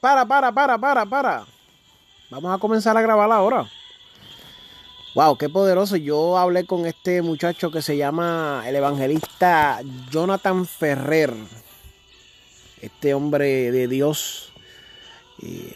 Para, 0.00 0.26
para, 0.26 0.52
para, 0.52 0.78
para, 0.78 1.06
para. 1.06 1.46
Vamos 2.30 2.54
a 2.54 2.58
comenzar 2.58 2.96
a 2.96 3.00
grabar 3.00 3.30
ahora. 3.30 3.66
Wow, 5.14 5.38
qué 5.38 5.48
poderoso. 5.48 5.96
Yo 5.96 6.36
hablé 6.36 6.66
con 6.66 6.84
este 6.86 7.22
muchacho 7.22 7.70
que 7.70 7.80
se 7.80 7.96
llama 7.96 8.64
el 8.66 8.76
evangelista 8.76 9.80
Jonathan 10.10 10.66
Ferrer. 10.66 11.32
Este 12.82 13.14
hombre 13.14 13.72
de 13.72 13.88
Dios. 13.88 14.52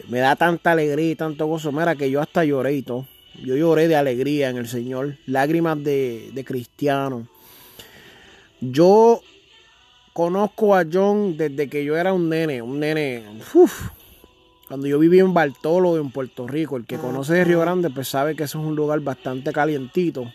me 0.08 0.18
da 0.18 0.36
tanta 0.36 0.72
alegría 0.72 1.12
y 1.12 1.16
tanto 1.16 1.46
gozo. 1.46 1.72
Mira 1.72 1.96
que 1.96 2.10
yo 2.10 2.20
hasta 2.20 2.44
lloré 2.44 2.74
y 2.74 2.82
todo. 2.82 3.06
Yo 3.42 3.56
lloré 3.56 3.88
de 3.88 3.96
alegría 3.96 4.50
en 4.50 4.58
el 4.58 4.68
Señor. 4.68 5.16
Lágrimas 5.26 5.82
de, 5.82 6.30
de 6.34 6.44
cristiano. 6.44 7.26
Yo 8.60 9.22
conozco 10.12 10.74
a 10.74 10.84
John 10.90 11.36
desde 11.36 11.68
que 11.68 11.84
yo 11.84 11.96
era 11.96 12.12
un 12.12 12.28
nene, 12.28 12.62
un 12.62 12.80
nene, 12.80 13.24
cuando 14.68 14.86
yo 14.86 14.98
vivía 14.98 15.22
en 15.22 15.34
Bartolo, 15.34 15.96
en 15.96 16.10
Puerto 16.10 16.46
Rico. 16.46 16.76
El 16.76 16.86
que 16.86 16.96
conoce 16.96 17.34
de 17.34 17.44
Río 17.44 17.60
Grande, 17.60 17.90
pues 17.90 18.08
sabe 18.08 18.36
que 18.36 18.44
eso 18.44 18.60
es 18.60 18.64
un 18.64 18.76
lugar 18.76 19.00
bastante 19.00 19.52
calientito. 19.52 20.32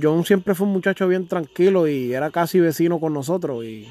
John 0.00 0.24
siempre 0.24 0.54
fue 0.54 0.66
un 0.66 0.72
muchacho 0.72 1.06
bien 1.08 1.26
tranquilo 1.26 1.88
y 1.88 2.12
era 2.12 2.30
casi 2.30 2.60
vecino 2.60 3.00
con 3.00 3.12
nosotros. 3.12 3.64
Y 3.64 3.86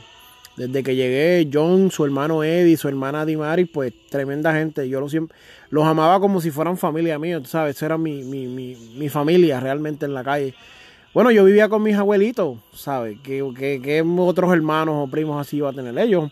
desde 0.58 0.84
que 0.84 0.96
llegué, 0.96 1.48
John, 1.52 1.92
su 1.92 2.06
hermano 2.06 2.44
Eddie, 2.44 2.78
su 2.78 2.88
hermana 2.88 3.25
Dimari, 3.25 3.66
pues 3.66 3.94
tremenda 4.09 4.53
gente. 4.53 4.90
Yo 4.90 5.00
los, 5.00 5.12
siempre, 5.12 5.38
los 5.70 5.86
amaba 5.86 6.20
como 6.20 6.42
si 6.42 6.52
fueran 6.52 6.78
familia 6.78 7.20
mía, 7.20 7.42
¿sabes? 7.46 7.81
Era 7.81 7.98
mi, 7.98 8.23
mi, 8.23 8.48
mi, 8.48 8.75
mi 8.96 9.09
familia 9.09 9.59
realmente 9.59 10.06
en 10.06 10.14
la 10.14 10.23
calle. 10.23 10.56
Bueno, 11.14 11.30
yo 11.30 11.44
vivía 11.44 11.67
con 11.67 11.84
mis 11.84 11.98
abuelitos, 11.98 12.58
¿sabes? 12.73 13.17
¿Qué, 13.22 13.42
otros 13.42 14.54
hermanos 14.54 14.95
o 14.98 15.12
primos 15.12 15.42
así 15.42 15.58
iba 15.58 15.70
a 15.70 15.73
tener 15.73 15.98
ellos? 16.00 16.31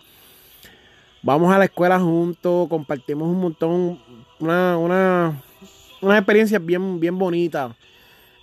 Vamos 1.22 1.54
a 1.54 1.58
la 1.58 1.66
escuela 1.66 2.00
juntos, 2.00 2.70
compartimos 2.70 3.28
un 3.28 3.42
montón, 3.42 4.00
una, 4.40 4.78
una, 4.78 5.44
una 6.02 6.18
experiencia 6.18 6.60
bien, 6.60 6.98
bien 6.98 7.18
bonita 7.18 7.76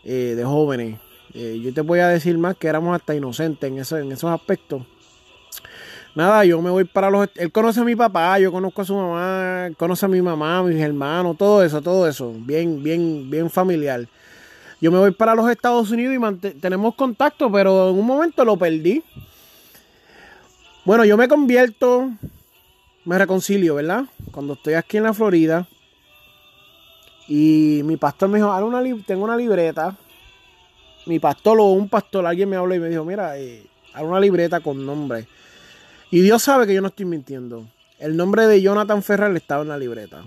eh, 0.05 0.35
de 0.37 0.45
jóvenes. 0.45 1.01
Eh, 1.33 1.59
yo 1.63 1.73
te 1.73 1.81
voy 1.81 2.01
a 2.01 2.09
decir 2.09 2.37
más 2.37 2.55
que 2.55 2.69
éramos 2.69 2.95
hasta 2.95 3.15
inocentes 3.15 3.93
en, 3.93 4.03
en 4.05 4.13
esos 4.13 4.31
aspectos. 4.31 4.83
Nada, 6.15 6.45
yo 6.45 6.61
me 6.61 6.69
voy 6.69 6.85
para 6.85 7.09
los... 7.09 7.31
Él 7.37 7.51
conoce 7.51 7.81
a 7.81 7.85
mi 7.85 7.97
papá, 7.97 8.39
yo 8.39 8.53
conozco 8.53 8.83
a 8.83 8.85
su 8.85 8.95
mamá, 8.95 9.71
conoce 9.79 10.05
a 10.05 10.09
mi 10.11 10.21
mamá, 10.21 10.59
a 10.59 10.63
mis 10.63 10.81
hermanos, 10.83 11.39
todo 11.39 11.65
eso, 11.65 11.81
todo 11.81 12.07
eso. 12.07 12.35
Bien, 12.41 12.83
bien, 12.83 13.31
bien 13.31 13.49
familiar. 13.49 14.07
Yo 14.81 14.93
me 14.93 14.99
voy 14.99 15.11
para 15.13 15.35
los 15.35 15.49
Estados 15.51 15.91
Unidos 15.91 16.15
y 16.15 16.51
tenemos 16.61 16.95
contacto, 16.95 17.51
pero 17.51 17.91
en 17.91 17.99
un 17.99 18.07
momento 18.07 18.45
lo 18.45 18.57
perdí. 18.57 19.03
Bueno, 20.85 21.05
yo 21.05 21.17
me 21.17 21.29
convierto, 21.29 22.11
me 23.05 23.19
reconcilio, 23.19 23.77
¿verdad? 23.77 24.05
Cuando 24.31 24.53
estoy 24.53 24.75
aquí 24.75 24.99
en 24.99 25.05
la 25.05 25.15
Florida. 25.15 25.67
Y 27.27 27.81
mi 27.85 27.97
pastor 27.97 28.29
me 28.29 28.39
dijo, 28.39 28.55
una 28.55 28.83
tengo 29.07 29.25
una 29.25 29.37
libreta. 29.37 29.97
Mi 31.07 31.19
pastor 31.19 31.59
o 31.59 31.65
un 31.67 31.89
pastor, 31.89 32.27
alguien 32.27 32.49
me 32.49 32.57
habló 32.57 32.75
y 32.75 32.79
me 32.79 32.89
dijo, 32.89 33.05
mira, 33.05 33.39
eh, 33.39 33.67
una 34.03 34.21
libreta 34.21 34.61
con 34.61 34.85
nombre. 34.85 35.27
Y 36.11 36.21
Dios 36.21 36.43
sabe 36.43 36.67
que 36.67 36.75
yo 36.75 36.83
no 36.83 36.89
estoy 36.89 37.07
mintiendo. 37.07 37.67
El 37.99 38.17
nombre 38.17 38.47
de 38.47 38.61
Jonathan 38.61 39.03
Ferrer 39.03 39.35
estaba 39.37 39.63
en 39.63 39.69
la 39.69 39.79
libreta. 39.79 40.23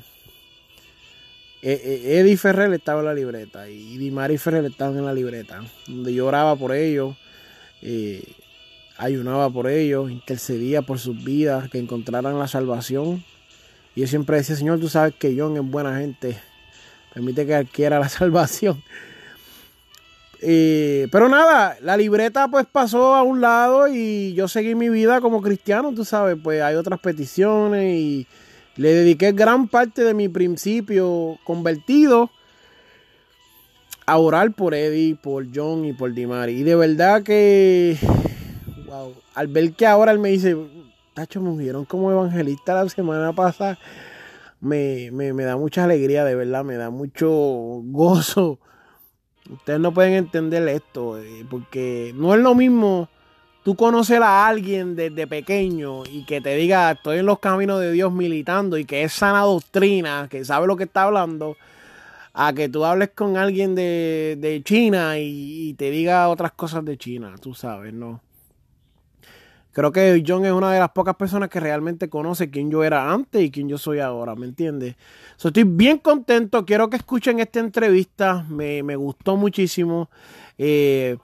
Eh, 1.62 1.82
eh, 1.84 2.20
Eddie 2.20 2.38
Ferrer 2.38 2.72
estaba 2.74 3.02
en 3.02 3.08
la 3.08 3.14
libreta 3.14 3.68
y 3.70 3.98
Dimari 3.98 4.38
Ferrer 4.38 4.64
estaban 4.64 4.98
en 4.98 5.06
la 5.06 5.14
libreta, 5.14 5.62
donde 5.88 6.14
yo 6.14 6.26
oraba 6.26 6.56
por 6.56 6.74
ellos, 6.74 7.18
eh, 7.82 8.24
ayunaba 8.98 9.50
por 9.50 9.68
ellos, 9.68 10.10
intercedía 10.10 10.82
por 10.82 11.00
sus 11.00 11.22
vidas, 11.22 11.70
que 11.70 11.78
encontraran 11.78 12.40
la 12.40 12.48
salvación. 12.48 13.26
Y 13.94 14.02
yo 14.02 14.08
siempre 14.08 14.38
decía, 14.38 14.56
Señor, 14.56 14.80
tú 14.80 14.88
sabes 14.88 15.14
que 15.16 15.36
John 15.38 15.58
es 15.58 15.70
buena 15.70 15.98
gente, 15.98 16.40
permite 17.14 17.46
que 17.46 17.56
adquiera 17.56 18.00
la 18.00 18.08
salvación. 18.10 18.82
pero 20.40 21.28
nada, 21.28 21.78
la 21.82 21.98
libreta 21.98 22.48
pues 22.48 22.68
pasó 22.72 23.16
a 23.16 23.24
un 23.24 23.42
lado 23.42 23.90
y 23.90 24.34
yo 24.34 24.48
seguí 24.48 24.76
mi 24.76 24.88
vida 24.88 25.20
como 25.20 25.42
cristiano, 25.42 25.92
tú 25.94 26.06
sabes, 26.06 26.38
pues 26.42 26.62
hay 26.62 26.76
otras 26.76 27.02
peticiones 27.02 27.96
y 27.96 28.28
le 28.80 28.94
dediqué 28.94 29.34
gran 29.34 29.68
parte 29.68 30.06
de 30.06 30.14
mi 30.14 30.30
principio 30.30 31.38
convertido 31.44 32.30
a 34.06 34.18
orar 34.18 34.54
por 34.54 34.74
Eddie, 34.74 35.18
por 35.18 35.48
John 35.54 35.84
y 35.84 35.92
por 35.92 36.14
Dimari. 36.14 36.54
Y 36.54 36.64
de 36.64 36.78
verdad 36.78 37.22
que, 37.24 37.98
wow, 38.88 39.14
al 39.36 39.48
ver 39.50 39.74
que 39.74 39.86
ahora 39.86 40.14
él 40.14 40.20
me 40.20 40.30
dice, 40.30 40.56
Tacho, 41.14 41.42
me 41.42 41.62
vieron 41.62 41.84
como 41.84 42.10
evangelista 42.10 42.74
la 42.74 42.88
semana 42.88 43.34
pasada, 43.34 43.78
me, 44.62 45.12
me, 45.12 45.34
me 45.34 45.44
da 45.44 45.58
mucha 45.58 45.84
alegría, 45.84 46.24
de 46.24 46.36
verdad, 46.36 46.64
me 46.64 46.78
da 46.78 46.90
mucho 46.90 47.30
gozo. 47.30 48.60
Ustedes 49.52 49.82
no 49.82 49.94
pueden 49.94 50.14
entender 50.14 50.66
esto, 50.70 51.22
eh, 51.22 51.46
porque 51.50 52.14
no 52.16 52.34
es 52.34 52.40
lo 52.40 52.56
mismo 52.56 53.10
tú 53.70 53.76
conocer 53.76 54.24
a 54.24 54.48
alguien 54.48 54.96
desde 54.96 55.28
pequeño 55.28 56.04
y 56.04 56.26
que 56.26 56.42
te 56.42 56.56
diga 56.56 56.90
estoy 56.90 57.20
en 57.20 57.28
los 57.28 57.38
caminos 57.38 57.80
de 57.80 57.92
Dios 57.92 58.12
militando 58.12 58.80
y 58.80 58.86
que 58.86 59.04
es 59.04 59.14
sana 59.14 59.42
doctrina, 59.42 60.28
que 60.28 60.44
sabe 60.44 60.66
lo 60.66 60.76
que 60.76 60.86
está 60.86 61.04
hablando, 61.04 61.56
a 62.34 62.52
que 62.52 62.68
tú 62.68 62.84
hables 62.84 63.12
con 63.14 63.38
alguien 63.38 63.76
de, 63.76 64.62
China 64.66 65.20
y, 65.20 65.76
te 65.76 65.92
diga 65.92 66.30
otras 66.30 66.54
cosas 66.54 66.84
de 66.84 66.98
China, 66.98 67.36
tú 67.40 67.54
sabes, 67.54 67.94
¿no? 67.94 68.22
Creo 69.72 69.92
que 69.92 70.24
John 70.26 70.46
es 70.46 70.52
una 70.52 70.74
de 70.74 70.80
las 70.80 70.90
pocas 70.90 71.16
personas 71.16 71.50
que 71.50 71.60
realmente 71.60 72.10
conoce 72.10 72.50
quién 72.50 72.72
yo 72.72 72.84
era 72.84 73.14
antes 73.14 73.40
y 73.40 73.52
quién 73.52 73.70
yo 73.70 73.78
soy 73.78 74.00
ahora, 74.00 74.34
¿me 74.34 74.48
entiendes? 74.48 74.96
estoy 75.38 75.64
bien 75.64 76.00
contento, 76.00 76.66
quiero 76.66 76.90
que 76.90 76.98
escuchen 76.98 77.40
esta 77.40 77.60
entrevista, 77.60 78.44
me, 78.50 78.82
me 78.82 78.96
gustó 78.96 79.38
muchísimo. 79.38 80.10
Eh, 80.58 81.18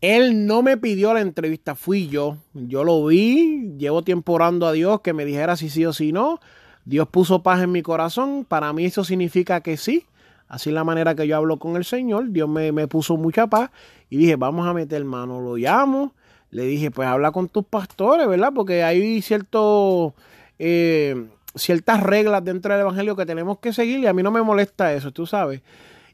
él 0.00 0.46
no 0.46 0.62
me 0.62 0.76
pidió 0.76 1.12
la 1.12 1.20
entrevista, 1.20 1.74
fui 1.74 2.08
yo. 2.08 2.38
Yo 2.54 2.84
lo 2.84 3.04
vi, 3.04 3.74
llevo 3.76 4.02
tiempo 4.02 4.32
orando 4.32 4.66
a 4.66 4.72
Dios 4.72 5.00
que 5.02 5.12
me 5.12 5.24
dijera 5.24 5.56
si 5.56 5.68
sí 5.68 5.84
o 5.84 5.92
si 5.92 6.12
no. 6.12 6.40
Dios 6.84 7.08
puso 7.08 7.42
paz 7.42 7.62
en 7.62 7.72
mi 7.72 7.82
corazón, 7.82 8.46
para 8.48 8.72
mí 8.72 8.86
eso 8.86 9.04
significa 9.04 9.60
que 9.60 9.76
sí. 9.76 10.06
Así 10.48 10.70
la 10.70 10.82
manera 10.82 11.14
que 11.14 11.26
yo 11.28 11.36
hablo 11.36 11.58
con 11.58 11.76
el 11.76 11.84
Señor, 11.84 12.30
Dios 12.30 12.48
me, 12.48 12.88
puso 12.88 13.16
mucha 13.16 13.46
paz 13.46 13.70
y 14.08 14.16
dije, 14.16 14.36
vamos 14.36 14.66
a 14.66 14.74
meter 14.74 15.04
mano, 15.04 15.40
lo 15.40 15.56
llamo. 15.56 16.14
Le 16.50 16.64
dije, 16.64 16.90
pues 16.90 17.06
habla 17.06 17.30
con 17.30 17.48
tus 17.48 17.64
pastores, 17.64 18.26
¿verdad? 18.26 18.50
Porque 18.52 18.82
hay 18.82 19.22
cierto, 19.22 20.14
eh, 20.58 21.28
ciertas 21.54 22.02
reglas 22.02 22.42
dentro 22.42 22.72
del 22.72 22.80
Evangelio 22.80 23.14
que 23.14 23.26
tenemos 23.26 23.60
que 23.60 23.72
seguir 23.72 24.00
y 24.00 24.08
a 24.08 24.12
mí 24.12 24.24
no 24.24 24.32
me 24.32 24.42
molesta 24.42 24.92
eso, 24.92 25.12
tú 25.12 25.26
sabes. 25.26 25.62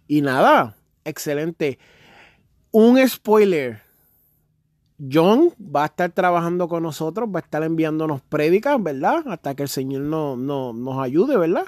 Y 0.06 0.20
nada, 0.20 0.76
excelente. 1.06 1.78
Un 2.78 2.98
spoiler. 3.08 3.80
John 5.10 5.48
va 5.58 5.84
a 5.84 5.86
estar 5.86 6.10
trabajando 6.12 6.68
con 6.68 6.82
nosotros, 6.82 7.26
va 7.34 7.38
a 7.38 7.42
estar 7.42 7.62
enviándonos 7.62 8.20
prédicas, 8.20 8.82
¿verdad? 8.82 9.26
Hasta 9.28 9.54
que 9.54 9.62
el 9.62 9.70
Señor 9.70 10.02
no, 10.02 10.36
nos 10.36 11.02
ayude, 11.02 11.38
¿verdad? 11.38 11.64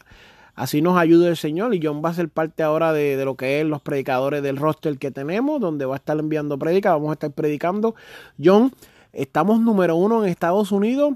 Así 0.55 0.83
nos 0.83 0.99
ayude 0.99 1.31
el 1.31 1.39
Señor 1.39 1.75
y 1.75 1.81
John 1.83 2.03
va 2.05 2.11
a 2.11 2.13
ser 2.13 2.29
parte 2.29 2.63
ahora 2.63 2.93
de, 2.93 3.25
lo 3.25 3.37
que 3.37 3.59
es 3.59 3.67
los 3.67 3.81
predicadores 3.81 4.43
del 4.43 4.59
roster 4.59 4.99
que 4.99 5.11
tenemos, 5.11 5.63
donde 5.63 5.87
va 5.87 5.95
a 5.95 5.97
estar 5.97 6.19
enviando 6.19 6.59
prédicas, 6.59 6.93
vamos 6.93 7.09
a 7.09 7.13
estar 7.15 7.33
predicando. 7.33 7.95
John, 8.39 8.71
estamos 9.15 9.63
número 9.63 9.97
uno 9.97 10.23
en 10.23 10.29
Estados 10.29 10.73
Unidos 10.73 11.15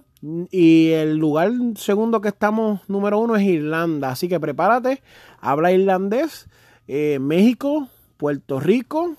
y 0.51 0.93
el 0.93 1.19
lugar 1.19 1.53
segundo 1.75 2.23
que 2.23 2.29
estamos 2.29 2.81
número 2.89 3.19
uno 3.19 3.37
es 3.37 3.43
Irlanda, 3.43 4.09
así 4.09 4.27
que 4.27 4.41
prepárate, 4.41 5.03
habla 5.39 5.71
irlandés, 5.71 6.49
eh, 6.89 7.19
México, 7.21 7.89
Puerto 8.17 8.59
Rico, 8.59 9.17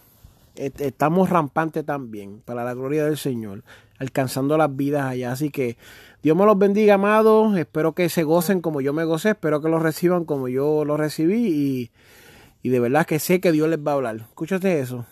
estamos 0.55 1.29
rampantes 1.29 1.85
también, 1.85 2.41
para 2.45 2.63
la 2.63 2.73
gloria 2.73 3.05
del 3.05 3.17
Señor, 3.17 3.63
alcanzando 3.99 4.57
las 4.57 4.75
vidas 4.75 5.05
allá. 5.05 5.31
Así 5.31 5.49
que 5.49 5.77
Dios 6.21 6.37
me 6.37 6.45
los 6.45 6.57
bendiga, 6.57 6.95
amados. 6.95 7.57
Espero 7.57 7.93
que 7.93 8.09
se 8.09 8.23
gocen 8.23 8.61
como 8.61 8.81
yo 8.81 8.93
me 8.93 9.05
gocé, 9.05 9.31
espero 9.31 9.61
que 9.61 9.69
los 9.69 9.81
reciban 9.81 10.25
como 10.25 10.47
yo 10.47 10.85
los 10.85 10.99
recibí 10.99 11.47
y, 11.47 11.91
y 12.61 12.69
de 12.69 12.79
verdad 12.79 13.05
que 13.05 13.19
sé 13.19 13.39
que 13.39 13.51
Dios 13.51 13.69
les 13.69 13.79
va 13.79 13.91
a 13.91 13.95
hablar. 13.95 14.15
Escúchate 14.15 14.79
eso. 14.79 15.05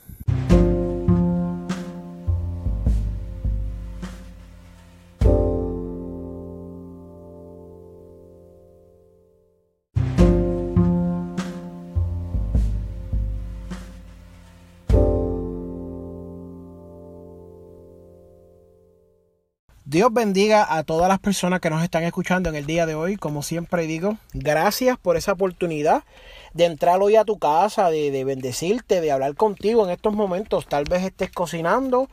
Dios 19.92 20.08
bendiga 20.14 20.74
a 20.74 20.86
todas 20.86 21.10
las 21.10 21.20
personas 21.20 21.60
que 21.60 21.70
nos 21.70 21.84
están 21.84 22.04
escuchando 22.04 22.48
en 22.48 22.56
el 22.56 22.66
día 22.66 22.86
de 22.86 22.96
hoy. 22.96 23.18
Como 23.18 23.44
siempre 23.44 23.88
digo, 23.88 24.16
gracias 24.32 24.98
por 24.98 25.18
esa 25.18 25.34
oportunidad 25.34 26.06
de 26.54 26.64
entrar 26.64 27.02
hoy 27.02 27.18
a 27.18 27.26
tu 27.26 27.38
casa, 27.38 27.90
de, 27.90 28.24
bendecirte, 28.24 29.02
de 29.02 29.12
hablar 29.12 29.36
contigo 29.36 29.84
en 29.84 29.90
estos 29.90 30.14
momentos. 30.14 30.66
Tal 30.66 30.86
vez 30.86 31.04
estés 31.04 31.30
cocinando, 31.30 32.08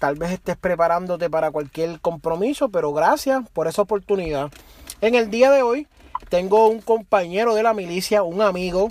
tal 0.00 0.16
vez 0.16 0.32
estés 0.32 0.56
preparándote 0.56 1.30
para 1.30 1.52
cualquier 1.52 2.00
compromiso, 2.00 2.68
pero 2.68 2.92
gracias 2.92 3.48
por 3.52 3.68
esa 3.68 3.82
oportunidad. 3.82 4.50
En 5.00 5.14
el 5.14 5.30
día 5.30 5.52
de 5.52 5.62
hoy 5.62 5.86
tengo 6.30 6.66
un 6.66 6.80
compañero 6.80 7.54
de 7.54 7.62
la 7.62 7.74
milicia, 7.74 8.24
un 8.24 8.42
amigo, 8.42 8.90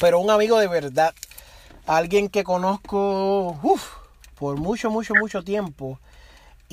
pero 0.00 0.18
un 0.18 0.30
amigo 0.30 0.58
de 0.58 0.66
verdad. 0.66 1.14
Alguien 1.86 2.30
que 2.30 2.42
conozco 2.42 3.56
por 4.34 4.56
mucho, 4.56 4.90
mucho, 4.90 5.14
mucho 5.14 5.44
tiempo 5.44 6.00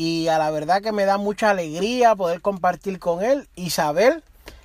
y 0.02 0.30
a 0.30 0.40
la 0.40 0.50
verdad 0.50 0.82
que 0.82 0.92
me 0.92 1.06
da 1.06 1.20
mucha 1.20 1.52
alegría 1.52 2.16
poder 2.16 2.42
compartir 2.42 2.98
con 2.98 3.24
él 3.24 3.48
y 3.54 3.70
saber 3.70 4.24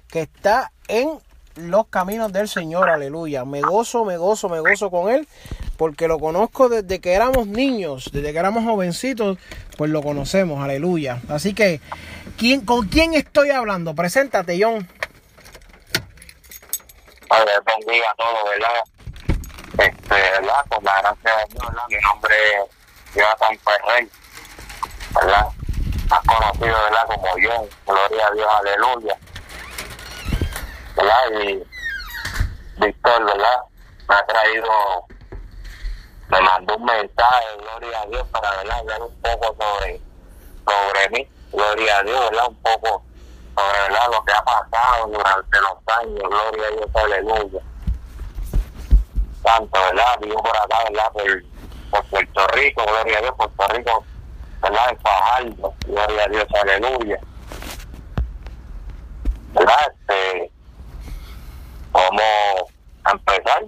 que 0.08 0.22
está 0.22 0.72
en 0.88 1.10
los 1.56 1.88
caminos 1.88 2.32
del 2.32 2.48
Señor, 2.48 2.88
aleluya. 2.88 3.44
Me 3.44 3.60
gozo, 3.60 4.06
me 4.06 4.16
gozo, 4.16 4.48
me 4.48 4.60
gozo 4.60 4.90
con 4.90 5.10
él 5.10 5.28
porque 5.76 6.08
lo 6.08 6.18
conozco 6.18 6.70
desde 6.70 7.02
que 7.02 7.12
éramos 7.12 7.46
niños, 7.48 8.08
desde 8.14 8.32
que 8.32 8.38
éramos 8.38 8.64
jovencitos, 8.64 9.36
pues 9.76 9.90
lo 9.90 10.02
conocemos, 10.02 10.64
aleluya. 10.64 11.20
Así 11.28 11.52
que, 11.52 11.82
¿quién, 12.38 12.64
¿con 12.64 12.88
quién 12.88 13.12
estoy 13.12 13.50
hablando? 13.50 13.94
Preséntate, 13.94 14.58
John. 14.58 14.88
Padre, 17.28 17.52
bendiga 17.76 18.06
a 18.10 18.14
todos, 18.14 18.40
¿verdad? 18.48 19.86
Este, 19.86 20.14
¿verdad? 20.14 20.64
Con 20.70 20.82
la 20.82 21.02
gracia 21.02 21.30
de 21.36 21.52
Dios, 21.52 21.66
¿verdad? 21.68 21.82
Mi 21.90 21.96
nombre 21.96 22.34
es 22.54 23.14
Jonathan 23.14 23.58
Ferrey 23.58 24.08
¿verdad? 25.16 25.48
Más 26.10 26.20
conocido, 26.20 26.76
¿verdad? 26.82 27.06
Como 27.06 27.38
yo, 27.38 27.68
gloria 27.86 28.26
a 28.26 28.30
Dios, 28.32 28.46
aleluya. 28.60 29.18
¿Verdad? 30.96 31.40
Y 31.40 31.64
Víctor, 32.80 33.24
¿verdad? 33.24 33.56
Me 34.08 34.14
ha 34.14 34.26
traído, 34.26 34.68
me 36.28 36.40
mandó 36.40 36.76
un 36.76 36.84
mensaje, 36.84 37.46
gloria 37.58 38.02
a 38.02 38.06
Dios, 38.06 38.28
para, 38.28 38.50
¿verdad? 38.56 38.78
Hablar 38.78 39.02
un 39.02 39.20
poco 39.20 39.56
sobre, 39.58 40.00
sobre 40.64 41.08
mí, 41.10 41.28
gloria 41.52 41.98
a 41.98 42.02
Dios, 42.02 42.30
¿verdad? 42.30 42.48
Un 42.48 42.56
poco 42.56 43.02
sobre, 43.56 43.80
¿verdad? 43.80 44.10
Lo 44.12 44.24
que 44.24 44.32
ha 44.32 44.44
pasado 44.44 45.06
durante 45.08 45.60
los 45.60 45.96
años, 45.98 46.22
gloria 46.30 46.66
a 46.66 46.70
Dios, 46.70 46.90
aleluya. 46.94 47.60
Tanto, 49.42 49.80
¿verdad? 49.80 50.18
Vivo 50.20 50.42
por 50.42 50.56
acá, 50.56 50.84
¿verdad? 50.88 51.12
Por, 51.12 51.44
por 51.90 52.04
Puerto 52.10 52.46
Rico, 52.48 52.84
gloria 52.84 53.18
a 53.18 53.20
Dios, 53.22 53.34
Puerto 53.36 53.68
Rico 53.68 54.04
¿verdad? 54.68 54.90
El 54.90 54.98
Fajardo, 54.98 55.74
gloria 55.86 56.24
a 56.24 56.28
Dios, 56.28 56.46
aleluya. 56.62 57.20
¿Verdad? 59.54 59.74
Este, 60.00 60.50
a 63.04 63.12
empezar. 63.12 63.66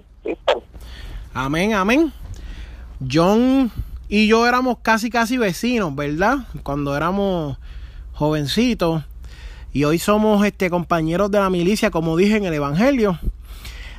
Amén, 1.33 1.73
amén. 1.73 2.13
John 3.09 3.71
y 4.09 4.27
yo 4.27 4.45
éramos 4.45 4.77
casi, 4.81 5.09
casi 5.09 5.37
vecinos, 5.37 5.95
¿verdad? 5.95 6.39
Cuando 6.63 6.95
éramos 6.95 7.57
jovencitos. 8.13 9.03
Y 9.71 9.83
hoy 9.83 9.99
somos 9.99 10.45
este, 10.45 10.69
compañeros 10.69 11.31
de 11.31 11.39
la 11.39 11.49
milicia, 11.49 11.91
como 11.91 12.17
dije 12.17 12.35
en 12.35 12.45
el 12.45 12.53
Evangelio. 12.55 13.19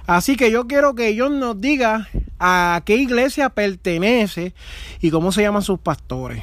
Así 0.07 0.37
que 0.37 0.51
yo 0.51 0.67
quiero 0.67 0.95
que 0.95 1.17
John 1.17 1.39
nos 1.39 1.61
diga 1.61 2.09
a 2.41 2.83
qué 2.85 2.97
iglesia 2.97 3.51
pertenece 3.51 4.53
y 5.01 5.11
cómo 5.11 5.31
se 5.31 5.43
llaman 5.43 5.63
sus 5.63 5.79
pastores 5.79 6.43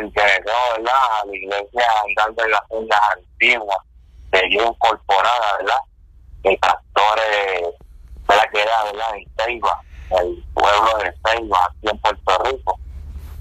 perteneció 0.00 0.52
¿verdad? 0.76 0.92
a 1.22 1.26
la 1.26 1.36
iglesia 1.36 1.84
andando 2.06 2.44
en 2.44 2.50
las 2.50 2.60
fundas 2.68 3.00
antiguas 3.16 3.78
de 4.32 4.42
Dios 4.48 4.66
incorporada, 4.66 5.56
¿verdad? 5.58 5.78
El 6.44 6.58
pastores, 6.58 7.74
¿verdad? 8.28 8.44
Que 8.52 8.62
era, 8.62 8.84
¿verdad? 8.84 9.16
En 9.16 9.30
Ceiba, 9.36 9.80
el 10.20 10.44
pueblo 10.54 10.98
de 10.98 11.14
Ceiba, 11.24 11.64
aquí 11.64 11.88
en 11.90 11.98
Puerto 11.98 12.38
Rico. 12.44 12.78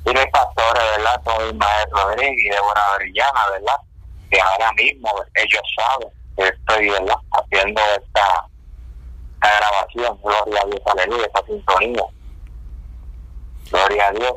Y 0.06 0.14
los 0.14 0.26
pastores, 0.28 0.84
¿verdad? 0.98 1.22
Son 1.24 1.48
Ismael 1.48 1.88
Rodríguez 1.92 2.46
y 2.46 2.50
Débora 2.50 2.82
Brillana, 2.98 3.50
¿verdad? 3.52 3.76
Que 4.32 4.42
ahora 4.42 4.72
mismo 4.74 5.10
ellos 5.36 5.62
saben 5.78 6.10
que 6.38 6.48
estoy, 6.48 6.90
¿verdad? 6.90 7.18
Haciendo 7.32 7.82
esta, 7.82 8.46
esta 9.36 9.58
grabación, 9.60 10.20
gloria 10.22 10.62
a 10.62 10.66
Dios, 10.66 10.82
aleluya, 10.86 11.26
esta 11.26 11.46
sintonía. 11.46 12.04
Gloria 13.72 14.08
a 14.08 14.12
Dios 14.12 14.34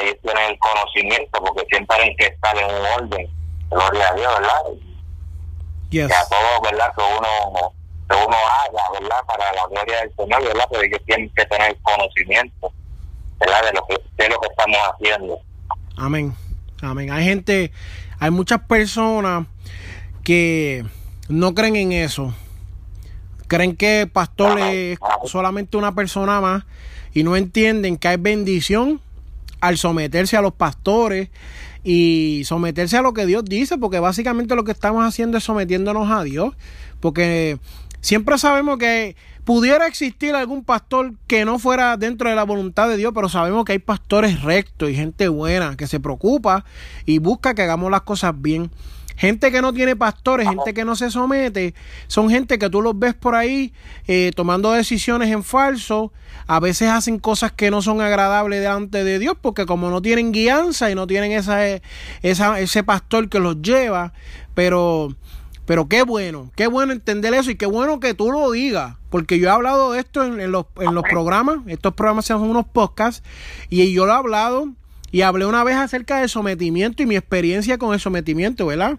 ellos 0.00 0.16
tienen 0.22 0.50
el 0.50 0.58
conocimiento 0.58 1.42
porque 1.42 1.64
siempre 1.70 1.96
hay 2.02 2.16
que 2.16 2.26
estar 2.26 2.56
en 2.56 2.64
un 2.64 2.86
orden. 2.86 3.28
Gloria 3.70 4.08
a 4.08 4.14
Dios, 4.14 4.32
¿verdad? 4.38 4.62
Que 5.90 6.04
a 6.04 6.26
todo, 6.28 6.60
¿verdad? 6.62 6.92
Que 6.96 7.02
uno, 7.02 7.72
que 8.08 8.16
uno 8.16 8.36
haga, 8.36 9.00
¿verdad? 9.00 9.24
Para 9.26 9.52
la 9.52 9.66
gloria 9.68 10.00
del 10.00 10.14
Señor, 10.16 10.44
¿verdad? 10.44 10.64
Pero 10.70 10.82
ellos 10.82 11.00
tienen 11.06 11.30
que 11.34 11.44
tener 11.46 11.76
conocimiento, 11.82 12.72
¿verdad? 13.40 13.62
De 13.64 13.72
lo 13.72 13.86
que, 13.86 14.22
de 14.22 14.28
lo 14.28 14.40
que 14.40 14.48
estamos 14.48 14.78
haciendo. 14.92 15.40
Amén. 15.96 16.34
Amén. 16.82 17.10
Hay 17.10 17.24
gente, 17.24 17.72
hay 18.18 18.30
muchas 18.30 18.60
personas 18.62 19.46
que 20.24 20.84
no 21.28 21.54
creen 21.54 21.76
en 21.76 21.92
eso. 21.92 22.34
Creen 23.48 23.76
que 23.76 24.08
pastor 24.10 24.58
es 24.60 24.98
solamente 25.26 25.76
una 25.76 25.94
persona 25.94 26.40
más 26.40 26.64
y 27.12 27.22
no 27.22 27.36
entienden 27.36 27.98
que 27.98 28.08
hay 28.08 28.16
bendición 28.16 29.00
al 29.62 29.78
someterse 29.78 30.36
a 30.36 30.42
los 30.42 30.52
pastores 30.52 31.30
y 31.84 32.42
someterse 32.44 32.96
a 32.96 33.02
lo 33.02 33.14
que 33.14 33.26
Dios 33.26 33.44
dice, 33.44 33.78
porque 33.78 34.00
básicamente 34.00 34.56
lo 34.56 34.64
que 34.64 34.72
estamos 34.72 35.04
haciendo 35.06 35.38
es 35.38 35.44
sometiéndonos 35.44 36.10
a 36.10 36.24
Dios, 36.24 36.54
porque 36.98 37.58
siempre 38.00 38.38
sabemos 38.38 38.78
que 38.78 39.14
pudiera 39.44 39.86
existir 39.86 40.34
algún 40.34 40.64
pastor 40.64 41.14
que 41.28 41.44
no 41.44 41.60
fuera 41.60 41.96
dentro 41.96 42.28
de 42.28 42.34
la 42.34 42.42
voluntad 42.42 42.88
de 42.88 42.96
Dios, 42.96 43.12
pero 43.14 43.28
sabemos 43.28 43.64
que 43.64 43.72
hay 43.72 43.78
pastores 43.78 44.42
rectos 44.42 44.90
y 44.90 44.96
gente 44.96 45.28
buena 45.28 45.76
que 45.76 45.86
se 45.86 46.00
preocupa 46.00 46.64
y 47.06 47.18
busca 47.18 47.54
que 47.54 47.62
hagamos 47.62 47.90
las 47.90 48.02
cosas 48.02 48.34
bien. 48.36 48.68
Gente 49.22 49.52
que 49.52 49.62
no 49.62 49.72
tiene 49.72 49.94
pastores, 49.94 50.48
gente 50.48 50.74
que 50.74 50.84
no 50.84 50.96
se 50.96 51.08
somete, 51.08 51.76
son 52.08 52.28
gente 52.28 52.58
que 52.58 52.68
tú 52.68 52.82
los 52.82 52.98
ves 52.98 53.14
por 53.14 53.36
ahí 53.36 53.72
eh, 54.08 54.32
tomando 54.34 54.72
decisiones 54.72 55.30
en 55.30 55.44
falso. 55.44 56.12
A 56.48 56.58
veces 56.58 56.88
hacen 56.88 57.20
cosas 57.20 57.52
que 57.52 57.70
no 57.70 57.82
son 57.82 58.00
agradables 58.00 58.58
delante 58.58 59.04
de 59.04 59.20
Dios 59.20 59.36
porque 59.40 59.64
como 59.64 59.90
no 59.90 60.02
tienen 60.02 60.32
guianza 60.32 60.90
y 60.90 60.96
no 60.96 61.06
tienen 61.06 61.30
esa, 61.30 61.64
esa, 62.22 62.58
ese 62.58 62.82
pastor 62.82 63.28
que 63.28 63.38
los 63.38 63.62
lleva. 63.62 64.12
Pero, 64.54 65.14
pero 65.66 65.86
qué 65.86 66.02
bueno, 66.02 66.50
qué 66.56 66.66
bueno 66.66 66.92
entender 66.92 67.32
eso 67.32 67.52
y 67.52 67.54
qué 67.54 67.66
bueno 67.66 68.00
que 68.00 68.14
tú 68.14 68.32
lo 68.32 68.50
digas. 68.50 68.96
Porque 69.08 69.38
yo 69.38 69.46
he 69.46 69.52
hablado 69.52 69.92
de 69.92 70.00
esto 70.00 70.24
en, 70.24 70.50
los, 70.50 70.66
en 70.80 70.96
los 70.96 71.04
programas. 71.04 71.58
Estos 71.68 71.94
programas 71.94 72.24
son 72.24 72.42
unos 72.42 72.66
podcasts 72.66 73.22
y 73.70 73.92
yo 73.92 74.04
lo 74.04 74.14
he 74.14 74.16
hablado 74.16 74.68
y 75.12 75.20
hablé 75.20 75.46
una 75.46 75.62
vez 75.62 75.76
acerca 75.76 76.18
del 76.18 76.28
sometimiento 76.28 77.04
y 77.04 77.06
mi 77.06 77.14
experiencia 77.14 77.78
con 77.78 77.94
el 77.94 78.00
sometimiento, 78.00 78.66
¿verdad? 78.66 78.98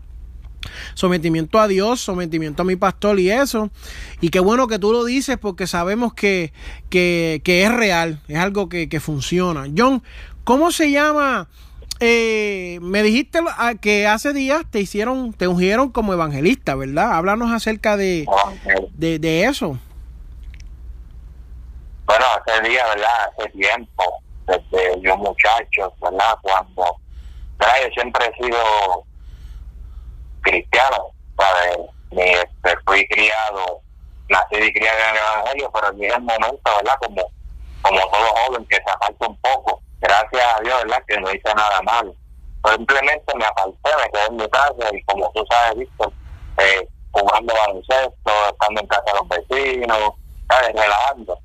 Sometimiento 0.93 1.59
a 1.59 1.67
Dios, 1.67 2.01
sometimiento 2.01 2.61
a 2.61 2.65
mi 2.65 2.75
pastor 2.75 3.19
y 3.19 3.31
eso. 3.31 3.69
Y 4.21 4.29
qué 4.29 4.39
bueno 4.39 4.67
que 4.67 4.79
tú 4.79 4.91
lo 4.91 5.03
dices 5.03 5.37
porque 5.37 5.67
sabemos 5.67 6.13
que, 6.13 6.53
que, 6.89 7.41
es 7.45 7.71
real, 7.71 8.21
es 8.27 8.37
algo 8.37 8.69
que, 8.69 8.99
funciona. 8.99 9.65
John, 9.75 10.03
¿cómo 10.43 10.71
se 10.71 10.91
llama? 10.91 11.47
Eh, 11.99 12.79
me 12.81 13.03
dijiste 13.03 13.39
que 13.81 14.07
hace 14.07 14.33
días 14.33 14.63
te 14.69 14.79
hicieron, 14.79 15.33
te 15.33 15.47
ungieron 15.47 15.91
como 15.91 16.13
evangelista, 16.13 16.75
¿verdad? 16.75 17.13
Háblanos 17.13 17.51
acerca 17.51 17.97
de, 17.97 18.25
de, 18.95 19.19
de 19.19 19.43
eso. 19.45 19.77
Bueno, 22.05 22.25
hace 22.35 22.67
días, 22.67 22.83
¿verdad? 22.95 23.31
Hace 23.37 23.49
tiempo 23.51 24.23
desde 24.45 25.01
yo 25.01 25.17
muchacho, 25.17 25.93
¿verdad? 26.01 26.37
Cuando, 26.41 26.97
¿verdad? 27.57 27.75
Yo 27.83 27.89
siempre 27.93 28.25
he 28.25 28.43
sido 28.43 29.05
cristiano, 30.43 31.11
¿sabes? 31.37 31.77
Ni, 32.11 32.21
este, 32.21 32.77
fui 32.85 33.07
criado, 33.07 33.81
nací 34.29 34.55
y 34.55 34.73
criado 34.73 34.99
en 34.99 35.09
el 35.09 35.17
Evangelio, 35.17 35.71
pero 35.73 35.91
llega 35.93 36.15
el 36.15 36.21
momento, 36.21 36.71
¿verdad? 36.77 36.95
Como, 36.99 37.23
como 37.81 37.99
todo 37.99 38.35
joven 38.45 38.65
que 38.67 38.75
se 38.75 38.91
aparta 38.91 39.27
un 39.27 39.37
poco, 39.37 39.81
gracias 39.99 40.45
a 40.55 40.61
Dios, 40.61 40.83
¿verdad? 40.83 41.03
Que 41.07 41.17
no 41.17 41.31
hice 41.31 41.53
nada 41.55 41.81
malo. 41.81 42.15
Simplemente 42.69 43.35
me 43.35 43.45
aparté, 43.45 43.89
me 43.97 44.09
quedé 44.11 44.25
en 44.27 44.35
mi 44.37 44.49
casa 44.49 44.89
y 44.93 45.03
como 45.03 45.31
tú 45.33 45.43
sabes, 45.49 45.79
Víctor, 45.79 46.13
eh, 46.59 46.87
jugando 47.11 47.53
baloncesto, 47.53 48.31
estando 48.51 48.81
en 48.81 48.87
casa 48.87 49.03
de 49.05 49.19
los 49.19 49.27
vecinos. 49.27 50.13
Relajando 50.75 51.39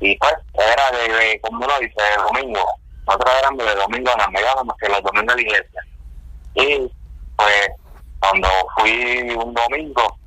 y 0.00 0.16
pues 0.18 0.34
era 0.54 0.90
de, 0.90 1.40
como 1.40 1.64
uno 1.64 1.78
dice, 1.80 1.94
de 2.02 2.22
domingo. 2.22 2.64
Nosotros 3.06 3.34
éramos 3.38 3.64
de 3.64 3.74
domingo 3.74 4.10
en 4.12 4.18
la 4.18 4.64
más 4.64 4.76
que 4.78 4.88
los 4.88 5.02
domingos 5.02 5.36
de 5.36 5.42
la 5.42 5.48
iglesia. 5.48 5.82
Y 6.54 6.92
pues 7.36 7.68
cuando 8.20 8.48
fui 8.76 9.20
un 9.30 9.54
domingo, 9.54 10.18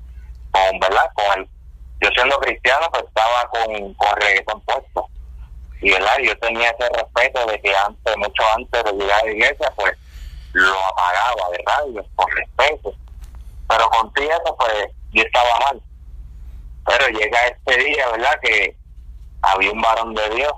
con, 0.51 0.79
¿verdad? 0.79 1.11
Con 1.13 1.39
el, 1.39 1.49
yo 2.01 2.09
siendo 2.15 2.37
cristiano, 2.39 2.87
pues 2.91 3.03
estaba 3.03 3.49
con, 3.49 3.93
con 3.95 4.15
reggaetón 4.21 4.61
puesto. 4.61 5.07
y 5.81 5.91
¿verdad? 5.91 6.17
yo 6.23 6.37
tenía 6.39 6.69
ese 6.69 6.89
respeto 6.89 7.45
de 7.45 7.61
que 7.61 7.75
antes, 7.75 8.17
mucho 8.17 8.43
antes 8.55 8.83
de 8.83 8.93
llegar 8.93 9.21
a 9.21 9.25
la 9.25 9.31
iglesia, 9.31 9.73
pues 9.75 9.97
lo 10.53 10.75
apagaba 10.85 11.49
de 11.51 11.63
radio 11.65 12.05
por 12.15 12.33
respeto. 12.33 12.93
Pero 13.67 13.89
contigo 13.89 14.31
eso, 14.31 14.55
pues 14.57 14.87
yo 15.11 15.23
estaba 15.23 15.59
mal. 15.59 15.81
Pero 16.85 17.07
llega 17.09 17.47
este 17.47 17.83
día, 17.83 18.09
¿verdad? 18.09 18.39
Que 18.41 18.75
había 19.41 19.71
un 19.71 19.81
varón 19.81 20.15
de 20.15 20.29
Dios, 20.29 20.53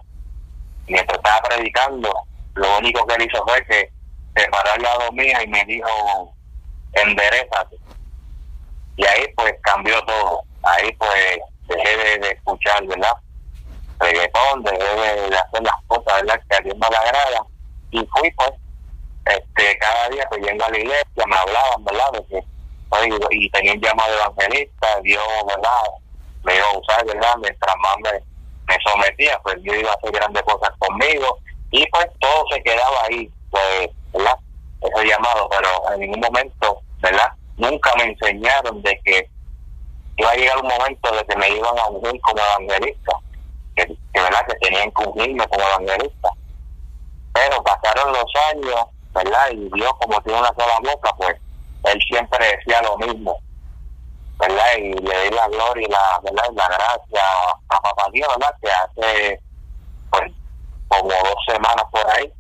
mientras 0.87 1.17
estaba 1.17 1.41
predicando, 1.41 2.13
lo 2.55 2.77
único 2.77 3.05
que 3.05 3.15
él 3.15 3.27
hizo 3.29 3.43
fue 3.45 3.65
que 3.65 3.91
se 4.35 4.47
paró 4.49 4.71
al 4.73 4.81
lado 4.81 5.11
mío 5.11 5.37
y 5.43 5.47
me 5.47 5.63
dijo, 5.65 6.33
enderezate. 6.93 7.77
Y 8.97 9.05
ahí 9.05 9.25
pues 9.35 9.53
cambió 9.61 10.01
todo. 10.05 10.43
Ahí 10.63 10.91
pues 10.93 11.39
dejé 11.67 12.19
de, 12.19 12.29
escuchar, 12.29 12.85
¿verdad? 12.85 13.13
Reggaetón, 13.99 14.63
dejé 14.63 14.77
de, 14.77 15.35
hacer 15.35 15.63
las 15.63 15.75
cosas, 15.87 16.21
¿verdad? 16.21 16.41
Que 16.49 16.55
a 16.55 16.61
Dios 16.61 16.77
me 16.77 16.87
agrada. 16.87 17.45
Y 17.91 18.05
fui 18.05 18.31
pues, 18.31 18.51
este, 19.25 19.77
cada 19.79 20.09
día 20.09 20.25
pues 20.29 20.41
yendo 20.45 20.65
a 20.65 20.69
la 20.69 20.77
iglesia, 20.77 21.25
me 21.27 21.35
hablaban, 21.35 21.83
¿verdad? 21.83 22.11
De 22.13 22.25
que, 22.27 22.45
y 23.31 23.49
tenía 23.51 23.73
un 23.73 23.81
llamado 23.81 24.13
evangelista, 24.13 24.99
Dios, 25.01 25.23
¿verdad? 25.47 25.69
Me 26.43 26.55
iba 26.55 26.65
a 26.67 26.77
usar, 26.77 27.05
¿verdad? 27.05 27.35
Mientras 27.41 27.75
más 27.77 27.95
me, 28.03 28.11
me 28.67 28.77
sometía, 28.85 29.39
pues 29.43 29.61
Dios 29.63 29.77
iba 29.77 29.91
a 29.91 29.95
hacer 29.95 30.11
grandes 30.11 30.43
cosas 30.43 30.71
conmigo. 30.79 31.37
Y 31.71 31.87
pues 31.87 32.07
todo 32.19 32.45
se 32.51 32.61
quedaba 32.63 33.03
ahí, 33.09 33.31
pues, 33.49 33.89
¿verdad? 34.13 34.37
Ese 34.81 35.05
llamado, 35.05 35.47
pero 35.49 35.93
en 35.93 35.99
ningún 36.01 36.19
momento, 36.19 36.81
¿verdad? 36.99 37.31
Nunca 37.57 37.91
me 37.97 38.05
enseñaron 38.05 38.81
de 38.81 38.99
que 39.03 39.29
iba 40.17 40.31
a 40.31 40.35
llegar 40.35 40.57
un 40.57 40.67
momento 40.67 41.11
de 41.15 41.23
que 41.25 41.35
me 41.35 41.49
iban 41.49 41.77
a 41.77 41.87
ungir 41.87 42.19
como 42.21 42.39
evangelista, 42.39 43.11
que, 43.75 43.97
verdad 44.13 44.45
que 44.47 44.55
tenían 44.55 44.91
que 44.91 45.03
ungirme 45.03 45.47
como 45.47 45.63
evangelista. 45.63 46.29
Pero 47.33 47.63
pasaron 47.63 48.11
los 48.11 48.25
años, 48.49 48.85
¿verdad? 49.13 49.51
Y 49.51 49.69
Dios 49.73 49.91
como 49.99 50.21
tiene 50.21 50.39
una 50.39 50.53
sola 50.53 50.79
boca, 50.83 51.13
pues 51.17 51.35
él 51.85 51.99
siempre 52.07 52.57
decía 52.57 52.81
lo 52.81 52.97
mismo, 52.97 53.39
¿verdad? 54.37 54.77
Y 54.77 54.93
le 54.93 55.23
di 55.23 55.29
la 55.35 55.47
gloria 55.47 55.87
y 55.87 55.91
la, 55.91 56.19
¿verdad? 56.23 56.49
la 56.53 56.67
gracia 56.67 57.23
a 57.69 57.81
papá 57.81 58.07
Dios, 58.11 58.27
¿verdad? 58.37 58.55
Que 58.61 58.71
hace 58.71 59.41
pues 60.11 60.31
como 60.87 61.09
dos 61.09 61.35
semanas 61.47 61.85
por 61.91 62.09
ahí, 62.11 62.31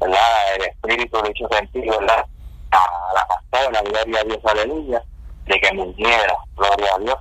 ¿verdad? 0.00 0.54
El 0.56 0.62
Espíritu 0.64 1.22
le 1.22 1.32
hizo 1.34 1.48
sentido, 1.48 1.98
¿verdad? 2.00 2.26
A 2.70 3.14
la 3.14 3.26
pastora, 3.26 3.82
gloria 3.82 4.20
a 4.20 4.24
Dios, 4.24 4.38
aleluya 4.44 5.02
de 5.48 5.60
que 5.60 5.72
me 5.74 5.82
uniera, 5.82 6.36
gloria 6.56 6.94
a 6.94 6.98
Dios, 6.98 7.16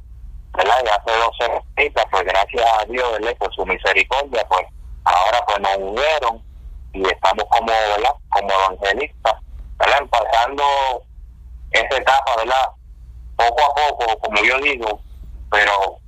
¿verdad? 0.54 0.84
Y 0.84 0.88
hace 0.90 1.18
dos 1.18 1.38
semanas, 1.40 2.06
pues 2.12 2.24
gracias 2.24 2.66
a 2.80 2.86
Dios, 2.86 3.12
¿verdad? 3.14 3.38
Por 3.38 3.54
su 3.56 3.66
misericordia, 3.66 4.46
pues 4.50 4.66
ahora 5.06 5.46
pues 5.46 5.60
nos 5.60 5.78
unieron 5.78 6.44
y 6.94 7.08
estamos 7.08 7.46
como, 7.50 7.68
¿verdad? 7.68 8.12
Como 8.30 8.50
evangelistas, 8.50 9.34
¿verdad? 9.80 10.02
Pasando 10.10 10.64
esa 11.72 11.98
etapa, 11.98 12.36
¿verdad? 12.38 12.70
Poco 13.38 13.62
a 13.64 13.76
poco, 13.76 14.20
como 14.20 14.44
yo 14.44 14.58
digo, 14.60 15.00
pero 15.50 16.00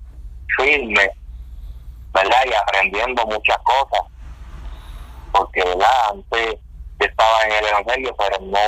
firme, 0.58 1.12
¿verdad? 2.14 2.46
Y 2.48 2.54
aprendiendo 2.54 3.26
muchas 3.28 3.58
cosas, 3.60 4.06
porque, 5.32 5.64
¿verdad? 5.64 6.10
Antes 6.12 6.56
estaba 7.00 7.42
en 7.46 7.52
el 7.54 7.66
Evangelio, 7.68 8.16
pero 8.18 8.40
no 8.42 8.60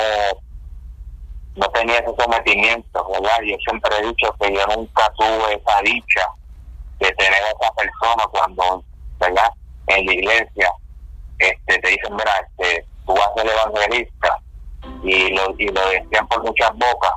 no 1.55 1.67
tenía 1.71 1.97
ese 1.97 2.13
sometimiento, 2.17 3.07
¿verdad? 3.09 3.39
Yo 3.43 3.57
siempre 3.67 3.97
he 3.97 4.07
dicho 4.07 4.33
que 4.39 4.53
yo 4.53 4.65
nunca 4.67 5.11
tuve 5.17 5.53
esa 5.53 5.81
dicha 5.81 6.29
de 6.99 7.11
tener 7.11 7.43
a 7.43 7.49
esa 7.49 7.73
persona 7.73 8.23
cuando, 8.31 8.83
¿verdad? 9.19 9.51
En 9.87 10.05
la 10.05 10.13
iglesia 10.13 10.71
este, 11.39 11.79
te 11.79 11.89
dicen, 11.89 12.15
mira, 12.15 12.31
este, 12.39 12.85
tú 13.05 13.13
vas 13.13 13.27
a 13.27 13.41
ser 13.41 13.51
evangelista 13.51 14.37
y 15.03 15.29
lo, 15.31 15.53
y 15.57 15.67
lo 15.67 15.81
decían 15.89 16.27
por 16.27 16.43
muchas 16.43 16.71
bocas, 16.73 17.13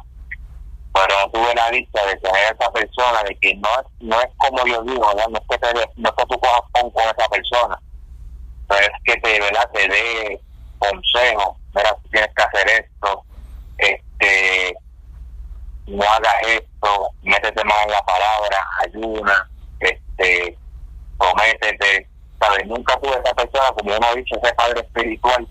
pero 0.95 1.21
no 1.21 1.31
tuve 1.31 1.55
la 1.55 1.71
dicha 1.71 2.07
de 2.07 2.17
tener 2.17 2.47
a 2.47 2.51
esa 2.51 2.73
persona, 2.73 3.23
de 3.23 3.37
que 3.37 3.55
no 3.57 3.69
no 4.01 4.21
es 4.21 4.29
como 4.39 4.67
yo 4.67 4.83
digo, 4.83 5.07
¿verdad? 5.09 5.29
No 5.29 5.39
es 5.39 5.45
que, 5.49 5.59
te, 5.59 5.73
no 5.97 6.09
es 6.09 6.15
que 6.17 6.27
tú 6.27 6.41
cojas 6.41 6.63
con 6.73 6.91
esa 6.97 7.29
persona, 7.29 7.81
es 8.71 8.90
que 9.04 9.16
te, 9.21 9.40
¿verdad? 9.40 9.71
te 9.73 9.88
dé 9.88 10.40
consejo, 10.78 11.56
mira, 11.75 11.90
tú 12.02 12.09
tienes 12.11 12.30
que 12.35 12.42
hacer 12.42 12.68
esto, 12.71 13.25
este, 13.78 14.75
no 15.87 16.04
hagas 16.04 16.35
esto, 16.47 17.11
métete 17.23 17.64
más 17.64 17.85
en 17.85 17.90
la 17.90 18.02
palabra, 18.02 18.59
ayuna, 18.87 19.50
este, 19.80 20.56
cométete, 21.18 22.09
¿sabes? 22.40 22.66
Nunca 22.66 22.99
tuve 23.00 23.18
esa 23.23 23.35
persona, 23.35 23.73
como 23.76 23.97
uno 23.97 24.14
dicho, 24.14 24.37
ese 24.42 24.54
padre 24.54 24.80
espiritual 24.80 25.47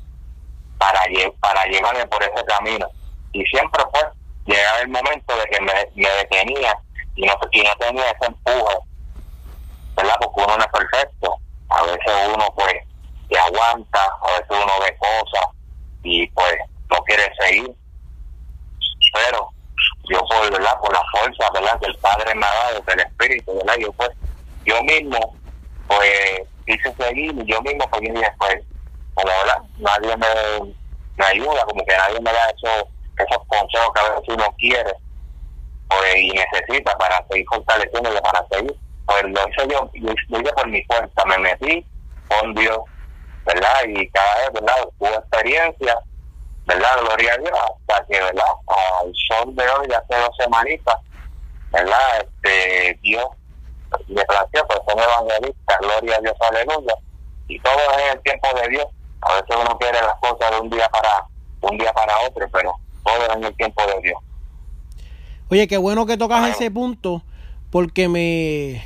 para, 0.78 1.02
para 1.40 1.66
llevarme 1.66 2.06
por 2.08 2.24
ese 2.24 2.46
camino. 2.46 2.88
Y 3.32 3.44
siempre 3.46 3.84
fue, 3.92 4.02
llegaba 4.46 4.80
el 4.80 4.90
momento 4.90 5.38
de 5.38 5.46
que 5.46 5.62
me, 5.62 5.74
me 5.96 6.10
detenía 6.10 6.78
y 7.16 7.26
no, 7.26 7.34
y 7.52 7.62
no 7.62 7.76
tenía 7.80 8.10
ese 8.10 8.26
empuje, 8.26 8.78
¿verdad? 9.96 10.16
Porque 10.22 10.42
uno 10.44 10.58
no 10.58 10.64
es 10.64 10.72
perfecto. 10.72 11.38
A 11.70 11.84
veces 11.84 12.14
uno, 12.34 12.54
pues, 12.56 12.74
aguanta, 13.38 14.00
a 14.22 14.32
veces 14.32 14.48
uno 14.50 14.74
ve 14.82 14.98
cosas 14.98 15.50
y, 16.04 16.28
pues, 16.28 16.56
no 16.90 16.98
quiere 17.04 17.32
seguir. 17.40 17.76
Pero 19.14 19.50
yo 20.10 20.20
por 20.20 20.52
verdad 20.52 20.80
por 20.82 20.94
la 20.94 21.04
fuerza 21.12 21.50
verdad 21.54 21.80
que 21.80 21.92
padre 22.00 22.36
me 22.36 22.46
ha 22.46 22.54
dado 22.54 22.84
del 22.88 23.00
espíritu 23.00 23.56
verdad 23.56 23.76
yo 23.80 23.92
pues 23.94 24.10
yo 24.66 24.82
mismo 24.84 25.38
pues 25.88 26.42
hice 26.66 26.94
seguir 27.00 27.34
yo 27.46 27.62
mismo 27.62 27.90
pues 27.90 28.02
yo 28.04 28.22
como 29.14 29.28
verdad 29.28 29.62
nadie 29.78 30.18
me, 30.18 30.76
me 31.16 31.26
ayuda 31.26 31.66
como 31.66 31.86
que 31.86 31.96
nadie 31.96 32.20
me 32.20 32.32
da 32.34 32.50
esos 32.50 32.84
esos 33.18 33.44
consejos 33.48 33.92
que 33.94 34.02
a 34.02 34.10
veces 34.10 34.24
uno 34.28 34.56
quiere 34.58 34.94
pues 35.88 36.16
y 36.18 36.32
necesita 36.32 36.98
para 36.98 37.24
seguir 37.30 37.46
fortaleciéndole 37.50 38.20
para 38.22 38.46
seguir. 38.52 38.76
Pues 39.06 39.24
lo 39.24 39.48
hice 39.48 39.68
yo 39.70 39.90
lo 39.94 40.12
hice 40.42 40.54
por 40.54 40.68
mi 40.68 40.84
fuerza 40.86 41.26
me 41.26 41.38
metí 41.38 41.86
con 42.28 42.54
Dios 42.56 42.80
verdad 43.46 43.84
y 43.88 44.10
cada 44.10 44.38
vez 44.38 44.54
verdad 44.54 44.90
tuve 44.98 45.16
experiencia 45.16 46.00
¿verdad? 46.66 47.00
Gloria 47.02 47.34
a 47.34 47.38
Dios, 47.38 47.52
hasta 47.90 48.06
que, 48.06 48.20
¿verdad? 48.20 48.44
Al 48.68 49.14
sol 49.28 49.56
de 49.56 49.64
hoy, 49.64 49.88
hace 49.94 50.22
dos 50.22 50.36
semanitas, 50.38 50.96
¿verdad? 51.72 52.22
Este, 52.22 53.00
Dios 53.02 53.26
le 54.08 54.24
planteó, 54.26 54.66
pues 54.68 54.80
son 54.88 55.00
evangelistas, 55.00 55.78
gloria 55.82 56.16
a 56.18 56.22
Dios, 56.22 56.36
aleluya. 56.40 56.96
Y 57.48 57.60
todo 57.60 57.76
es 57.76 58.04
en 58.04 58.18
el 58.18 58.24
tiempo 58.24 58.48
de 58.56 58.70
Dios. 58.70 58.86
A 59.22 59.34
veces 59.34 59.56
uno 59.56 59.78
quiere 59.78 60.02
las 60.02 60.16
cosas 60.16 60.52
de 60.52 60.60
un 60.60 60.70
día 60.70 60.90
para 60.90 61.26
un 61.62 61.78
día 61.78 61.94
para 61.94 62.20
otro, 62.28 62.46
pero 62.52 62.76
todo 63.04 63.26
es 63.26 63.36
en 63.36 63.44
el 63.44 63.56
tiempo 63.56 63.82
de 63.86 64.02
Dios. 64.02 64.18
Oye, 65.50 65.68
qué 65.68 65.78
bueno 65.78 66.06
que 66.06 66.18
tocas 66.18 66.50
ese 66.50 66.72
punto, 66.72 67.24
porque 67.70 68.10
me, 68.10 68.84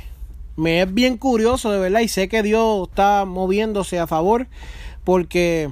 me 0.58 0.82
es 0.82 0.92
bien 0.92 1.16
curioso, 1.16 1.70
de 1.70 1.78
verdad, 1.78 2.00
y 2.00 2.08
sé 2.08 2.28
que 2.28 2.42
Dios 2.42 2.88
está 2.88 3.24
moviéndose 3.24 4.00
a 4.00 4.08
favor, 4.08 4.48
porque 5.04 5.70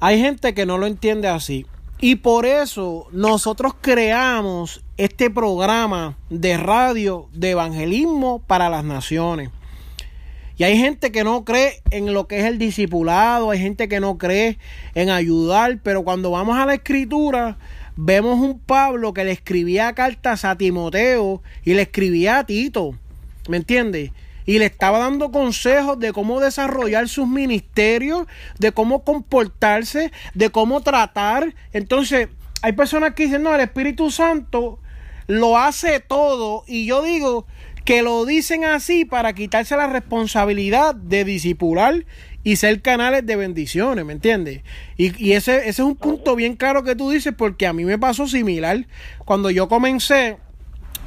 hay 0.00 0.18
gente 0.18 0.54
que 0.54 0.64
no 0.64 0.78
lo 0.78 0.86
entiende 0.86 1.28
así. 1.28 1.66
Y 2.00 2.16
por 2.16 2.46
eso 2.46 3.08
nosotros 3.12 3.74
creamos 3.78 4.82
este 4.96 5.28
programa 5.28 6.16
de 6.30 6.56
radio 6.56 7.28
de 7.34 7.50
evangelismo 7.50 8.40
para 8.40 8.70
las 8.70 8.84
naciones. 8.84 9.50
Y 10.56 10.64
hay 10.64 10.78
gente 10.78 11.12
que 11.12 11.22
no 11.22 11.44
cree 11.44 11.82
en 11.90 12.14
lo 12.14 12.26
que 12.26 12.38
es 12.38 12.46
el 12.46 12.58
discipulado, 12.58 13.50
hay 13.50 13.58
gente 13.58 13.86
que 13.86 14.00
no 14.00 14.16
cree 14.16 14.58
en 14.94 15.10
ayudar, 15.10 15.78
pero 15.82 16.04
cuando 16.04 16.30
vamos 16.30 16.56
a 16.56 16.64
la 16.64 16.74
escritura, 16.74 17.58
vemos 17.96 18.40
un 18.40 18.58
Pablo 18.58 19.12
que 19.12 19.24
le 19.24 19.32
escribía 19.32 19.92
cartas 19.92 20.46
a 20.46 20.56
Timoteo 20.56 21.42
y 21.64 21.74
le 21.74 21.82
escribía 21.82 22.38
a 22.38 22.46
Tito. 22.46 22.94
¿Me 23.48 23.56
entiendes? 23.56 24.10
y 24.44 24.58
le 24.58 24.66
estaba 24.66 24.98
dando 24.98 25.30
consejos 25.30 25.98
de 25.98 26.12
cómo 26.12 26.40
desarrollar 26.40 27.08
sus 27.08 27.28
ministerios, 27.28 28.26
de 28.58 28.72
cómo 28.72 29.04
comportarse, 29.04 30.10
de 30.34 30.50
cómo 30.50 30.80
tratar. 30.80 31.54
Entonces, 31.72 32.28
hay 32.62 32.72
personas 32.72 33.14
que 33.14 33.26
dicen, 33.26 33.42
no, 33.42 33.54
el 33.54 33.60
Espíritu 33.60 34.10
Santo 34.10 34.78
lo 35.26 35.58
hace 35.58 36.00
todo 36.00 36.64
y 36.66 36.86
yo 36.86 37.02
digo 37.02 37.46
que 37.84 38.02
lo 38.02 38.24
dicen 38.24 38.64
así 38.64 39.04
para 39.04 39.32
quitarse 39.32 39.76
la 39.76 39.86
responsabilidad 39.86 40.94
de 40.94 41.24
disipular 41.24 42.04
y 42.44 42.56
ser 42.56 42.82
canales 42.82 43.24
de 43.24 43.36
bendiciones, 43.36 44.04
¿me 44.04 44.12
entiendes? 44.12 44.62
Y, 44.96 45.32
ese, 45.32 45.58
ese 45.58 45.68
es 45.68 45.78
un 45.80 45.96
punto 45.96 46.34
bien 46.36 46.56
claro 46.56 46.82
que 46.82 46.96
tú 46.96 47.10
dices 47.10 47.32
porque 47.36 47.66
a 47.66 47.72
mí 47.72 47.84
me 47.84 47.98
pasó 47.98 48.26
similar. 48.26 48.86
Cuando 49.24 49.50
yo 49.50 49.68
comencé, 49.68 50.38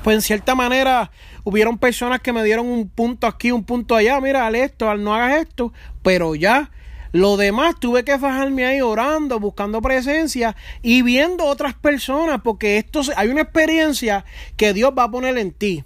pues 0.03 0.15
en 0.15 0.21
cierta 0.21 0.55
manera 0.55 1.11
hubieron 1.45 1.77
personas 1.77 2.19
que 2.19 2.33
me 2.33 2.43
dieron 2.43 2.65
un 2.65 2.89
punto 2.89 3.27
aquí, 3.27 3.51
un 3.51 3.63
punto 3.63 3.95
allá, 3.95 4.19
mira, 4.19 4.45
haz 4.45 4.55
esto, 4.55 4.93
no 4.95 5.15
hagas 5.15 5.37
esto, 5.37 5.71
pero 6.01 6.35
ya 6.35 6.71
lo 7.13 7.37
demás 7.37 7.75
tuve 7.79 8.03
que 8.03 8.19
fajarme 8.19 8.65
ahí 8.65 8.81
orando, 8.81 9.39
buscando 9.39 9.81
presencia 9.81 10.55
y 10.81 11.01
viendo 11.01 11.45
otras 11.45 11.73
personas, 11.75 12.41
porque 12.43 12.77
esto 12.77 13.01
hay 13.15 13.29
una 13.29 13.41
experiencia 13.43 14.25
que 14.57 14.73
Dios 14.73 14.91
va 14.97 15.03
a 15.03 15.11
poner 15.11 15.37
en 15.37 15.53
ti. 15.53 15.85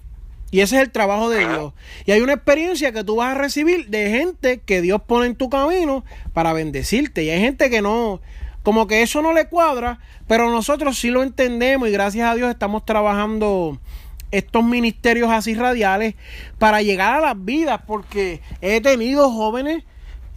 Y 0.50 0.62
ese 0.62 0.78
es 0.78 0.82
el 0.82 0.89
trabajo 0.89 1.30
de 1.30 1.48
Dios. 1.48 1.74
Y 2.08 2.13
hay 2.13 2.22
una 2.22 2.34
experiencia 2.34 2.92
que 2.92 3.04
tú 3.04 3.18
vas 3.18 3.36
a 3.36 3.38
recibir 3.38 3.89
de 3.89 4.10
gente 4.10 4.62
que 4.66 4.82
Dios 4.82 5.04
pone 5.06 5.28
en 5.28 5.36
tu 5.36 5.50
camino 5.50 6.04
para 6.34 6.54
bendecirte. 6.54 7.24
Y 7.24 7.30
hay 7.30 7.42
gente 7.42 7.70
que 7.70 7.84
no, 7.84 8.20
como 8.63 8.88
que 8.88 9.04
eso 9.04 9.22
no 9.22 9.32
le 9.34 9.48
cuadra, 9.48 10.00
pero 10.28 10.50
nosotros 10.50 10.98
sí 10.98 11.12
lo 11.12 11.22
entendemos 11.22 11.88
y 11.88 11.92
gracias 11.92 12.28
a 12.28 12.36
Dios 12.36 12.50
estamos 12.50 12.86
trabajando 12.86 13.80
estos 14.31 14.63
ministerios 14.63 15.31
así 15.31 15.55
radiales 15.55 16.15
para 16.57 16.81
llegar 16.81 17.15
a 17.15 17.21
las 17.21 17.45
vidas, 17.45 17.81
porque 17.86 18.41
he 18.62 18.81
tenido 18.81 19.31
jóvenes, 19.31 19.83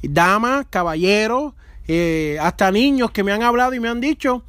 damas, 0.02 0.66
caballeros, 0.70 1.54
eh, 1.88 2.38
hasta 2.40 2.70
niños 2.70 3.10
que 3.10 3.24
me 3.24 3.32
han 3.32 3.42
hablado 3.42 3.74
y 3.74 3.80
me 3.80 3.88
han 3.88 4.00
dicho 4.00 4.44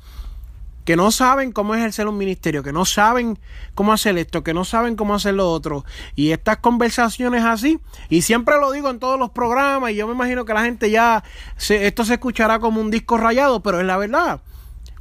que 0.86 0.96
no 0.96 1.12
saben 1.12 1.52
cómo 1.52 1.76
ejercer 1.76 2.08
un 2.08 2.18
ministerio, 2.18 2.62
que 2.62 2.74
no 2.74 2.86
saben 2.86 3.40
cómo 3.74 3.94
hacer 3.94 4.18
esto, 4.18 4.44
que 4.44 4.54
no 4.54 4.66
saben 4.66 4.96
cómo 4.96 5.16
hacer 5.16 5.34
lo 5.34 5.50
otro. 5.50 5.86
Y 6.16 6.32
estas 6.32 6.58
conversaciones 6.58 7.44
así, 7.44 7.80
y 8.10 8.22
siempre 8.22 8.60
lo 8.60 8.72
digo 8.72 8.90
en 8.90 9.00
todos 9.00 9.18
los 9.18 9.32
programas, 9.32 9.92
y 9.92 9.96
yo 9.96 10.08
me 10.08 10.14
imagino 10.14 10.46
que 10.46 10.54
la 10.54 10.64
gente 10.64 10.92
ya, 10.92 11.24
esto 11.58 12.06
se 12.06 12.14
escuchará 12.14 12.60
como 12.60 12.82
un 12.82 12.92
disco 12.92 13.18
rayado, 13.18 13.62
pero 13.62 13.80
es 13.80 13.86
la 13.86 13.98
verdad. 13.98 14.42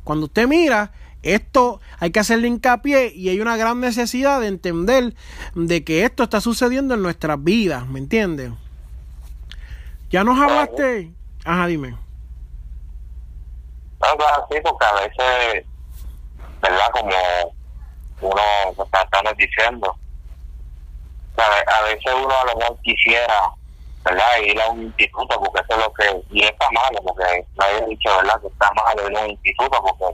Cuando 0.04 0.26
usted 0.26 0.46
mira, 0.46 0.92
esto 1.23 1.81
hay 1.99 2.11
que 2.11 2.21
hacerle 2.21 2.49
hincapié 2.49 3.12
y 3.14 3.29
hay 3.29 3.41
una 3.41 3.57
gran 3.57 3.81
necesidad 3.81 4.41
de 4.41 4.49
entender 4.49 5.14
de 5.55 5.85
que 5.85 6.05
esto 6.05 6.25
está 6.25 6.41
sucediendo 6.41 6.95
en 6.95 7.02
nuestras 7.02 7.43
vidas, 7.43 7.87
¿me 7.87 7.99
entiendes? 7.99 8.52
Ya 10.11 10.25
nos 10.25 10.38
hablaste. 10.38 11.11
Ajá, 11.45 11.67
dime. 11.67 11.91
No, 14.00 14.09
sí, 14.50 14.59
porque 14.62 14.85
a 14.85 14.95
veces 14.95 15.67
¿verdad? 16.62 16.91
Como 16.93 17.55
uno 18.21 18.43
estamos 19.02 19.37
diciendo. 19.37 19.95
A 21.37 21.83
veces 21.83 22.14
uno 22.14 22.35
a 22.35 22.45
lo 22.45 22.57
mejor 22.57 22.79
quisiera, 22.83 23.50
¿verdad? 24.05 24.38
Ir 24.47 24.61
a 24.61 24.69
un 24.69 24.85
instituto 24.85 25.41
porque 25.41 25.61
eso 25.61 25.79
es 25.79 25.87
lo 25.87 25.93
que... 25.93 26.23
Y 26.31 26.45
está 26.45 26.71
malo 26.71 27.02
porque 27.05 27.45
nadie 27.57 27.83
ha 27.83 27.87
dicho, 27.87 28.17
¿verdad? 28.17 28.41
Que 28.41 28.47
está 28.47 28.71
malo 28.73 29.11
ir 29.11 29.19
a 29.19 29.21
un 29.23 29.31
instituto 29.31 29.83
porque 29.83 30.05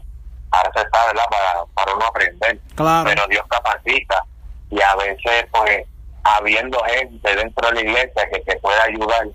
está, 0.52 1.06
¿verdad? 1.06 1.24
Para, 1.30 1.64
para 1.74 1.94
uno 1.94 2.06
aprender. 2.06 2.60
Pero 2.76 3.26
Dios 3.28 3.44
capacita 3.48 4.24
y 4.70 4.80
a 4.80 4.94
veces, 4.96 5.46
pues, 5.50 5.86
habiendo 6.24 6.78
gente 6.84 7.36
dentro 7.36 7.68
de 7.68 7.74
la 7.74 7.80
iglesia 7.80 8.28
que 8.32 8.40
te 8.40 8.56
pueda 8.58 8.82
ayudar 8.84 9.26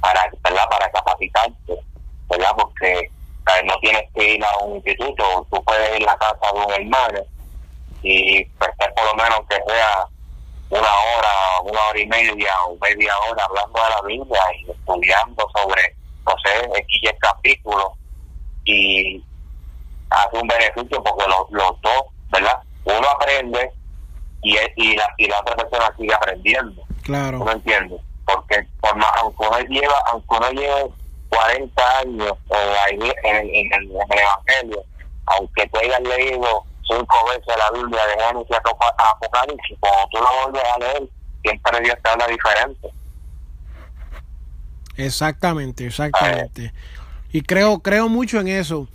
para, 0.00 0.30
¿verdad? 0.42 0.68
Para 0.70 0.90
capacitarte, 0.90 1.74
¿verdad? 2.28 2.50
Porque 2.56 3.10
no 3.64 3.76
tienes 3.80 4.04
que 4.14 4.34
ir 4.34 4.44
a 4.44 4.58
un 4.58 4.76
instituto, 4.76 5.46
tú 5.50 5.62
puedes 5.64 6.00
ir 6.00 6.08
a 6.08 6.12
la 6.12 6.18
casa 6.18 6.52
de 6.52 6.60
un 6.60 6.72
hermano 6.72 7.20
y 8.02 8.44
prestar 8.44 8.92
por 8.94 9.04
lo 9.04 9.14
menos 9.14 9.40
que 9.48 9.56
sea 9.66 10.06
una 10.70 10.88
hora, 10.88 11.60
una 11.64 11.80
hora 11.88 12.00
y 12.00 12.06
media 12.06 12.52
o 12.66 12.76
media 12.80 13.12
hora 13.28 13.44
hablando 13.44 13.82
de 13.82 13.90
la 13.90 14.02
Biblia 14.02 14.42
y 14.58 14.70
estudiando 14.70 15.46
sobre, 15.54 15.94
no 16.26 16.34
sé, 16.42 16.64
X 16.78 17.12
capítulos 17.20 17.92
y 18.64 19.22
hace 20.12 20.38
un 20.38 20.48
beneficio 20.48 21.02
porque 21.02 21.24
los, 21.28 21.50
los 21.50 21.80
dos, 21.80 22.02
¿verdad? 22.30 22.58
Uno 22.84 23.08
aprende 23.14 23.70
y, 24.42 24.56
y, 24.76 24.96
la, 24.96 25.08
y 25.16 25.26
la 25.28 25.40
otra 25.40 25.56
persona 25.56 25.94
sigue 25.96 26.14
aprendiendo. 26.14 26.82
Claro. 27.02 27.38
¿No 27.38 27.52
entiendes? 27.52 28.00
Porque 28.24 28.66
por 28.80 28.96
más, 28.96 29.10
aunque 29.18 29.46
uno 29.46 29.58
lleva, 29.60 29.96
aunque 30.06 30.36
uno 30.36 30.50
lleve 30.50 30.90
40 31.28 31.98
años 31.98 32.32
en, 32.90 33.02
en, 33.02 33.72
el, 33.72 33.90
Evangelio, 33.90 34.84
aunque 35.26 35.66
tú 35.68 35.78
hayas 35.78 36.00
leído 36.02 36.64
cinco 36.86 37.16
veces 37.28 37.56
la 37.56 37.70
Biblia 37.70 38.06
de 38.06 38.24
Génesis 38.24 38.56
a 38.56 39.10
Apocalipsis, 39.10 39.76
cuando 39.80 40.08
tú 40.10 40.18
lo 40.18 40.42
vuelves 40.42 40.62
a 40.74 40.78
leer, 40.78 41.02
siempre 41.42 41.80
Dios 41.80 41.96
te 42.02 42.10
habla 42.10 42.26
diferente. 42.26 42.88
Exactamente, 44.96 45.86
exactamente. 45.86 46.72
Y 47.32 47.40
creo, 47.42 47.78
creo 47.78 48.08
mucho 48.08 48.40
en 48.40 48.48
eso. 48.48 48.88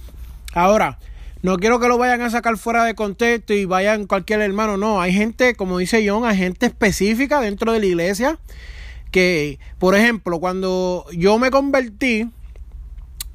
Ahora, 0.54 1.00
no 1.48 1.56
quiero 1.56 1.80
que 1.80 1.88
lo 1.88 1.98
vayan 1.98 2.22
a 2.24 2.30
sacar 2.30 2.58
fuera 2.58 2.84
de 2.84 2.94
contexto 2.94 3.54
y 3.54 3.64
vayan 3.64 4.06
cualquier 4.06 4.42
hermano, 4.42 4.76
no, 4.76 5.00
hay 5.00 5.14
gente, 5.14 5.56
como 5.56 5.78
dice 5.78 6.06
John, 6.06 6.26
hay 6.26 6.36
gente 6.36 6.66
específica 6.66 7.40
dentro 7.40 7.72
de 7.72 7.80
la 7.80 7.86
iglesia 7.86 8.38
que, 9.12 9.58
por 9.80 9.96
ejemplo, 9.96 10.42
cuando 10.42 11.06
yo 11.14 11.40
me 11.40 11.50
convertí, 11.50 12.30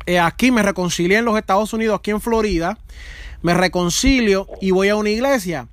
eh, 0.04 0.18
aquí 0.18 0.50
me 0.50 0.62
reconcilié 0.62 1.16
en 1.16 1.24
los 1.24 1.38
Estados 1.38 1.72
Unidos, 1.72 2.00
aquí 2.00 2.10
en 2.10 2.20
Florida, 2.20 2.76
me 3.40 3.54
reconcilio 3.54 4.46
y 4.60 4.72
voy 4.72 4.90
a 4.90 4.96
una 4.96 5.08
iglesia. 5.08 5.68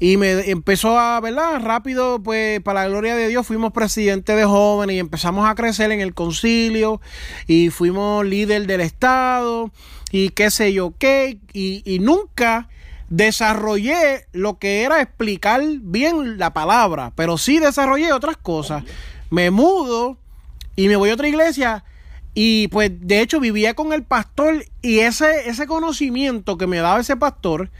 Y 0.00 0.16
me 0.16 0.50
empezó 0.50 0.98
a, 0.98 1.20
¿verdad? 1.20 1.60
Rápido, 1.62 2.22
pues 2.22 2.60
para 2.60 2.82
la 2.82 2.88
gloria 2.88 3.14
de 3.14 3.28
Dios, 3.28 3.46
fuimos 3.46 3.72
presidente 3.72 4.34
de 4.34 4.44
jóvenes 4.44 4.96
y 4.96 4.98
empezamos 4.98 5.48
a 5.48 5.54
crecer 5.54 5.92
en 5.92 6.00
el 6.00 6.14
concilio 6.14 7.02
y 7.46 7.68
fuimos 7.68 8.24
líder 8.24 8.66
del 8.66 8.80
Estado 8.80 9.70
y 10.10 10.30
qué 10.30 10.50
sé 10.50 10.72
yo 10.72 10.94
qué. 10.98 11.38
Y, 11.52 11.82
y 11.84 11.98
nunca 11.98 12.70
desarrollé 13.10 14.26
lo 14.32 14.58
que 14.58 14.84
era 14.84 15.02
explicar 15.02 15.60
bien 15.82 16.38
la 16.38 16.54
palabra, 16.54 17.12
pero 17.14 17.36
sí 17.36 17.58
desarrollé 17.58 18.14
otras 18.14 18.38
cosas. 18.38 18.84
Me 19.28 19.50
mudo 19.50 20.16
y 20.76 20.88
me 20.88 20.96
voy 20.96 21.10
a 21.10 21.14
otra 21.14 21.28
iglesia 21.28 21.84
y 22.34 22.68
pues 22.68 22.90
de 23.00 23.20
hecho 23.20 23.40
vivía 23.40 23.74
con 23.74 23.92
el 23.92 24.04
pastor 24.04 24.64
y 24.82 25.00
ese, 25.00 25.48
ese 25.48 25.66
conocimiento 25.66 26.56
que 26.56 26.66
me 26.66 26.78
daba 26.78 27.00
ese 27.00 27.16
pastor, 27.16 27.70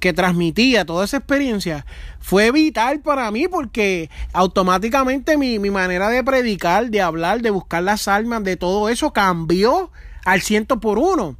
que 0.00 0.12
transmitía 0.12 0.84
toda 0.84 1.04
esa 1.04 1.18
experiencia, 1.18 1.86
fue 2.20 2.50
vital 2.50 3.00
para 3.00 3.30
mí 3.30 3.48
porque 3.48 4.10
automáticamente 4.32 5.36
mi, 5.36 5.58
mi 5.58 5.70
manera 5.70 6.08
de 6.08 6.22
predicar, 6.22 6.90
de 6.90 7.00
hablar, 7.00 7.40
de 7.40 7.50
buscar 7.50 7.82
las 7.82 8.08
almas, 8.08 8.44
de 8.44 8.56
todo 8.56 8.88
eso 8.88 9.12
cambió 9.12 9.90
al 10.24 10.42
ciento 10.42 10.80
por 10.80 10.98
uno 10.98 11.36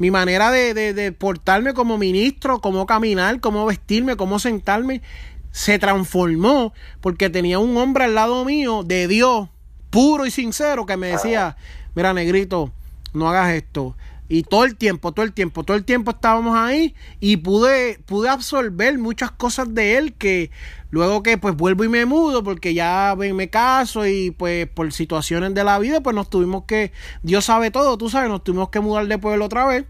mi 0.00 0.10
manera 0.10 0.50
de, 0.50 0.72
de, 0.72 1.12
portarme 1.12 1.74
como 1.74 1.98
ministro, 1.98 2.62
cómo 2.62 2.86
caminar, 2.86 3.38
cómo 3.40 3.66
vestirme, 3.66 4.16
cómo 4.16 4.38
sentarme, 4.38 5.02
se 5.50 5.78
transformó 5.78 6.72
porque 7.02 7.28
tenía 7.28 7.58
un 7.58 7.76
hombre 7.76 8.04
al 8.04 8.14
lado 8.14 8.46
mío 8.46 8.82
de 8.82 9.06
Dios, 9.08 9.50
puro 9.90 10.24
y 10.24 10.30
sincero, 10.30 10.86
que 10.86 10.96
me 10.96 11.08
decía, 11.08 11.58
mira 11.94 12.14
negrito, 12.14 12.72
no 13.12 13.28
hagas 13.28 13.52
esto. 13.52 13.94
Y 14.32 14.44
todo 14.44 14.62
el 14.62 14.76
tiempo, 14.76 15.10
todo 15.10 15.26
el 15.26 15.32
tiempo, 15.32 15.64
todo 15.64 15.76
el 15.76 15.84
tiempo 15.84 16.12
estábamos 16.12 16.56
ahí 16.56 16.94
y 17.18 17.38
pude, 17.38 17.98
pude 18.06 18.28
absorber 18.28 18.96
muchas 18.96 19.32
cosas 19.32 19.74
de 19.74 19.98
él 19.98 20.12
que 20.14 20.52
luego 20.90 21.24
que 21.24 21.36
pues 21.36 21.56
vuelvo 21.56 21.82
y 21.82 21.88
me 21.88 22.06
mudo 22.06 22.44
porque 22.44 22.72
ya 22.72 23.16
me 23.18 23.50
caso 23.50 24.06
y 24.06 24.30
pues 24.30 24.68
por 24.68 24.92
situaciones 24.92 25.52
de 25.52 25.64
la 25.64 25.80
vida 25.80 26.00
pues 26.00 26.14
nos 26.14 26.30
tuvimos 26.30 26.62
que, 26.62 26.92
Dios 27.24 27.46
sabe 27.46 27.72
todo, 27.72 27.98
tú 27.98 28.08
sabes, 28.08 28.30
nos 28.30 28.44
tuvimos 28.44 28.68
que 28.68 28.78
mudar 28.78 29.08
de 29.08 29.18
pueblo 29.18 29.46
otra 29.46 29.66
vez 29.66 29.84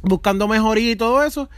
buscando 0.00 0.48
mejoría 0.48 0.92
y 0.92 0.96
todo 0.96 1.22
eso 1.22 1.50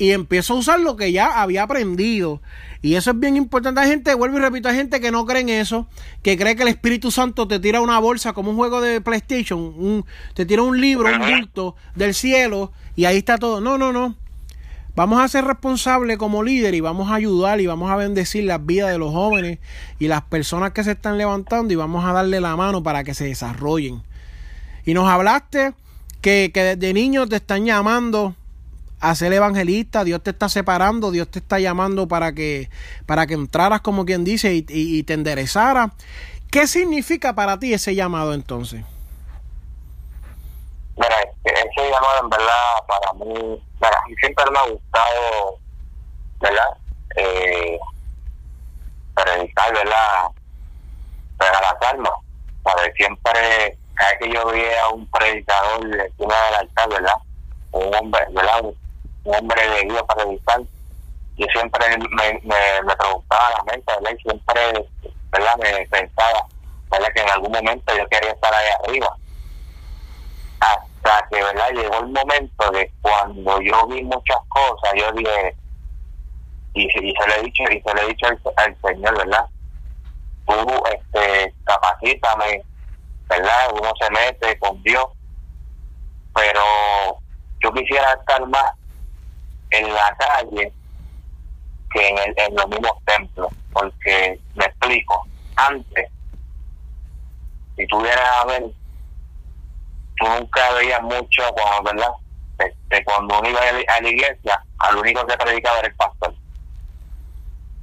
y 0.00 0.12
empiezo 0.12 0.54
a 0.54 0.56
usar 0.56 0.80
lo 0.80 0.96
que 0.96 1.12
ya 1.12 1.42
había 1.42 1.64
aprendido. 1.64 2.40
Y 2.80 2.94
eso 2.94 3.10
es 3.10 3.20
bien 3.20 3.36
importante. 3.36 3.82
Hay 3.82 3.90
gente, 3.90 4.14
vuelvo 4.14 4.38
y 4.38 4.40
repito, 4.40 4.70
hay 4.70 4.76
gente 4.76 4.98
que 4.98 5.10
no 5.10 5.26
cree 5.26 5.42
en 5.42 5.50
eso, 5.50 5.88
que 6.22 6.38
cree 6.38 6.56
que 6.56 6.62
el 6.62 6.68
Espíritu 6.68 7.10
Santo 7.10 7.46
te 7.46 7.60
tira 7.60 7.82
una 7.82 7.98
bolsa 7.98 8.32
como 8.32 8.50
un 8.50 8.56
juego 8.56 8.80
de 8.80 9.02
PlayStation, 9.02 9.60
un, 9.60 10.06
te 10.32 10.46
tira 10.46 10.62
un 10.62 10.80
libro, 10.80 11.06
un 11.06 11.18
bulto 11.18 11.76
del 11.94 12.14
cielo 12.14 12.72
y 12.96 13.04
ahí 13.04 13.18
está 13.18 13.36
todo. 13.36 13.60
No, 13.60 13.76
no, 13.76 13.92
no. 13.92 14.16
Vamos 14.96 15.20
a 15.20 15.28
ser 15.28 15.44
responsables 15.44 16.16
como 16.16 16.42
líder 16.42 16.74
y 16.74 16.80
vamos 16.80 17.10
a 17.10 17.16
ayudar 17.16 17.60
y 17.60 17.66
vamos 17.66 17.90
a 17.90 17.96
bendecir 17.96 18.44
las 18.44 18.64
vidas 18.64 18.90
de 18.90 18.96
los 18.96 19.12
jóvenes 19.12 19.58
y 19.98 20.08
las 20.08 20.22
personas 20.22 20.72
que 20.72 20.82
se 20.82 20.92
están 20.92 21.18
levantando 21.18 21.74
y 21.74 21.76
vamos 21.76 22.06
a 22.06 22.14
darle 22.14 22.40
la 22.40 22.56
mano 22.56 22.82
para 22.82 23.04
que 23.04 23.12
se 23.12 23.26
desarrollen. 23.26 24.02
Y 24.86 24.94
nos 24.94 25.06
hablaste 25.10 25.74
que, 26.22 26.52
que 26.54 26.62
desde 26.62 26.94
niños 26.94 27.28
te 27.28 27.36
están 27.36 27.66
llamando 27.66 28.34
a 29.00 29.14
ser 29.14 29.32
evangelista, 29.32 30.04
Dios 30.04 30.22
te 30.22 30.30
está 30.30 30.48
separando, 30.48 31.10
Dios 31.10 31.30
te 31.30 31.38
está 31.38 31.58
llamando 31.58 32.06
para 32.06 32.32
que, 32.32 32.68
para 33.06 33.26
que 33.26 33.34
entraras, 33.34 33.80
como 33.80 34.04
quien 34.04 34.24
dice, 34.24 34.52
y, 34.52 34.64
y, 34.68 35.02
te 35.04 35.14
enderezara. 35.14 35.92
¿Qué 36.50 36.66
significa 36.66 37.34
para 37.34 37.58
ti 37.58 37.72
ese 37.72 37.94
llamado 37.94 38.34
entonces? 38.34 38.84
Mira, 40.96 41.16
ese 41.44 41.90
llamado 41.90 42.24
en 42.24 42.28
verdad 42.28 42.74
para 42.86 43.12
mí, 43.14 43.62
para 43.78 43.96
mí 44.06 44.14
siempre 44.20 44.44
me 44.50 44.58
ha 44.58 44.68
gustado, 44.68 45.58
¿verdad? 46.40 46.76
Eh, 47.16 47.78
predicar, 49.14 49.72
¿verdad? 49.72 50.28
Para 51.38 51.60
las 51.62 51.90
almas, 51.90 52.12
para 52.62 52.92
siempre, 52.92 53.78
cada 53.94 54.18
que 54.18 54.30
yo 54.30 54.46
veía 54.46 54.82
a 54.84 54.88
un 54.90 55.06
predicador 55.06 55.86
encima 55.86 56.34
del 56.34 56.54
altar, 56.56 56.88
¿verdad? 56.90 57.14
Un 57.72 57.94
hombre, 57.94 58.20
¿verdad? 58.32 58.62
Hombre 59.32 59.68
de 59.68 59.82
Dios 59.82 60.02
para 60.02 60.22
editar. 60.24 60.60
Yo 61.36 61.46
siempre 61.52 61.96
me, 61.96 62.32
me, 62.42 62.82
me 62.82 62.96
preguntaba 62.96 63.50
la 63.50 63.72
mente, 63.72 63.92
¿verdad? 63.94 64.10
Y 64.18 64.22
siempre, 64.22 64.88
¿verdad? 65.30 65.56
Me 65.58 65.86
pensaba, 65.86 66.46
¿verdad? 66.90 67.08
Que 67.14 67.22
en 67.22 67.30
algún 67.30 67.52
momento 67.52 67.96
yo 67.96 68.06
quería 68.08 68.32
estar 68.32 68.54
ahí 68.54 68.68
arriba. 68.84 69.16
Hasta 70.60 71.28
que, 71.30 71.42
¿verdad? 71.42 71.70
Llegó 71.70 71.98
el 72.00 72.08
momento 72.08 72.70
de 72.72 72.92
cuando 73.00 73.60
yo 73.62 73.86
vi 73.86 74.02
muchas 74.02 74.38
cosas, 74.48 74.92
yo 74.96 75.10
dije, 75.12 75.56
y, 76.74 76.88
se 76.90 77.00
le 77.00 77.34
he 77.36 77.42
dicho 77.42 77.62
y 77.64 77.80
se 77.80 77.94
le 77.94 78.02
he 78.02 78.08
dicho 78.08 78.26
al, 78.56 78.76
Señor, 78.82 79.16
¿verdad? 79.16 79.46
Tú, 80.46 80.82
este, 80.92 81.54
capacítame, 81.64 82.62
¿verdad? 83.28 83.72
Uno 83.72 83.92
se 84.00 84.10
mete 84.10 84.58
con 84.58 84.82
Dios, 84.82 85.06
pero 86.34 86.62
yo 87.62 87.72
quisiera 87.72 88.12
estar 88.12 88.46
más 88.46 88.72
en 89.70 89.94
la 89.94 90.16
calle 90.18 90.72
que 91.92 92.08
en, 92.08 92.18
el, 92.18 92.34
en 92.36 92.54
los 92.54 92.68
mismos 92.68 92.92
templos, 93.04 93.52
porque 93.72 94.38
me 94.54 94.64
explico, 94.64 95.26
antes, 95.56 96.10
si 97.76 97.86
tú 97.86 98.00
vienes 98.00 98.20
a 98.20 98.44
ver, 98.46 98.62
tú 100.16 100.26
nunca 100.26 100.72
veías 100.72 101.02
mucho, 101.02 101.52
cuando, 101.52 101.90
¿verdad? 101.90 102.12
Este, 102.58 103.04
cuando 103.04 103.38
uno 103.38 103.48
iba 103.48 103.60
a 103.60 104.00
la 104.00 104.08
iglesia, 104.08 104.62
al 104.78 104.96
único 104.96 105.26
que 105.26 105.36
predicaba 105.36 105.78
era 105.78 105.88
el 105.88 105.94
pastor. 105.96 106.34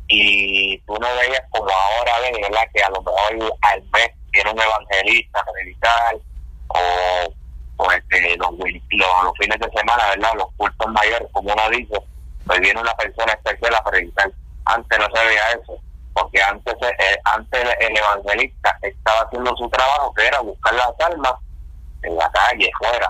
Y 0.07 0.77
tú 0.79 0.93
no 0.93 1.07
veías 1.15 1.41
como 1.49 1.69
ahora 1.69 2.19
ven, 2.21 2.41
¿verdad? 2.41 2.63
Que 2.73 2.83
a 2.83 2.89
lo 2.89 3.01
mejor 3.01 3.57
al 3.61 3.83
mes 3.91 4.09
tiene 4.31 4.51
un 4.51 4.61
evangelista 4.61 5.43
predicar, 5.51 6.15
o, 6.67 7.33
o 7.77 7.91
este, 7.91 8.35
los, 8.37 8.51
los, 8.51 9.37
fines 9.39 9.59
de 9.59 9.69
semana, 9.71 10.03
¿verdad? 10.09 10.31
Los 10.35 10.47
cultos 10.57 10.87
mayores, 10.91 11.27
como 11.31 11.53
uno 11.53 11.69
dice, 11.69 11.97
pues 12.45 12.59
viene 12.59 12.81
una 12.81 12.93
persona 12.95 13.33
especial 13.33 13.75
a 13.75 13.83
predicar. 13.83 14.31
Antes 14.65 14.99
no 14.99 15.05
se 15.13 15.25
veía 15.25 15.51
eso, 15.51 15.79
porque 16.13 16.41
antes, 16.41 16.73
eh, 16.81 17.17
antes 17.23 17.63
el 17.79 17.97
evangelista 17.97 18.77
estaba 18.81 19.21
haciendo 19.21 19.55
su 19.55 19.69
trabajo, 19.69 20.13
que 20.15 20.25
era 20.25 20.39
buscar 20.41 20.73
las 20.73 20.91
almas 21.11 21.33
en 22.01 22.17
la 22.17 22.29
calle, 22.31 22.69
fuera, 22.79 23.09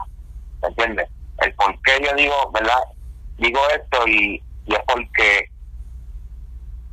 ¿me 0.61 0.67
entiendes? 0.67 1.09
El 1.39 1.53
por 1.53 1.81
qué 1.83 1.99
yo 2.03 2.13
digo, 2.15 2.51
¿verdad? 2.51 2.83
Digo 3.37 3.59
esto 3.69 4.07
y, 4.07 4.43
es 4.67 4.79
porque 4.87 5.49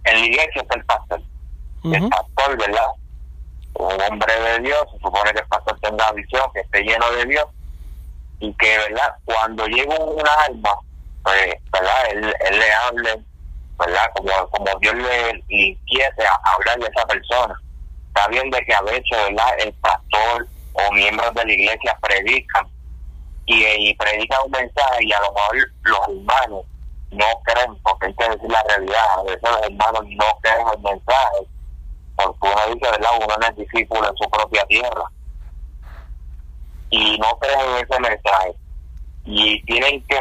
en 0.04 0.20
la 0.20 0.26
iglesia 0.26 0.62
está 0.62 0.74
el 0.76 0.84
pastor. 0.84 1.22
El 1.84 2.08
pastor, 2.08 2.56
¿verdad? 2.58 2.86
Un 3.74 4.00
hombre 4.00 4.40
de 4.40 4.60
Dios, 4.60 4.84
se 4.92 4.98
supone 4.98 5.32
que 5.32 5.40
el 5.40 5.48
pastor 5.48 5.78
tenga 5.80 6.12
visión, 6.12 6.44
que 6.54 6.60
esté 6.60 6.82
lleno 6.82 7.10
de 7.12 7.26
Dios 7.26 7.46
y 8.44 8.54
que, 8.54 8.78
¿verdad? 8.78 9.14
Cuando 9.24 9.66
llega 9.66 9.98
una 9.98 10.32
alma, 10.46 10.70
pues, 11.22 11.54
¿verdad? 11.72 12.06
Él, 12.10 12.20
le 12.58 12.74
hable, 12.74 13.24
¿verdad? 13.78 14.10
Como, 14.14 14.48
como 14.50 14.78
Dios 14.80 14.94
le, 14.94 15.42
inquiete 15.48 16.26
a 16.26 16.40
hablar 16.54 16.78
de 16.78 16.86
esa 16.86 17.06
persona. 17.06 17.54
Está 18.08 18.28
bien 18.28 18.50
de 18.50 18.60
que 18.64 18.74
a 18.74 18.82
veces, 18.82 19.04
¿verdad? 19.10 19.54
El 19.58 19.72
pastor 19.74 20.46
o 20.74 20.92
miembros 20.92 21.34
de 21.34 21.44
la 21.44 21.52
iglesia 21.52 21.98
predican 22.02 22.66
y, 23.46 23.94
predican 23.94 24.40
un 24.44 24.50
mensaje 24.50 25.04
y 25.04 25.12
a 25.12 25.20
lo 25.20 25.32
mejor 25.32 25.56
los 25.82 26.08
hermanos 26.08 26.66
no 27.10 27.26
creen, 27.44 27.76
porque 27.82 28.06
hay 28.06 28.14
que 28.14 28.28
decir 28.28 28.50
la 28.50 28.62
realidad, 28.68 29.04
a 29.16 29.22
veces 29.22 29.42
los 29.42 29.62
hermanos 29.62 30.04
no 30.16 30.38
creen 30.42 30.66
el 30.74 30.80
mensaje, 30.80 31.46
porque 32.16 32.38
uno 32.40 32.74
dice, 32.74 32.90
¿verdad? 32.90 33.10
Uno 33.16 33.36
no 33.38 33.46
es 33.46 33.56
discípulo 33.56 34.08
en 34.08 34.16
su 34.16 34.30
propia 34.30 34.64
tierra 34.66 35.13
y 36.90 37.18
no 37.18 37.36
creen 37.38 37.60
en 37.60 37.76
ese 37.76 38.00
mensaje 38.00 38.54
y 39.24 39.62
tienen 39.64 40.02
que 40.06 40.18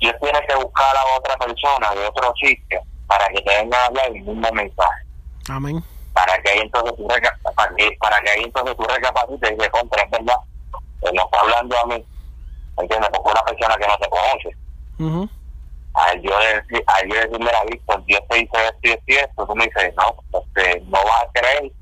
yo 0.00 0.10
tiene 0.20 0.40
que 0.46 0.54
buscar 0.56 0.96
a 0.96 1.18
otra 1.18 1.36
persona 1.36 1.94
de 1.94 2.06
otro 2.06 2.32
sitio 2.40 2.80
para 3.06 3.28
que 3.28 3.40
te 3.42 3.56
venga 3.56 3.78
a 3.78 3.86
hablar 3.86 4.06
el 4.06 4.22
mismo 4.22 4.52
mensaje. 4.52 5.02
Amén 5.48 5.82
para 6.12 6.38
que 6.38 6.50
ahí 6.50 6.58
entonces 6.60 6.94
tú, 6.96 7.06
para 7.06 7.20
que, 7.74 7.96
para 7.98 8.20
que 8.20 8.30
ahí 8.30 8.42
entonces 8.44 8.76
tú 8.76 8.84
recapacites 8.84 9.50
y 9.50 9.54
dices, 9.54 9.70
contra, 9.70 10.02
es 10.02 10.10
verdad, 10.10 10.36
él 11.02 11.10
no 11.14 11.24
está 11.24 11.40
hablando 11.40 11.78
a 11.78 11.86
mí, 11.86 12.04
¿entiendes? 12.78 13.10
Porque 13.12 13.30
una 13.30 13.42
persona 13.42 13.76
que 13.76 13.88
no 13.88 13.98
te 13.98 14.08
conoce. 14.08 14.56
Uh 14.98 15.28
A 15.94 16.14
yo, 16.16 16.38
decir, 16.38 16.84
a 16.86 17.06
yo 17.06 17.14
decirle 17.14 17.50
a 17.50 17.64
Víctor, 17.64 18.04
Dios 18.04 18.20
te 18.28 18.36
dice 18.36 18.66
esto 18.66 18.78
y 18.82 18.90
esto 18.90 19.04
y 19.06 19.14
esto, 19.14 19.46
tú 19.46 19.54
me 19.54 19.64
dices, 19.64 19.94
no, 19.96 20.40
este, 20.40 20.80
no 20.82 20.98
vas 21.04 21.22
a 21.22 21.30
creer 21.32 21.72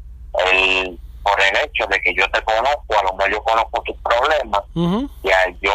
el, 0.52 0.98
por 1.22 1.40
el 1.40 1.56
hecho 1.64 1.87
de 1.87 2.00
que 2.00 2.14
yo 2.14 2.28
te 2.30 2.42
conozco, 2.42 2.98
a 2.98 3.04
lo 3.04 3.12
mejor 3.14 3.33
yo 3.33 3.42
conozco 3.42 3.83
tus 3.83 3.96
problemas, 3.98 4.62
y 4.74 5.30
al 5.30 5.61
yo 5.61 5.72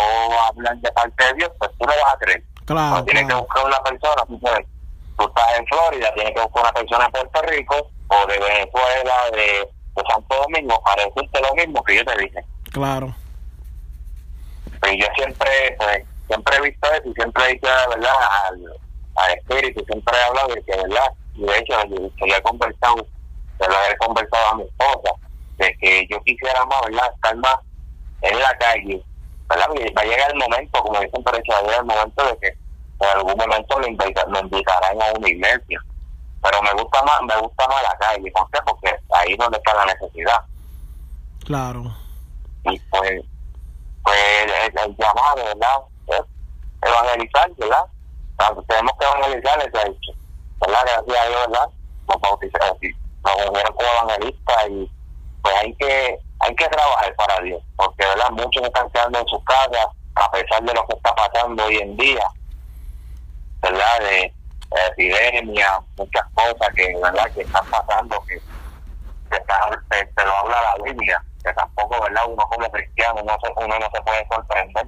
hablar 0.48 0.78
de 0.78 0.92
parte 0.92 1.26
de 1.26 1.34
Dios, 1.34 1.52
pues 1.60 1.72
tú 1.78 1.86
no 1.86 1.94
vas 2.04 2.14
a 2.14 2.18
creer. 2.18 2.44
Claro. 2.66 3.04
Tienes 3.06 3.28
que 3.28 3.34
buscar 3.36 3.66
una 3.66 3.80
persona, 3.84 4.26
tú, 4.28 4.40
tú 4.40 5.28
estás 5.28 5.60
en 5.60 5.66
Florida, 5.68 6.14
tienes 6.16 6.34
que 6.34 6.42
buscar 6.42 6.64
una 6.64 6.74
persona 6.74 7.06
en 7.06 7.12
Puerto 7.12 7.42
Rico, 7.44 7.90
o 8.08 8.28
de 8.28 8.40
Venezuela, 8.40 9.14
de, 9.34 9.70
Santo 10.10 10.36
Domingo, 10.36 10.82
para 10.84 11.06
decirte 11.06 11.42
lo 11.42 11.56
mismo 11.56 11.84
que 11.84 11.96
yo 11.96 12.06
te 12.06 12.18
dije. 12.18 12.44
Claro. 12.72 13.16
Pues 14.82 14.94
yo 14.98 15.08
siempre, 15.16 15.76
pues, 15.78 16.04
siempre 16.28 16.58
he 16.58 16.62
visto 16.62 16.92
eso 16.92 17.10
y 17.10 17.14
siempre 17.14 17.44
he 17.46 17.54
dicho, 17.54 17.68
¿verdad? 17.90 18.14
Al, 18.44 18.66
al 19.16 19.32
espíritu, 19.38 19.86
siempre 19.86 20.18
he 20.18 20.24
hablado 20.24 20.48
de 20.50 20.64
que, 20.64 20.76
¿verdad? 20.76 21.14
Y 21.36 21.46
de 21.46 21.58
hecho, 21.58 21.80
se 21.80 22.26
le 22.26 22.36
he 22.36 22.42
conversado, 22.42 23.08
se 23.58 23.68
lo 23.68 23.76
he 23.90 23.98
conversado 23.98 24.48
a 24.48 24.56
mi 24.56 24.64
esposa, 24.64 25.12
de 25.58 25.78
que 25.80 26.08
yo 26.10 26.22
quisiera 26.24 26.66
más, 26.66 26.82
¿verdad? 26.86 27.12
Estar 27.14 27.36
más 27.38 27.56
en 28.22 28.40
la 28.40 28.58
calle, 28.58 29.04
¿verdad? 29.50 29.68
va 29.70 30.02
a 30.02 30.06
llegar 30.06 30.32
el 30.32 30.40
momento, 30.40 30.82
como 30.82 31.00
dicen 31.00 31.24
por 31.24 31.36
eso, 31.36 31.52
va 31.52 31.58
a 31.58 31.62
llegar 31.62 31.80
el 31.80 31.86
momento 31.86 32.26
de 32.26 32.38
que 32.40 32.48
en 33.00 33.10
algún 33.10 33.38
momento 33.38 33.78
me, 33.80 33.90
me 33.90 34.40
invitarán 34.40 35.02
a 35.02 35.12
una 35.18 35.30
iglesia. 35.30 35.80
Pero 36.42 36.62
me 36.62 36.74
gusta 36.74 37.02
más 37.04 37.22
me 37.24 37.38
gusta 37.42 37.68
más 37.68 37.84
la 37.84 37.98
calle. 37.98 38.32
¿por 38.32 38.50
qué? 38.52 38.60
porque 38.66 38.96
ahí 39.14 39.32
es 39.32 39.38
donde 39.38 39.58
está 39.58 39.74
la 39.74 39.86
necesidad. 39.86 40.44
Claro. 41.44 41.96
Y 42.66 42.80
pues 42.80 43.24
pues 44.04 44.18
el, 44.64 44.96
llamado 44.98 45.36
verdad 45.36 45.82
evangelizar 46.82 47.52
verdad 47.58 47.86
tenemos 48.68 48.94
que 49.00 49.06
evangelizar 49.06 49.60
ese 49.60 49.88
hecho 49.90 50.12
verdad 50.62 50.82
gracias 50.86 51.20
a 51.20 51.28
Dios 51.28 51.48
verdad 51.48 51.70
nos 52.08 52.22
bautizaron 52.22 52.78
nos 53.24 53.50
unieron 53.50 53.74
como 53.74 53.90
evangelistas 53.90 54.70
y 54.70 54.92
pues 55.46 55.56
hay 55.58 55.74
que 55.76 56.20
hay 56.40 56.56
que 56.56 56.68
trabajar 56.68 57.16
para 57.16 57.40
Dios 57.42 57.62
porque 57.76 58.04
verdad 58.04 58.30
muchos 58.32 58.64
están 58.64 58.90
quedando 58.90 59.20
en 59.20 59.28
sus 59.28 59.44
casas 59.44 59.88
a 60.16 60.32
pesar 60.32 60.64
de 60.64 60.74
lo 60.74 60.84
que 60.88 60.96
está 60.96 61.14
pasando 61.14 61.66
hoy 61.66 61.78
en 61.78 61.96
día 61.98 62.24
verdad 63.62 64.00
de 64.00 64.34
epidemia, 64.90 65.80
muchas 65.98 66.26
cosas 66.34 66.74
que 66.76 66.96
verdad 67.00 67.32
que 67.34 67.42
están 67.42 67.70
pasando 67.70 68.24
que, 68.26 68.42
te, 69.30 70.26
lo 70.26 70.38
habla 70.38 70.62
la 70.62 70.84
Biblia, 70.84 71.24
que 71.44 71.54
tampoco 71.54 72.02
verdad 72.02 72.24
uno 72.28 72.44
como 72.50 72.72
cristiano 72.72 73.22
no 73.24 73.38
se, 73.40 73.54
uno 73.64 73.80
no 73.80 73.90
se 73.94 74.02
puede 74.02 74.28
sorprender 74.28 74.88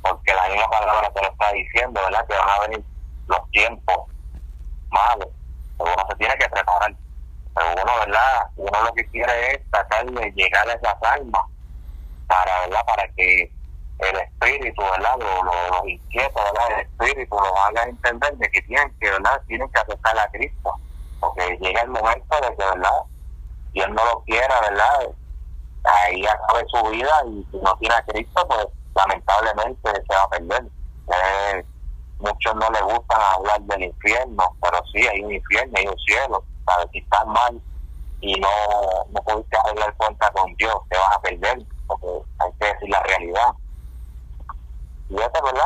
porque 0.00 0.32
la 0.32 0.48
misma 0.48 0.70
palabra 0.70 1.10
te 1.12 1.22
lo 1.22 1.28
está 1.28 1.52
diciendo, 1.52 2.00
verdad 2.04 2.26
que 2.28 2.36
van 2.36 2.48
a 2.48 2.60
venir 2.60 2.84
los 3.26 3.50
tiempos 3.50 4.06
malos, 4.90 5.28
pero 5.76 5.92
uno 5.92 6.06
se 6.08 6.16
tiene 6.16 6.34
que 6.36 6.48
preparar. 6.48 6.94
Pero 7.58 7.72
uno, 7.72 7.92
¿verdad? 8.06 8.50
Uno 8.56 8.82
lo 8.84 8.92
que 8.92 9.04
quiere 9.08 9.52
es 9.52 9.70
tratar 9.70 10.06
de 10.06 10.30
llegar 10.32 10.68
a 10.68 10.74
esas 10.74 10.94
almas 11.02 11.42
para, 12.28 12.60
¿verdad? 12.60 12.84
Para 12.86 13.08
que 13.14 13.52
el 13.98 14.16
espíritu, 14.16 14.80
¿verdad? 14.82 15.16
Los 15.18 15.44
lo, 15.44 15.68
lo 15.70 15.88
inquietos, 15.88 16.42
¿verdad? 16.52 16.78
El 16.78 16.86
espíritu 16.86 17.34
los 17.34 17.52
haga 17.66 17.82
entender 17.82 18.36
de 18.36 18.48
que 18.50 18.62
tienen 18.62 18.94
que, 19.00 19.10
¿verdad? 19.10 19.42
Tienen 19.48 19.68
que 19.70 19.80
aceptar 19.80 20.18
a 20.18 20.30
Cristo. 20.30 20.72
Porque 21.18 21.58
llega 21.60 21.82
el 21.82 21.88
momento 21.88 22.36
de 22.36 22.56
que, 22.56 22.64
¿verdad? 22.64 23.02
Dios 23.72 23.88
no 23.88 24.04
lo 24.04 24.20
quiera, 24.20 24.60
¿verdad? 24.60 25.08
Ahí 25.84 26.24
acabe 26.26 26.64
su 26.68 26.90
vida 26.90 27.22
y 27.26 27.46
si 27.50 27.56
no 27.58 27.76
tiene 27.78 27.94
a 27.96 28.02
Cristo, 28.02 28.46
pues 28.46 28.68
lamentablemente 28.94 29.90
se 29.90 30.14
va 30.14 30.22
a 30.22 30.28
perder. 30.28 30.62
Eh, 31.08 31.64
muchos 32.20 32.54
no 32.54 32.70
les 32.70 32.82
gustan 32.82 33.20
hablar 33.34 33.60
del 33.62 33.82
infierno, 33.82 34.44
pero 34.62 34.80
sí, 34.92 35.08
hay 35.08 35.22
un 35.22 35.32
infierno, 35.32 35.72
hay 35.76 35.88
un 35.88 35.98
cielo. 35.98 36.44
Sabes, 36.68 36.88
si 36.92 36.98
estás 36.98 37.26
mal 37.26 37.60
y 38.20 38.34
no, 38.40 38.48
no 39.10 39.22
pudiste 39.22 39.56
arreglar 39.58 39.96
cuenta 39.96 40.30
con 40.32 40.54
Dios, 40.56 40.74
te 40.90 40.98
vas 40.98 41.16
a 41.16 41.20
perder, 41.20 41.58
porque 41.86 42.06
hay 42.38 42.52
que 42.60 42.66
decir 42.66 42.88
la 42.90 43.02
realidad. 43.04 43.52
Y 45.08 45.14
eso 45.14 45.42
verdad 45.42 45.64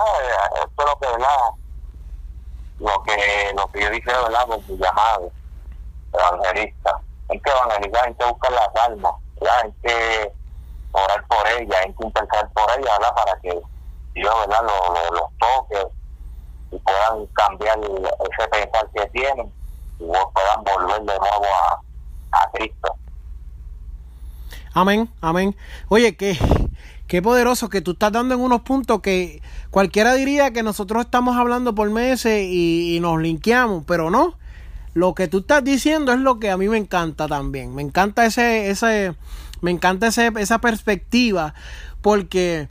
esto 0.55 0.83
es 0.83 0.87
lo 0.87 0.99
que 0.99 1.07
verdad. 1.09 1.51
Lo 2.79 3.03
que 3.03 3.53
lo 3.57 3.71
que 3.73 3.81
yo 3.83 3.91
dije 3.91 4.07
verdad 4.07 4.47
con 4.47 4.65
mi 4.67 4.77
llamado 4.79 5.33
evangelista. 6.13 7.01
Hay 7.29 7.41
que 7.41 7.51
evangelizar 7.51 8.07
hay 8.07 8.15
que 8.15 8.25
buscar 8.25 8.53
las 8.53 8.77
almas 8.77 9.15
¿verdad? 9.41 9.63
hay 9.65 9.73
que 9.83 10.35
orar 10.93 11.27
por 11.27 11.49
ellas 11.49 11.81
hay 11.81 11.95
que 11.95 12.07
intentar 12.07 12.53
por 12.53 12.71
ellas 12.71 12.99
¿verdad? 12.99 13.15
para 13.15 13.41
que 13.41 13.61
Dios 14.15 14.35
verdad 14.47 14.63
los 14.63 15.11
lo, 15.11 15.33
toque 15.39 15.93
y 16.71 16.79
puedan 16.79 17.27
cambiar 17.27 17.79
ese 17.79 18.49
pensar 18.49 18.91
que 18.95 19.07
tienen 19.09 19.53
puedan 20.07 20.65
volver 20.65 21.01
de 21.01 21.19
nuevo 21.19 21.47
a, 21.47 21.81
a 22.33 22.51
Cristo 22.53 22.95
amén 24.75 25.11
amén 25.21 25.57
oye 25.89 26.17
que 26.17 26.37
Qué 27.13 27.21
poderoso 27.21 27.69
que 27.69 27.83
tú 27.83 27.91
estás 27.91 28.11
dando 28.11 28.35
en 28.35 28.41
unos 28.41 28.63
puntos 28.63 29.03
que 29.03 29.43
cualquiera 29.71 30.15
diría 30.15 30.51
que 30.55 30.63
nosotros 30.63 31.05
estamos 31.05 31.37
hablando 31.37 31.75
por 31.75 31.91
meses 31.91 32.47
y, 32.49 33.01
nos 33.03 33.21
linkeamos, 33.21 33.85
pero 33.87 34.11
no. 34.11 34.39
Lo 34.95 35.15
que 35.15 35.29
tú 35.29 35.41
estás 35.41 35.63
diciendo 35.63 36.15
es 36.15 36.21
lo 36.21 36.41
que 36.41 36.51
a 36.51 36.57
mí 36.57 36.71
me 36.71 36.79
encanta 36.79 37.29
también. 37.29 37.75
Me 37.75 37.83
encanta 37.83 38.25
ese, 38.25 38.71
ese, 38.71 39.15
me 39.61 39.71
encanta 39.71 40.07
ese, 40.07 40.33
esa 40.39 40.59
perspectiva 40.63 41.53
porque, 42.01 42.71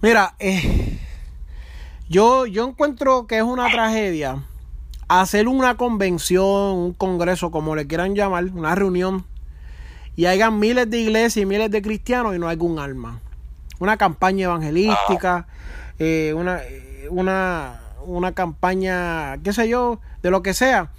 mira, 0.00 0.34
eh, 0.40 0.98
yo, 2.08 2.46
yo 2.46 2.66
encuentro 2.66 3.28
que 3.28 3.36
es 3.36 3.44
una 3.44 3.70
tragedia 3.70 4.42
hacer 5.20 5.46
una 5.46 5.76
convención, 5.76 6.46
un 6.46 6.94
congreso, 6.94 7.50
como 7.50 7.76
le 7.76 7.86
quieran 7.86 8.14
llamar, 8.14 8.44
una 8.54 8.74
reunión, 8.74 9.26
y 10.16 10.26
hayan 10.26 10.58
miles 10.58 10.88
de 10.88 11.00
iglesias 11.00 11.42
y 11.42 11.46
miles 11.46 11.70
de 11.70 11.82
cristianos 11.82 12.34
y 12.34 12.38
no 12.38 12.48
hay 12.48 12.56
un 12.60 12.78
alma. 12.78 13.20
Una 13.78 13.96
campaña 13.96 14.44
evangelística, 14.44 15.46
eh, 15.98 16.32
una, 16.36 16.60
una, 17.10 17.80
una 18.06 18.32
campaña, 18.32 19.38
qué 19.42 19.52
sé 19.52 19.68
yo, 19.68 20.00
de 20.22 20.30
lo 20.30 20.42
que 20.42 20.54
sea. 20.54 20.90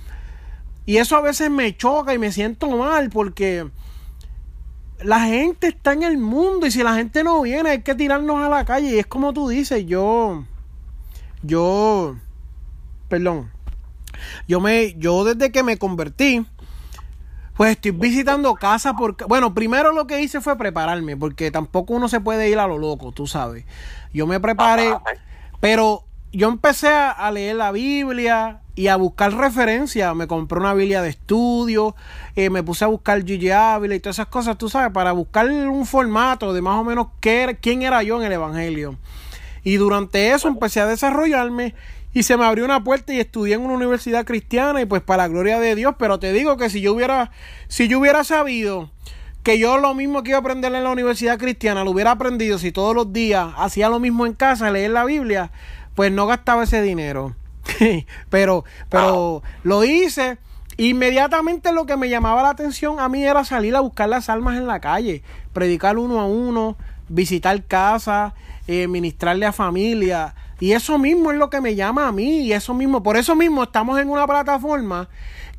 Y 0.86 0.98
eso 0.98 1.16
a 1.16 1.22
veces 1.22 1.50
me 1.50 1.76
choca 1.76 2.14
y 2.14 2.20
me 2.20 2.32
siento 2.32 2.70
mal 2.70 3.10
porque 3.10 3.68
la 5.02 5.22
gente 5.22 5.68
está 5.68 5.94
en 5.94 6.04
el 6.04 6.18
mundo 6.18 6.68
y 6.68 6.72
si 6.72 6.84
la 6.84 6.96
gente 6.96 7.24
no 7.24 7.42
viene 7.42 7.70
hay 7.70 7.82
que 7.82 7.96
tirarnos 7.96 8.44
a 8.44 8.50
la 8.50 8.66
calle. 8.66 8.90
Y 8.96 9.00
es 9.00 9.06
como 9.06 9.34
tú 9.34 9.48
dices, 9.48 9.86
yo, 9.86 10.44
yo, 11.42 12.16
perdón, 13.08 13.53
yo 14.48 14.60
me, 14.60 14.96
yo 14.98 15.24
desde 15.24 15.52
que 15.52 15.64
me 15.64 15.78
convertí, 15.78 16.46
pues 17.56 17.72
estoy 17.72 17.92
visitando 17.92 18.54
casas 18.56 18.94
porque, 18.98 19.26
bueno, 19.26 19.54
primero 19.54 19.92
lo 19.92 20.08
que 20.08 20.22
hice 20.22 20.42
fue 20.42 20.58
prepararme, 20.58 21.16
porque 21.18 21.52
tampoco 21.52 21.94
uno 21.94 22.08
se 22.08 22.20
puede 22.20 22.50
ir 22.50 22.60
a 22.60 22.68
lo 22.68 22.78
loco, 22.78 23.12
tú 23.12 23.28
sabes. 23.28 23.66
Yo 24.14 24.28
me 24.28 24.40
preparé, 24.40 24.96
pero 25.60 26.04
yo 26.32 26.50
empecé 26.50 26.90
a 26.90 27.30
leer 27.32 27.56
la 27.56 27.72
Biblia 27.72 28.62
y 28.76 28.88
a 28.88 28.96
buscar 28.96 29.34
referencia. 29.34 30.14
Me 30.14 30.28
compré 30.28 30.60
una 30.60 30.74
Biblia 30.74 31.02
de 31.02 31.10
estudio, 31.10 31.96
eh, 32.36 32.50
me 32.50 32.64
puse 32.64 32.86
a 32.86 32.88
buscar 32.88 33.24
Gigi 33.24 33.52
Ávila 33.52 33.96
y 33.96 34.00
todas 34.00 34.18
esas 34.18 34.28
cosas, 34.28 34.58
tú 34.58 34.70
sabes, 34.70 34.92
para 34.92 35.12
buscar 35.12 35.48
un 35.50 35.86
formato 35.86 36.54
de 36.54 36.62
más 36.62 36.80
o 36.80 36.84
menos 36.84 37.08
qué, 37.20 37.58
quién 37.62 37.84
era 37.84 38.04
yo 38.04 38.20
en 38.20 38.26
el 38.26 38.34
Evangelio. 38.34 38.98
Y 39.64 39.78
durante 39.78 40.32
eso 40.32 40.48
empecé 40.48 40.82
a 40.82 40.88
desarrollarme 40.88 41.74
y 42.14 42.24
se 42.24 42.38
me 42.38 42.46
abrió 42.46 42.66
una 42.66 42.84
puerta 42.84 43.14
y 43.14 43.20
estudié 43.20 43.56
en 43.56 43.62
una 43.62 43.74
universidad 43.74 44.26
cristiana 44.26 44.82
y 44.82 44.86
pues 44.86 45.02
para 45.02 45.24
la 45.24 45.30
gloria 45.30 45.60
de 45.60 45.76
Dios, 45.76 45.96
pero 45.98 46.20
te 46.20 46.32
digo 46.32 46.58
que 46.58 46.70
si 46.70 46.82
yo 46.82 46.94
hubiera 46.94 47.32
si 47.68 47.88
yo 47.88 48.00
hubiera 48.00 48.24
sabido 48.24 48.92
que 49.42 49.60
yo 49.60 49.78
lo 49.78 49.94
mismo 49.94 50.24
que 50.24 50.30
iba 50.30 50.38
a 50.38 50.42
aprender 50.42 50.74
en 50.74 50.84
la 50.84 50.92
universidad 50.92 51.38
cristiana 51.38 51.84
lo 51.84 51.92
hubiera 51.92 52.12
aprendido 52.12 52.60
si 52.60 52.72
todos 52.72 52.96
los 52.96 53.12
días 53.12 53.50
hacía 53.58 53.90
lo 53.90 54.00
mismo 54.00 54.26
en 54.26 54.34
casa, 54.34 54.72
leer 54.72 54.92
la 54.92 55.06
Biblia, 55.06 55.52
pues 55.96 56.12
no 56.12 56.28
gastaba 56.28 56.64
ese 56.64 56.82
dinero. 56.82 57.36
pero 58.30 58.64
pero 58.90 59.42
lo 59.64 59.84
hice. 59.84 60.38
Inmediatamente 60.76 61.72
lo 61.72 61.86
que 61.86 61.98
me 61.98 62.10
llamaba 62.10 62.42
la 62.42 62.50
atención 62.50 63.00
a 63.00 63.08
mí 63.08 63.24
era 63.24 63.46
salir 63.46 63.76
a 63.76 63.80
buscar 63.80 64.10
las 64.10 64.28
almas 64.28 64.58
en 64.58 64.66
la 64.66 64.80
calle, 64.80 65.22
predicar 65.54 66.00
uno 66.00 66.20
a 66.20 66.26
uno, 66.26 66.78
visitar 67.10 67.64
casas, 67.66 68.34
eh, 68.68 68.88
ministrarle 68.88 69.46
a 69.46 69.52
familia, 69.52 70.34
y 70.64 70.72
eso 70.72 70.98
mismo 70.98 71.30
es 71.30 71.38
lo 71.38 71.50
que 71.50 71.60
me 71.60 71.76
llama 71.76 72.08
a 72.08 72.14
mí. 72.14 72.44
Y 72.44 72.54
eso 72.54 72.74
mismo, 72.74 73.04
por 73.04 73.18
eso 73.18 73.36
mismo 73.36 73.64
estamos 73.64 74.00
en 74.00 74.10
una 74.10 74.26
plataforma 74.26 75.10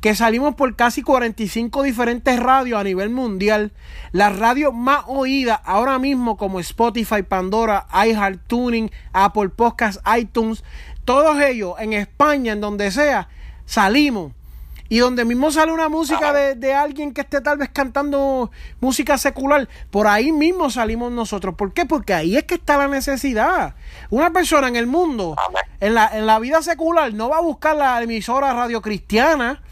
que 0.01 0.15
salimos 0.15 0.55
por 0.55 0.75
casi 0.75 1.03
45 1.03 1.83
diferentes 1.83 2.39
radios 2.39 2.79
a 2.79 2.83
nivel 2.83 3.11
mundial. 3.11 3.71
Las 4.13 4.35
radios 4.39 4.73
más 4.73 5.03
oídas 5.05 5.59
ahora 5.63 5.99
mismo 5.99 6.37
como 6.37 6.59
Spotify, 6.59 7.21
Pandora, 7.21 7.85
iHeartTuning, 7.93 8.89
Apple 9.13 9.49
Podcasts, 9.49 10.01
iTunes. 10.17 10.63
Todos 11.03 11.39
ellos 11.39 11.75
en 11.77 11.93
España, 11.93 12.53
en 12.53 12.61
donde 12.61 12.89
sea, 12.89 13.29
salimos. 13.67 14.31
Y 14.87 14.99
donde 14.99 15.25
mismo 15.25 15.51
sale 15.51 15.71
una 15.71 15.89
música 15.89 16.31
de, 16.31 16.55
de, 16.55 16.73
alguien 16.73 17.13
que 17.13 17.21
esté 17.21 17.41
tal 17.41 17.57
vez 17.57 17.69
cantando 17.69 18.51
música 18.79 19.17
secular, 19.17 19.67
por 19.89 20.05
ahí 20.05 20.31
mismo 20.31 20.69
salimos 20.69 21.11
nosotros. 21.11 21.55
¿Por 21.55 21.73
qué? 21.73 21.85
Porque 21.85 22.13
ahí 22.13 22.37
es 22.37 22.43
que 22.43 22.55
está 22.55 22.77
la 22.77 22.87
necesidad. 22.87 23.75
Una 24.11 24.31
persona 24.31 24.67
en 24.67 24.75
el 24.75 24.85
mundo, 24.85 25.35
en 25.79 25.95
la, 25.95 26.15
en 26.15 26.27
la 26.27 26.37
vida 26.37 26.61
secular, 26.61 27.13
no 27.13 27.29
va 27.29 27.37
a 27.37 27.41
buscar 27.41 27.75
la 27.75 28.01
emisora 28.01 28.53
radio 28.53 28.81
cristiana, 28.81 29.63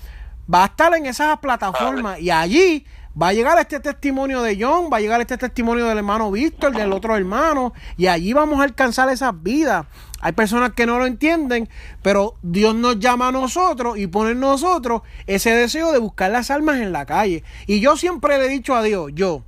va 0.52 0.64
a 0.64 0.66
estar 0.66 0.94
en 0.96 1.06
esas 1.06 1.38
plataformas 1.40 2.20
y 2.20 2.32
allí 2.32 2.86
va 3.20 3.28
a 3.30 3.34
llegar 3.34 3.60
este 3.60 3.80
testimonio 3.80 4.42
de 4.42 4.58
John, 4.60 4.90
va 4.92 4.98
a 4.98 5.00
llegar 5.00 5.22
este 5.22 5.38
testimonio 5.38 5.86
del 5.86 6.00
hermano 6.00 6.32
Víctor, 6.32 6.76
del 6.76 6.92
otro 6.92 7.16
hermano, 7.16 7.74
y 7.98 8.08
allí 8.08 8.34
vamos 8.34 8.60
a 8.60 8.64
alcanzar 8.64 9.10
esas 9.10 9.34
vidas. 9.42 9.86
Hay 10.24 10.32
personas 10.32 10.72
que 10.72 10.86
no 10.86 11.00
lo 11.00 11.06
entienden, 11.06 11.68
pero 12.02 12.36
Dios 12.42 12.74
nos 12.74 12.98
llama 12.98 13.28
a 13.28 13.32
nosotros 13.34 13.98
y 13.98 14.08
pone 14.08 14.32
en 14.32 14.40
nosotros 14.40 15.02
ese 15.28 15.54
deseo 15.54 15.92
de 15.92 16.00
buscar 16.00 16.32
las 16.32 16.50
almas 16.50 16.78
en 16.78 16.94
la 16.94 17.06
calle. 17.06 17.44
Y 17.68 17.82
yo 17.82 17.98
siempre 17.98 18.38
le 18.38 18.46
he 18.46 18.50
dicho 18.50 18.74
a 18.74 18.82
Dios, 18.82 19.12
yo, 19.14 19.44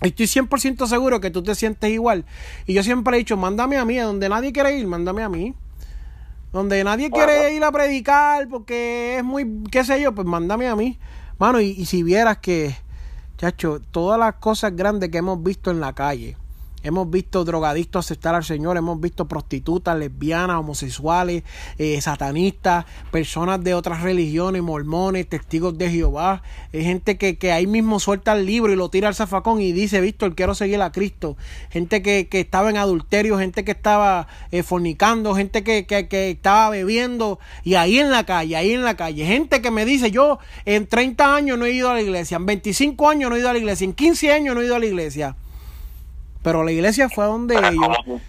Estoy 0.00 0.26
100% 0.26 0.86
seguro 0.86 1.20
que 1.20 1.30
tú 1.30 1.42
te 1.42 1.54
sientes 1.54 1.90
igual. 1.90 2.24
Y 2.66 2.72
yo 2.72 2.82
siempre 2.82 3.16
he 3.16 3.18
dicho, 3.18 3.36
mándame 3.36 3.76
a 3.76 3.84
mí, 3.84 3.98
a 3.98 4.04
donde 4.04 4.28
nadie 4.30 4.52
quiere 4.52 4.78
ir, 4.78 4.86
mándame 4.86 5.22
a 5.24 5.28
mí. 5.28 5.54
Donde 6.52 6.82
nadie 6.84 7.10
quiere 7.10 7.52
ir 7.52 7.62
a 7.62 7.70
predicar 7.70 8.48
porque 8.48 9.18
es 9.18 9.24
muy, 9.24 9.64
qué 9.70 9.84
sé 9.84 10.00
yo, 10.00 10.14
pues 10.14 10.26
mándame 10.26 10.68
a 10.68 10.76
mí. 10.76 10.98
Mano, 11.38 11.60
y, 11.60 11.70
y 11.70 11.84
si 11.84 12.02
vieras 12.02 12.38
que, 12.38 12.76
chacho, 13.36 13.80
todas 13.90 14.18
las 14.18 14.36
cosas 14.36 14.74
grandes 14.74 15.10
que 15.10 15.18
hemos 15.18 15.42
visto 15.42 15.70
en 15.70 15.80
la 15.80 15.92
calle, 15.92 16.36
Hemos 16.84 17.10
visto 17.10 17.44
drogadictos 17.44 18.06
aceptar 18.06 18.36
al 18.36 18.44
Señor, 18.44 18.76
hemos 18.76 19.00
visto 19.00 19.26
prostitutas, 19.26 19.98
lesbianas, 19.98 20.58
homosexuales, 20.58 21.42
eh, 21.76 22.00
satanistas, 22.00 22.84
personas 23.10 23.62
de 23.64 23.74
otras 23.74 24.02
religiones, 24.02 24.62
mormones, 24.62 25.28
testigos 25.28 25.76
de 25.76 25.90
Jehová, 25.90 26.42
eh, 26.72 26.84
gente 26.84 27.18
que, 27.18 27.36
que, 27.36 27.50
ahí 27.50 27.66
mismo 27.66 27.98
suelta 27.98 28.32
el 28.32 28.46
libro 28.46 28.72
y 28.72 28.76
lo 28.76 28.90
tira 28.90 29.08
al 29.08 29.16
zafacón 29.16 29.60
y 29.60 29.72
dice, 29.72 30.00
Víctor, 30.00 30.36
quiero 30.36 30.54
seguir 30.54 30.80
a 30.80 30.92
Cristo. 30.92 31.36
Gente 31.70 32.00
que, 32.00 32.28
que 32.28 32.40
estaba 32.40 32.70
en 32.70 32.76
adulterio, 32.76 33.38
gente 33.38 33.64
que 33.64 33.72
estaba 33.72 34.28
eh, 34.52 34.62
fornicando, 34.62 35.34
gente 35.34 35.64
que, 35.64 35.84
que, 35.86 36.30
estaba 36.30 36.70
bebiendo 36.70 37.40
y 37.64 37.74
ahí 37.74 37.98
en 37.98 38.10
la 38.10 38.24
calle, 38.24 38.54
ahí 38.54 38.72
en 38.72 38.84
la 38.84 38.96
calle. 38.96 39.26
Gente 39.26 39.60
que 39.60 39.72
me 39.72 39.84
dice, 39.84 40.12
yo 40.12 40.38
en 40.64 40.86
30 40.86 41.34
años 41.34 41.58
no 41.58 41.64
he 41.64 41.72
ido 41.72 41.90
a 41.90 41.94
la 41.94 42.02
iglesia, 42.02 42.36
en 42.36 42.46
25 42.46 43.08
años 43.08 43.30
no 43.30 43.36
he 43.36 43.40
ido 43.40 43.48
a 43.48 43.52
la 43.52 43.58
iglesia, 43.58 43.84
en 43.84 43.94
15 43.94 44.32
años 44.32 44.54
no 44.54 44.60
he 44.60 44.66
ido 44.66 44.76
a 44.76 44.78
la 44.78 44.86
iglesia. 44.86 45.36
Pero 46.42 46.64
la 46.64 46.70
iglesia 46.70 47.08
fue 47.08 47.24
donde 47.24 47.54
Pero 47.54 47.68
ellos. 47.68 47.96
Como, 48.04 48.20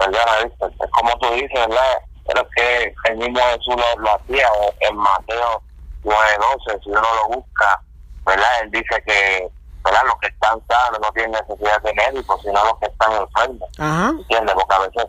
es 0.00 0.90
como 0.90 1.18
tú 1.18 1.30
dices, 1.34 1.50
¿verdad? 1.52 1.98
Pero 2.26 2.48
que 2.56 2.94
el 3.04 3.16
mismo 3.16 3.40
Jesús 3.40 3.76
lo, 3.76 4.02
lo 4.02 4.14
hacía 4.14 4.48
en 4.80 4.96
Mateo 4.96 5.62
9:12, 6.04 6.82
si 6.82 6.90
uno 6.90 7.00
lo 7.00 7.36
busca, 7.36 7.80
¿verdad? 8.26 8.62
Él 8.62 8.70
dice 8.70 9.02
que 9.06 9.48
¿verdad? 9.84 10.00
los 10.06 10.18
que 10.18 10.28
están 10.28 10.60
sanos 10.66 11.00
no 11.00 11.12
tienen 11.12 11.32
necesidad 11.32 11.80
de 11.82 11.94
médicos, 11.94 12.40
sino 12.42 12.64
los 12.64 12.78
que 12.78 12.86
están 12.86 13.12
enfermos. 13.12 13.68
Ajá. 13.78 14.10
¿Entiendes? 14.10 14.54
Porque 14.54 14.74
a 14.74 14.78
veces 14.78 15.06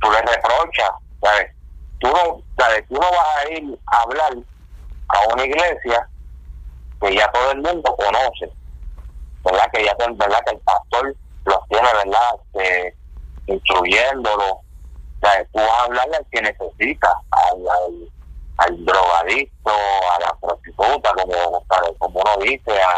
tú 0.00 0.10
le 0.10 0.20
reprochas, 0.22 0.90
¿sabes? 1.22 1.52
Tú 1.98 2.08
no, 2.08 2.42
¿sabes? 2.58 2.84
Tú 2.88 2.94
no 2.94 3.00
vas 3.00 3.36
a 3.36 3.50
ir 3.50 3.78
a 3.86 4.02
hablar 4.02 4.32
a 5.08 5.34
una 5.34 5.44
iglesia 5.44 6.08
que 7.00 7.14
ya 7.14 7.30
todo 7.30 7.52
el 7.52 7.62
mundo 7.62 7.96
conoce 7.96 8.50
verdad 9.46 9.70
que 9.72 9.84
ya 9.84 9.94
verdad 9.98 10.44
que 10.44 10.54
el 10.54 10.60
pastor 10.60 11.16
los 11.44 11.68
tiene 11.68 11.88
verdad 11.92 12.34
este, 12.52 12.96
instruyéndolo. 13.46 14.52
O 14.54 14.64
sea, 15.20 15.44
tú 15.52 15.58
vas 15.58 15.70
a 15.70 15.84
hablarle 15.84 16.16
al 16.16 16.26
que 16.30 16.42
necesita 16.42 17.14
al, 17.30 17.68
al, 17.68 18.12
al 18.58 18.84
drogadicto 18.84 19.70
a 19.70 20.20
la 20.20 20.34
prostituta 20.40 21.12
como 21.14 21.64
¿sabes? 21.68 21.92
como 21.98 22.20
uno 22.20 22.36
dice 22.42 22.82
a, 22.82 22.92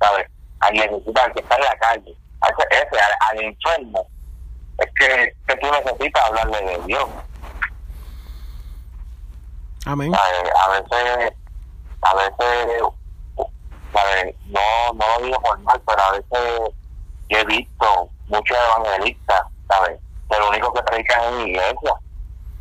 ¿sabes? 0.00 0.26
al 0.60 0.74
necesita 0.74 1.24
al 1.24 1.32
que 1.34 1.40
está 1.40 1.56
en 1.56 1.64
la 1.64 1.76
calle. 1.78 2.16
A 2.40 2.48
ese, 2.48 2.86
ese 2.86 3.00
al, 3.00 3.12
al, 3.30 3.44
enfermo. 3.44 4.06
Es 4.78 4.90
que, 4.98 5.34
que 5.46 5.56
tú 5.56 5.66
necesitas 5.70 6.24
hablarle 6.24 6.62
de 6.62 6.78
Dios. 6.86 7.08
Amén. 9.86 10.12
A, 10.14 10.64
a 10.64 10.80
veces 10.80 11.32
a 12.02 12.14
veces 12.14 12.82
¿sabes? 13.92 14.34
No, 14.46 14.92
no 14.94 15.18
lo 15.18 15.24
digo 15.24 15.40
por 15.40 15.58
mal, 15.60 15.80
pero 15.86 16.02
a 16.02 16.12
veces 16.12 16.74
yo 17.28 17.38
he 17.38 17.44
visto 17.44 18.10
muchos 18.26 18.56
evangelistas, 18.56 19.42
¿sabes? 19.68 19.98
Que 20.30 20.38
lo 20.38 20.48
único 20.48 20.72
que 20.72 20.82
predican 20.82 21.20
es 21.20 21.32
en 21.32 21.48
iglesia. 21.48 21.94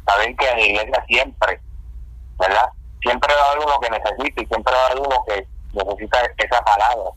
Saben 0.06 0.38
que 0.38 0.50
en 0.50 0.60
iglesia 0.60 1.04
siempre, 1.08 1.62
¿verdad? 2.40 2.70
Siempre 3.02 3.34
va 3.34 3.42
a 3.42 3.52
haber 3.52 3.66
uno 3.66 3.80
que 3.80 3.90
necesita 3.90 4.42
y 4.42 4.46
siempre 4.46 4.74
va 4.74 4.82
a 4.82 4.86
haber 4.88 5.00
uno 5.00 5.24
que 5.28 5.48
necesita 5.74 6.22
esa 6.38 6.62
palabra. 6.64 7.12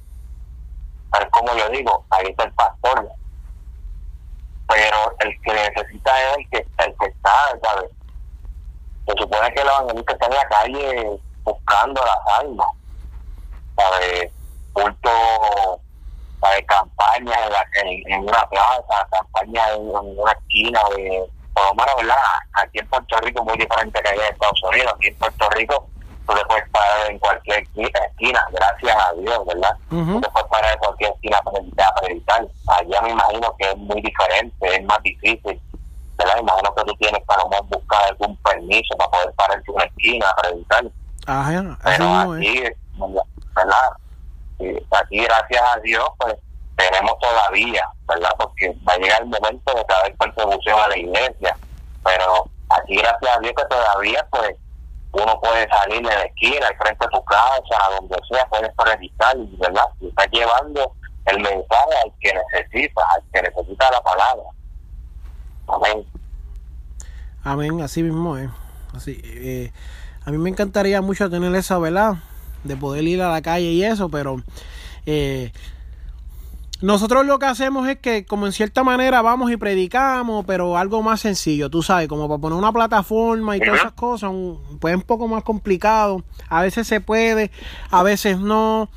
Pero 1.12 1.30
como 1.30 1.54
yo 1.54 1.68
digo, 1.70 2.04
ahí 2.10 2.26
está 2.26 2.44
el 2.44 2.52
pastor. 2.52 3.08
Pero 4.68 5.16
el 5.20 5.40
que 5.42 5.52
necesita 5.52 6.20
es 6.20 6.36
el 6.38 6.48
que, 6.50 6.58
el 6.58 6.96
que 6.98 7.06
está, 7.06 7.58
¿sabes? 7.62 7.90
Se 9.06 9.12
supone 9.16 9.52
que 9.52 9.60
el 9.60 9.68
evangelista 9.68 10.12
está 10.12 10.26
en 10.26 10.34
la 10.34 10.48
calle 10.48 11.20
buscando 11.42 12.04
las 12.04 12.38
almas 12.38 12.68
de 14.00 14.32
culto 14.72 15.10
de 16.48 16.64
campaña 16.66 17.34
en, 17.46 17.52
la, 17.52 17.66
en, 17.82 18.12
en, 18.12 18.20
una 18.22 18.48
plaza, 18.48 19.08
campaña 19.10 19.68
en, 19.74 19.82
en, 19.88 20.18
una 20.18 20.32
esquina, 20.32 20.80
de, 20.96 21.28
por 21.52 21.64
lo 21.64 21.74
menos, 21.74 21.96
¿verdad? 21.96 22.16
Aquí 22.54 22.78
en 22.78 22.88
Puerto 22.88 23.16
Rico 23.18 23.44
muy 23.44 23.56
diferente 23.58 24.00
que 24.02 24.08
allá 24.08 24.26
en 24.26 24.32
Estados 24.32 24.62
Unidos. 24.62 24.92
Aquí 24.96 25.08
en 25.08 25.16
Puerto 25.16 25.50
Rico 25.50 25.86
tú 26.26 26.34
te 26.34 26.44
puedes 26.46 26.68
parar 26.70 27.10
en 27.10 27.18
cualquier 27.18 27.58
esquina, 27.60 28.40
gracias 28.52 28.96
a 28.96 29.12
Dios, 29.14 29.46
¿verdad? 29.46 29.76
Uh 29.90 29.96
-huh. 29.96 30.12
Tú 30.12 30.20
te 30.20 30.30
puedes 30.30 30.48
parar 30.48 30.72
en 30.72 30.78
cualquier 30.78 31.12
esquina 31.12 31.40
para 31.42 31.94
predicar. 32.00 32.46
Allá 32.68 33.00
me 33.02 33.10
imagino 33.10 33.54
que 33.58 33.70
es 33.70 33.76
muy 33.76 34.00
diferente, 34.00 34.74
es 34.74 34.84
más 34.84 35.02
difícil. 35.02 35.60
¿verdad? 36.16 36.38
Imagino 36.38 36.74
que 36.74 36.84
tú 36.84 36.94
tienes 36.96 37.24
para 37.24 37.44
buscar 37.44 38.02
algún 38.08 38.36
permiso 38.38 38.96
para 38.96 39.10
poder 39.10 39.34
parar 39.34 39.62
en 39.66 39.74
una 39.74 39.84
esquina, 39.84 40.26
para 40.36 40.48
evitar. 40.50 40.84
Ajá, 41.26 41.78
Pero 41.84 42.04
así 42.14 42.58
aquí, 42.58 42.64
¿verdad? 43.64 43.90
Y 44.58 44.76
aquí, 44.94 45.24
gracias 45.24 45.62
a 45.62 45.80
Dios, 45.80 46.08
pues 46.18 46.34
tenemos 46.76 47.18
todavía, 47.18 47.86
¿verdad? 48.08 48.30
Porque 48.38 48.76
va 48.88 48.94
a 48.94 48.98
llegar 48.98 49.22
el 49.22 49.28
momento 49.28 49.74
de 49.74 49.84
que 49.84 49.94
haber 49.94 50.16
persecución 50.16 50.80
a 50.80 50.88
la 50.88 50.98
iglesia. 50.98 51.56
Pero 52.04 52.50
aquí, 52.70 52.96
gracias 52.96 53.36
a 53.36 53.40
Dios, 53.40 53.54
que 53.56 53.64
todavía, 53.64 54.26
pues, 54.30 54.56
uno 55.12 55.40
puede 55.40 55.68
salir 55.68 56.02
de 56.02 56.14
la 56.14 56.22
esquina, 56.22 56.66
al 56.68 56.76
frente 56.76 57.04
de 57.04 57.10
tu 57.10 57.24
casa, 57.24 57.94
donde 57.98 58.16
sea, 58.30 58.46
puedes 58.46 58.70
predicar, 58.76 59.36
¿verdad? 59.58 59.84
Y 60.00 60.08
estás 60.08 60.28
llevando 60.30 60.92
el 61.26 61.40
mensaje 61.40 61.94
al 62.04 62.12
que 62.20 62.32
necesita, 62.32 63.02
al 63.14 63.22
que 63.32 63.42
necesita 63.42 63.90
la 63.90 64.00
palabra. 64.02 64.44
Amén. 65.68 66.06
Amén, 67.42 67.80
así 67.82 68.02
mismo 68.02 68.36
es. 68.36 68.50
Así, 68.94 69.20
eh, 69.24 69.72
a 70.24 70.30
mí 70.30 70.38
me 70.38 70.50
encantaría 70.50 71.00
mucho 71.00 71.30
tener 71.30 71.54
esa, 71.54 71.78
¿verdad? 71.78 72.14
De 72.64 72.76
poder 72.76 73.04
ir 73.04 73.22
a 73.22 73.30
la 73.30 73.42
calle 73.42 73.72
y 73.72 73.82
eso, 73.82 74.10
pero 74.10 74.42
eh, 75.06 75.52
nosotros 76.82 77.26
lo 77.26 77.38
que 77.38 77.46
hacemos 77.46 77.86
es 77.88 77.98
que, 77.98 78.24
como 78.24 78.46
en 78.46 78.52
cierta 78.52 78.82
manera, 78.82 79.20
vamos 79.20 79.50
y 79.50 79.58
predicamos, 79.58 80.46
pero 80.46 80.78
algo 80.78 81.02
más 81.02 81.20
sencillo, 81.20 81.68
tú 81.68 81.82
sabes, 81.82 82.08
como 82.08 82.26
para 82.26 82.40
poner 82.40 82.58
una 82.58 82.72
plataforma 82.72 83.56
y 83.56 83.60
todas 83.60 83.80
esas 83.80 83.92
cosas, 83.92 84.30
un, 84.30 84.58
pues 84.80 84.96
un 84.96 85.02
poco 85.02 85.28
más 85.28 85.42
complicado. 85.42 86.24
A 86.48 86.62
veces 86.62 86.86
se 86.86 87.00
puede, 87.02 87.50
a 87.90 88.02
veces 88.02 88.38
no. 88.38 88.88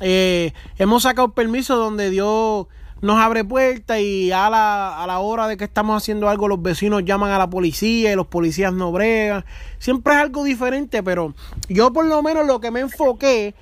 Eh, 0.00 0.52
hemos 0.78 1.04
sacado 1.04 1.32
permiso 1.32 1.76
donde 1.76 2.10
Dios 2.10 2.66
nos 3.00 3.18
abre 3.18 3.44
puertas 3.44 4.00
y 4.00 4.32
a 4.32 4.50
la, 4.50 5.02
a 5.02 5.06
la 5.06 5.18
hora 5.20 5.46
de 5.46 5.56
que 5.56 5.64
estamos 5.64 5.96
haciendo 5.96 6.28
algo 6.28 6.48
los 6.48 6.60
vecinos 6.60 7.04
llaman 7.04 7.30
a 7.30 7.38
la 7.38 7.48
policía 7.48 8.12
y 8.12 8.16
los 8.16 8.26
policías 8.26 8.72
no 8.72 8.92
bregan. 8.92 9.44
Siempre 9.78 10.14
es 10.14 10.20
algo 10.20 10.44
diferente, 10.44 11.02
pero 11.02 11.34
yo 11.68 11.92
por 11.92 12.06
lo 12.06 12.22
menos 12.22 12.46
lo 12.46 12.60
que 12.60 12.70
me 12.70 12.80
enfoqué 12.80 13.54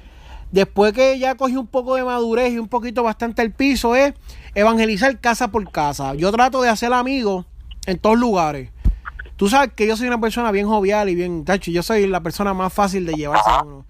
después 0.53 0.93
que 0.93 1.19
ya 1.19 1.35
cogí 1.35 1.57
un 1.57 1.67
poco 1.67 1.97
de 1.97 2.05
madurez 2.05 2.53
y 2.53 2.59
un 2.59 2.69
poquito 2.69 3.03
bastante 3.03 3.43
el 3.43 3.53
piso 3.53 3.95
es 3.95 4.15
evangelizar 4.55 5.19
casa 5.21 5.49
por 5.49 5.71
casa. 5.71 6.15
Yo 6.15 6.33
trato 6.33 6.63
de 6.63 6.69
hacer 6.69 6.93
amigos 6.93 7.47
en 7.87 7.99
todos 7.99 8.19
lugares. 8.19 8.71
Tú 9.37 9.49
sabes 9.49 9.73
que 9.75 9.87
yo 9.87 9.97
soy 9.97 10.07
una 10.09 10.21
persona 10.21 10.51
bien 10.51 10.67
jovial 10.67 11.11
y 11.11 11.15
bien, 11.15 11.45
tacho, 11.45 11.71
yo 11.71 11.83
soy 11.83 12.07
la 12.07 12.23
persona 12.23 12.55
más 12.55 12.73
fácil 12.73 13.05
de 13.05 13.13
llevarse 13.13 13.51
a 13.51 13.63
uno. 13.63 13.85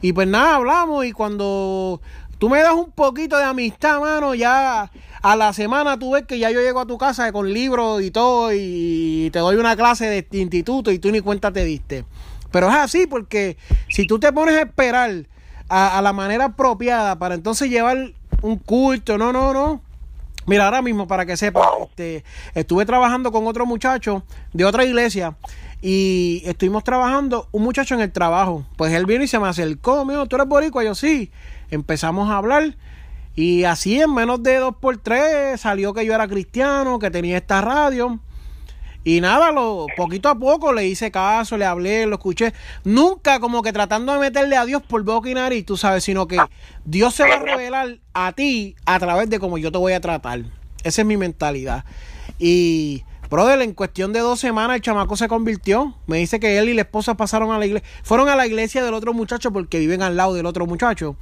Y 0.00 0.12
pues 0.12 0.26
nada, 0.28 0.56
hablamos 0.56 1.04
y 1.04 1.12
cuando 1.12 2.00
tú 2.38 2.48
me 2.48 2.62
das 2.62 2.74
un 2.74 2.90
poquito 2.90 3.36
de 3.36 3.44
amistad, 3.44 4.00
mano, 4.00 4.34
ya 4.34 4.90
a 5.22 5.36
la 5.36 5.52
semana 5.52 5.98
tú 5.98 6.12
ves 6.12 6.24
que 6.24 6.38
ya 6.38 6.50
yo 6.50 6.60
llego 6.60 6.80
a 6.80 6.86
tu 6.86 6.98
casa 6.98 7.32
con 7.32 7.52
libros 7.52 8.02
y 8.02 8.10
todo 8.10 8.52
y 8.52 9.30
te 9.32 9.38
doy 9.38 9.56
una 9.56 9.76
clase 9.76 10.06
de 10.06 10.38
instituto 10.38 10.90
y 10.90 10.98
tú 10.98 11.10
ni 11.10 11.20
cuenta 11.20 11.52
te 11.52 11.64
diste. 11.64 12.04
Pero 12.50 12.68
es 12.68 12.76
así 12.76 13.06
porque 13.06 13.56
si 13.88 14.06
tú 14.06 14.18
te 14.18 14.32
pones 14.32 14.56
a 14.56 14.62
esperar 14.62 15.24
a, 15.68 16.00
la 16.00 16.12
manera 16.12 16.46
apropiada 16.46 17.18
para 17.18 17.34
entonces 17.34 17.68
llevar 17.68 18.12
un 18.42 18.56
culto, 18.56 19.18
no, 19.18 19.32
no, 19.32 19.52
no. 19.52 19.82
Mira, 20.46 20.66
ahora 20.66 20.80
mismo, 20.80 21.08
para 21.08 21.26
que 21.26 21.36
sepa, 21.36 21.68
este, 21.82 22.24
estuve 22.54 22.86
trabajando 22.86 23.32
con 23.32 23.46
otro 23.48 23.66
muchacho 23.66 24.22
de 24.52 24.64
otra 24.64 24.84
iglesia 24.84 25.36
y 25.82 26.42
estuvimos 26.44 26.84
trabajando, 26.84 27.48
un 27.50 27.64
muchacho 27.64 27.94
en 27.94 28.00
el 28.00 28.12
trabajo. 28.12 28.64
Pues 28.76 28.92
él 28.92 29.06
viene 29.06 29.24
y 29.24 29.28
se 29.28 29.40
me 29.40 29.48
acercó, 29.48 30.04
dijo, 30.04 30.26
¿tú 30.26 30.36
eres 30.36 30.48
boricua? 30.48 30.84
Yo 30.84 30.94
sí. 30.94 31.30
Empezamos 31.70 32.30
a 32.30 32.36
hablar 32.36 32.76
y 33.36 33.64
así 33.64 34.00
en 34.00 34.14
menos 34.14 34.42
de 34.42 34.56
dos 34.56 34.74
por 34.80 34.96
tres 34.96 35.60
salió 35.60 35.92
que 35.92 36.06
yo 36.06 36.14
era 36.14 36.26
cristiano, 36.26 36.98
que 36.98 37.10
tenía 37.10 37.36
esta 37.36 37.60
radio. 37.60 38.18
Y 39.04 39.20
nada, 39.20 39.52
lo, 39.52 39.86
poquito 39.96 40.28
a 40.28 40.34
poco 40.36 40.72
le 40.72 40.88
hice 40.88 41.12
caso, 41.12 41.56
le 41.56 41.64
hablé, 41.64 42.06
lo 42.06 42.16
escuché. 42.16 42.52
Nunca 42.82 43.38
como 43.38 43.62
que 43.62 43.72
tratando 43.72 44.12
de 44.14 44.18
meterle 44.18 44.56
a 44.56 44.64
Dios 44.64 44.82
por 44.82 45.04
boca 45.04 45.30
y 45.30 45.34
nariz, 45.34 45.64
tú 45.64 45.76
sabes, 45.76 46.02
sino 46.02 46.26
que 46.26 46.38
Dios 46.84 47.14
se 47.14 47.22
va 47.22 47.34
a 47.34 47.38
revelar 47.38 47.98
a 48.14 48.32
ti 48.32 48.74
a 48.84 48.98
través 48.98 49.30
de 49.30 49.38
cómo 49.38 49.58
yo 49.58 49.70
te 49.70 49.78
voy 49.78 49.92
a 49.92 50.00
tratar. 50.00 50.40
Esa 50.82 51.02
es 51.02 51.06
mi 51.06 51.16
mentalidad. 51.16 51.84
Y, 52.40 53.04
brother, 53.30 53.60
en 53.60 53.74
cuestión 53.74 54.12
de 54.12 54.20
dos 54.20 54.40
semanas 54.40 54.76
el 54.76 54.82
chamaco 54.82 55.16
se 55.16 55.28
convirtió. 55.28 55.94
Me 56.06 56.16
dice 56.16 56.40
que 56.40 56.58
él 56.58 56.70
y 56.70 56.74
la 56.74 56.82
esposa 56.82 57.16
pasaron 57.16 57.52
a 57.52 57.58
la 57.58 57.66
iglesia. 57.66 57.88
Fueron 58.02 58.28
a 58.28 58.34
la 58.34 58.46
iglesia 58.46 58.82
del 58.82 58.94
otro 58.94 59.12
muchacho 59.12 59.52
porque 59.52 59.78
viven 59.78 60.02
al 60.02 60.16
lado 60.16 60.34
del 60.34 60.46
otro 60.46 60.66
muchacho. 60.66 61.16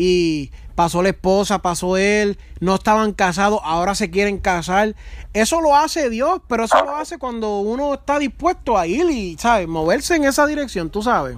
Y 0.00 0.52
pasó 0.76 1.02
la 1.02 1.08
esposa, 1.08 1.58
pasó 1.58 1.96
él, 1.96 2.38
no 2.60 2.76
estaban 2.76 3.12
casados, 3.12 3.58
ahora 3.64 3.96
se 3.96 4.12
quieren 4.12 4.38
casar. 4.38 4.94
Eso 5.32 5.60
lo 5.60 5.74
hace 5.74 6.08
Dios, 6.08 6.40
pero 6.46 6.66
eso 6.66 6.84
lo 6.84 6.94
hace 6.94 7.18
cuando 7.18 7.58
uno 7.58 7.94
está 7.94 8.20
dispuesto 8.20 8.78
a 8.78 8.86
ir 8.86 9.10
y, 9.10 9.36
¿sabes? 9.38 9.66
Moverse 9.66 10.14
en 10.14 10.24
esa 10.24 10.46
dirección, 10.46 10.88
tú 10.88 11.02
sabes. 11.02 11.36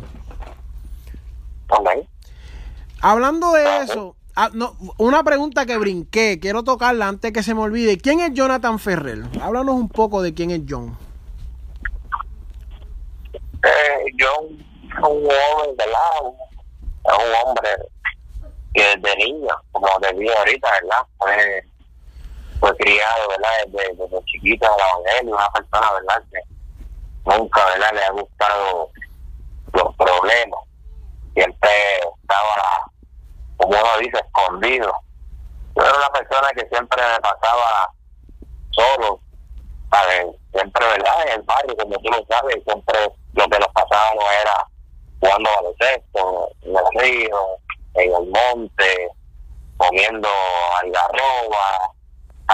Hablando 3.00 3.52
de 3.54 3.78
eso, 3.78 4.14
ah, 4.36 4.50
no, 4.52 4.76
una 4.98 5.24
pregunta 5.24 5.64
que 5.64 5.78
brinqué, 5.78 6.38
quiero 6.38 6.62
tocarla 6.62 7.08
antes 7.08 7.32
que 7.32 7.42
se 7.42 7.54
me 7.54 7.62
olvide. 7.62 7.96
¿Quién 7.96 8.20
es 8.20 8.34
Jonathan 8.34 8.78
Ferrer? 8.78 9.22
Háblanos 9.40 9.74
un 9.74 9.88
poco 9.88 10.20
de 10.20 10.34
quién 10.34 10.50
es 10.50 10.60
John. 10.68 10.98
Eh, 13.32 14.12
John 14.20 14.58
es 14.82 14.98
un 14.98 15.24
joven, 15.24 15.76
¿verdad? 15.78 16.34
Es 17.06 17.14
un 17.14 17.48
hombre 17.48 17.70
que 18.74 18.82
desde 18.82 19.16
niño, 19.16 19.48
como 19.72 19.88
te 20.00 20.12
dije 20.14 20.36
ahorita, 20.36 20.68
¿verdad? 20.82 21.06
Fue, 22.60 22.76
criado, 22.76 23.28
¿verdad? 23.28 23.50
Desde, 23.66 23.96
desde 23.96 24.24
chiquito 24.26 24.66
en 24.66 24.72
el 24.72 24.80
evangelio, 24.80 25.34
una 25.34 25.50
persona, 25.50 25.92
¿verdad? 25.92 26.22
Que 26.30 26.40
nunca, 27.24 27.66
¿verdad? 27.66 27.92
Le 27.94 28.04
ha 28.04 28.10
gustado 28.10 28.90
los 29.72 29.96
problemas. 29.96 30.60
Siempre 31.34 31.70
estaba, 32.22 32.90
como 33.56 33.70
uno 33.70 33.98
dice, 33.98 34.18
escondido. 34.18 34.92
Yo 35.76 35.82
era 35.82 35.96
una 35.96 36.10
persona 36.10 36.48
que 36.54 36.68
siempre 36.68 37.02
me 37.02 37.20
pasaba 37.20 37.92
solo, 38.70 39.20
¿sabes? 39.90 40.26
Siempre, 40.52 40.86
¿verdad? 40.86 41.26
En 41.26 41.40
el 41.40 41.42
barrio, 41.42 41.76
como 41.76 41.98
tú 41.98 42.10
lo 42.10 42.24
sabes, 42.28 42.62
siempre 42.64 42.98
lo 43.32 43.48
que 43.48 43.58
nos 43.58 43.68
pasaba 43.68 44.14
no 44.14 44.30
era 44.42 44.66
jugando 45.20 45.50
baloncesto, 45.56 46.50
en 46.62 46.76
el 46.76 47.02
río, 47.02 47.38
en 47.94 48.14
el 48.14 48.30
monte, 48.30 49.08
comiendo 49.76 50.28
algarroba, 50.82 51.94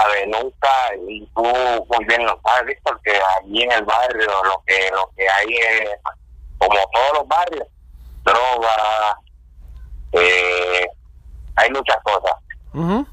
ver 0.05 0.27
Nunca, 0.27 0.69
y 1.07 1.25
tú 1.35 1.43
muy 1.43 2.05
bien 2.05 2.25
lo 2.25 2.39
sabes, 2.45 2.77
porque 2.83 3.19
allí 3.39 3.63
en 3.63 3.71
el 3.71 3.83
barrio 3.83 4.27
lo 4.43 4.63
que 4.65 4.89
lo 4.91 5.09
que 5.15 5.27
hay 5.27 5.47
es, 5.55 5.89
como 6.59 6.75
todos 6.93 7.13
los 7.15 7.27
barrios, 7.27 7.67
droga, 8.23 9.19
eh, 10.11 10.87
hay 11.55 11.69
muchas 11.71 11.97
cosas. 12.03 12.35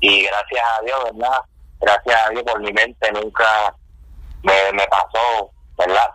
Y 0.00 0.24
gracias 0.26 0.64
a 0.78 0.82
Dios, 0.82 1.04
¿verdad? 1.04 1.40
Gracias 1.80 2.20
a 2.26 2.30
Dios 2.30 2.42
por 2.42 2.60
mi 2.60 2.70
mente 2.72 3.12
nunca 3.12 3.74
me, 4.42 4.72
me 4.72 4.86
pasó, 4.88 5.50
¿verdad? 5.78 6.10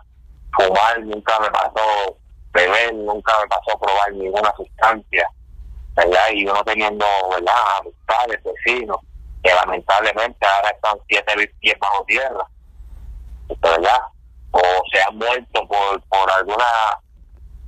Fumar, 0.52 1.00
nunca 1.00 1.40
me 1.40 1.50
pasó 1.50 2.16
beber, 2.52 2.94
nunca 2.94 3.32
me 3.40 3.48
pasó 3.48 3.78
probar 3.78 4.12
ninguna 4.12 4.54
sustancia 4.56 5.28
¿verdad? 5.96 6.28
Y 6.32 6.46
uno 6.46 6.62
teniendo, 6.64 7.06
¿verdad? 7.30 7.54
Amistades, 7.80 8.40
vecinos, 8.44 8.98
que 9.42 9.54
lamentablemente 9.54 10.46
ahora 10.46 10.70
están 10.70 10.98
siete 11.08 11.52
pies 11.60 11.76
bajo 11.80 12.04
tierra, 12.04 12.46
¿verdad? 13.60 13.98
O 14.52 14.60
se 14.92 15.02
han 15.02 15.16
muerto 15.16 15.66
por, 15.68 16.00
por 16.08 16.30
alguna 16.30 16.64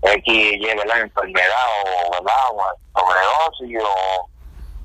X, 0.02 0.24
Y, 0.26 0.66
¿verdad? 0.76 1.00
Enfermedad 1.00 1.66
o, 1.84 2.10
¿verdad? 2.12 2.34
O 2.50 3.00
sobredosis 3.00 3.78
o 3.82 4.28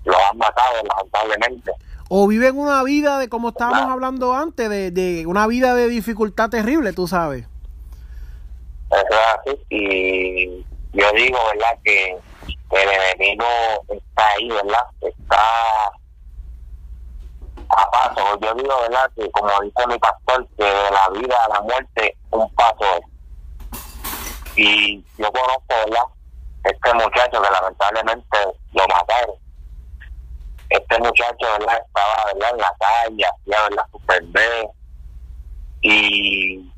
lo 0.06 0.18
han 0.26 0.38
matado 0.38 0.84
lamentablemente. 0.84 1.72
O 2.10 2.28
viven 2.28 2.58
una 2.58 2.84
vida 2.84 3.20
de, 3.20 3.28
como 3.28 3.50
estábamos 3.50 3.92
hablando 3.92 4.34
antes, 4.34 4.70
de, 4.70 4.92
de 4.92 5.26
una 5.26 5.46
vida 5.48 5.76
de 5.76 5.90
dificultad 5.90 6.50
terrible, 6.50 6.94
tú 6.94 7.08
sabes. 7.08 7.46
Eso 8.90 9.06
es 9.10 9.54
así. 9.54 9.66
Y 9.70 10.66
yo 10.94 11.12
digo, 11.12 11.38
¿verdad? 11.54 11.78
Que 11.84 12.18
el 12.72 12.90
enemigo 12.90 13.46
está 13.90 14.28
ahí, 14.30 14.50
¿verdad? 14.50 14.84
Está 15.02 15.92
a 17.70 17.92
paso. 17.92 18.40
Yo 18.42 18.54
digo, 18.56 18.82
¿verdad? 18.82 19.10
Que 19.16 19.30
como 19.32 19.62
dice 19.62 19.88
mi 19.88 19.98
pastor, 20.00 20.48
que 20.58 20.64
de 20.64 20.92
la 20.92 21.10
vida 21.10 21.38
a 21.46 21.50
la 21.50 21.62
muerte 21.62 22.18
un 22.32 22.50
paso 22.56 22.84
es. 22.98 24.58
Y 24.58 25.04
yo 25.18 25.32
conozco, 25.32 25.64
¿verdad? 25.70 26.04
Este 26.64 26.94
muchacho 26.94 27.42
que 27.42 27.52
lamentablemente 27.52 28.38
lo 28.74 28.88
mataron. 28.88 29.36
Este 30.70 31.00
muchacho, 31.00 31.48
¿verdad? 31.60 31.82
Estaba, 31.86 32.26
¿verdad? 32.34 32.52
En 32.52 32.58
la 32.58 32.76
calle, 32.80 33.24
hacía, 33.26 33.70
¿verdad? 33.70 33.86
Super 33.92 34.24
B. 34.24 34.70
Y 35.82 36.72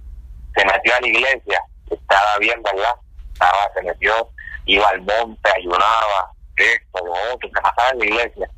se 0.56 0.66
metió 0.66 0.96
a 0.96 1.02
la 1.02 1.08
iglesia. 1.08 1.64
Estaba 1.90 2.38
bien, 2.40 2.62
¿verdad? 2.62 2.96
Estaba, 3.34 3.74
se 3.74 3.82
metió 3.82 4.30
iba 4.74 4.88
al 4.90 5.02
monte, 5.02 5.50
ayunaba, 5.56 6.32
esto, 6.56 7.06
lo 7.06 7.14
otro, 7.34 7.50
que 7.50 7.62
pasaba 7.62 7.90
en 7.92 8.00
la 8.00 8.06
iglesia. 8.06 8.50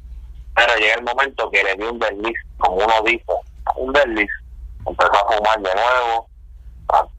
Pero 0.56 0.76
llega 0.76 0.96
el 0.96 1.04
momento 1.04 1.50
que 1.50 1.64
le 1.64 1.76
dio 1.76 1.92
un 1.92 2.00
desliz, 2.00 2.38
como 2.58 2.76
uno 2.76 3.02
dice, 3.06 3.34
un 3.76 3.94
desliz, 3.94 4.30
empezó 4.86 5.14
a 5.14 5.34
fumar 5.34 5.60
de 5.60 5.74
nuevo 5.74 6.28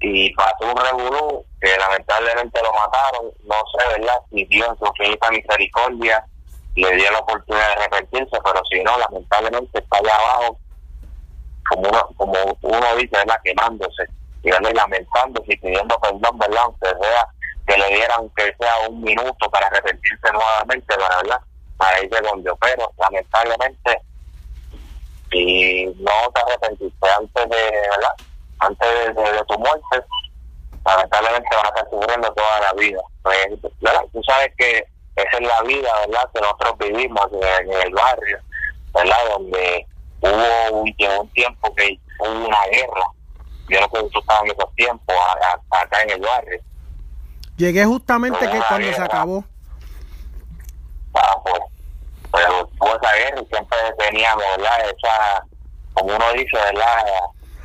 y 0.00 0.34
pasó 0.34 0.70
un 0.70 0.76
revolú 0.76 1.44
que 1.60 1.74
lamentablemente 1.78 2.60
lo 2.62 2.72
mataron, 2.72 3.32
no 3.44 3.54
sé, 3.72 3.98
¿verdad? 3.98 4.20
Si 4.30 4.44
Dios 4.44 4.76
su 4.78 4.86
infinita 4.86 5.30
misericordia 5.30 6.26
le 6.74 6.96
dio 6.96 7.10
la 7.10 7.20
oportunidad 7.20 7.68
de 7.68 7.72
arrepentirse, 7.84 8.38
pero 8.44 8.62
si 8.70 8.82
no, 8.82 8.98
lamentablemente 8.98 9.78
está 9.78 9.96
allá 9.96 10.14
abajo, 10.14 10.58
como 11.70 11.88
uno, 11.88 12.08
como 12.16 12.34
uno 12.62 12.96
dice, 12.96 13.16
¿verdad? 13.16 13.40
Quemándose, 13.42 14.04
y 14.42 14.50
lamentándose 14.50 15.54
y 15.54 15.56
pidiendo 15.56 15.98
perdón, 16.00 16.38
¿verdad? 16.38 16.64
Aunque 16.64 16.88
sea 17.00 17.26
que 17.66 17.76
le 17.76 17.88
dieran 17.88 18.28
que 18.36 18.54
sea 18.58 18.88
un 18.88 19.02
minuto 19.02 19.50
para 19.50 19.66
arrepentirse 19.68 20.32
nuevamente, 20.32 20.96
¿verdad? 20.96 21.40
Para 21.76 22.02
irse 22.02 22.22
con 22.22 22.42
Dios, 22.42 22.56
pero 22.60 22.92
lamentablemente, 22.98 24.02
si 25.30 25.86
no 25.98 26.30
te 26.34 26.40
arrepentiste 26.40 27.08
antes 27.18 27.48
de, 27.48 27.70
¿verdad? 27.90 28.12
Antes 28.58 29.14
de, 29.14 29.44
tu 29.48 29.58
muerte, 29.58 30.06
lamentablemente 30.84 31.56
van 31.56 31.66
a 31.66 31.68
estar 31.68 31.90
sufriendo 31.90 32.32
toda 32.34 32.60
la 32.60 32.72
vida. 32.74 33.00
Pues, 33.22 33.48
Tú 34.12 34.22
sabes 34.24 34.52
que 34.58 34.84
esa 35.16 35.38
es 35.38 35.46
la 35.46 35.62
vida, 35.62 35.90
¿verdad? 36.06 36.30
Que 36.34 36.40
nosotros 36.40 36.78
vivimos 36.78 37.26
en, 37.32 37.72
el 37.72 37.92
barrio, 37.92 38.38
¿verdad? 38.92 39.28
Donde 39.30 39.86
hubo 40.20 40.80
un, 40.80 40.94
tiempo 41.32 41.74
que 41.74 41.98
hubo 42.18 42.46
una 42.46 42.64
guerra. 42.66 43.06
Yo 43.68 43.80
no 43.80 43.88
sé 43.88 44.00
si 44.04 44.10
tú 44.10 44.20
estabas 44.20 44.42
en 44.42 44.50
esos 44.50 44.74
tiempos 44.74 45.16
acá 45.70 46.02
en 46.02 46.10
el 46.10 46.20
barrio 46.20 46.60
Llegué 47.62 47.84
justamente 47.84 48.40
que 48.50 48.60
cuando 48.66 48.92
se 48.92 49.00
acabó. 49.00 49.44
Ah, 51.14 51.36
pues, 51.44 51.60
pues 52.32 52.44
fue 52.76 52.88
esa 52.90 53.14
guerra 53.14 53.40
y 53.40 53.46
siempre 53.46 53.78
teníamos, 54.00 54.42
¿verdad? 54.56 54.80
Esa, 54.80 55.44
como 55.94 56.16
uno 56.16 56.32
dice, 56.32 56.56
¿verdad? 56.56 57.04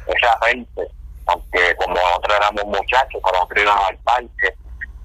Esa 0.06 0.38
gente, 0.46 0.88
aunque 1.26 1.76
como 1.78 1.96
nosotros 1.96 2.38
éramos 2.38 2.66
muchachos, 2.66 3.20
pero 3.24 3.34
nosotros 3.34 3.64
íbamos 3.64 3.90
al 3.90 3.98
parque, 3.98 4.56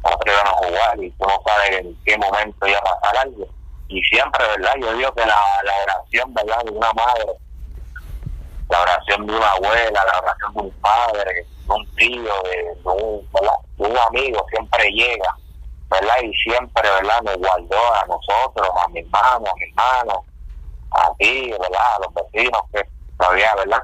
nosotros 0.05 0.35
íbamos 0.35 0.53
a 0.53 0.67
jugar 0.67 1.03
y 1.03 1.11
tú 1.13 1.25
no 1.27 1.43
sabes 1.47 1.71
en 1.81 1.99
qué 2.05 2.19
momento 2.19 2.67
iba 2.67 2.79
a 2.79 3.01
pasar 3.01 3.17
algo. 3.17 3.47
Y 3.89 4.03
siempre, 4.03 4.47
¿verdad? 4.47 4.75
Yo 4.79 4.93
digo 4.93 5.15
que 5.15 5.25
la, 5.25 5.41
la 5.65 5.73
oración, 5.85 6.35
¿verdad? 6.35 6.65
De 6.67 6.71
una 6.71 6.93
madre, 6.93 7.33
la 8.69 8.83
oración 8.83 9.27
de 9.27 9.37
una 9.37 9.49
abuela, 9.53 10.05
la 10.05 10.19
oración 10.19 10.53
de 10.53 10.61
un 10.61 10.71
padre, 10.83 11.47
un 11.69 11.87
tío, 11.97 12.35
de, 12.43 12.77
un, 12.85 13.29
un 13.79 13.99
amigo, 13.99 14.45
siempre 14.51 14.91
llega, 14.91 15.37
¿verdad? 15.91 16.17
Y 16.23 16.33
siempre, 16.35 16.91
¿verdad? 16.91 17.23
Nos 17.23 17.37
guardó 17.39 17.95
a 17.95 18.07
nosotros, 18.07 18.69
a 18.83 18.89
mi 18.89 19.01
hermano, 19.01 19.51
a 19.51 19.55
mi 19.57 19.65
hermano, 19.69 20.25
a 20.91 21.15
ti, 21.19 21.51
¿verdad? 21.51 21.81
A 21.97 21.99
los 22.01 22.15
vecinos 22.15 22.63
que 22.73 22.87
todavía, 23.19 23.55
¿verdad? 23.57 23.83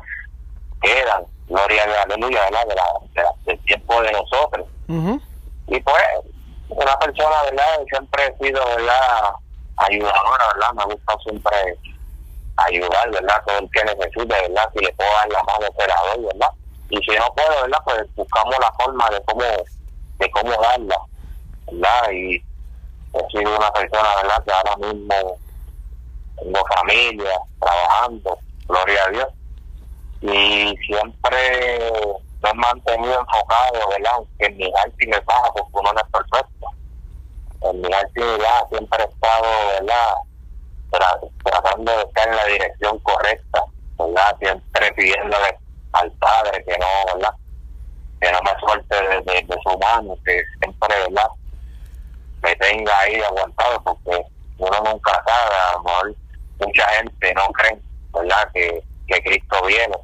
Quedan, 0.83 1.24
gloria 1.49 1.83
a 1.83 2.03
aleluya, 2.03 2.45
¿verdad? 2.45 2.66
De 2.66 2.74
la, 2.74 3.33
del 3.45 3.59
tiempo 3.64 4.03
de 4.03 4.12
nosotros. 4.12 4.66
Y 5.68 5.81
pues, 5.81 6.05
una 6.68 6.99
persona, 6.99 7.43
¿verdad? 7.45 7.85
Siempre 7.91 8.26
he 8.26 8.45
sido, 8.45 8.64
¿verdad? 8.64 9.33
Ayudadora, 9.76 10.45
¿verdad? 10.55 10.72
Me 10.74 10.95
gusta 10.95 11.14
siempre 11.24 11.79
ayudar, 12.57 13.11
¿verdad? 13.11 13.43
Todo 13.47 13.59
el 13.59 13.70
que 13.70 13.85
necesite, 13.85 14.49
¿verdad? 14.49 14.70
Si 14.72 14.85
le 14.85 14.93
puedo 14.95 15.11
dar 15.11 15.29
la 15.29 15.43
mano, 15.45 15.66
operador, 15.68 16.22
¿verdad? 16.22 16.51
Y 16.91 16.97
si 16.97 17.16
no 17.16 17.26
puedo, 17.34 17.62
¿verdad? 17.62 17.78
Pues 17.84 18.14
buscamos 18.16 18.55
la 18.61 18.72
forma 18.72 19.09
de 19.11 19.22
cómo, 19.26 19.43
de 20.18 20.30
cómo 20.30 20.51
darla, 20.62 20.97
¿verdad? 21.70 22.11
Y 22.12 22.36
he 22.36 23.30
sido 23.30 23.57
una 23.57 23.70
persona, 23.72 24.09
¿verdad? 24.22 24.45
Que 24.45 24.53
ahora 24.53 24.76
mismo 24.76 25.39
tengo 26.36 26.64
familia, 26.76 27.39
trabajando, 27.61 28.39
gloria 28.66 29.05
a 29.05 29.11
Dios, 29.11 29.28
y 30.22 30.76
siempre 30.86 31.78
me 32.43 32.51
he 32.51 32.55
mantenido 32.55 33.20
enfocado, 33.20 33.89
¿verdad? 33.91 34.18
Que 34.39 34.51
mi 34.51 34.72
arte 34.76 35.07
me 35.07 35.20
baja 35.20 35.53
porque 35.53 35.72
uno 35.72 35.93
no 35.93 36.01
es 36.01 36.07
perfecto. 36.07 36.66
En 37.62 37.80
mi 37.80 37.93
actividad 37.93 38.68
siempre 38.70 39.03
he 39.03 39.07
estado, 39.07 39.47
¿verdad? 39.80 40.14
tratando 41.45 41.93
de 41.93 42.03
estar 42.03 42.28
en 42.28 42.36
la 42.36 42.45
dirección 42.47 42.99
correcta, 43.01 43.62
¿verdad? 43.99 44.36
Siempre 44.39 44.93
pidiéndole 44.93 45.59
al 45.93 46.11
Padre 46.12 46.64
que 46.64 46.76
no, 46.78 47.14
¿verdad? 47.14 47.34
Que 48.20 48.32
no 48.32 48.39
me 48.43 48.61
suelte 48.61 48.97
de, 48.97 49.59
su 49.62 49.78
mano, 49.78 50.16
que 50.24 50.43
siempre, 50.61 50.99
¿verdad? 50.99 51.28
Me 52.43 52.55
tenga 52.57 52.99
ahí 53.01 53.20
aguantado, 53.20 53.82
porque 53.84 54.24
uno 54.59 54.80
nunca 54.84 55.22
sabe, 55.26 55.55
a 55.55 55.72
lo 55.72 55.82
mejor 55.82 56.14
mucha 56.61 56.89
gente 56.89 57.34
no 57.34 57.47
cree, 57.53 57.78
¿verdad? 58.12 58.51
Que, 58.55 58.82
que 59.07 59.22
Cristo 59.22 59.64
viene. 59.66 59.97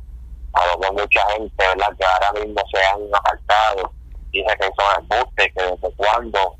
A 0.52 0.66
lo 0.66 0.78
mejor 0.78 1.00
mucha 1.00 1.20
gente, 1.32 1.54
¿verdad? 1.58 1.96
Que 1.98 2.04
ahora 2.04 2.40
mismo 2.40 2.62
se 2.72 2.84
han 2.84 3.14
apartado, 3.14 3.92
dice 4.30 4.56
que 4.58 4.70
son 4.76 5.02
embustes, 5.02 5.52
que 5.54 5.62
desde 5.62 5.96
cuándo 5.96 6.56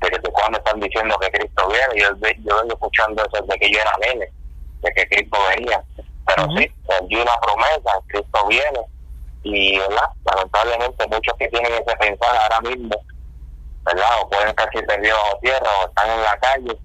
desde 0.00 0.30
cuándo 0.30 0.58
están 0.58 0.80
diciendo 0.80 1.16
que 1.20 1.30
Cristo 1.30 1.68
viene. 1.68 2.02
Yo, 2.02 2.08
yo 2.44 2.56
vengo 2.56 2.74
escuchando 2.74 3.24
eso 3.24 3.42
desde 3.42 3.58
que 3.58 3.70
yo 3.72 3.80
era 3.80 3.92
nene, 4.00 4.28
de 4.82 4.92
que 4.92 5.08
Cristo 5.08 5.38
venía. 5.54 5.82
Pero 6.26 6.48
sí, 6.56 6.70
dio 7.08 7.22
una 7.22 7.38
promesa, 7.40 7.92
Cristo 8.08 8.46
viene. 8.48 8.80
Y, 9.42 9.78
¿verdad? 9.78 10.08
Lamentablemente 10.24 11.06
muchos 11.06 11.34
que 11.38 11.48
tienen 11.48 11.72
ese 11.72 11.96
pensar 11.96 12.36
ahora 12.36 12.60
mismo, 12.62 12.96
¿verdad? 13.84 14.20
O 14.20 14.28
pueden 14.28 14.48
estar 14.48 14.68
perdidos 14.70 15.18
bajo 15.22 15.38
tierra 15.40 15.70
o 15.80 15.86
están 15.86 16.10
en 16.10 16.22
la 16.22 16.36
calle, 16.38 16.78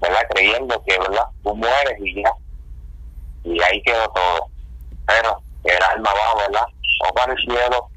¿verdad? 0.00 0.26
Creyendo 0.30 0.84
que, 0.84 0.98
¿verdad? 0.98 1.26
Tú 1.42 1.54
mueres 1.54 1.98
y 2.00 2.22
ya. 2.22 2.32
Y 3.44 3.62
ahí 3.62 3.82
quedó 3.82 4.06
todo. 4.10 4.48
Pero 5.06 5.40
el 5.64 5.82
alma 5.82 6.10
va, 6.12 6.42
¿verdad? 6.42 6.66
O 7.08 7.14
para 7.14 7.32
el 7.32 7.38
cielo 7.38 7.88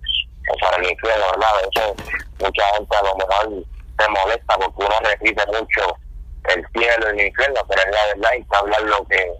o 0.49 0.57
para 0.61 0.77
el 0.77 0.89
infierno, 0.89 1.25
¿verdad? 1.31 1.49
A 1.49 1.67
veces 1.67 2.07
mucha 2.39 2.65
gente 2.75 2.95
a 2.95 3.03
lo 3.03 3.15
mejor 3.15 3.65
se 3.99 4.09
molesta 4.09 4.57
porque 4.57 4.85
uno 4.85 4.95
repite 5.03 5.45
mucho 5.47 5.97
el 6.45 6.65
cielo 6.73 7.07
y 7.07 7.19
el 7.19 7.27
infierno, 7.27 7.61
pero 7.67 7.81
es 7.81 7.91
la 7.91 8.05
verdad 8.05 8.31
y 8.39 8.55
hablar 8.55 8.81
lo 8.83 9.05
que 9.07 9.33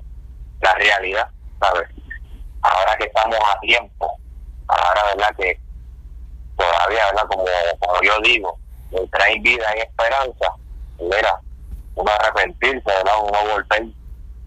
la 0.62 0.74
realidad. 0.76 1.30
¿Sabes? 1.60 1.88
Ahora 2.62 2.96
que 2.98 3.06
estamos 3.06 3.38
a 3.38 3.60
tiempo, 3.60 4.18
ahora, 4.68 5.04
¿verdad? 5.16 5.36
Que 5.38 5.60
todavía, 6.56 7.06
¿verdad? 7.06 7.28
Como, 7.30 7.46
como 7.80 8.02
yo 8.02 8.20
digo, 8.24 8.58
trae 9.12 9.40
vida 9.40 9.66
y 9.76 9.80
esperanza, 9.80 10.54
mira, 11.00 11.40
uno 11.96 12.12
arrepentirse, 12.12 12.84
¿verdad? 12.86 13.16
Uno 13.22 13.40
volver 13.54 13.88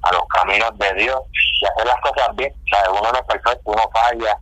a 0.03 0.13
los 0.13 0.23
caminos 0.29 0.71
de 0.79 0.95
Dios 0.95 1.21
y 1.61 1.67
hacer 1.67 1.87
las 1.87 2.01
cosas 2.01 2.35
bien, 2.37 2.55
¿sabes? 2.71 2.89
Uno 2.91 3.13
no 3.13 3.19
es 3.19 3.25
perfecto, 3.25 3.63
uno 3.65 3.91
falla, 3.93 4.39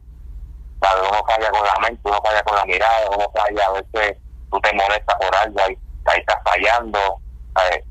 ¿sabes? 0.80 1.08
Uno 1.08 1.24
falla 1.26 1.50
con 1.50 1.66
la 1.66 1.74
mente, 1.80 2.00
uno 2.04 2.20
falla 2.24 2.42
con 2.42 2.56
la 2.56 2.64
mirada, 2.64 3.10
uno 3.10 3.30
falla, 3.34 3.66
a 3.66 3.72
veces 3.72 4.18
tú 4.50 4.60
te 4.60 4.72
molestas 4.74 5.16
por 5.16 5.34
algo, 5.36 5.60
ahí, 5.60 5.78
ahí 6.06 6.20
estás 6.20 6.38
fallando, 6.44 7.20
¿sabes? 7.54 7.84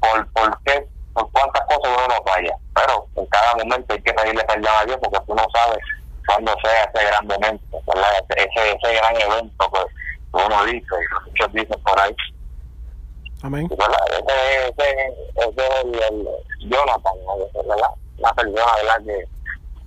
¿Por, 0.00 0.32
¿Por 0.32 0.62
qué? 0.64 0.91
Por 1.14 1.30
cuántas 1.32 1.62
cosas 1.66 1.92
uno 1.96 2.08
no 2.08 2.24
falla, 2.24 2.56
pero 2.74 3.06
en 3.16 3.26
cada 3.26 3.54
momento 3.56 3.92
hay 3.92 4.02
que 4.02 4.12
pedirle 4.14 4.44
perdón 4.44 4.74
a 4.74 4.84
Dios 4.84 4.98
porque 5.02 5.26
tú 5.26 5.34
no 5.34 5.46
sabes 5.52 5.78
cuándo 6.26 6.54
sea 6.62 6.84
ese 6.84 7.06
gran 7.06 7.26
momento, 7.26 7.78
Ese, 8.36 8.70
ese 8.72 8.94
gran 8.94 9.20
evento 9.20 9.70
que 9.70 9.80
uno 10.32 10.64
dice, 10.64 10.86
y 10.94 11.30
muchos 11.30 11.52
dicen 11.52 11.82
por 11.82 12.00
ahí. 12.00 12.14
Amén. 13.42 13.68
Ese, 13.70 14.68
ese, 14.68 15.08
ese 15.36 15.66
es 15.66 15.84
el, 15.84 16.02
el 16.02 16.28
Jonathan, 16.70 17.14
¿verdad? 17.54 17.90
Una 18.18 18.32
persona 18.34 18.74
¿verdad? 18.76 18.98
que 19.04 19.28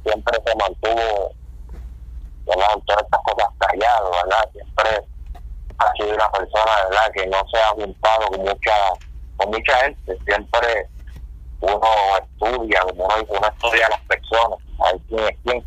siempre 0.04 0.40
se 0.46 0.56
mantuvo 0.56 1.32
¿verdad? 2.46 2.78
todas 2.86 3.04
estas 3.04 3.22
cosas 3.22 3.50
callado, 3.60 4.12
¿verdad? 4.12 4.50
Siempre 4.52 4.90
ha 5.78 5.92
sido 5.94 6.16
una 6.16 6.32
persona 6.32 6.72
¿verdad? 6.90 7.12
que 7.14 7.28
no 7.28 7.44
se 7.52 7.58
ha 7.58 7.70
juntado 7.70 8.28
con 8.28 8.42
mucha, 8.42 8.74
con 9.38 9.50
mucha 9.50 9.78
gente, 9.80 10.18
siempre 10.26 10.88
uno 11.66 11.88
estudia, 12.22 12.82
como 12.82 13.05
uno 13.05 13.16
dice, 13.18 13.34
uno 13.38 13.47
estudia 13.47 13.88
a 13.88 13.89
las 13.89 14.01
personas, 14.01 14.59
a 14.80 14.91
ver 14.91 15.01
quién 15.07 15.24
es 15.24 15.38
quién, 15.43 15.66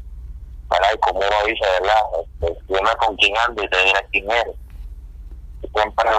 ¿verdad? 0.71 0.89
Y 0.95 0.99
como 0.99 1.19
uno 1.19 1.47
dice, 1.47 1.65
¿verdad? 1.81 2.03
Este, 2.41 2.59
yo 2.69 2.99
con 2.99 3.17
quién 3.17 3.35
ando 3.47 3.63
y 3.63 3.69
te 3.69 3.85
diré 3.85 4.07
quién 4.11 4.31
eres. 4.31 4.57
siempre, 5.61 6.11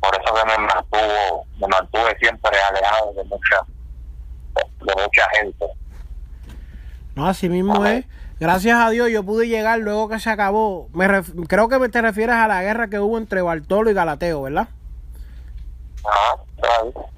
por 0.00 0.20
eso 0.20 0.34
que 0.34 0.44
me 0.46 0.58
mantuvo, 0.58 1.46
me 1.58 1.68
mantuve 1.68 2.18
siempre 2.18 2.58
alejado 2.60 3.12
de 3.14 3.24
mucha, 3.24 3.60
de 4.54 5.02
mucha 5.02 5.28
gente. 5.40 5.66
No, 7.14 7.26
así 7.26 7.48
mismo 7.48 7.84
es. 7.86 8.04
Gracias 8.38 8.78
a 8.78 8.90
Dios 8.90 9.10
yo 9.10 9.24
pude 9.24 9.48
llegar 9.48 9.78
luego 9.78 10.08
que 10.08 10.20
se 10.20 10.28
acabó. 10.28 10.88
Me 10.92 11.06
creo 11.48 11.68
que 11.70 11.88
te 11.88 12.02
refieres 12.02 12.36
a 12.36 12.46
la 12.46 12.62
guerra 12.62 12.88
que 12.88 13.00
hubo 13.00 13.16
entre 13.16 13.40
Bartolo 13.40 13.90
y 13.90 13.94
Galateo, 13.94 14.42
¿verdad? 14.42 14.68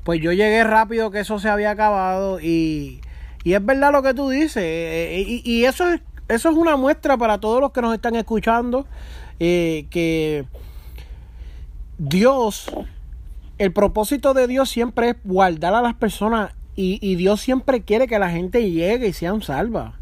Pues 0.04 0.20
yo 0.20 0.32
llegué 0.32 0.64
rápido 0.64 1.10
que 1.10 1.20
eso 1.20 1.38
se 1.38 1.48
había 1.48 1.70
acabado 1.70 2.40
y, 2.40 3.00
y 3.44 3.54
es 3.54 3.64
verdad 3.64 3.92
lo 3.92 4.02
que 4.02 4.14
tú 4.14 4.30
dices. 4.30 4.62
Eh, 4.62 5.20
eh, 5.20 5.42
y, 5.44 5.64
eso, 5.64 5.88
es, 5.88 6.00
eso 6.28 6.50
es 6.50 6.56
una 6.56 6.76
muestra 6.76 7.16
para 7.16 7.38
todos 7.38 7.60
los 7.60 7.72
que 7.72 7.82
nos 7.82 7.94
están 7.94 8.14
escuchando 8.16 8.86
eh, 9.40 9.86
que 9.90 10.46
Dios, 11.98 12.70
el 13.58 13.72
propósito 13.72 14.34
de 14.34 14.46
Dios 14.46 14.70
siempre 14.70 15.10
es 15.10 15.16
guardar 15.24 15.74
a 15.74 15.82
las 15.82 15.94
personas 15.94 16.52
y, 16.74 16.98
y 17.02 17.16
Dios 17.16 17.40
siempre 17.40 17.82
quiere 17.82 18.06
que 18.06 18.18
la 18.18 18.30
gente 18.30 18.70
llegue 18.70 19.08
y 19.08 19.12
sean 19.12 19.42
salvas. 19.42 19.94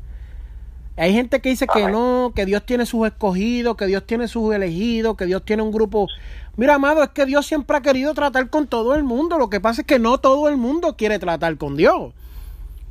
Hay 0.98 1.12
gente 1.12 1.40
que 1.40 1.50
dice 1.50 1.66
que 1.66 1.88
no, 1.88 2.32
que 2.34 2.46
Dios 2.46 2.64
tiene 2.64 2.86
sus 2.86 3.06
escogidos, 3.06 3.76
que 3.76 3.86
Dios 3.86 4.06
tiene 4.06 4.28
sus 4.28 4.54
elegidos, 4.54 5.14
que 5.16 5.26
Dios 5.26 5.44
tiene 5.44 5.62
un 5.62 5.70
grupo. 5.70 6.08
Mira, 6.56 6.76
amado, 6.76 7.02
es 7.02 7.10
que 7.10 7.26
Dios 7.26 7.46
siempre 7.46 7.76
ha 7.76 7.82
querido 7.82 8.14
tratar 8.14 8.48
con 8.48 8.66
todo 8.66 8.94
el 8.94 9.04
mundo. 9.04 9.38
Lo 9.38 9.50
que 9.50 9.60
pasa 9.60 9.82
es 9.82 9.86
que 9.86 9.98
no 9.98 10.18
todo 10.18 10.48
el 10.48 10.56
mundo 10.56 10.96
quiere 10.96 11.18
tratar 11.18 11.56
con 11.58 11.76
Dios. 11.76 12.14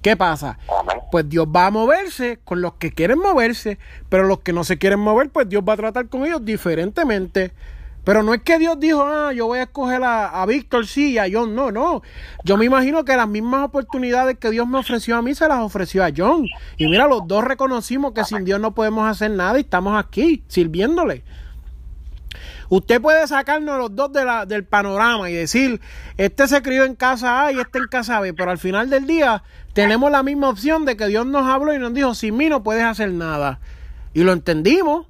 ¿Qué 0.03 0.15
pasa? 0.15 0.59
Pues 1.11 1.27
Dios 1.27 1.47
va 1.47 1.65
a 1.65 1.71
moverse 1.71 2.39
con 2.43 2.61
los 2.61 2.73
que 2.73 2.91
quieren 2.91 3.17
moverse, 3.17 3.79
pero 4.07 4.25
los 4.25 4.41
que 4.41 4.53
no 4.53 4.63
se 4.63 4.77
quieren 4.77 4.99
mover, 4.99 5.31
pues 5.31 5.49
Dios 5.49 5.63
va 5.67 5.73
a 5.73 5.77
tratar 5.77 6.09
con 6.09 6.25
ellos 6.25 6.45
diferentemente. 6.45 7.53
Pero 8.03 8.21
no 8.21 8.35
es 8.35 8.43
que 8.43 8.59
Dios 8.59 8.79
dijo, 8.79 9.01
ah, 9.01 9.33
yo 9.33 9.47
voy 9.47 9.57
a 9.57 9.63
escoger 9.63 10.03
a, 10.03 10.45
Víctor, 10.45 10.85
sí, 10.85 11.13
y 11.13 11.17
a 11.17 11.25
John. 11.31 11.55
No, 11.55 11.71
no. 11.71 12.03
Yo 12.43 12.55
me 12.55 12.65
imagino 12.65 13.03
que 13.03 13.17
las 13.17 13.27
mismas 13.27 13.63
oportunidades 13.63 14.37
que 14.37 14.51
Dios 14.51 14.67
me 14.67 14.77
ofreció 14.77 15.17
a 15.17 15.23
mí 15.23 15.33
se 15.33 15.47
las 15.47 15.61
ofreció 15.61 16.03
a 16.03 16.11
John. 16.15 16.45
Y 16.77 16.87
mira, 16.87 17.07
los 17.07 17.27
dos 17.27 17.43
reconocimos 17.43 18.13
que 18.13 18.23
sin 18.25 18.45
Dios 18.45 18.59
no 18.59 18.75
podemos 18.75 19.09
hacer 19.09 19.31
nada 19.31 19.57
y 19.57 19.61
estamos 19.61 19.97
aquí 19.97 20.43
sirviéndole. 20.47 21.23
Usted 22.69 23.01
puede 23.01 23.27
sacarnos 23.27 23.77
los 23.77 23.95
dos 23.95 24.11
de 24.11 24.25
la, 24.25 24.45
del 24.45 24.65
panorama 24.65 25.29
y 25.29 25.33
decir, 25.33 25.81
este 26.17 26.47
se 26.47 26.61
crió 26.61 26.83
en 26.83 26.95
casa 26.95 27.45
A 27.45 27.51
y 27.51 27.59
este 27.59 27.79
en 27.79 27.87
casa 27.87 28.19
B, 28.19 28.33
pero 28.33 28.51
al 28.51 28.57
final 28.57 28.89
del 28.89 29.05
día 29.05 29.43
tenemos 29.73 30.11
la 30.11 30.23
misma 30.23 30.49
opción 30.49 30.85
de 30.85 30.97
que 30.97 31.07
Dios 31.07 31.25
nos 31.25 31.45
habló 31.45 31.73
y 31.73 31.79
nos 31.79 31.93
dijo, 31.93 32.15
sin 32.15 32.37
mí 32.37 32.49
no 32.49 32.63
puedes 32.63 32.83
hacer 32.83 33.11
nada. 33.11 33.59
Y 34.13 34.23
lo 34.23 34.31
entendimos. 34.31 35.07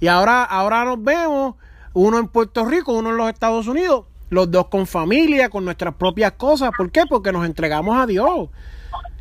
Y 0.00 0.08
ahora, 0.08 0.42
ahora 0.44 0.84
nos 0.84 1.02
vemos 1.02 1.56
uno 1.92 2.18
en 2.18 2.28
Puerto 2.28 2.64
Rico, 2.64 2.92
uno 2.94 3.10
en 3.10 3.18
los 3.18 3.28
Estados 3.28 3.66
Unidos, 3.66 4.06
los 4.30 4.50
dos 4.50 4.68
con 4.68 4.86
familia, 4.86 5.50
con 5.50 5.64
nuestras 5.64 5.94
propias 5.94 6.32
cosas. 6.32 6.70
¿Por 6.76 6.90
qué? 6.90 7.02
Porque 7.06 7.32
nos 7.32 7.44
entregamos 7.44 7.96
a 7.96 8.06
Dios. 8.06 8.48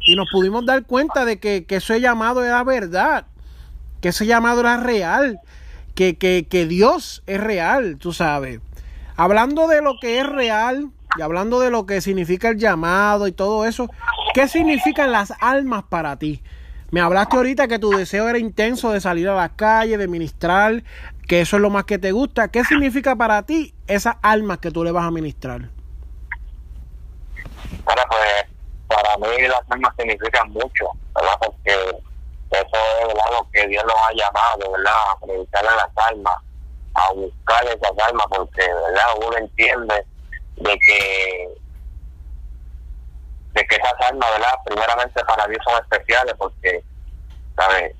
Y 0.05 0.15
nos 0.15 0.27
pudimos 0.31 0.65
dar 0.65 0.83
cuenta 0.85 1.25
de 1.25 1.39
que, 1.39 1.65
que 1.65 1.75
ese 1.75 1.99
llamado 1.99 2.43
era 2.43 2.63
verdad, 2.63 3.25
que 3.99 4.09
ese 4.09 4.25
llamado 4.25 4.61
era 4.61 4.77
real, 4.77 5.39
que, 5.95 6.17
que, 6.17 6.47
que 6.49 6.65
Dios 6.65 7.23
es 7.27 7.41
real, 7.41 7.97
tú 7.97 8.13
sabes. 8.13 8.59
Hablando 9.15 9.67
de 9.67 9.81
lo 9.81 9.95
que 9.99 10.19
es 10.19 10.25
real 10.27 10.89
y 11.17 11.21
hablando 11.21 11.59
de 11.59 11.69
lo 11.69 11.85
que 11.85 12.01
significa 12.01 12.49
el 12.49 12.57
llamado 12.57 13.27
y 13.27 13.31
todo 13.31 13.65
eso, 13.65 13.89
¿qué 14.33 14.47
significan 14.47 15.11
las 15.11 15.33
almas 15.41 15.83
para 15.83 16.17
ti? 16.17 16.41
Me 16.91 16.99
hablaste 16.99 17.37
ahorita 17.37 17.67
que 17.69 17.79
tu 17.79 17.91
deseo 17.91 18.27
era 18.27 18.37
intenso 18.37 18.91
de 18.91 18.99
salir 18.99 19.29
a 19.29 19.35
la 19.35 19.49
calle, 19.49 19.97
de 19.97 20.09
ministrar, 20.09 20.83
que 21.25 21.39
eso 21.39 21.55
es 21.55 21.61
lo 21.61 21.69
más 21.69 21.85
que 21.85 21.97
te 21.97 22.11
gusta. 22.11 22.49
¿Qué 22.49 22.65
significa 22.65 23.15
para 23.15 23.43
ti 23.43 23.73
esas 23.87 24.17
almas 24.21 24.57
que 24.57 24.71
tú 24.71 24.83
le 24.83 24.91
vas 24.91 25.05
a 25.05 25.11
ministrar? 25.11 25.69
Bueno, 27.85 28.01
pues 28.09 28.45
para 28.87 29.17
mí 29.17 29.47
las 29.47 29.61
almas 29.69 29.93
significan 29.97 30.49
mucho, 30.51 30.85
¿verdad? 31.15 31.37
Porque 31.39 31.73
eso 32.51 32.77
es 33.01 33.07
¿verdad? 33.07 33.31
lo 33.31 33.49
que 33.51 33.67
Dios 33.67 33.83
nos 33.85 33.95
ha 33.95 34.13
llamado, 34.13 34.71
¿verdad? 34.71 34.93
A 35.11 35.25
predicarle 35.25 35.69
a 35.69 35.75
las 35.75 35.97
almas, 36.09 36.35
a 36.93 37.13
buscar 37.13 37.65
esas 37.65 38.07
almas, 38.07 38.25
porque, 38.29 38.61
¿verdad? 38.61 39.05
Uno 39.25 39.37
entiende 39.37 40.05
de 40.57 40.79
que 40.85 41.49
de 43.53 43.65
que 43.67 43.75
esas 43.75 44.09
almas, 44.09 44.31
¿verdad? 44.31 44.53
Primeramente 44.65 45.23
para 45.25 45.47
Dios 45.47 45.59
son 45.65 45.81
especiales 45.81 46.33
porque, 46.37 46.83
¿sabes? 47.55 47.95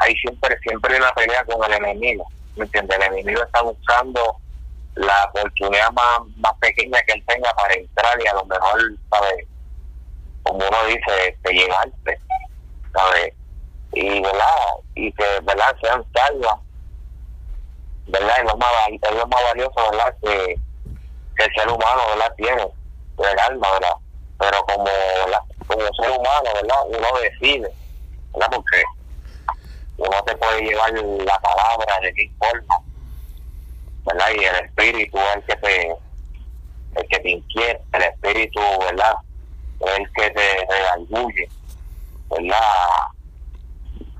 hay 0.00 0.14
siempre 0.16 0.58
siempre 0.60 0.96
una 0.96 1.12
pelea 1.12 1.44
con 1.44 1.62
el 1.64 1.72
enemigo, 1.72 2.26
¿me 2.56 2.64
entiendes? 2.64 2.98
El 2.98 3.12
enemigo 3.14 3.42
está 3.42 3.62
buscando 3.62 4.36
la 4.94 5.24
oportunidad 5.26 5.90
más, 5.92 6.20
más 6.36 6.52
pequeña 6.60 7.00
que 7.02 7.12
él 7.14 7.24
tenga 7.26 7.52
para 7.54 7.74
entrar 7.74 8.20
y 8.22 8.26
a 8.26 8.34
lo 8.34 8.44
mejor, 8.44 8.80
¿sabes? 9.10 9.46
Como 10.42 10.58
uno 10.58 10.84
dice, 10.86 11.36
de 11.42 11.52
llegarte, 11.52 12.20
¿sabes? 12.98 13.32
Y, 13.92 14.20
¿verdad? 14.20 14.56
Y 14.94 15.12
que, 15.12 15.24
¿verdad? 15.42 15.76
Sean 15.80 16.04
salvas, 16.14 16.58
¿verdad? 18.06 18.38
Es 18.38 18.44
lo 18.44 18.56
más, 18.56 18.72
es 18.90 19.14
lo 19.14 19.26
más 19.26 19.42
valioso, 19.44 19.90
¿verdad? 19.90 20.14
Que, 20.22 20.58
que 21.36 21.44
el 21.44 21.54
ser 21.54 21.68
humano, 21.68 22.02
¿verdad? 22.08 22.34
Tiene 22.36 22.68
del 23.18 23.38
alma, 23.38 23.72
¿verdad? 23.72 23.94
Pero 24.38 24.64
como, 24.66 24.90
como 25.66 25.82
ser 25.82 26.10
humano, 26.10 26.50
¿verdad? 26.54 26.76
Uno 26.86 27.08
decide, 27.20 27.72
¿verdad? 28.32 28.48
Porque 28.50 28.82
uno 29.96 30.24
te 30.24 30.36
puede 30.36 30.62
llevar 30.62 30.92
la 30.92 31.38
palabra 31.40 32.00
de 32.02 32.12
qué 32.14 32.30
forma, 32.38 32.80
¿verdad? 34.04 34.26
Y 34.34 34.44
el 34.44 34.64
espíritu 34.64 35.18
es 35.18 35.36
el 35.36 35.44
que 35.44 35.56
te, 35.56 35.96
el 36.96 37.08
que 37.08 37.18
te 37.20 37.30
inquieta, 37.30 37.84
el 37.92 38.02
espíritu, 38.02 38.60
¿verdad? 38.80 39.14
El 39.80 40.12
que 40.12 40.30
te 40.30 40.66
redarguye, 40.68 41.50
¿verdad? 42.30 42.58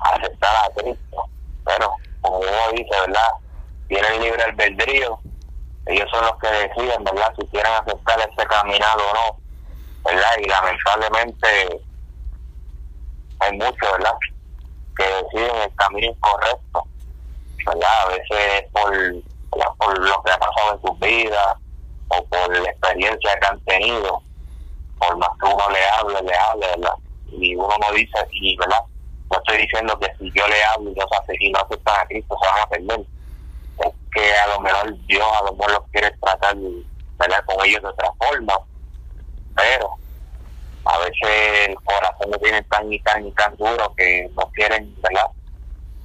Aceptar 0.00 0.56
a 0.56 0.70
Cristo. 0.74 1.24
Pero, 1.64 1.94
como 2.20 2.38
uno 2.38 2.72
dice, 2.72 3.00
¿verdad? 3.06 3.30
Tienen 3.88 4.22
libre 4.22 4.42
albedrío 4.42 5.20
ellos 5.88 6.06
son 6.12 6.22
los 6.22 6.36
que 6.36 6.48
deciden, 6.48 7.02
¿verdad? 7.02 7.32
Si 7.38 7.46
quieren 7.46 7.72
aceptar 7.72 8.20
ese 8.20 8.46
caminado 8.46 9.10
o 9.10 9.14
no, 9.14 9.36
¿verdad? 10.04 10.32
Y 10.38 10.46
lamentablemente 10.46 11.82
hay 13.40 13.52
muchos, 13.52 13.92
¿verdad? 13.92 14.12
Que 14.98 15.04
deciden 15.04 15.56
el 15.56 15.74
camino 15.76 16.08
incorrecto, 16.08 16.86
¿verdad? 17.64 18.02
A 18.02 18.08
veces 18.08 18.64
por, 18.70 18.92
por 19.78 19.98
lo 19.98 20.22
que 20.22 20.30
ha 20.30 20.38
pasado 20.38 20.74
en 20.74 20.82
sus 20.82 20.98
vidas 20.98 21.56
o 22.08 22.22
por 22.26 22.54
la 22.54 22.68
experiencia 22.68 23.38
que 23.40 23.46
han 23.46 23.60
tenido, 23.60 24.22
por 24.98 25.16
más 25.16 25.30
que 25.40 25.46
uno 25.46 25.70
le 25.70 25.88
hable, 25.88 26.20
le 26.20 26.36
hable, 26.36 26.66
¿verdad? 26.66 26.94
Y 27.30 27.54
uno 27.54 27.74
no 27.80 27.92
dice, 27.94 28.18
y, 28.32 28.56
¿verdad? 28.56 28.80
No 29.30 29.38
estoy 29.38 29.58
diciendo 29.58 29.98
que 29.98 30.06
si 30.18 30.32
yo 30.32 30.46
le 30.48 30.64
hablo 30.64 30.90
y 30.90 30.94
no, 30.94 31.06
y 31.40 31.52
no 31.52 31.60
aceptan 31.60 32.00
a 32.00 32.06
Cristo, 32.06 32.36
se 32.40 32.48
van 32.48 32.60
a 32.60 32.66
perder 32.66 33.06
que 34.12 34.34
a 34.34 34.46
lo 34.48 34.60
mejor 34.60 35.06
Dios 35.06 35.26
a 35.38 35.44
lo 35.44 35.52
mejor 35.52 35.72
los 35.72 35.82
quiere 35.92 36.10
tratar 36.20 36.56
¿verdad? 37.18 37.44
con 37.46 37.64
ellos 37.64 37.82
de 37.82 37.88
otra 37.88 38.10
forma, 38.18 38.54
pero 39.54 39.90
a 40.84 40.98
veces 40.98 41.68
el 41.68 41.74
corazón 41.82 42.30
no 42.30 42.38
tiene 42.38 42.62
tan 42.62 42.92
y 42.92 42.98
tan 43.00 43.26
y 43.26 43.32
tan 43.32 43.54
duro 43.56 43.92
que 43.96 44.30
no 44.36 44.50
quieren, 44.54 44.94
¿verdad? 45.02 45.30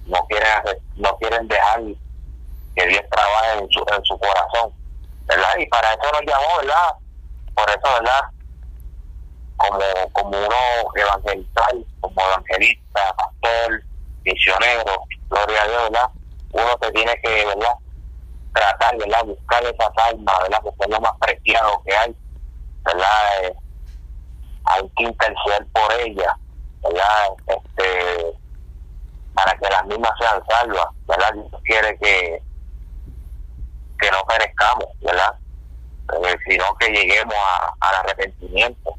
No 0.07 0.25
quieren, 0.27 0.49
no 0.95 1.17
quieren 1.17 1.47
dejar 1.47 1.81
que 2.75 2.87
Dios 2.87 3.03
trabaje 3.09 3.59
en 3.59 3.69
su, 3.69 3.85
en 3.95 4.03
su 4.03 4.17
corazón, 4.17 4.73
¿verdad? 5.27 5.57
Y 5.59 5.65
para 5.67 5.93
eso 5.93 6.11
nos 6.11 6.21
llamó, 6.21 6.57
¿verdad? 6.57 6.91
Por 7.55 7.69
eso, 7.69 7.93
¿verdad? 7.93 8.21
Como, 9.57 9.79
como 10.11 10.29
uno 10.29 10.55
evangelizar, 10.95 11.73
como 12.01 12.21
evangelista, 12.21 13.15
pastor, 13.15 13.83
misionero, 14.25 15.05
gloria 15.29 15.61
a 15.61 15.67
Dios, 15.67 15.83
¿verdad? 15.83 16.09
Uno 16.51 16.77
se 16.81 16.91
tiene 16.91 17.15
que, 17.23 17.45
¿verdad? 17.45 17.73
tratar, 18.53 18.97
¿verdad? 18.97 19.25
Buscar 19.25 19.63
esa 19.63 19.91
almas, 20.09 20.39
¿verdad? 20.43 20.59
Porque 20.63 20.83
es 20.83 20.89
lo 20.89 21.01
más 21.01 21.13
preciado 21.19 21.81
que 21.85 21.95
hay, 21.95 22.15
¿verdad? 22.85 23.07
Eh, 23.41 23.55
hay 24.65 24.89
que 24.95 25.03
interceder 25.03 25.67
por 25.73 25.91
ella, 25.93 26.37
¿verdad? 26.83 27.27
Este, 27.47 28.37
para 29.33 29.57
que 29.57 29.69
las 29.69 29.85
mismas 29.85 30.11
sean 30.19 30.43
salvas, 30.47 30.87
¿verdad? 31.07 31.33
Dios 31.33 31.61
quiere 31.63 31.97
que, 31.97 32.41
que 33.99 34.11
no 34.11 34.23
perezcamos, 34.25 34.87
¿verdad? 35.01 35.35
Eh, 36.25 36.35
sino 36.47 36.73
que 36.75 36.89
lleguemos 36.89 37.35
a, 37.35 37.73
al 37.79 37.95
arrepentimiento, 37.95 38.95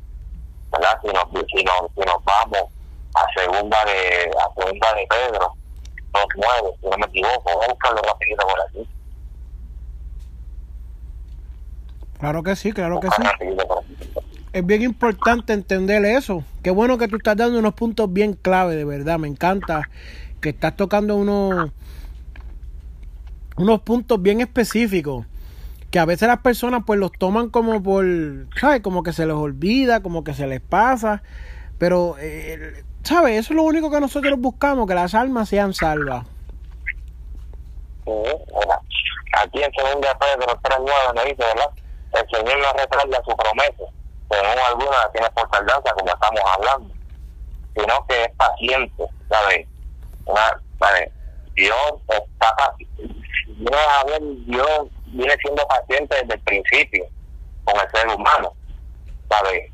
¿verdad? 0.75 0.99
Si 1.03 1.09
nos, 1.09 1.25
si 1.49 1.64
nos, 1.64 1.91
si 1.95 2.01
nos 2.01 2.25
vamos 2.25 2.70
a 3.14 3.41
segunda 3.41 3.85
de 3.85 4.31
a 4.31 4.55
segunda 4.55 4.95
de 4.95 5.07
Pedro, 5.09 5.53
dos 6.12 6.27
nueve, 6.37 6.77
si 6.81 6.89
no 6.89 6.99
me 6.99 7.07
equivoco, 7.07 7.43
vamos 7.45 7.64
a 7.64 7.68
buscarlo 7.68 8.03
rapidito 8.03 8.47
por 8.47 8.61
aquí. 8.61 8.89
Claro 12.18 12.43
que 12.43 12.57
sí, 12.57 12.72
claro 12.72 13.01
que 13.01 13.09
sí. 13.09 13.22
Es 14.53 14.64
bien 14.64 14.83
importante 14.83 15.53
entender 15.53 16.05
eso. 16.05 16.45
Qué 16.62 16.70
bueno 16.70 16.97
que 16.97 17.09
tú 17.09 17.16
estás 17.16 17.37
dando 17.37 17.59
unos 17.59 17.75
puntos 17.75 18.12
bien 18.12 18.35
clave, 18.35 18.77
de 18.77 18.85
verdad. 18.85 19.18
Me 19.18 19.29
encanta 19.29 19.91
que 20.41 20.51
estás 20.51 20.77
tocando 20.77 21.16
unos, 21.16 21.70
unos 23.57 23.81
puntos 23.81 24.22
bien 24.22 24.41
específicos. 24.41 25.27
Que 25.95 26.01
a 26.01 26.07
veces 26.07 26.26
las 26.26 26.40
personas 26.40 26.82
pues 26.84 26.99
los 26.99 27.12
toman 27.12 27.51
como 27.51 27.80
por, 27.80 28.05
¿sabes? 28.61 28.80
Como 28.80 29.05
que 29.05 29.12
se 29.12 29.26
les 29.26 29.36
olvida, 29.36 30.03
como 30.03 30.24
que 30.24 30.34
se 30.34 30.49
les 30.49 30.61
pasa. 30.61 31.22
Pero, 31.78 32.16
eh, 32.18 32.82
¿sabes? 33.05 33.38
Eso 33.38 33.53
es 33.53 33.57
lo 33.57 33.62
único 33.62 33.92
que 33.92 34.01
nosotros 34.01 34.36
buscamos, 34.40 34.88
que 34.88 34.95
las 34.97 35.14
almas 35.14 35.49
sean 35.49 35.72
salvas. 35.72 36.26
Aquí 39.38 39.62
en 39.62 39.70
2 39.70 40.11
Pedro 40.18 40.61
3.9 40.62 41.14
me 41.14 41.24
dice, 41.26 41.45
¿verdad? 41.45 41.70
el 42.14 42.28
Señor 42.28 42.59
no 42.59 42.72
retrasa 42.72 43.22
su 43.24 43.36
promesa, 43.36 43.84
según 44.28 44.59
alguna 44.66 44.97
tiene 45.12 45.30
por 45.30 45.49
tardanza, 45.49 45.95
como 45.95 46.12
estamos 46.12 46.42
hablando, 46.57 46.95
sino 47.76 48.07
que 48.09 48.24
es 48.24 48.30
paciente, 48.36 49.05
¿sabes? 49.28 49.68
¿sabe? 50.80 51.12
Dios 51.55 51.95
está 52.09 52.57
paciente. 52.57 53.14
Dios 54.49 54.90
viene 55.15 55.37
siendo 55.41 55.67
paciente 55.67 56.17
desde 56.17 56.35
el 56.35 56.41
principio 56.41 57.07
con 57.65 57.81
el 57.81 57.91
ser 57.91 58.09
humano, 58.09 58.53
¿sabes? 59.29 59.71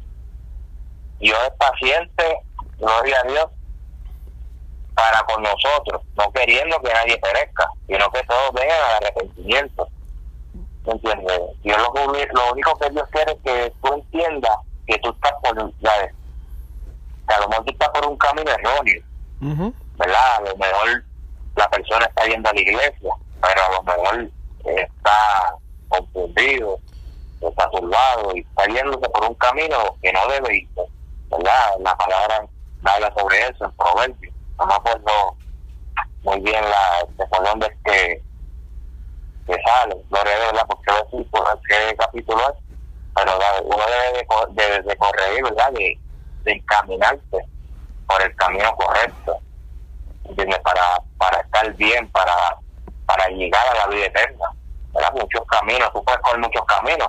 Dios 1.18 1.38
es 1.44 1.52
paciente, 1.58 2.40
gloria 2.78 3.20
a 3.20 3.30
Dios, 3.30 3.46
para 4.94 5.22
con 5.22 5.42
nosotros, 5.42 6.02
no 6.16 6.30
queriendo 6.32 6.80
que 6.80 6.92
nadie 6.92 7.18
perezca, 7.18 7.68
sino 7.86 8.10
que 8.10 8.22
todos 8.24 8.52
vengan 8.52 8.80
al 8.80 8.96
arrepentimiento. 8.96 9.88
¿Me 10.86 10.92
entiendes? 10.92 11.40
Dios 11.62 11.78
lo, 11.78 12.06
lo 12.06 12.52
único 12.52 12.78
que 12.78 12.90
Dios 12.90 13.08
quiere 13.10 13.32
es 13.32 13.38
que 13.44 13.72
tú 13.82 13.94
entiendas 13.94 14.56
que 14.86 14.98
tú 14.98 15.10
estás 15.10 15.32
por 15.42 15.56
la 15.80 15.92
que 17.28 17.34
a 17.34 17.40
lo 17.40 17.48
mejor 17.48 17.64
tú 17.64 17.72
estás 17.72 17.88
por 17.90 18.06
un 18.06 18.16
camino 18.16 18.50
erróneo, 18.50 19.02
¿verdad? 19.96 20.36
A 20.36 20.40
lo 20.40 20.56
mejor 20.56 21.04
la 21.56 21.70
persona 21.70 22.06
está 22.06 22.24
yendo 22.26 22.48
a 22.48 22.52
la 22.52 22.60
iglesia, 22.60 23.10
pero 23.40 23.64
a 23.64 23.72
lo 23.72 23.82
mejor 23.82 24.30
está 24.64 25.56
confundido, 25.88 26.78
está 27.40 27.70
turbado 27.70 28.34
y 28.34 28.40
está 28.40 28.66
yéndose 28.66 29.08
por 29.10 29.24
un 29.28 29.34
camino 29.34 29.96
que 30.02 30.12
no 30.12 30.26
debe 30.28 30.56
ir, 30.58 30.68
¿verdad? 31.30 31.74
La 31.80 31.96
palabra 31.96 32.46
habla 32.84 33.12
sobre 33.16 33.40
eso 33.40 33.64
en 33.64 33.72
Proverbios. 33.72 34.34
No 34.58 34.66
me 34.66 34.74
acuerdo 34.74 35.36
muy 36.22 36.40
bien 36.40 36.62
la, 36.62 37.06
de 37.16 37.48
dónde 37.48 37.66
es 37.66 37.76
que, 37.84 38.22
que 39.46 39.62
sale, 39.62 39.96
no 40.10 40.18
¿verdad? 40.22 40.66
Porque 40.68 40.92
decir 40.92 41.30
por 41.30 41.60
qué 41.68 41.96
capítulo 41.96 42.40
es, 42.50 42.56
pero 43.14 43.38
uno 43.64 43.84
debe 44.50 44.82
de, 44.82 44.96
correr, 44.96 45.42
¿verdad? 45.42 45.72
De, 45.72 45.98
de 46.44 46.52
encaminarse 46.52 47.44
por 48.06 48.22
el 48.22 48.34
camino 48.36 48.74
correcto, 48.76 49.38
¿entiendes? 50.24 50.58
Para, 50.60 51.02
para 51.18 51.40
estar 51.40 51.72
bien, 51.74 52.08
para, 52.10 52.34
para 53.10 53.28
llegar 53.30 53.66
a 53.66 53.74
la 53.74 53.86
vida 53.88 54.06
eterna. 54.06 54.46
¿verdad? 54.94 55.12
Muchos 55.14 55.44
caminos, 55.46 55.92
tú 55.92 56.04
puedes 56.04 56.20
correr 56.20 56.40
muchos 56.40 56.64
caminos, 56.64 57.08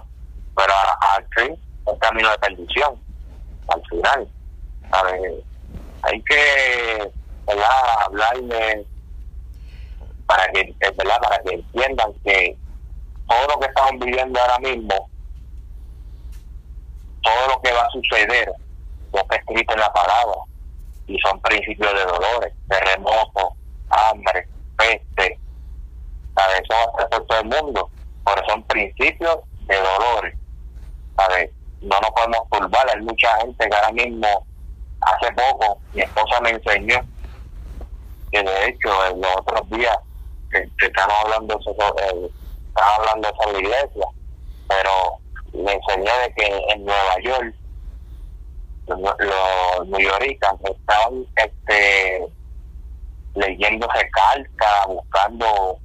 pero 0.56 0.74
al 1.00 1.28
fin, 1.36 1.56
el 1.88 2.00
camino 2.00 2.32
de 2.32 2.38
perdición, 2.40 3.00
al 3.68 3.84
final. 3.88 4.28
Hay 6.04 6.22
que 6.24 7.12
¿verdad? 7.46 8.02
hablarle 8.06 8.86
para 10.26 10.48
que, 10.52 10.76
para 10.80 11.40
que 11.44 11.54
entiendan 11.54 12.14
que 12.26 12.58
todo 13.28 13.48
lo 13.48 13.60
que 13.60 13.68
estamos 13.68 13.92
viviendo 14.00 14.40
ahora 14.40 14.60
mismo, 14.60 15.10
todo 17.22 17.48
lo 17.48 17.62
que 17.62 17.72
va 17.72 17.82
a 17.82 17.92
suceder, 17.92 18.52
lo 19.14 19.28
que 19.28 19.36
escrito 19.36 19.74
en 19.74 19.80
la 19.80 19.94
palabra, 19.94 20.40
y 21.06 21.18
son 21.20 21.40
principios 21.42 21.94
de 21.94 22.06
dolores, 22.06 22.54
terremotos, 22.68 23.54
hambre, 23.90 24.48
peste, 24.78 25.38
a 26.36 26.50
ser 26.50 27.10
por 27.10 27.26
todo 27.26 27.40
el 27.40 27.46
mundo, 27.46 27.90
pero 28.26 28.48
son 28.48 28.64
principios 28.64 29.40
de 29.68 29.76
dolores, 29.78 30.36
¿sabes? 31.18 31.50
No 31.82 32.00
nos 32.00 32.12
podemos 32.12 32.50
turbar, 32.50 32.90
hay 32.90 33.02
mucha 33.02 33.38
gente 33.38 33.70
que 33.70 33.76
ahora 33.76 33.92
mismo, 33.92 34.46
hace 35.02 35.32
poco, 35.34 35.80
mi 35.94 36.02
esposa 36.02 36.42
me 36.42 36.52
enseñó 36.52 37.02
que 38.32 38.44
de 38.44 38.68
hecho 38.68 39.06
en 39.08 39.22
los 39.22 39.32
otros 39.38 39.70
días 39.72 39.98
que, 40.52 40.70
estamos 40.86 41.16
hablando 41.24 41.56
eh, 41.56 42.30
estaba 42.68 42.96
hablando 42.96 43.30
sobre 43.42 43.54
la 43.54 43.60
iglesia, 43.60 44.06
pero 44.68 45.18
me 45.54 45.74
enseñó 45.74 46.12
de 46.24 46.34
que 46.36 46.66
en 46.70 46.86
Nueva 46.86 47.16
York 47.24 47.56
los, 48.88 49.00
los 49.00 50.70
estaban 50.70 51.26
este 51.36 52.32
leyéndose 53.36 54.10
cartas, 54.12 54.88
buscando 54.88 55.78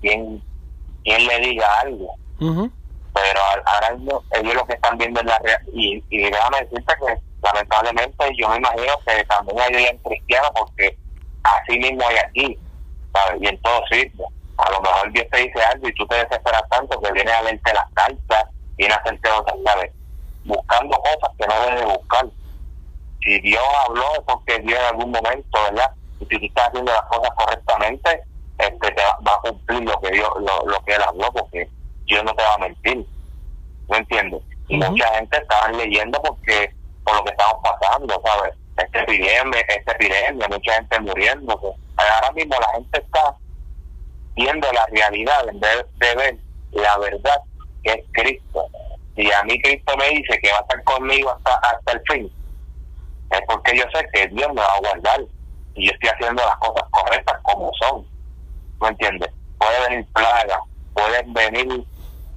quién, 0.00 0.42
quién 1.04 1.26
le 1.26 1.40
diga 1.40 1.80
algo. 1.80 2.14
Pero 2.38 3.40
ahora 3.66 3.96
ellos 4.32 4.54
lo 4.54 4.64
que 4.66 4.74
están 4.74 4.96
viendo 4.96 5.20
en 5.20 5.26
la 5.26 5.38
realidad, 5.38 5.72
y, 5.72 6.04
y 6.08 6.30
déjame 6.30 6.60
decirte 6.60 6.94
que 7.04 7.18
lamentablemente 7.42 8.30
yo 8.36 8.48
me 8.48 8.56
imagino 8.56 8.92
que 9.06 9.24
también 9.24 9.60
hay 9.60 9.98
cristianos 10.04 10.50
porque 10.54 10.96
así 11.42 11.78
mismo 11.78 12.06
hay 12.08 12.16
aquí, 12.16 12.58
¿sabes? 13.12 13.42
Y 13.42 13.48
en 13.48 13.60
todo 13.62 13.80
sitio. 13.90 14.26
A 14.58 14.70
lo 14.70 14.80
mejor 14.80 15.12
Dios 15.12 15.26
te 15.30 15.38
dice 15.38 15.62
algo 15.62 15.88
y 15.88 15.94
tú 15.94 16.06
te 16.06 16.16
desesperas 16.16 16.62
tanto 16.70 17.00
que 17.00 17.12
viene 17.12 17.30
a 17.30 17.42
leerte 17.42 17.72
las 17.74 17.86
cartas, 17.94 18.44
viene 18.76 18.94
a 18.94 18.96
hacerte 18.98 19.30
otras, 19.30 19.56
¿sabes? 19.64 19.92
Buscando 20.44 20.96
cosas 20.98 21.30
que 21.38 21.46
no 21.46 21.60
debes 21.66 21.84
buscar. 21.96 22.26
Si 23.22 23.40
Dios 23.40 23.64
habló 23.86 24.14
es 24.14 24.20
porque 24.26 24.58
Dios 24.60 24.78
en 24.78 24.86
algún 24.86 25.10
momento, 25.10 25.62
¿verdad? 25.70 25.90
Y 26.20 26.26
si 26.26 26.38
tú 26.38 26.46
estás 26.46 26.68
haciendo 26.68 26.92
las 26.92 27.02
cosas 27.02 27.30
correctamente, 27.36 28.22
este 28.58 28.90
te 28.90 29.02
va, 29.02 29.34
a 29.34 29.40
cumplir 29.40 29.82
lo 29.82 30.00
que 30.00 30.10
Dios, 30.10 30.28
lo, 30.40 30.66
lo 30.66 30.84
que 30.84 30.94
Él 30.94 31.02
habló, 31.06 31.32
porque 31.32 31.68
Dios 32.06 32.24
no 32.24 32.34
te 32.34 32.42
va 32.42 32.54
a 32.54 32.58
mentir. 32.58 33.06
¿No 33.88 33.96
entiendes? 33.96 34.42
Y 34.68 34.76
mucha 34.76 35.08
gente 35.14 35.38
estaba 35.38 35.70
leyendo 35.72 36.20
porque 36.20 36.74
por 37.04 37.16
lo 37.16 37.24
que 37.24 37.30
estamos 37.30 37.56
pasando, 37.62 38.22
¿sabes? 38.24 38.54
Este 38.76 39.00
epidemia, 39.00 39.60
esta 39.60 39.92
epidemia, 39.92 40.48
mucha 40.48 40.74
gente 40.74 41.00
muriendo. 41.00 41.58
Ahora 41.96 42.32
mismo 42.32 42.54
la 42.60 42.68
gente 42.74 43.00
está 43.00 43.34
viendo 44.34 44.70
la 44.72 44.86
realidad 44.86 45.48
en 45.48 45.58
vez 45.58 45.86
de 45.96 46.14
ver 46.14 46.36
la 46.72 46.98
verdad 46.98 47.40
que 47.82 47.92
es 47.92 48.04
Cristo. 48.12 48.66
Y 49.16 49.32
a 49.32 49.42
mí 49.44 49.60
Cristo 49.62 49.96
me 49.96 50.10
dice 50.10 50.38
que 50.40 50.52
va 50.52 50.58
a 50.58 50.60
estar 50.60 50.84
conmigo 50.84 51.30
hasta, 51.30 51.54
hasta 51.54 51.92
el 51.92 52.02
fin, 52.08 52.32
es 53.30 53.40
porque 53.46 53.76
yo 53.76 53.84
sé 53.92 54.06
que 54.12 54.28
Dios 54.28 54.48
me 54.48 54.60
va 54.60 54.74
a 54.74 54.80
guardar 54.80 55.20
y 55.78 55.86
yo 55.86 55.92
estoy 55.92 56.10
haciendo 56.10 56.44
las 56.44 56.56
cosas 56.56 56.82
correctas 56.90 57.38
como 57.42 57.70
son. 57.80 58.06
¿Me 58.80 58.88
entiendes? 58.88 59.30
Puede 59.58 59.88
venir 59.88 60.06
plaga, 60.12 60.60
pueden 60.94 61.32
venir 61.32 61.84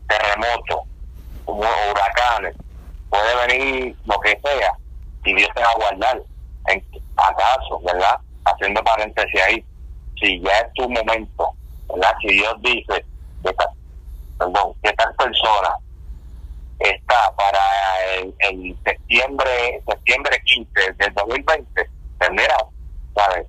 terremotos, 0.08 0.80
huracanes, 1.46 2.56
puede 3.10 3.48
venir 3.48 3.96
lo 4.06 4.20
que 4.20 4.40
sea, 4.44 4.74
y 5.26 5.36
Dios 5.36 5.50
te 5.56 5.62
va 5.62 5.70
a 5.70 5.76
guardar. 5.76 6.22
En 6.68 6.84
acaso, 7.18 7.80
¿verdad? 7.84 8.20
Haciendo 8.46 8.84
paréntesis 8.84 9.42
ahí, 9.42 9.66
si 10.20 10.40
ya 10.42 10.52
es 10.60 10.74
tu 10.74 10.88
momento, 10.90 11.52
¿verdad? 11.90 12.16
Si 12.22 12.28
Dios 12.28 12.56
dice, 12.62 13.06
que 13.44 13.56
perdón, 14.38 14.74
que 14.84 14.94
tal 14.94 15.14
persona 15.16 15.74
está 16.80 17.32
para 17.36 17.60
el, 18.50 18.76
septiembre 18.84 19.82
septiembre 19.88 20.42
15 20.46 20.94
del 20.98 21.14
2020, 21.14 21.90
pues 22.18 22.30
mira, 22.32 22.58
¿sabes? 23.16 23.48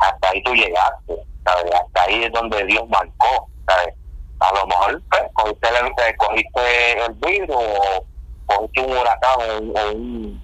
Hasta 0.00 0.28
ahí 0.28 0.42
tú 0.42 0.54
llegaste, 0.54 1.16
¿sabes? 1.44 1.72
Hasta 1.74 2.02
ahí 2.02 2.24
es 2.24 2.32
donde 2.32 2.64
Dios 2.64 2.88
marcó, 2.88 3.48
¿sabes? 3.66 3.94
A 4.40 4.52
lo 4.54 4.66
mejor 4.66 5.02
pues, 5.10 5.22
cogiste, 5.34 5.68
el, 5.68 6.16
cogiste 6.16 7.04
el 7.04 7.12
virus 7.14 7.56
o 7.56 8.04
cogiste 8.46 8.80
un 8.80 8.96
huracán 8.96 9.40
o 9.40 9.92
un, 9.92 10.42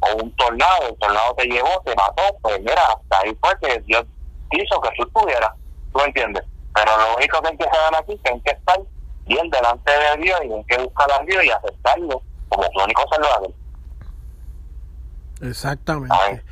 o 0.00 0.22
un 0.22 0.36
tornado, 0.36 0.88
el 0.88 0.96
tornado 0.96 1.34
te 1.34 1.44
llevó, 1.46 1.82
te 1.84 1.94
mató, 1.94 2.22
pues 2.42 2.58
mira, 2.60 2.82
hasta 2.82 3.20
ahí 3.20 3.36
fue 3.40 3.50
que 3.60 3.80
Dios 3.80 4.04
hizo 4.50 4.80
que 4.80 4.90
tú 4.96 5.02
estuvieras, 5.02 5.50
¿tú 5.92 6.00
entiendes? 6.00 6.44
Pero 6.74 6.96
lo 6.96 7.16
único 7.16 7.40
que 7.40 7.48
hay 7.48 7.56
que 7.56 7.64
saber 7.64 7.98
aquí 7.98 8.12
es 8.12 8.20
que 8.22 8.32
hay 8.32 8.40
que 8.40 8.50
estar 8.50 8.78
bien 9.26 9.50
delante 9.50 9.90
de 9.90 10.22
Dios 10.22 10.40
y 10.44 10.52
hay 10.52 10.64
que 10.64 10.78
buscar 10.78 11.10
a 11.10 11.24
Dios 11.24 11.44
y 11.44 11.50
aceptarlo 11.50 12.22
como 12.48 12.62
su 12.64 12.84
único 12.84 13.04
salvador. 13.10 13.50
Exactamente. 15.42 16.44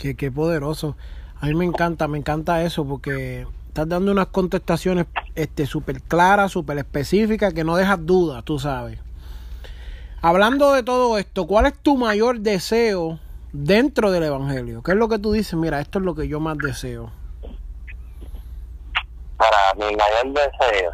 Qué, 0.00 0.16
qué 0.16 0.32
poderoso. 0.32 0.96
A 1.40 1.46
mí 1.46 1.54
me 1.54 1.66
encanta, 1.66 2.08
me 2.08 2.16
encanta 2.16 2.62
eso 2.62 2.86
porque 2.86 3.46
estás 3.68 3.86
dando 3.86 4.10
unas 4.12 4.28
contestaciones 4.28 5.06
este 5.34 5.66
súper 5.66 6.00
claras, 6.00 6.52
súper 6.52 6.78
específicas 6.78 7.52
que 7.52 7.64
no 7.64 7.76
dejas 7.76 8.06
dudas, 8.06 8.42
tú 8.44 8.58
sabes. 8.58 8.98
Hablando 10.22 10.72
de 10.72 10.82
todo 10.82 11.18
esto, 11.18 11.46
¿cuál 11.46 11.66
es 11.66 11.78
tu 11.78 11.98
mayor 11.98 12.40
deseo 12.40 13.18
dentro 13.52 14.10
del 14.10 14.22
Evangelio? 14.22 14.82
¿Qué 14.82 14.92
es 14.92 14.96
lo 14.96 15.08
que 15.08 15.18
tú 15.18 15.32
dices? 15.32 15.52
Mira, 15.52 15.80
esto 15.80 15.98
es 15.98 16.04
lo 16.06 16.14
que 16.14 16.28
yo 16.28 16.40
más 16.40 16.56
deseo. 16.56 17.12
Para 19.36 19.74
mi 19.74 19.96
mayor 19.96 20.32
deseo 20.32 20.92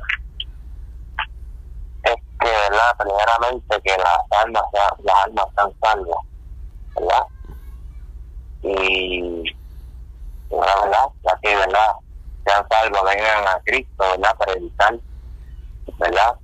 es 2.03 2.15
que, 2.41 2.49
¿verdad? 2.49 2.97
Primeramente 2.99 3.81
que 3.85 3.97
las 3.99 4.43
almas, 4.45 4.65
las 5.05 5.25
almas 5.25 5.47
sean 5.55 5.73
salvas, 5.81 6.19
¿verdad? 6.97 7.23
Y, 8.67 9.45
la 10.51 10.81
¿verdad? 10.83 11.07
Ya 11.25 11.39
que, 11.43 11.57
¿verdad? 11.57 11.93
Sean 12.45 12.67
salvos, 12.69 13.03
vengan 13.05 13.47
a 13.47 13.61
Cristo, 13.65 14.05
¿verdad? 14.11 14.37
Para 14.37 14.53
evitar, 14.53 14.95
¿verdad? 15.99 16.37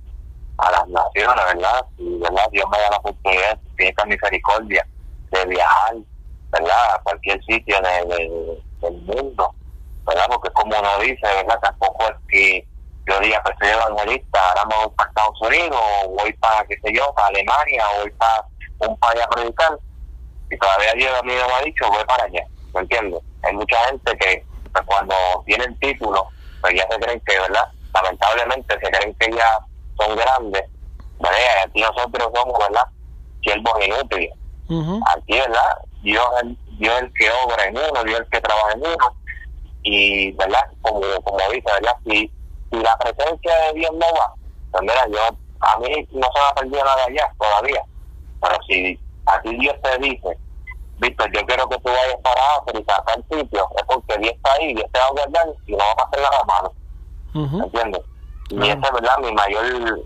a 0.57 0.71
las 0.71 0.87
naciones, 0.87 1.45
¿verdad? 1.53 1.85
Y, 1.97 2.17
¿verdad? 2.19 2.47
Dios 2.51 2.65
me 2.69 2.79
da 2.79 2.89
la 2.91 2.97
oportunidad, 2.97 3.59
tiene 3.75 3.89
esta 3.89 4.05
misericordia 4.05 4.87
de 5.31 5.45
viajar, 5.45 5.95
¿verdad? 6.51 6.95
A 6.95 6.99
cualquier 7.03 7.43
sitio 7.45 7.79
de, 7.81 8.61
del 8.81 9.01
mundo, 9.01 9.53
¿verdad? 10.05 10.25
Porque 10.29 10.49
como 10.51 10.77
uno 10.77 10.99
dice, 10.99 11.21
¿verdad? 11.21 11.59
Tampoco 11.61 12.05
es 12.05 12.15
que 12.27 12.67
yo 13.07 13.19
diga, 13.19 13.41
pues 13.43 13.55
soy 13.59 13.69
evangelista, 13.69 14.39
ahora 14.49 14.65
me 14.65 14.75
voy 14.83 14.93
para 14.95 15.09
Estados 15.09 15.41
Unidos, 15.41 15.81
o 16.05 16.09
voy 16.09 16.33
para, 16.33 16.63
qué 16.65 16.79
sé 16.81 16.93
yo, 16.93 17.13
para 17.15 17.27
Alemania, 17.27 17.85
o 17.95 18.01
voy 18.01 18.11
para 18.11 18.45
un 18.79 18.97
país 18.97 19.21
a 19.21 19.29
predicar, 19.29 19.79
y 20.53 20.57
todavía 20.57 20.93
Dios 20.93 21.11
a 21.17 21.23
mí 21.23 21.33
me 21.33 21.41
ha 21.41 21.61
dicho, 21.61 21.89
voy 21.89 22.03
para 22.05 22.23
allá, 22.25 22.45
¿me 22.73 22.81
entiendes? 22.81 23.21
Hay 23.43 23.53
mucha 23.53 23.77
gente 23.87 24.17
que 24.17 24.45
pues, 24.71 24.85
cuando 24.85 25.15
tienen 25.45 25.77
título, 25.79 26.27
pues 26.61 26.75
ya 26.75 26.87
se 26.89 26.99
creen 26.99 27.21
que, 27.25 27.39
¿verdad? 27.39 27.67
Lamentablemente 27.93 28.73
se 28.79 28.91
creen 28.91 29.15
que 29.15 29.31
ya 29.31 29.59
son 29.97 30.15
grandes, 30.15 30.63
¿verdad? 31.19 31.39
Aquí 31.65 31.81
nosotros 31.81 32.29
somos, 32.35 32.59
¿verdad? 32.59 32.85
Siervos 33.41 33.73
inútiles. 33.85 34.31
Aquí, 35.15 35.39
¿verdad? 35.39 35.77
Dios, 36.01 36.25
Dios 36.79 36.95
es 36.97 37.01
el 37.03 37.13
que 37.13 37.31
obra 37.31 37.65
en 37.65 37.77
uno, 37.77 38.03
Dios 38.03 38.19
es 38.19 38.25
el 38.25 38.29
que 38.29 38.41
trabaja 38.41 38.71
en 38.73 38.79
uno, 38.79 39.15
y, 39.83 40.31
¿verdad? 40.33 40.63
Como, 40.81 41.01
como 41.23 41.39
dice, 41.51 41.71
¿verdad? 41.81 41.95
Si, 42.05 42.31
si 42.71 42.77
la 42.77 42.97
presencia 42.97 43.55
de 43.57 43.73
Dios 43.79 43.91
no 43.93 44.05
va, 44.19 44.33
pues 44.71 44.81
mira, 44.81 45.07
yo, 45.07 45.35
a 45.61 45.79
mí 45.79 46.07
no 46.11 46.27
se 46.33 46.39
me 46.39 46.45
ha 46.45 46.53
perdido 46.55 46.83
nada 46.83 47.05
allá 47.05 47.31
todavía, 47.39 47.83
pero 48.41 48.57
si 48.67 48.99
a 49.25 49.41
ti 49.41 49.55
Dios 49.57 49.75
te 49.81 49.97
dice, 49.99 50.37
Víctor, 51.03 51.29
yo 51.33 51.41
quiero 51.45 51.67
que 51.67 51.77
tú 51.79 51.89
vayas 51.89 52.15
para 52.23 52.41
África, 52.57 53.03
tal 53.05 53.25
sitio, 53.29 53.67
es 53.75 53.83
porque 53.83 54.17
Dios 54.19 54.33
está 54.33 54.53
ahí, 54.53 54.73
Dios 54.73 54.85
te 54.93 54.99
va 54.99 55.05
a 55.05 55.11
guardar 55.11 55.47
y 55.65 55.71
no 55.73 55.77
va 55.79 55.91
a 55.91 55.95
pasar 55.95 56.21
nada 56.31 56.43
malo. 56.45 56.73
¿entiendes? 57.65 58.01
Y 58.49 58.55
Claro. 58.55 58.71
ese 58.71 58.87
es, 58.87 58.91
¿verdad? 58.93 59.17
Mi 59.19 59.31
mayor, 59.33 59.99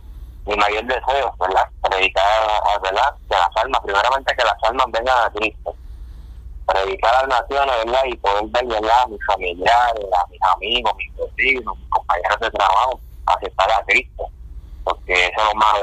mi 0.45 0.55
mayor 0.55 0.83
deseo, 0.85 1.35
¿verdad? 1.39 1.67
Predicar, 1.81 2.23
a- 2.25 2.79
¿verdad? 2.79 3.15
Que 3.29 3.35
las 3.35 3.49
almas, 3.63 3.81
primeramente 3.83 4.35
que 4.35 4.43
las 4.43 4.55
almas 4.63 4.85
vengan 4.91 5.25
a 5.25 5.29
Cristo. 5.29 5.75
Predicar 6.65 7.15
a 7.15 7.27
las 7.27 7.41
naciones, 7.41 7.75
¿verdad? 7.85 8.01
Y 8.05 8.15
poder 8.17 8.43
ver, 8.47 8.65
¿verdad? 8.65 9.01
A 9.03 9.07
mis 9.07 9.19
familiares, 9.25 10.05
a 10.17 10.27
mis 10.31 10.39
amigos, 10.55 10.93
mis 10.97 11.15
vecinos, 11.15 11.77
mis 11.77 11.89
compañeros 11.89 12.39
de 12.39 12.49
trabajo, 12.51 12.99
aceptar 13.25 13.71
a 13.71 13.83
Cristo. 13.85 14.29
Porque 14.83 15.13
eso 15.13 15.41
es 15.41 15.45
lo 15.45 15.53
más. 15.55 15.73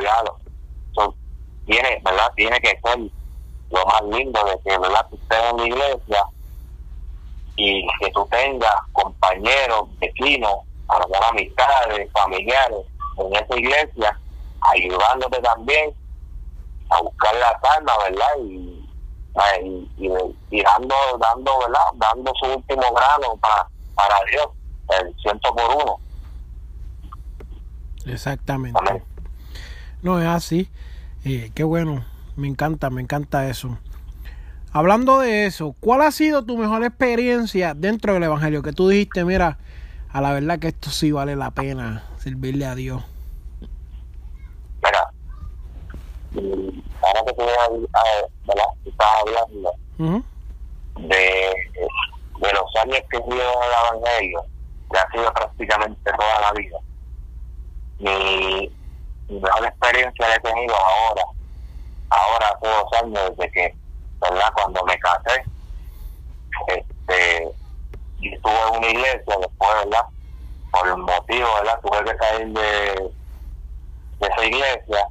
Eso 0.93 1.15
tiene, 1.67 2.01
¿verdad? 2.03 2.33
Tiene 2.37 2.59
que 2.61 2.81
ser 2.83 2.99
lo 3.75 3.85
más 3.87 4.03
lindo 4.18 4.45
de 4.45 4.59
que, 4.64 4.79
¿verdad? 4.79 5.07
Tú 5.11 5.16
estés 5.16 5.39
en 5.51 5.57
la 5.57 5.66
iglesia 5.66 6.25
y 7.57 7.87
que 8.01 8.11
tú 8.12 8.27
tengas 8.31 8.75
compañeros, 8.93 9.89
vecinos, 10.01 10.59
algunas 10.89 11.31
amistades, 11.31 12.11
familiares 12.12 12.79
en 13.18 13.35
esa 13.35 13.57
iglesia, 13.59 14.18
ayudándote 14.72 15.41
también 15.41 15.93
a 16.91 17.01
buscar 17.01 17.35
la 17.37 17.59
almas, 17.77 17.97
¿verdad? 18.09 18.27
Y, 18.41 18.89
y, 19.62 19.91
y- 20.07 20.37
y 20.51 20.62
dando, 20.62 20.95
dando, 21.18 21.59
¿verdad? 21.59 21.81
Dando 21.95 22.33
su 22.41 22.47
último 22.47 22.93
grano 22.93 23.37
para, 23.41 23.66
para 23.95 24.16
Dios, 24.31 24.47
el 25.01 25.14
ciento 25.22 25.55
por 25.55 25.70
uno. 25.83 25.97
Exactamente. 28.07 28.79
Amén. 28.79 29.03
No, 30.03 30.20
es 30.20 30.27
así. 30.29 30.70
Eh, 31.25 31.51
qué 31.55 31.64
bueno. 31.64 32.05
Me 32.37 32.49
encanta, 32.49 32.91
me 32.91 33.01
encanta 33.01 33.49
eso. 33.49 33.78
Hablando 34.72 35.20
de 35.20 35.47
eso, 35.47 35.74
¿cuál 35.78 36.03
ha 36.03 36.11
sido 36.11 36.45
tu 36.45 36.57
mejor 36.59 36.82
experiencia 36.85 37.74
dentro 37.74 38.14
del 38.14 38.24
Evangelio? 38.24 38.62
Que 38.62 38.72
tú 38.72 38.89
dijiste, 38.89 39.24
mira, 39.24 39.59
a 40.11 40.20
la 40.20 40.32
verdad 40.32 40.59
que 40.59 40.68
esto 40.68 40.91
sí 40.91 41.12
vale 41.12 41.37
la 41.37 41.53
pena 41.53 42.03
servirle 42.18 42.66
a 42.66 42.74
Dios. 42.74 43.03
Mira, 44.82 45.11
ahora 47.03 47.20
que 47.26 47.32
tú. 47.35 47.45
Tú 48.82 48.91
estás 48.91 49.09
hablando 49.20 49.72
Ujú. 49.99 50.24
de, 51.09 51.55
de 52.41 52.53
los 52.53 52.76
años 52.82 53.01
que 53.11 53.16
en 53.16 53.32
el 53.32 53.41
Evangelio, 53.41 54.45
que 54.91 54.99
ha 54.99 55.11
sido 55.11 55.32
prácticamente 55.32 56.11
toda 56.12 56.41
la 56.41 56.53
vida. 56.53 56.78
Mi 57.99 58.70
mejor 59.28 59.66
experiencia 59.66 60.28
la 60.28 60.35
he 60.35 60.41
tenido 60.41 60.74
ahora, 60.74 61.22
ahora 62.15 62.49
hace 62.49 62.69
dos 62.69 62.93
años 63.03 63.37
desde 63.37 63.53
que, 63.53 63.75
¿verdad? 64.21 64.53
Cuando 64.55 64.85
me 64.85 64.99
casé, 64.99 65.45
este, 66.69 67.51
y 68.21 68.35
estuve 68.35 68.69
en 68.69 68.79
una 68.79 68.87
iglesia 68.89 69.37
después, 69.41 69.71
¿verdad? 69.85 70.05
Por 70.71 70.89
el 70.89 70.97
motivo, 70.97 71.55
¿verdad? 71.55 71.81
Tuve 71.83 72.05
que 72.05 72.19
salir 72.19 72.47
de, 72.49 73.12
de 74.21 74.27
esa 74.27 74.45
iglesia 74.45 75.09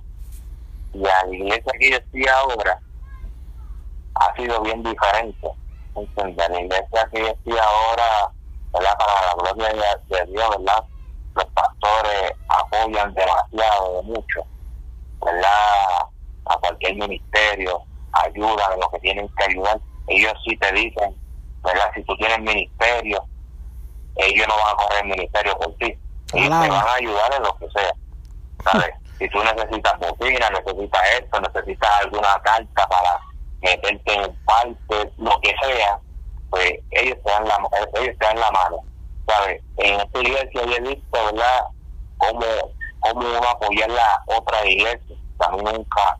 y 0.94 1.08
a 1.08 1.26
la 1.26 1.36
iglesia 1.36 1.74
que 1.80 1.90
yo 1.90 1.98
estoy 1.98 2.28
ahora 2.28 2.80
ha 4.16 4.36
sido 4.36 4.62
bien 4.62 4.84
diferente. 4.84 5.48
¿entiendes? 5.96 6.50
La 6.50 6.62
iglesia 6.62 7.10
que 7.12 7.20
yo 7.22 7.28
estoy 7.28 7.58
ahora, 7.58 8.32
¿verdad? 8.74 8.98
Para 8.98 9.26
la 9.26 9.54
gloria 9.54 9.96
de, 10.08 10.16
de 10.16 10.32
Dios, 10.32 10.50
¿verdad? 10.58 10.84
Los 11.36 11.46
pastores 11.46 12.32
apoyan 12.48 13.14
demasiado, 13.14 13.96
de 13.96 14.02
mucho, 14.04 14.46
¿verdad? 15.26 16.13
A 16.46 16.58
cualquier 16.58 16.96
ministerio, 16.96 17.82
ayudan 18.12 18.74
en 18.74 18.80
lo 18.80 18.90
que 18.90 19.00
tienen 19.00 19.30
que 19.38 19.44
ayudar. 19.46 19.80
Ellos 20.08 20.34
sí 20.46 20.56
te 20.58 20.72
dicen, 20.74 21.16
¿verdad? 21.64 21.92
Si 21.96 22.04
tú 22.04 22.16
tienes 22.18 22.40
ministerio, 22.40 23.26
ellos 24.16 24.48
no 24.48 24.56
van 24.56 24.74
a 24.74 24.76
correr 24.76 25.04
el 25.04 25.10
ministerio 25.10 25.58
por 25.58 25.74
ti. 25.76 25.98
Ellos 26.34 26.50
te 26.50 26.70
van 26.70 26.88
a 26.88 26.94
ayudar 26.94 27.34
en 27.34 27.44
lo 27.44 27.56
que 27.58 27.68
sea, 27.70 27.94
¿sabes? 28.64 28.92
si 29.20 29.30
tú 29.30 29.40
necesitas 29.44 30.00
bocina, 30.00 30.50
necesitas 30.50 31.02
esto, 31.20 31.40
necesitas 31.40 31.90
alguna 32.02 32.40
carta 32.44 32.88
para 32.88 33.22
meterte 33.62 34.14
en 34.14 34.22
el 34.24 34.36
parque, 34.46 35.12
lo 35.18 35.40
que 35.42 35.54
sea, 35.62 36.00
pues 36.50 36.74
ellos 36.92 37.18
te 37.24 37.32
dan 37.32 37.48
la, 37.48 37.58
ellos 38.02 38.18
te 38.20 38.26
dan 38.26 38.40
la 38.40 38.52
mano, 38.52 38.84
¿sabes? 39.28 39.62
En 39.78 40.00
esta 40.00 40.20
iglesia 40.20 40.66
yo 40.66 40.76
he 40.76 40.82
visto, 40.82 41.26
¿verdad?, 41.26 41.64
cómo, 42.18 42.46
cómo 43.00 43.20
uno 43.20 43.50
apoyar 43.50 43.90
la 43.90 44.22
otra 44.28 44.66
iglesia. 44.66 45.16
A 45.40 45.52
mí 45.52 45.64
nunca, 45.64 46.18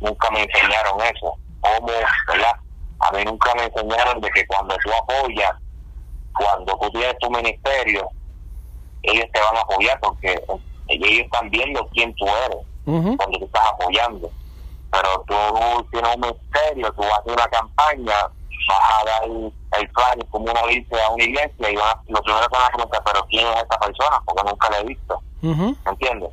nunca 0.00 0.30
me 0.30 0.42
enseñaron 0.42 1.00
eso. 1.02 1.36
Cómo, 1.60 1.86
¿verdad? 1.86 2.52
A 3.00 3.10
mí 3.12 3.24
nunca 3.24 3.54
me 3.54 3.64
enseñaron 3.64 4.20
de 4.20 4.30
que 4.30 4.46
cuando 4.46 4.76
tú 4.84 4.90
apoyas, 4.92 5.52
cuando 6.32 6.76
tú 6.78 6.90
tienes 6.90 7.18
tu 7.18 7.30
ministerio, 7.30 8.10
ellos 9.02 9.26
te 9.32 9.40
van 9.40 9.56
a 9.56 9.60
apoyar 9.60 9.98
porque 10.00 10.42
ellos 10.86 11.20
están 11.24 11.48
viendo 11.50 11.86
quién 11.92 12.14
tú 12.14 12.26
eres 12.26 12.58
cuando 13.16 13.38
tú 13.38 13.44
estás 13.44 13.66
apoyando. 13.68 14.30
Pero 14.90 15.24
tú 15.28 15.88
tienes 15.92 16.14
un 16.16 16.20
ministerio, 16.20 16.92
tú 16.92 17.02
vas 17.02 17.12
a 17.12 17.16
hacer 17.20 17.32
una 17.32 17.46
campaña, 17.48 18.14
vas 18.68 18.90
a 19.00 19.04
dar 19.04 19.22
el 19.24 19.88
plan, 19.92 20.20
como 20.30 20.44
uno 20.50 20.66
dice, 20.66 21.00
a 21.02 21.10
una 21.10 21.24
iglesia 21.24 21.70
y 21.70 21.76
van 21.76 21.88
a- 21.88 22.02
lo 22.06 22.20
primero 22.22 22.46
que 22.48 22.56
van 22.58 22.66
a 22.66 22.70
preguntar, 22.70 23.02
pero 23.04 23.26
¿quién 23.30 23.46
es 23.48 23.56
esta 23.62 23.78
persona? 23.78 24.20
Porque 24.26 24.42
nunca 24.50 24.70
la 24.70 24.78
he 24.80 24.84
visto, 24.84 25.22
Ujú. 25.42 25.76
¿entiendes? 25.86 26.30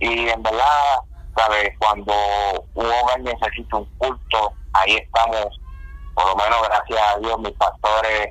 Y 0.00 0.28
en 0.28 0.42
verdad, 0.42 0.98
¿sabes? 1.36 1.70
Cuando 1.78 2.12
un 2.74 2.86
hogar 2.86 3.20
necesita 3.20 3.76
un 3.76 3.86
culto, 3.98 4.52
ahí 4.74 4.96
estamos, 4.96 5.46
por 6.14 6.26
lo 6.26 6.36
menos 6.36 6.62
gracias 6.68 7.00
a 7.00 7.18
Dios, 7.18 7.38
mis 7.40 7.52
pastores. 7.52 8.28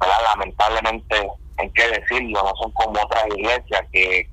Lamentablemente, 0.00 1.30
hay 1.58 1.70
que 1.70 1.88
decirlo, 1.88 2.42
no 2.42 2.52
son 2.60 2.72
como 2.72 3.00
otras 3.00 3.24
iglesias 3.28 3.82
que, 3.92 4.28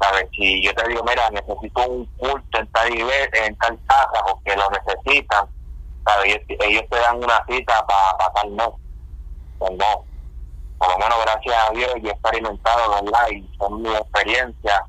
¿sabes? 0.00 0.26
Si 0.32 0.62
yo 0.62 0.74
te 0.74 0.88
digo, 0.88 1.04
mira, 1.04 1.30
necesito 1.30 1.88
un 1.88 2.06
culto 2.16 2.58
en 2.58 2.66
tal 2.72 2.92
iglesia, 2.92 3.46
en 3.46 3.56
tal 3.58 3.78
casa, 3.86 4.24
porque 4.28 4.56
lo 4.56 4.68
necesitan, 4.70 5.46
¿sabes? 6.04 6.40
Ellos, 6.48 6.82
te 6.90 6.98
dan 6.98 7.22
una 7.22 7.44
cita 7.48 7.86
para 7.86 8.18
pa 8.18 8.32
tal 8.34 8.50
mes. 8.50 8.70
Pues 9.58 9.72
no. 9.72 10.04
Por 10.78 10.90
lo 10.90 10.98
menos 10.98 11.18
gracias 11.24 11.68
a 11.68 11.72
Dios 11.72 11.94
yo 12.02 12.08
he 12.08 12.12
experimentado, 12.12 13.04
¿verdad? 13.04 13.28
Y 13.30 13.56
son 13.56 13.82
mi 13.82 13.94
experiencia 13.94 14.84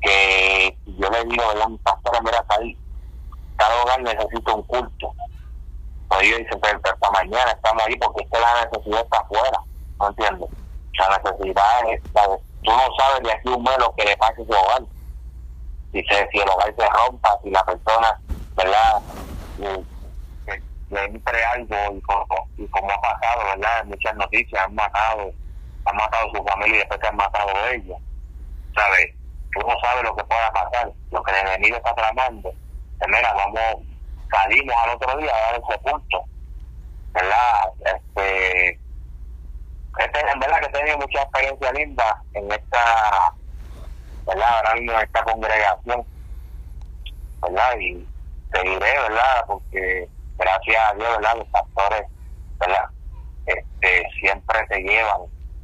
que 0.00 0.76
yo 0.86 1.10
le 1.10 1.24
digo, 1.24 1.48
¿verdad? 1.48 1.68
Mi 1.68 1.78
pastora, 1.78 2.20
mira, 2.20 2.44
tal, 2.48 2.76
tal 3.56 3.82
hogar 3.82 4.02
necesita 4.02 4.54
un 4.54 4.62
culto. 4.64 5.12
Pues 6.08 6.22
ellos 6.22 6.38
dicen, 6.38 6.60
pero, 6.62 6.80
pero 6.80 6.94
hasta 6.94 7.10
mañana 7.10 7.50
estamos 7.50 7.82
ahí 7.86 7.96
porque 7.96 8.24
es 8.24 8.30
que 8.30 8.40
la 8.40 8.64
necesidad 8.64 9.02
está 9.02 9.18
afuera, 9.18 9.60
¿no 9.98 10.08
entiendes? 10.08 10.50
La 10.98 11.18
necesidad 11.18 11.92
es, 11.92 12.00
¿sabes? 12.12 12.40
tú 12.62 12.70
no 12.70 12.88
sabes 12.98 13.22
de 13.22 13.32
aquí 13.32 13.48
un 13.48 13.62
mes 13.62 13.76
que 13.96 14.04
le 14.04 14.16
pasa 14.16 14.34
a 14.38 14.42
ese 14.42 14.52
hogar. 14.52 14.82
Si, 15.92 16.04
se, 16.04 16.28
si 16.30 16.38
el 16.38 16.48
hogar 16.48 16.74
se 16.76 16.88
rompa, 16.88 17.38
si 17.42 17.50
la 17.50 17.64
persona, 17.64 18.20
¿verdad? 18.56 19.02
Eh, 19.60 19.84
que 20.46 20.62
le 20.90 21.04
entre 21.04 21.44
algo 21.44 21.76
y 22.56 22.66
como, 22.68 22.90
ha 22.90 23.00
pasado, 23.00 23.44
¿verdad? 23.44 23.84
Muchas 23.86 24.14
noticias 24.16 24.62
han 24.62 24.74
matado, 24.74 25.32
han 25.84 25.96
matado 25.96 26.28
a 26.28 26.38
su 26.38 26.44
familia 26.44 26.76
y 26.76 26.78
después 26.78 27.00
se 27.00 27.08
han 27.08 27.16
matado 27.16 27.56
a 27.56 27.70
ellos. 27.70 27.98
¿Sabes? 28.74 29.14
Tú 29.58 29.66
no 29.66 29.74
sabes 29.80 30.04
lo 30.04 30.14
que 30.14 30.24
pueda 30.24 30.50
pasar, 30.52 30.92
lo 31.10 31.22
que 31.22 31.32
el 31.32 31.46
enemigo 31.48 31.76
está 31.76 31.92
tramando. 31.94 32.52
Pues 32.98 33.10
mira, 33.10 33.32
vamos, 33.32 33.82
salimos 34.30 34.76
al 34.76 34.90
otro 34.90 35.16
día 35.16 35.32
a 35.34 35.52
dar 35.52 35.60
ese 35.60 35.78
punto. 35.78 36.24
¿Verdad? 37.12 37.72
Este, 37.80 38.80
este, 39.98 40.20
en 40.32 40.38
verdad 40.38 40.60
que 40.60 40.66
he 40.66 40.68
tenido 40.68 40.98
mucha 40.98 41.22
experiencia 41.22 41.72
linda 41.72 42.22
en 42.34 42.52
esta, 42.52 43.34
¿verdad? 44.26 44.76
En 44.76 44.90
esta 44.90 45.24
congregación, 45.24 46.06
¿verdad? 47.42 47.78
Y 47.80 48.06
seguiré, 48.52 49.00
¿verdad? 49.00 49.44
Porque 49.48 50.08
gracias 50.36 50.76
a 50.88 50.94
Dios, 50.94 51.16
¿verdad? 51.16 51.36
Los 51.36 51.48
pastores, 51.48 52.02
¿verdad? 52.60 52.84
Este, 53.46 54.06
siempre 54.20 54.64
te 54.68 54.82
llevan, 54.82 55.22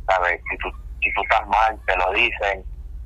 ¿sabes? 0.09 0.41
Si 0.51 0.59
tú, 0.59 0.69
si 1.01 1.13
tú 1.13 1.23
estás 1.23 1.47
mal, 1.47 1.79
te 1.87 1.97
lo 1.97 2.13
dicen, 2.13 2.65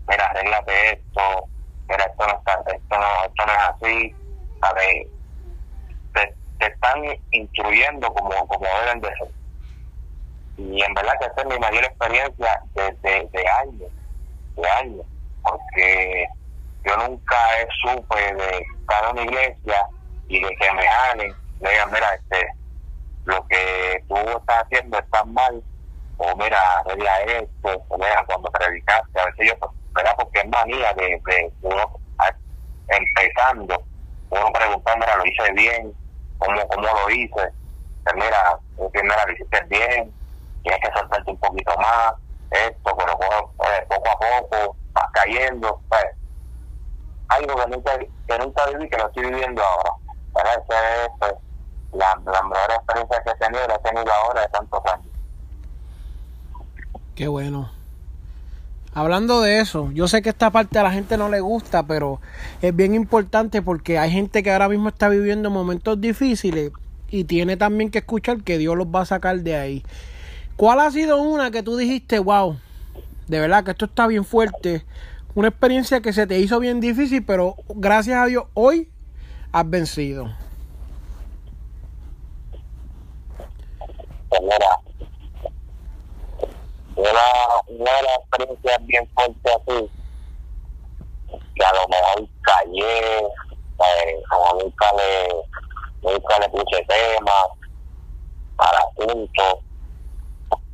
mira, 0.09 0.25
arréglate 0.27 0.93
esto, 0.93 1.49
mira, 1.89 2.05
esto 2.05 2.27
no, 2.27 2.39
está, 2.39 2.63
esto 2.67 2.99
no, 2.99 3.25
esto 3.25 3.47
no 3.47 3.53
es 3.53 3.59
así, 3.59 4.17
¿sabes? 4.61 5.07
Te, 6.15 6.35
te 6.59 6.67
están 6.67 7.05
instruyendo 7.31 8.13
como, 8.13 8.49
como 8.49 8.67
deben 8.81 9.01
de 9.01 9.09
ser. 9.09 9.29
Y 10.57 10.83
en 10.83 10.95
verdad 10.95 11.15
que 11.21 11.27
esta 11.27 11.43
es 11.43 11.49
mi 11.49 11.59
mayor 11.59 11.85
experiencia 11.85 12.61
de, 12.75 12.97
de, 13.03 13.29
de 13.33 13.49
años, 13.49 13.91
de 14.57 14.69
años, 14.71 15.07
porque 15.43 16.27
yo 16.85 16.97
nunca 16.97 17.37
supe 17.83 18.35
de 18.35 18.67
estar 18.81 19.05
en 19.05 19.11
una 19.11 19.23
iglesia 19.23 19.87
y 20.29 20.43
de 20.43 20.57
que 20.57 20.73
me 20.73 20.87
jalen, 20.87 21.35
le 21.61 21.71
digan, 21.71 21.93
mira, 21.93 22.15
este, 22.15 22.49
lo 23.25 23.47
que 23.47 24.03
tú 24.09 24.17
estás 24.17 24.65
haciendo 24.65 24.99
está 24.99 25.25
mal, 25.25 25.63
o 26.17 26.37
mira, 26.37 26.59
arregla 26.81 27.21
esto, 27.21 27.85
o 27.89 27.99
mira, 27.99 28.25
cuando 28.27 28.51
predicaste, 28.51 29.21
a 29.21 29.27
veces 29.27 29.49
yo, 29.49 29.78
¿verdad? 29.99 30.15
Porque 30.17 30.39
es 30.39 30.49
manía 30.49 30.93
de, 30.95 31.53
uno 31.63 31.91
empezando, 32.87 33.83
uno 34.31 34.53
preguntando, 34.53 35.07
lo 35.17 35.27
hice 35.27 35.53
bien, 35.53 35.95
¿cómo, 36.39 36.67
cómo 36.69 36.87
lo 36.87 37.11
hice? 37.11 37.51
Pues 38.05 38.15
mira, 38.15 38.59
mira, 38.79 39.27
lo 39.27 39.33
hiciste 39.33 39.61
bien, 39.69 40.15
tienes 40.63 40.81
que 40.81 40.93
soltarte 40.93 41.31
un 41.31 41.37
poquito 41.39 41.77
más, 41.79 42.15
esto, 42.51 42.97
pero 42.97 43.13
eh, 43.13 43.87
poco 43.89 44.09
a 44.09 44.19
poco 44.19 44.77
vas 44.93 45.07
cayendo, 45.13 45.81
pues, 45.89 46.07
algo 47.29 47.57
que 47.57 47.67
nunca, 47.67 47.99
que 47.99 48.39
nunca 48.39 48.67
viví, 48.67 48.89
que 48.89 48.97
lo 48.97 49.07
estoy 49.09 49.25
viviendo 49.25 49.63
ahora. 49.63 49.93
¿verdad? 50.35 50.63
Esa 50.65 51.05
es 51.05 51.11
pues, 51.19 51.35
la, 51.93 52.21
la 52.25 52.43
mejor 52.43 52.71
experiencia 52.71 53.23
que 53.25 53.31
he 53.31 53.35
tenido, 53.35 53.67
la 53.67 53.75
he 53.75 53.79
tenido 53.79 54.13
ahora 54.13 54.43
de 54.43 54.49
tantos 54.49 54.81
años. 54.87 55.13
Qué 57.17 57.27
bueno. 57.27 57.78
Hablando 58.99 59.43
de 59.43 59.61
eso, 59.61 59.93
yo 59.93 60.09
sé 60.09 60.23
que 60.23 60.31
esta 60.31 60.51
parte 60.51 60.77
a 60.77 60.83
la 60.83 60.91
gente 60.91 61.17
no 61.17 61.29
le 61.29 61.39
gusta, 61.39 61.87
pero 61.87 62.21
es 62.61 62.75
bien 62.75 62.97
importante 62.97 63.63
porque 63.63 63.97
hay 63.97 64.11
gente 64.11 64.43
que 64.43 64.51
ahora 64.51 64.69
mismo 64.69 64.89
está 64.89 65.09
viviendo 65.09 65.51
momentos 65.51 66.01
difíciles 66.01 66.73
y 67.09 67.23
tiene 67.23 67.57
también 67.57 67.93
que 67.93 67.99
escuchar 67.99 68.43
que 68.43 68.59
Dios 68.59 68.77
los 68.77 68.89
va 68.89 69.03
a 69.03 69.07
sacar 69.07 69.39
de 69.39 69.55
ahí. 69.55 69.85
¿Cuál 70.57 70.81
ha 70.81 70.91
sido 70.91 71.23
una 71.23 71.53
que 71.53 71.63
tú 71.63 71.77
dijiste, 71.77 72.19
wow, 72.19 72.59
de 73.29 73.39
verdad 73.39 73.63
que 73.63 73.71
esto 73.71 73.85
está 73.85 74.09
bien 74.09 74.25
fuerte? 74.25 74.85
Una 75.37 75.47
experiencia 75.47 76.01
que 76.01 76.13
se 76.13 76.27
te 76.27 76.41
hizo 76.41 76.59
bien 76.59 76.81
difícil, 76.81 77.25
pero 77.25 77.55
gracias 77.69 78.19
a 78.19 78.27
Dios 78.27 78.47
hoy 78.55 78.89
has 79.53 79.71
vencido. 79.71 80.29
Pues 84.29 84.43
una, 86.99 87.21
una 87.69 87.93
de 87.93 88.03
las 88.03 88.19
experiencias 88.19 88.87
bien 88.87 89.09
fuertes 89.15 89.55
así, 89.55 89.91
que 91.55 91.65
a 91.65 91.73
lo 91.75 91.89
mejor 91.89 92.29
callé, 92.43 93.19
eh, 93.19 94.23
como 94.29 94.61
nunca 94.61 94.93
le, 94.97 95.29
nunca 96.03 96.39
le 96.41 96.49
puse 96.49 96.85
tema 96.89 97.33
para 98.57 98.79
asuntos, 98.79 99.55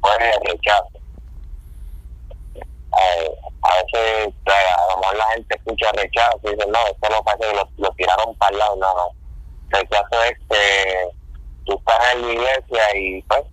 fue 0.01 0.15
el 0.17 0.41
rechazo. 0.51 0.89
Eh, 2.57 3.35
a 3.63 3.75
veces 3.77 4.35
pues, 4.45 4.57
a 4.57 4.95
lo 4.95 5.01
mejor 5.01 5.17
la 5.17 5.27
gente 5.35 5.57
escucha 5.57 5.93
rechazo 5.93 6.41
y 6.45 6.51
dice, 6.55 6.67
no, 6.69 6.79
esto 6.87 7.09
no 7.11 7.23
pasa 7.23 7.39
que 7.39 7.55
lo, 7.55 7.69
lo 7.77 7.91
tiraron 7.97 8.35
para 8.37 8.53
el 8.53 8.59
lado, 8.59 8.77
no, 8.77 8.95
no. 8.95 9.09
Rechazo 9.69 10.23
es 10.23 10.39
que 10.49 11.11
tú 11.67 11.75
estás 11.77 12.15
en 12.15 12.23
la 12.23 12.33
iglesia 12.33 12.97
y 12.97 13.23
pues 13.23 13.45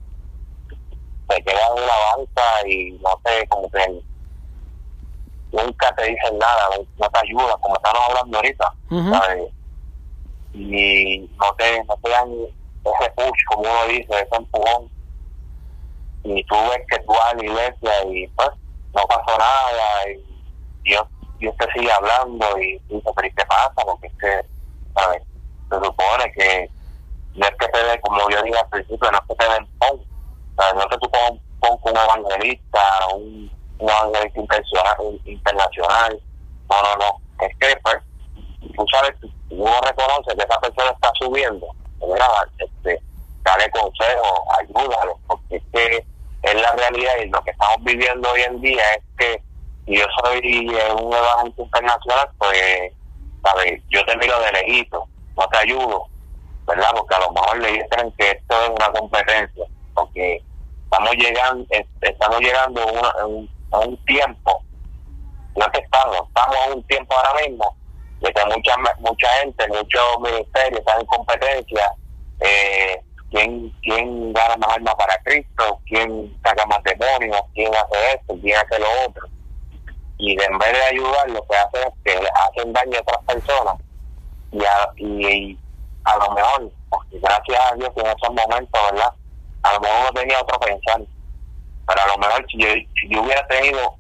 te 1.32 1.44
quedas 1.44 1.70
en 1.76 1.84
una 1.84 1.94
banca 2.16 2.68
y 2.68 2.92
no 2.92 3.10
sé, 3.26 3.48
como 3.48 3.70
que 3.72 4.02
nunca 5.52 5.92
te 5.96 6.04
dicen 6.04 6.38
nada, 6.38 6.70
no, 6.98 7.10
te 7.10 7.20
ayudan, 7.20 7.60
como 7.62 7.76
estamos 7.76 8.02
hablando 8.10 8.38
ahorita, 8.38 8.74
¿sabes? 8.90 9.50
Y 10.54 11.30
no 11.40 11.54
te, 11.58 11.84
no 11.86 11.96
te 12.04 12.10
dan 12.10 12.30
ese 12.32 13.12
push, 13.16 13.44
como 13.48 13.62
uno 13.62 13.86
dice, 13.88 14.08
ese 14.10 14.36
empujón. 14.36 14.90
Y 16.24 16.44
tú 16.44 16.56
ves 16.70 16.82
que 16.90 17.00
tú 17.00 17.14
vas 17.14 17.34
a 17.34 17.36
la 17.36 17.44
iglesia 17.44 18.06
y 18.08 18.28
pues 18.28 18.50
no 18.94 19.04
pasó 19.08 19.38
nada 19.38 20.10
y 20.10 20.24
Dios, 20.84 21.04
Dios 21.40 21.56
te 21.58 21.68
sigue 21.74 21.92
hablando 21.92 22.46
y 22.60 22.80
dice, 22.90 23.10
pero 23.16 23.28
¿y 23.28 23.32
qué 23.32 23.46
pasa? 23.46 23.74
Porque 23.76 24.08
es 24.08 24.14
que, 24.20 24.46
¿sabes? 24.96 25.24
Se 25.70 25.76
supone 25.76 26.32
que 26.36 26.70
no 27.36 27.48
es 27.48 27.56
que 27.58 27.68
te 27.68 27.84
den, 27.84 28.02
como 28.02 28.30
yo 28.30 28.42
dije 28.44 28.60
al 28.60 28.70
principio, 28.70 29.12
no 29.12 29.18
es 29.18 29.24
que 29.28 29.36
te 29.36 29.52
den 29.52 29.68
pon, 29.80 30.11
no 30.76 30.88
que 30.88 30.98
tú 30.98 31.10
pon, 31.10 31.40
pon 31.60 31.80
un 31.84 31.98
evangelista, 31.98 32.82
un, 33.16 33.52
un 33.80 33.90
evangelista 33.90 34.46
internacional, 35.26 36.22
no, 36.70 36.82
no, 36.82 36.96
no, 36.98 37.46
es 37.46 37.58
que 37.58 37.76
pues, 37.84 37.98
tú 38.76 38.86
sabes, 38.92 39.14
uno 39.50 39.82
reconoce 39.82 40.36
que 40.36 40.44
esa 40.44 40.60
persona 40.60 40.92
está 40.92 41.12
subiendo, 41.20 41.68
mira, 42.00 42.28
este, 42.58 43.02
dale 43.44 43.70
consejo, 43.72 44.44
ayúdalo, 44.60 45.20
porque 45.28 45.58
es 45.58 45.64
que 45.74 46.06
es 46.44 46.56
la 46.56 46.72
realidad 46.72 47.14
y 47.24 47.30
lo 47.30 47.42
que 47.44 47.52
estamos 47.52 47.78
viviendo 47.82 48.32
hoy 48.32 48.42
en 48.42 48.62
día 48.62 48.84
es 48.94 49.04
que 49.18 49.44
yo 49.88 50.06
soy 50.22 50.68
un 50.96 51.14
evangelista 51.14 51.62
internacional, 51.64 52.30
pues, 52.38 52.94
¿sabes? 53.44 53.82
Yo 53.90 54.06
te 54.06 54.16
miro 54.18 54.40
de 54.40 54.52
lejito, 54.52 55.06
no 55.36 55.48
te 55.52 55.58
ayudo, 55.58 56.08
¿verdad? 56.68 56.92
Porque 56.96 57.16
a 57.16 57.20
lo 57.20 57.32
mejor 57.32 57.60
le 57.60 57.72
dicen 57.74 58.14
que 58.18 58.32
esto 58.32 58.62
es 58.64 58.70
una 58.70 58.92
competencia, 58.92 59.66
porque 59.94 60.44
estamos 60.84 61.12
llegando 61.16 61.66
estamos 62.02 62.40
llegando 62.40 62.82
a 63.72 63.78
un, 63.78 64.06
tiempo, 64.06 64.64
no 65.56 65.66
es 65.66 65.72
que 65.72 65.80
estamos, 65.80 66.18
estamos 66.28 66.58
a 66.58 66.74
un 66.74 66.84
tiempo 66.84 67.16
ahora 67.16 67.48
mismo 67.48 67.76
de 68.20 68.32
que 68.34 68.46
mucha, 68.46 68.76
mucha 69.00 69.28
gente, 69.42 69.68
muchos 69.70 70.20
ministerios 70.22 70.80
están 70.80 71.00
en 71.00 71.06
competencia, 71.08 71.94
eh, 72.42 73.02
quién, 73.32 73.74
quién 73.82 74.34
gana 74.34 74.58
más 74.58 74.76
alma 74.76 74.96
para 74.96 75.18
Cristo, 75.24 75.80
quién 75.86 76.38
saca 76.44 76.66
más 76.66 76.84
demonios, 76.84 77.42
quién 77.54 77.74
hace 77.74 78.14
esto, 78.14 78.36
quién 78.42 78.58
hace 78.58 78.80
lo 78.80 78.88
otro. 79.08 79.28
Y 80.18 80.34
en 80.34 80.58
vez 80.60 80.72
de 80.72 80.84
ayudar, 80.84 81.30
lo 81.32 81.42
que 81.48 81.56
hacen 81.56 81.82
es 81.88 81.94
que 82.04 82.28
hacen 82.30 82.74
daño 82.74 82.98
a 82.98 83.02
otras 83.02 83.24
personas. 83.26 83.76
Y 84.52 84.64
a, 84.64 84.92
y, 84.98 85.58
a 86.04 86.18
lo 86.18 86.32
mejor, 86.34 86.72
gracias 87.12 87.72
a 87.72 87.76
Dios 87.76 87.92
en 87.96 88.06
esos 88.06 88.30
momentos, 88.30 88.82
¿verdad? 88.92 89.14
A 89.64 89.74
lo 89.74 89.80
mejor 89.80 90.04
no 90.06 90.20
tenía 90.20 90.42
otro 90.42 90.60
pensar. 90.60 91.02
Pero 91.88 92.02
a 92.02 92.08
lo 92.08 92.18
mejor 92.18 92.46
si 92.50 92.58
yo, 93.10 93.22
hubiera 93.22 93.46
tenido 93.48 93.96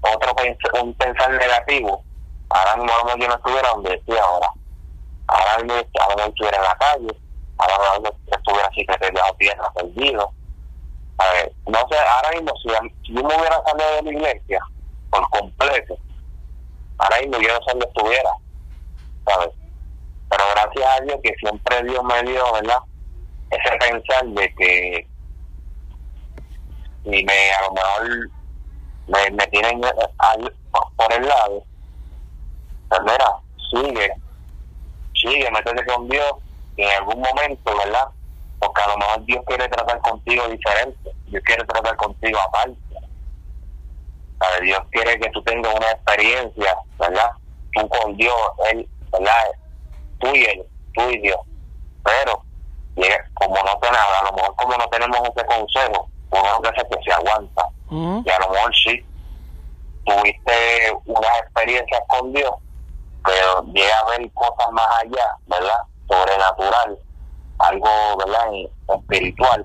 otro 0.00 0.34
un 0.82 0.94
pensar 0.94 1.30
negativo, 1.30 2.02
ahora 2.50 2.76
mismo 2.76 3.16
yo 3.18 3.28
no 3.28 3.34
estuviera 3.34 3.68
donde 3.70 3.94
estoy 3.94 4.18
ahora. 4.18 4.50
Ahora 5.28 5.62
mismo, 5.62 5.78
estuviera 5.78 6.56
en 6.58 6.64
la 6.64 6.74
calle, 6.74 7.20
ahora 7.58 7.98
mismo 7.98 8.18
estuviera 8.26 8.68
así 8.68 8.84
que 8.84 8.98
te 8.98 9.10
dejado 9.10 9.36
piernas 9.36 9.68
perdido. 9.74 10.32
A 11.18 11.32
ver, 11.32 11.52
no 11.66 11.78
sé, 11.90 11.98
ahora 11.98 12.30
mismo 12.34 12.52
si, 12.62 12.68
si, 13.06 13.14
yo 13.14 13.22
me 13.22 13.36
hubiera 13.36 13.62
salido 13.64 13.96
de 13.96 14.02
la 14.02 14.10
iglesia 14.10 14.60
por 15.10 15.28
completo, 15.30 15.96
ahora 16.98 17.20
mismo 17.20 17.38
yo 17.38 17.48
no 17.48 17.64
sé 17.64 17.70
dónde 17.70 17.86
estuviera, 17.86 18.30
¿sabes? 19.26 19.50
Pero 20.28 20.44
gracias 20.52 21.00
a 21.00 21.04
Dios 21.04 21.18
que 21.22 21.34
siempre 21.38 21.82
Dios 21.84 22.02
me 22.04 22.22
dio, 22.22 22.52
¿verdad? 22.52 22.78
Ese 23.52 23.76
pensar 23.78 24.24
de 24.26 24.54
que 24.54 25.06
y 27.04 27.24
me 27.24 27.52
a 27.52 27.62
lo 27.62 27.72
mejor 27.72 28.30
me, 29.08 29.30
me 29.36 29.46
tienen 29.48 29.80
al, 30.18 30.54
por 30.96 31.12
el 31.12 31.26
lado, 31.26 31.64
pues 32.88 33.00
mira, 33.02 33.36
sigue, 33.70 34.12
sigue, 35.14 35.50
métete 35.50 35.84
con 35.86 36.08
Dios 36.08 36.34
en 36.76 36.88
algún 36.98 37.20
momento, 37.20 37.76
¿verdad? 37.76 38.08
Porque 38.58 38.82
a 38.82 38.88
lo 38.88 38.98
mejor 38.98 39.24
Dios 39.24 39.42
quiere 39.46 39.68
tratar 39.68 40.00
contigo 40.00 40.48
diferente, 40.48 41.10
Dios 41.26 41.42
quiere 41.44 41.64
tratar 41.64 41.96
contigo 41.96 42.38
aparte. 42.40 42.76
¿Sabe? 44.38 44.66
Dios 44.66 44.80
quiere 44.90 45.18
que 45.18 45.30
tú 45.30 45.42
tengas 45.42 45.74
una 45.74 45.90
experiencia, 45.90 46.76
¿verdad? 46.98 47.30
Tú 47.74 47.88
con 47.88 48.16
Dios, 48.16 48.34
Él, 48.72 48.88
¿verdad? 49.12 49.32
Tú 50.18 50.28
y 50.34 50.44
Él, 50.44 50.64
tú 50.94 51.10
y 51.10 51.18
Dios. 51.18 51.38
Pero, 52.04 52.44
como 53.34 53.56
no 53.56 53.78
tenemos, 53.80 54.06
a 54.20 54.24
lo 54.24 54.32
mejor 54.32 54.56
como 54.56 54.76
no 54.76 54.88
tenemos 54.88 55.20
ese 55.20 55.46
consejo, 55.46 56.08
uno 56.30 56.60
veces 56.60 56.84
que 56.90 57.02
se 57.04 57.12
aguanta. 57.12 57.68
Y 57.90 58.30
a 58.30 58.38
lo 58.38 58.50
mejor 58.50 58.74
sí, 58.74 59.04
tuviste 60.04 60.92
unas 61.04 61.38
experiencias 61.40 62.02
con 62.08 62.32
Dios, 62.32 62.52
pero 63.24 63.62
llega 63.72 63.98
a 63.98 64.10
ver 64.10 64.32
cosas 64.32 64.72
más 64.72 64.86
allá, 65.02 65.36
¿verdad? 65.46 65.78
sobrenatural, 66.08 66.98
algo 67.58 68.16
¿verdad? 68.18 68.46
espiritual, 68.98 69.64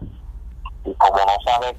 y 0.85 0.93
como 0.95 1.17
no 1.17 1.35
sabes 1.45 1.75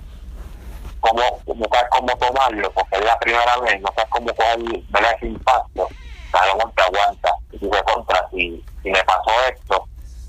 cómo, 1.01 1.23
no 1.47 1.67
sabes 1.73 1.89
cómo 1.91 2.17
tomarlo, 2.17 2.71
porque 2.73 2.97
es 2.97 3.05
la 3.05 3.19
primera 3.19 3.57
vez, 3.59 3.81
no 3.81 3.89
sabes 3.95 4.11
cómo 4.11 4.27
coger 4.35 4.59
¿verdad? 4.89 5.13
ese 5.17 5.27
impacto, 5.27 5.89
a 6.33 6.47
lo 6.47 6.71
te 6.71 6.83
aguanta 6.83 7.35
y 7.53 7.59
se 7.59 7.83
contra, 7.85 8.29
si, 8.31 8.65
si 8.83 8.91
me 8.91 9.03
pasó 9.05 9.31
esto, 9.49 9.89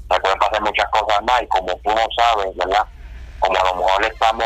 me 0.09 0.19
pueden 0.19 0.39
pasar 0.39 0.61
muchas 0.61 0.89
cosas 0.89 1.23
más, 1.23 1.41
y 1.41 1.47
como 1.47 1.75
tú 1.77 1.89
no 1.89 2.07
sabes, 2.17 2.55
¿verdad? 2.55 2.85
Como 3.39 3.57
a 3.59 3.63
lo 3.65 3.75
mejor 3.75 4.05
estamos, 4.05 4.45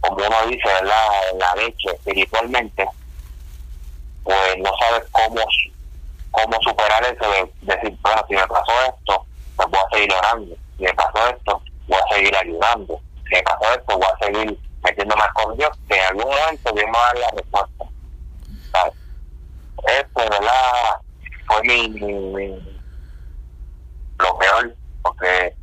como 0.00 0.16
uno 0.16 0.46
dice, 0.46 0.68
¿verdad? 0.68 1.30
En 1.32 1.38
la 1.38 1.54
leche 1.54 1.90
espiritualmente, 1.90 2.86
pues 4.24 4.58
no 4.58 4.70
sabes 4.78 5.04
cómo 5.12 5.40
cómo 6.36 6.58
superar 6.60 7.02
eso 7.02 7.30
de 7.30 7.50
decir, 7.62 7.98
bueno, 8.02 8.22
si 8.28 8.34
me 8.34 8.46
pasó 8.46 8.72
esto, 8.86 9.26
pues 9.56 9.68
voy 9.70 9.80
a 9.80 9.96
seguir 9.96 10.12
orando. 10.12 10.54
Si 10.76 10.82
me 10.82 10.92
pasó 10.92 11.28
esto, 11.28 11.62
voy 11.88 11.98
a 11.98 12.14
seguir 12.14 12.36
ayudando. 12.36 13.00
Si 13.24 13.34
me 13.36 13.42
pasó 13.42 13.74
esto, 13.74 13.98
voy 13.98 14.06
a 14.06 14.24
seguir 14.24 14.58
metiendo 14.82 15.16
más 15.16 15.32
con 15.32 15.56
Dios, 15.56 15.70
que 15.88 15.96
en 15.96 16.06
algún 16.06 16.24
momento 16.24 16.72
Dios 16.72 16.86
me 16.86 16.92
va 16.92 17.04
a 17.04 17.06
dar 17.06 17.18
la 17.18 17.30
respuesta. 17.30 17.84
¿sabes? 18.72 18.94
Esto, 19.86 20.30
¿verdad? 20.30 21.00
Fue 21.46 21.62
mi, 21.62 21.88
mi, 21.88 22.75
lo 24.18 24.38
peor, 24.38 24.76
porque 25.02 25.54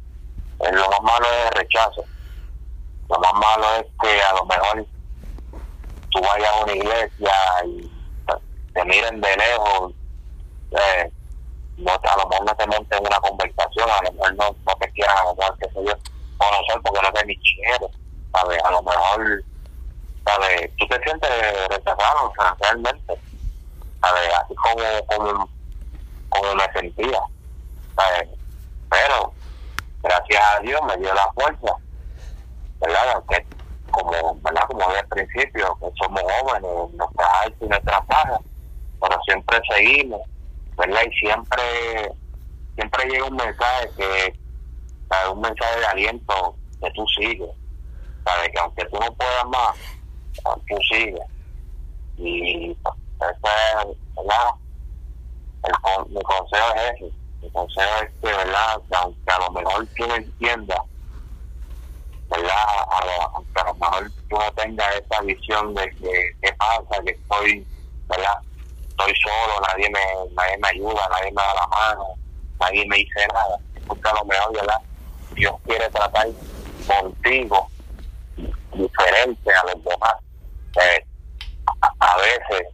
lo 0.71 0.89
más 0.89 1.01
malo 1.01 1.25
es 1.25 1.45
el 1.45 1.51
rechazo. 1.51 2.05
Lo 3.09 3.19
más 3.19 3.33
malo 3.33 3.75
es 3.75 3.85
que 4.01 4.21
a 4.21 4.33
lo 4.33 4.45
mejor 4.45 4.87
tú 6.09 6.21
vayas 6.21 6.51
a 6.51 6.63
una 6.63 6.73
iglesia 6.73 7.33
y 7.65 7.91
te 8.73 8.85
miren 8.85 9.21
de 9.21 9.37
lejos, 9.37 9.93
eh, 10.71 11.11
no, 11.77 11.91
a 11.91 12.17
lo 12.17 12.29
mejor 12.29 12.45
no 12.45 12.55
te 12.55 12.67
monten 12.67 13.05
una 13.05 13.19
conversación, 13.19 13.89
a 13.89 14.01
lo 14.03 14.11
mejor 14.13 14.35
no, 14.35 14.57
no 14.65 14.75
te 14.79 14.91
quieran, 14.91 15.17
a 15.17 15.23
lo 15.25 15.35
mejor, 15.35 15.57
qué 15.59 15.67
sé 15.69 15.85
yo, 15.85 15.93
conocer 16.37 16.81
porque 16.83 17.01
no 17.01 17.11
te 17.13 17.25
ni 17.25 17.37
quiero, 17.37 17.91
¿sabes? 18.33 18.63
A 18.63 18.71
lo 18.71 18.81
mejor, 18.83 19.43
¿sabes? 20.25 20.71
Tú 20.77 20.87
te 20.87 21.03
sientes 21.03 21.67
rechazado, 21.69 22.29
o 22.29 22.33
sea, 22.37 22.55
realmente, 22.59 23.21
¿sabes? 24.01 24.29
Así 24.33 24.55
como, 24.55 25.05
como, 25.07 25.49
como 26.29 26.55
me 26.55 26.71
sentía, 26.73 27.21
¿sabes? 27.95 28.29
Pero, 28.93 29.33
gracias 30.03 30.43
a 30.51 30.59
Dios 30.59 30.79
me 30.85 30.97
dio 30.97 31.11
la 31.15 31.31
fuerza, 31.33 31.75
¿verdad? 32.79 33.13
Aunque, 33.15 33.43
como, 33.89 34.35
¿verdad? 34.41 34.67
Como 34.67 34.87
al 34.87 35.07
principio, 35.07 35.75
que 35.79 35.87
somos 35.97 36.21
jóvenes, 36.21 36.93
nuestras 36.93 37.29
altas 37.41 37.61
y 37.61 37.65
nuestras 37.65 38.07
bajas, 38.07 38.39
pero 39.01 39.19
siempre 39.25 39.59
seguimos, 39.67 40.21
¿verdad? 40.77 41.01
Y 41.09 41.13
siempre, 41.15 42.11
siempre 42.75 43.09
llega 43.09 43.25
un 43.25 43.35
mensaje 43.35 43.89
que, 43.97 44.39
un 45.31 45.41
mensaje 45.41 45.79
de 45.79 45.85
aliento 45.85 46.55
que 46.79 46.91
tú 46.91 47.05
sigues, 47.19 47.49
¿sabes? 48.25 48.49
Que 48.49 48.59
aunque 48.59 48.85
tú 48.85 48.99
no 48.99 49.11
puedas 49.13 49.45
más, 49.47 49.77
tú 50.67 50.77
sigues. 50.91 51.21
Y 52.17 52.75
pues, 52.75 52.95
ese 53.21 53.89
es, 53.89 53.97
¿verdad? 54.15 54.51
El, 55.63 56.13
mi 56.13 56.21
consejo 56.21 56.75
es 56.75 57.01
ese. 57.01 57.22
Mi 57.43 57.49
consejo 57.49 58.03
es 58.03 58.11
que, 58.21 58.27
¿verdad? 58.27 58.81
Que 58.89 58.95
aunque 58.95 59.31
a 59.31 59.39
lo 59.39 59.51
mejor 59.51 59.85
tú 59.97 60.07
no 60.07 60.15
entiendas, 60.15 60.79
¿verdad? 62.29 62.51
A 62.89 63.05
lo, 63.05 63.35
aunque 63.35 63.59
a 63.59 63.65
lo 63.65 63.73
mejor 63.73 64.11
tú 64.29 64.37
no 64.37 64.51
tengas 64.53 64.95
esa 64.95 65.21
visión 65.23 65.75
de 65.75 65.89
que 65.97 66.31
qué 66.41 66.53
pasa, 66.53 67.03
que 67.05 67.11
estoy, 67.11 67.67
¿verdad? 68.07 68.37
Estoy 68.87 69.13
solo, 69.21 69.59
nadie 69.67 69.89
me, 69.89 70.33
nadie 70.33 70.57
me 70.57 70.69
ayuda, 70.69 71.09
nadie 71.09 71.31
me 71.31 71.41
da 71.41 71.53
la 71.53 71.67
mano, 71.67 72.05
nadie 72.61 72.85
me 72.87 72.95
dice 72.97 73.27
nada. 73.33 73.57
Porque 73.87 74.09
a 74.09 74.13
lo 74.13 74.23
mejor, 74.23 74.53
¿verdad? 74.53 74.79
Dios 75.35 75.53
quiere 75.65 75.89
tratar 75.89 76.27
contigo 76.87 77.67
diferente 78.71 79.51
a 79.51 79.63
los 79.65 79.83
demás. 79.83 80.15
Eh, 80.81 81.05
a 81.99 82.17
veces, 82.17 82.67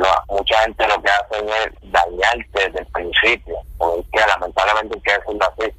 lo- 0.00 0.36
mucha 0.36 0.58
gente 0.62 0.86
lo 0.88 1.00
que 1.02 1.10
hace 1.10 1.36
es 1.46 1.92
dañarte 1.92 2.48
desde 2.54 2.80
el 2.80 2.86
principio, 2.86 3.56
porque 3.78 4.04
que 4.12 4.26
lamentablemente 4.26 4.94
hay 4.96 5.00
que 5.02 5.12
decirlo 5.18 5.46
así 5.52 5.74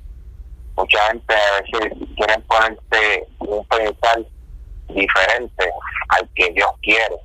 mucha 0.75 0.99
gente 1.07 1.33
a 1.35 1.61
veces 1.61 1.93
quieren 2.15 2.41
ponerte 2.43 3.27
un 3.39 3.65
pensar 3.65 4.19
diferente 4.87 5.71
al 6.09 6.29
que 6.33 6.49
Dios 6.53 6.71
quiere. 6.81 7.15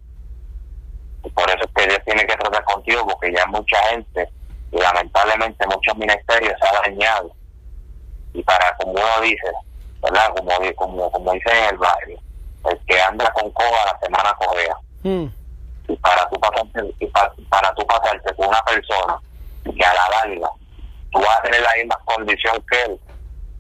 Y 1.24 1.30
por 1.30 1.48
eso 1.48 1.60
es 1.64 1.70
que 1.74 1.86
Dios 1.88 1.98
tiene 2.04 2.26
que 2.26 2.36
tratar 2.36 2.64
contigo, 2.64 3.06
porque 3.06 3.32
ya 3.32 3.46
mucha 3.46 3.76
gente, 3.90 4.28
y 4.72 4.78
lamentablemente 4.78 5.66
muchos 5.66 5.96
ministerios 5.96 6.54
se 6.60 6.68
han 6.68 6.82
dañado. 6.82 7.30
Y 8.34 8.42
para, 8.42 8.76
como 8.76 8.92
uno 8.92 9.20
dice, 9.22 9.50
¿verdad? 10.02 10.28
Como, 10.36 10.50
como, 10.76 11.10
como 11.10 11.32
dicen 11.32 11.56
en 11.56 11.64
el 11.70 11.78
barrio, 11.78 12.18
el 12.70 12.78
que 12.86 13.00
anda 13.00 13.32
con 13.32 13.50
coja 13.52 13.92
la 13.92 13.98
semana 14.00 14.34
cojea. 14.38 14.76
Mm. 15.04 15.26
Y 15.88 15.96
para 15.96 16.28
tú 16.28 16.40
pasarte, 16.40 16.94
y 17.00 17.06
pa- 17.06 17.32
para 17.48 17.72
tú 17.74 17.86
pasarte 17.86 18.34
con 18.34 18.48
una 18.48 18.60
persona 18.62 19.18
que 19.64 19.84
a 19.84 19.94
la 19.94 20.08
larga 20.28 20.48
tú 21.12 21.18
vas 21.20 21.38
a 21.38 21.42
tener 21.42 21.60
la 21.62 21.70
misma 21.76 21.96
condición 22.04 22.62
que 22.70 22.82
él, 22.92 22.98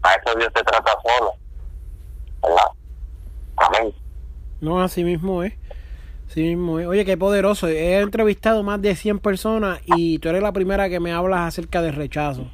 a 0.02 0.12
eso 0.12 0.38
Dios 0.38 0.52
te 0.52 0.62
trata 0.62 0.92
solo. 1.04 1.32
¿Verdad? 2.42 2.68
Amén. 3.56 3.94
No, 4.60 4.80
así 4.82 5.04
mismo 5.04 5.42
es. 5.42 5.52
Así 6.28 6.42
mismo 6.42 6.78
es. 6.80 6.86
Oye, 6.86 7.04
qué 7.04 7.16
poderoso. 7.16 7.68
He 7.68 7.98
entrevistado 8.00 8.62
más 8.62 8.82
de 8.82 8.94
100 8.96 9.18
personas 9.20 9.80
y 9.86 10.18
tú 10.18 10.28
eres 10.28 10.42
la 10.42 10.52
primera 10.52 10.88
que 10.88 11.00
me 11.00 11.12
hablas 11.12 11.40
acerca 11.48 11.80
del 11.82 11.94
rechazo. 11.94 12.48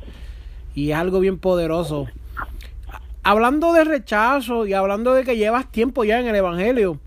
Y 0.74 0.90
es 0.92 0.96
algo 0.96 1.20
bien 1.20 1.38
poderoso. 1.38 2.06
Hablando 3.24 3.72
de 3.72 3.84
rechazo 3.84 4.66
y 4.66 4.74
hablando 4.74 5.14
de 5.14 5.24
que 5.24 5.36
llevas 5.36 5.70
tiempo 5.70 6.04
ya 6.04 6.18
en 6.20 6.26
el 6.26 6.34
Evangelio, 6.36 6.98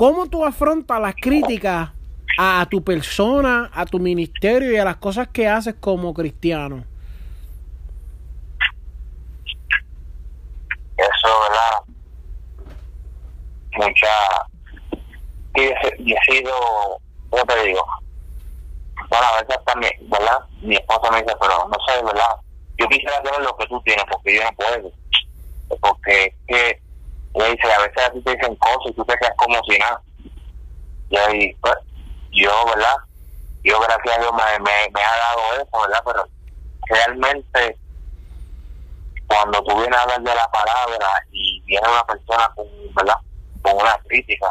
¿cómo 0.00 0.30
tú 0.30 0.46
afrontas 0.46 0.98
las 0.98 1.14
críticas 1.14 1.90
a 2.38 2.66
tu 2.70 2.82
persona, 2.82 3.70
a 3.74 3.84
tu 3.84 3.98
ministerio 3.98 4.72
y 4.72 4.78
a 4.78 4.84
las 4.86 4.96
cosas 4.96 5.28
que 5.28 5.46
haces 5.46 5.74
como 5.78 6.14
cristiano? 6.14 6.82
Eso, 10.96 11.28
¿verdad? 11.42 11.98
Mucha. 13.76 14.08
Y 15.56 15.60
he, 15.64 15.94
y 15.98 16.14
he 16.14 16.34
sido, 16.34 16.50
¿cómo 17.28 17.44
te 17.44 17.62
digo? 17.66 17.86
Bueno, 19.10 19.26
a 19.26 19.42
veces 19.42 19.62
también, 19.66 19.92
¿verdad? 20.08 20.38
Mi 20.62 20.76
esposa 20.76 21.10
me 21.10 21.20
dice, 21.20 21.36
pero 21.38 21.68
no 21.68 21.76
sé, 21.86 22.02
¿verdad? 22.02 22.36
Yo 22.78 22.88
quisiera 22.88 23.20
tener 23.22 23.42
lo 23.42 23.54
que 23.54 23.66
tú 23.66 23.78
tienes, 23.82 24.06
porque 24.10 24.34
yo 24.34 24.44
no 24.44 24.52
puedo. 24.52 24.92
Porque 25.78 26.24
es 26.24 26.34
que, 26.46 26.82
ella 27.34 27.48
dice, 27.48 27.72
a 27.72 27.80
veces 27.80 28.04
a 28.04 28.10
ti 28.10 28.20
te 28.22 28.36
dicen 28.36 28.56
cosas 28.56 28.86
y 28.86 28.92
tú 28.92 29.04
te 29.04 29.16
quedas 29.16 29.34
como 29.36 29.62
si 29.64 29.78
nada. 29.78 30.02
Y 31.10 31.16
ahí, 31.16 31.54
pues, 31.60 31.74
yo, 32.32 32.50
¿verdad? 32.66 32.96
Yo, 33.62 33.80
gracias 33.80 34.16
a 34.16 34.20
Dios, 34.20 34.32
me, 34.32 34.58
me, 34.90 35.02
ha 35.02 35.16
dado 35.16 35.54
eso, 35.54 35.80
¿verdad? 35.88 36.02
Pero 36.04 36.28
realmente 36.88 37.78
cuando 39.26 39.62
tú 39.62 39.76
vienes 39.76 39.96
a 39.96 40.02
hablar 40.02 40.22
de 40.22 40.34
la 40.34 40.50
palabra 40.50 41.06
y 41.30 41.62
viene 41.62 41.88
una 41.88 42.04
persona 42.04 42.50
con, 42.56 42.66
¿verdad? 42.94 43.16
con 43.62 43.76
una 43.76 43.96
crítica, 44.08 44.50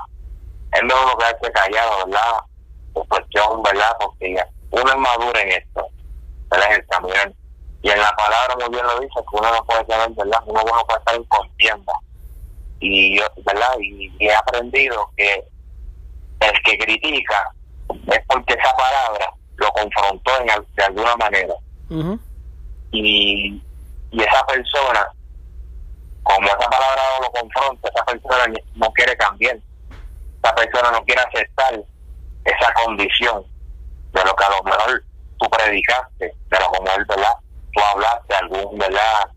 es 0.72 0.84
mejor 0.84 1.18
quedarse 1.18 1.52
callado, 1.52 2.06
¿verdad? 2.06 2.40
Por 2.94 3.08
cuestión, 3.08 3.62
¿verdad? 3.64 3.98
Porque 4.00 4.38
uno 4.72 4.90
es 4.90 4.98
maduro 4.98 5.40
en 5.40 5.52
esto, 5.52 5.88
¿verdad? 6.50 6.68
En 6.72 7.18
el. 7.18 7.36
Y 7.82 7.90
en 7.90 8.00
la 8.00 8.14
palabra 8.16 8.56
muy 8.56 8.70
bien 8.70 8.86
lo 8.86 9.00
dice, 9.00 9.16
que 9.16 9.38
uno 9.38 9.52
no 9.52 9.64
puede 9.66 9.84
tener, 9.86 10.10
¿verdad? 10.12 10.44
Uno 10.46 10.62
no 10.64 10.86
puede 10.86 11.00
estar 11.00 11.16
en 11.16 11.24
contienda. 11.26 11.94
Y 12.80 13.18
yo, 13.18 13.26
¿verdad? 13.46 13.78
Y, 13.82 14.12
y 14.20 14.28
he 14.28 14.34
aprendido 14.34 15.12
que 15.18 15.44
el 16.40 16.64
que 16.64 16.78
critica 16.78 17.52
es 18.08 18.20
porque 18.28 18.54
esa 18.54 18.74
palabra 18.76 19.34
lo 19.58 19.70
confrontó 19.72 20.32
en, 20.40 20.48
de 20.48 20.84
alguna 20.84 21.16
manera 21.18 21.54
y, 22.92 23.62
y 24.12 24.22
esa 24.22 24.46
persona, 24.46 25.08
como 26.24 26.48
esa 26.48 26.58
palabra 26.58 27.02
no 27.16 27.26
lo 27.26 27.32
confronta, 27.32 27.90
esa 27.90 28.06
persona 28.06 28.54
no 28.76 28.92
quiere 28.94 29.16
cambiar, 29.18 29.58
esa 30.42 30.56
persona 30.56 30.92
no 30.92 31.04
quiere 31.04 31.22
aceptar 31.22 31.82
esa 32.46 32.74
condición 32.74 33.44
de 34.14 34.24
lo 34.24 34.36
que 34.36 34.44
a 34.44 34.50
lo 34.50 34.64
mejor 34.64 35.04
tú 35.40 35.50
predicaste, 35.50 36.26
de 36.26 36.60
lo 36.60 36.84
mejor, 36.84 37.06
¿verdad? 37.08 37.34
Tú 37.74 37.82
hablaste, 37.82 38.36
algún, 38.36 38.78
¿verdad? 38.78 39.30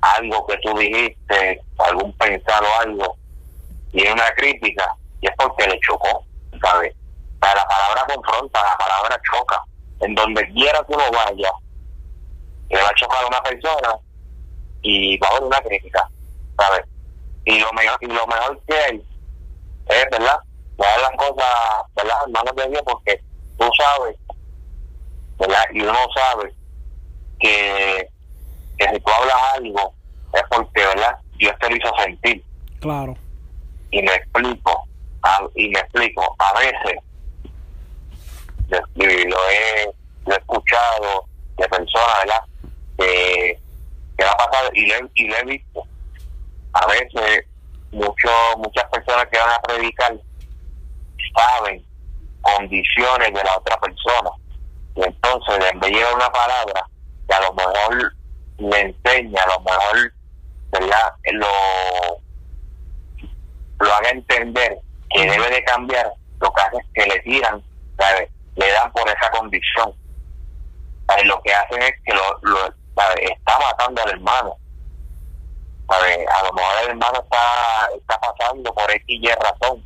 Algo 0.00 0.46
que 0.46 0.56
tú 0.58 0.76
dijiste, 0.78 1.60
algún 1.78 2.12
pensar 2.14 2.62
o 2.62 2.80
algo, 2.80 3.16
y 3.92 4.02
es 4.02 4.12
una 4.12 4.30
crítica, 4.32 4.94
y 5.20 5.26
es 5.26 5.34
porque 5.36 5.66
le 5.66 5.78
chocó, 5.80 6.24
¿sabes? 6.62 6.94
O 7.40 7.44
sea, 7.44 7.54
la 7.54 7.64
palabra 7.66 8.14
confronta, 8.14 8.62
la 8.62 8.76
palabra 8.76 9.20
choca. 9.30 9.62
En 10.00 10.14
donde 10.14 10.46
quiera 10.52 10.84
que 10.86 10.94
uno 10.94 11.04
vaya, 11.10 11.50
le 12.70 12.82
va 12.82 12.88
a 12.88 12.94
chocar 12.94 13.24
a 13.24 13.26
una 13.26 13.40
persona 13.42 13.98
y 14.82 15.18
va 15.18 15.28
a 15.28 15.30
haber 15.30 15.44
una 15.44 15.60
crítica, 15.60 16.08
¿sabes? 16.56 16.84
Y 17.44 17.58
lo 17.58 17.72
mejor, 17.72 17.98
y 18.00 18.06
lo 18.06 18.26
mejor 18.26 18.60
que 18.66 18.74
hay 18.74 19.02
es, 19.86 20.04
¿verdad? 20.10 20.38
Dejar 20.76 21.00
las 21.00 21.10
cosas, 21.16 21.46
¿verdad? 21.96 22.16
En 22.26 22.32
manos 22.32 22.54
de 22.56 22.68
Dios, 22.68 22.82
porque 22.84 23.20
tú 23.58 23.68
sabes, 23.76 24.16
¿verdad? 25.38 25.64
Y 25.72 25.80
uno 25.80 25.98
sabe 26.14 26.54
que, 27.40 28.08
que 28.78 28.88
si 28.88 29.00
tú 29.00 29.10
hablas 29.10 29.36
algo 29.54 29.94
es 30.34 30.42
porque, 30.50 30.86
¿verdad? 30.86 31.16
Dios 31.36 31.54
te 31.60 31.70
lo 31.70 31.76
hizo 31.76 31.90
sentir. 32.04 32.44
Claro. 32.80 33.16
Y 33.90 34.02
me 34.02 34.14
explico, 34.14 34.84
a- 35.22 35.46
y 35.54 35.68
me 35.68 35.80
explico, 35.80 36.36
a 36.38 36.58
veces 36.58 36.96
lo 38.68 38.78
he, 39.00 39.24
lo 40.26 40.34
he 40.34 40.36
escuchado 40.38 41.24
de 41.56 41.68
personas, 41.68 42.16
¿verdad? 42.24 42.42
Que, 42.98 43.58
que 44.18 44.24
ha 44.24 44.32
pasado 44.36 44.70
y 44.74 44.86
lo, 44.86 44.94
he, 44.96 45.10
y 45.14 45.28
lo 45.28 45.36
he 45.36 45.44
visto. 45.44 45.82
A 46.74 46.86
veces 46.86 47.46
mucho, 47.92 48.28
muchas 48.58 48.84
personas 48.90 49.26
que 49.32 49.38
van 49.38 49.50
a 49.50 49.60
predicar 49.62 50.14
saben 51.34 51.84
condiciones 52.42 53.28
de 53.32 53.44
la 53.44 53.56
otra 53.56 53.76
persona. 53.80 54.30
Y 54.96 55.02
entonces 55.04 55.70
en 55.72 55.80
vez 55.80 55.90
de 55.92 55.96
llevar 55.98 56.14
una 56.14 56.30
palabra 56.30 56.84
que 57.28 57.34
a 57.34 57.40
lo 57.40 57.52
mejor 57.54 58.12
le 58.58 58.80
enseña, 58.80 59.42
a 59.42 59.48
lo 59.48 59.60
mejor 59.60 60.12
¿verdad? 60.70 61.14
lo, 61.32 62.20
lo 63.80 63.94
haga 63.94 64.10
entender 64.10 64.78
que 65.10 65.30
debe 65.30 65.50
de 65.50 65.64
cambiar, 65.64 66.12
lo 66.40 66.52
que 66.52 66.62
hace 66.62 66.76
es 66.76 66.86
que 66.94 67.14
le 67.14 67.20
tiran, 67.20 67.62
¿sabes? 67.98 68.30
le 68.56 68.72
dan 68.72 68.92
por 68.92 69.08
esa 69.08 69.30
condición. 69.30 69.94
¿sabes? 71.06 71.24
Lo 71.24 71.40
que 71.42 71.52
hacen 71.52 71.82
es 71.82 71.92
que 72.04 72.12
lo, 72.14 72.38
lo 72.42 72.58
¿sabes? 72.94 73.30
está 73.30 73.58
matando 73.58 74.02
al 74.02 74.10
hermano. 74.10 74.56
¿sabes? 75.88 76.18
A 76.28 76.44
lo 76.44 76.52
mejor 76.52 76.72
el 76.82 76.88
hermano 76.90 77.20
está, 77.22 77.88
está 77.96 78.20
pasando 78.20 78.72
por 78.74 78.90
X 78.90 79.04
y 79.08 79.28
razón, 79.28 79.82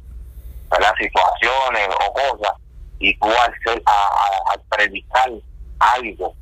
¿verdad? 0.70 0.92
Situaciones 0.98 1.88
o 1.88 2.12
cosas, 2.12 2.52
y 2.98 3.16
tú 3.18 3.26
al, 3.26 3.54
ser, 3.64 3.82
a, 3.86 4.54
predicar 4.70 5.30
algo, 5.78 6.34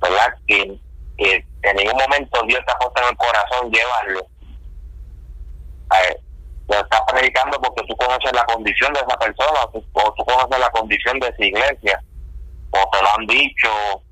¿verdad? 0.00 0.34
Que, 0.46 0.78
que 1.16 1.44
en 1.62 1.76
ningún 1.76 1.96
momento 1.96 2.42
Dios 2.46 2.60
te 2.66 2.72
ha 2.72 2.78
puesto 2.78 3.02
en 3.02 3.08
el 3.08 3.16
corazón 3.16 3.70
llevarlo. 3.70 4.26
Lo 6.68 6.80
estás 6.80 7.00
predicando 7.08 7.60
porque 7.60 7.86
tú 7.86 7.96
conoces 7.96 8.32
la 8.32 8.44
condición 8.44 8.92
de 8.92 9.00
esa 9.00 9.16
persona, 9.18 9.60
o 9.64 9.70
tú, 9.70 10.24
conoces 10.24 10.58
la 10.58 10.70
condición 10.70 11.18
de 11.20 11.28
esa 11.28 11.44
iglesia, 11.44 12.02
o 12.70 12.90
te 12.90 13.02
lo 13.02 13.08
han 13.16 13.26
dicho, 13.26 14.02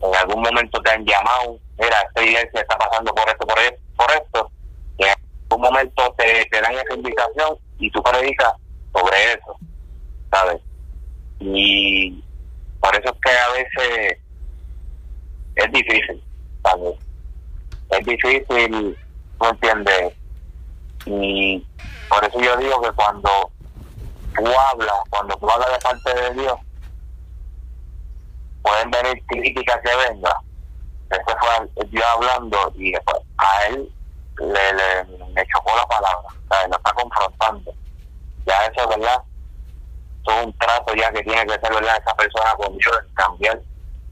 en 0.00 0.14
algún 0.14 0.42
momento 0.42 0.80
te 0.80 0.90
han 0.90 1.04
llamado, 1.04 1.58
mira, 1.78 2.00
esta 2.00 2.22
iglesia 2.22 2.60
está 2.60 2.78
pasando 2.78 3.14
por 3.14 3.28
esto, 3.28 3.46
por 3.46 3.58
esto, 3.58 3.80
por 3.96 4.10
esto, 4.10 4.50
y 4.96 5.04
en 5.04 5.14
algún 5.50 5.70
momento 5.70 6.14
te, 6.16 6.46
te 6.46 6.60
dan 6.62 6.72
esa 6.72 6.94
invitación 6.94 7.58
y 7.78 7.90
tú 7.90 8.02
predicas 8.02 8.54
sobre 8.92 9.32
eso, 9.34 9.58
¿sabes? 10.30 10.62
Y 11.40 12.24
por 12.80 12.94
eso 12.96 13.12
es 13.12 13.20
que 13.22 13.30
a 13.30 13.48
veces 13.50 14.18
es 15.56 15.72
difícil, 15.72 16.24
Es 17.90 18.06
difícil, 18.06 18.98
¿no 19.40 19.48
entiendes? 19.48 20.14
Y 21.06 21.66
por 22.08 22.24
eso 22.24 22.40
yo 22.40 22.56
digo 22.56 22.80
que 22.82 22.92
cuando 22.92 23.50
tú 24.36 24.46
hablas, 24.46 24.94
cuando 25.10 25.36
tú 25.36 25.50
hablas 25.50 25.72
de 25.72 25.78
parte 25.78 26.14
de 26.14 26.42
Dios, 26.42 26.58
pueden 28.62 28.90
venir 28.90 29.22
críticas 29.26 29.80
que 29.82 29.96
venga. 29.96 30.40
Ese 31.10 31.36
fue 31.40 31.86
Dios 31.86 32.04
hablando 32.04 32.72
y 32.76 32.92
después 32.92 33.18
a 33.38 33.66
él 33.68 33.90
le, 34.38 34.72
le, 34.74 35.46
chocó 35.46 35.74
la 35.74 35.86
palabra, 35.86 36.28
o 36.28 36.68
lo 36.68 36.76
está 36.76 36.92
confrontando. 36.92 37.72
Ya 38.46 38.66
eso, 38.66 38.88
¿verdad? 38.88 39.22
Es 40.26 40.44
un 40.44 40.52
trato 40.58 40.94
ya 40.94 41.10
que 41.10 41.22
tiene 41.22 41.46
que 41.46 41.58
ser, 41.58 41.72
¿verdad? 41.72 41.98
Esa 41.98 42.14
persona 42.14 42.54
con 42.56 42.76
Dios, 42.76 42.98
cambiar, 43.14 43.60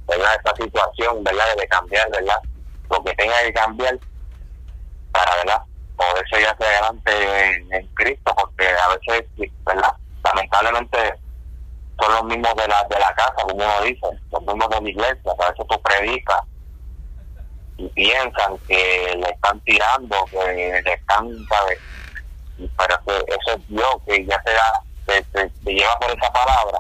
¿verdad? 0.07 0.31
Esa 0.45 0.57
situación, 0.57 1.25
¿verdad? 1.25 1.45
De 1.57 1.69
cambiar, 1.69 2.11
¿verdad? 2.11 2.41
Lo 2.91 3.03
que 3.05 3.15
tenga 3.15 3.41
que 3.43 3.53
cambiar 3.53 3.99
para, 5.13 5.37
¿verdad? 5.37 5.63
poderse 5.97 6.41
ir 6.41 6.47
hacia 6.47 6.67
adelante 6.67 7.57
en, 7.71 7.87
Cristo, 7.95 8.35
porque 8.37 8.69
a 8.69 8.89
veces, 8.89 9.27
¿verdad? 9.65 9.93
Lamentablemente 10.25 11.15
son 11.99 12.13
los 12.13 12.25
mismos 12.25 12.55
de 12.57 12.69
la, 12.69 12.85
de 12.85 12.99
la 12.99 13.15
casa, 13.15 13.35
como 13.35 13.55
uno 13.55 13.81
dice, 13.83 14.07
los 14.31 14.43
mismos 14.43 14.69
de 14.69 14.81
la 14.83 14.89
iglesia, 14.89 15.33
a 15.39 15.51
veces 15.51 15.67
tú 15.69 15.81
predicas 15.83 16.41
y 17.79 17.89
piensan 17.89 18.59
que 18.69 19.15
le 19.17 19.31
están 19.31 19.61
tirando, 19.61 20.29
que 20.31 20.83
le 20.85 20.93
están, 20.93 21.29
¿sabes? 21.49 21.79
Pero 22.57 23.01
que 23.07 23.35
eso 23.35 23.57
es 23.57 23.69
Dios 23.69 23.97
que 24.07 24.27
ya 24.27 24.41
te 24.43 24.53
da, 24.53 24.83
te, 25.07 25.73
lleva 25.73 25.99
por 25.99 26.11
esa 26.11 26.33
palabra. 26.33 26.79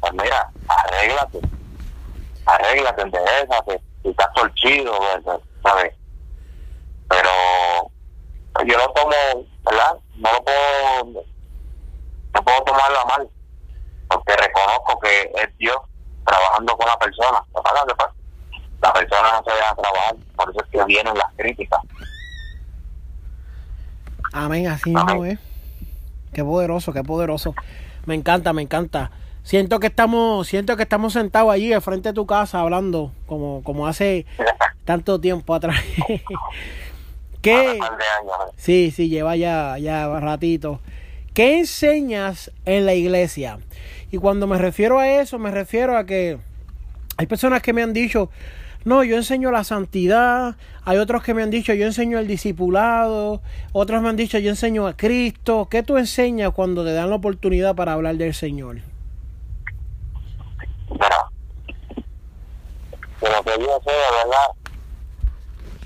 Pues 0.00 0.12
mira, 0.14 0.50
arréglate, 0.66 1.40
arréglate, 2.46 3.02
enderezate, 3.02 3.82
si 4.02 4.08
estás 4.08 4.32
torcido, 4.34 4.98
¿sabes? 5.62 5.94
Pero 7.08 7.30
yo 8.66 8.78
lo 8.78 8.92
tomo, 8.92 9.46
¿verdad? 9.64 9.96
No 10.16 10.32
lo 10.32 10.44
puedo, 10.44 11.24
no 12.34 12.44
puedo 12.44 12.62
tomarlo 12.64 13.00
a 13.00 13.04
mal, 13.04 13.28
porque 14.08 14.36
reconozco 14.36 14.98
que 15.00 15.22
es 15.34 15.58
Dios 15.58 15.76
trabajando 16.24 16.76
con 16.76 16.86
la 16.86 16.98
persona. 16.98 17.44
La 18.82 18.92
persona 18.92 19.32
no 19.32 19.44
se 19.44 19.52
deja 19.54 19.74
trabajar, 19.76 20.16
por 20.36 20.50
eso 20.50 20.60
es 20.64 20.70
que 20.70 20.84
vienen 20.84 21.14
las 21.16 21.32
críticas. 21.36 21.80
Amén, 24.32 24.66
así 24.66 24.90
mismo 24.90 25.24
es. 25.24 25.38
Qué 26.32 26.42
poderoso, 26.42 26.92
qué 26.92 27.04
poderoso. 27.04 27.54
Me 28.06 28.14
encanta, 28.14 28.52
me 28.52 28.62
encanta. 28.62 29.10
Siento 29.42 29.80
que 29.80 29.88
estamos, 29.88 30.46
siento 30.46 30.76
que 30.76 30.84
estamos 30.84 31.14
sentados 31.14 31.52
allí 31.52 31.72
al 31.72 31.82
frente 31.82 32.10
de 32.10 32.12
tu 32.14 32.26
casa 32.26 32.60
hablando 32.60 33.12
como, 33.26 33.62
como 33.64 33.86
hace 33.86 34.24
tanto 34.84 35.20
tiempo 35.20 35.54
atrás. 35.54 35.80
¿Qué? 37.42 37.80
Sí, 38.56 38.92
sí, 38.94 39.08
lleva 39.08 39.34
ya, 39.34 39.76
ya 39.78 40.20
ratito. 40.20 40.80
¿Qué 41.34 41.58
enseñas 41.58 42.52
en 42.64 42.86
la 42.86 42.94
iglesia? 42.94 43.58
Y 44.12 44.18
cuando 44.18 44.46
me 44.46 44.58
refiero 44.58 45.00
a 45.00 45.08
eso, 45.08 45.38
me 45.38 45.50
refiero 45.50 45.96
a 45.96 46.06
que 46.06 46.38
hay 47.16 47.26
personas 47.26 47.62
que 47.62 47.72
me 47.72 47.82
han 47.82 47.92
dicho, 47.92 48.30
no, 48.84 49.02
yo 49.02 49.16
enseño 49.16 49.50
la 49.50 49.64
santidad, 49.64 50.56
hay 50.84 50.98
otros 50.98 51.22
que 51.22 51.34
me 51.34 51.42
han 51.42 51.50
dicho, 51.50 51.72
yo 51.72 51.86
enseño 51.86 52.18
el 52.18 52.26
discipulado, 52.26 53.40
otros 53.72 54.02
me 54.02 54.08
han 54.08 54.16
dicho, 54.16 54.38
yo 54.38 54.50
enseño 54.50 54.86
a 54.86 54.96
Cristo. 54.96 55.68
¿Qué 55.70 55.82
tú 55.82 55.96
enseñas 55.96 56.52
cuando 56.52 56.84
te 56.84 56.92
dan 56.92 57.10
la 57.10 57.16
oportunidad 57.16 57.74
para 57.74 57.94
hablar 57.94 58.16
del 58.16 58.34
Señor? 58.34 58.91
Bueno, 60.98 61.30
lo 63.20 63.42
que 63.44 63.64
yo 63.64 63.80
sé, 63.84 63.92
¿verdad? 63.92 64.62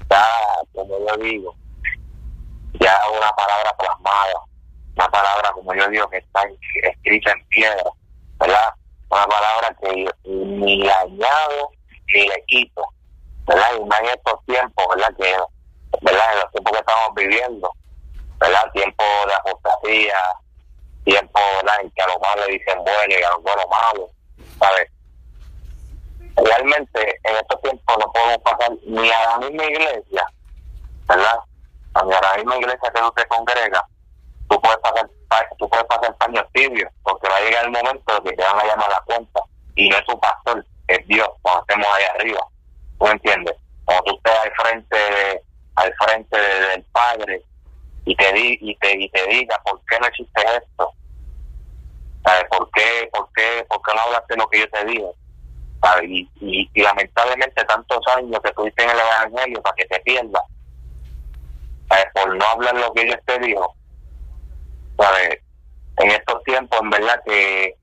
está, 0.06 0.24
como 0.72 0.98
yo 0.98 1.16
digo, 1.16 1.54
ya 2.74 2.96
una 3.10 3.32
palabra 3.32 3.76
plasmada, 3.76 4.40
una 4.96 5.08
palabra, 5.08 5.52
como 5.52 5.74
yo 5.74 5.88
digo, 5.88 6.08
que 6.08 6.18
está 6.18 6.42
escrita 6.82 7.32
en 7.32 7.46
piedra, 7.48 7.90
¿verdad? 8.38 8.74
Una 9.10 9.26
palabra 9.26 9.76
que 9.80 10.08
ni 10.24 10.82
le 10.82 10.92
añado 10.92 11.70
ni 12.08 12.28
le 12.28 12.44
quito, 12.46 12.82
¿verdad? 13.46 13.68
Y 13.80 13.84
más 13.84 14.00
en 14.00 14.06
estos 14.06 14.44
tiempos, 14.46 14.86
¿verdad? 14.94 15.16
Que, 15.18 15.36
¿verdad? 16.02 16.32
En 16.32 16.38
los 16.38 16.52
tiempos 16.52 16.72
que 16.72 16.78
estamos 16.78 17.14
viviendo, 17.16 17.70
¿verdad? 18.38 18.70
Tiempo 18.72 19.04
de 19.26 19.34
apostasía, 19.34 20.20
tiempo, 21.04 21.40
¿verdad? 21.62 21.80
En 21.82 21.90
que 21.90 22.02
a 22.02 22.06
los 22.06 22.20
malos 22.20 22.46
le 22.46 22.52
dicen 22.54 22.78
bueno 22.78 23.14
y 23.18 23.22
a 23.22 23.30
los 23.30 23.42
buenos 23.42 23.66
malos, 23.68 24.10
¿sabes? 24.60 24.90
Realmente 26.36 27.20
en 27.24 27.36
estos 27.36 27.60
tiempos 27.62 27.96
no 27.98 28.12
podemos 28.12 28.38
pasar 28.38 28.70
ni 28.84 29.10
a 29.10 29.30
la 29.30 29.38
misma 29.38 29.64
iglesia, 29.64 30.26
¿verdad? 31.08 31.38
Ni 32.04 32.12
a 32.12 32.20
la 32.20 32.34
misma 32.36 32.56
iglesia 32.56 32.92
que 32.94 33.00
usted 33.02 33.28
congrega, 33.28 33.84
tú 34.48 34.60
puedes 34.60 34.78
pasar 34.78 35.08
tú 35.58 35.68
puedes 35.68 35.86
pasar 35.86 36.14
paños 36.16 36.44
tibios, 36.52 36.90
porque 37.02 37.28
va 37.28 37.36
a 37.36 37.40
llegar 37.40 37.64
el 37.64 37.70
momento 37.70 38.22
que 38.22 38.32
te 38.32 38.42
van 38.42 38.58
a 38.58 38.64
llamar 38.64 38.86
a 38.86 38.94
la 38.94 39.00
cuenta, 39.00 39.40
y 39.74 39.88
no 39.88 39.96
es 39.96 40.04
tu 40.04 40.18
pastor, 40.20 40.64
es 40.88 41.06
Dios, 41.08 41.28
cuando 41.42 41.62
estemos 41.62 41.86
ahí 41.94 42.04
arriba, 42.14 42.40
¿tú 42.98 43.06
entiendes? 43.06 43.54
Cuando 43.84 44.04
tú 44.04 44.16
estés 44.16 44.34
al 44.34 44.52
frente, 44.52 45.42
al 45.76 45.94
frente 45.94 46.38
del 46.38 46.84
Padre, 46.92 47.42
y 48.04 48.14
te, 48.14 48.32
di, 48.32 48.58
y 48.60 48.76
te, 48.76 48.92
y 48.96 49.08
te 49.10 49.26
diga, 49.26 49.60
¿por 49.64 49.80
qué 49.90 49.98
no 49.98 50.06
existe 50.06 50.40
esto? 50.42 50.92
¿Sabes? 52.24 52.44
¿Por 52.50 52.70
qué, 52.70 53.08
por, 53.12 53.28
qué, 53.34 53.66
¿Por 53.68 53.82
qué 53.82 53.94
no 53.94 54.00
hablaste 54.02 54.36
lo 54.36 54.46
que 54.48 54.60
yo 54.60 54.70
te 54.70 54.84
Y, 56.02 56.70
lamentablemente 56.74 57.64
tantos 57.64 58.00
años 58.16 58.40
que 58.42 58.48
estuviste 58.48 58.82
en 58.82 58.90
el 58.90 58.98
Evangelio 58.98 59.62
para 59.62 59.76
que 59.76 59.84
te 59.86 60.00
pierdas, 60.00 60.42
por 62.14 62.36
no 62.36 62.44
hablar 62.44 62.74
lo 62.74 62.92
que 62.92 63.04
Dios 63.04 63.18
te 63.26 63.38
dijo, 63.38 63.74
¿sabes? 64.98 65.40
en 65.98 66.10
estos 66.10 66.42
tiempos 66.44 66.80
en 66.82 66.90
verdad 66.90 67.22
que 67.24 67.74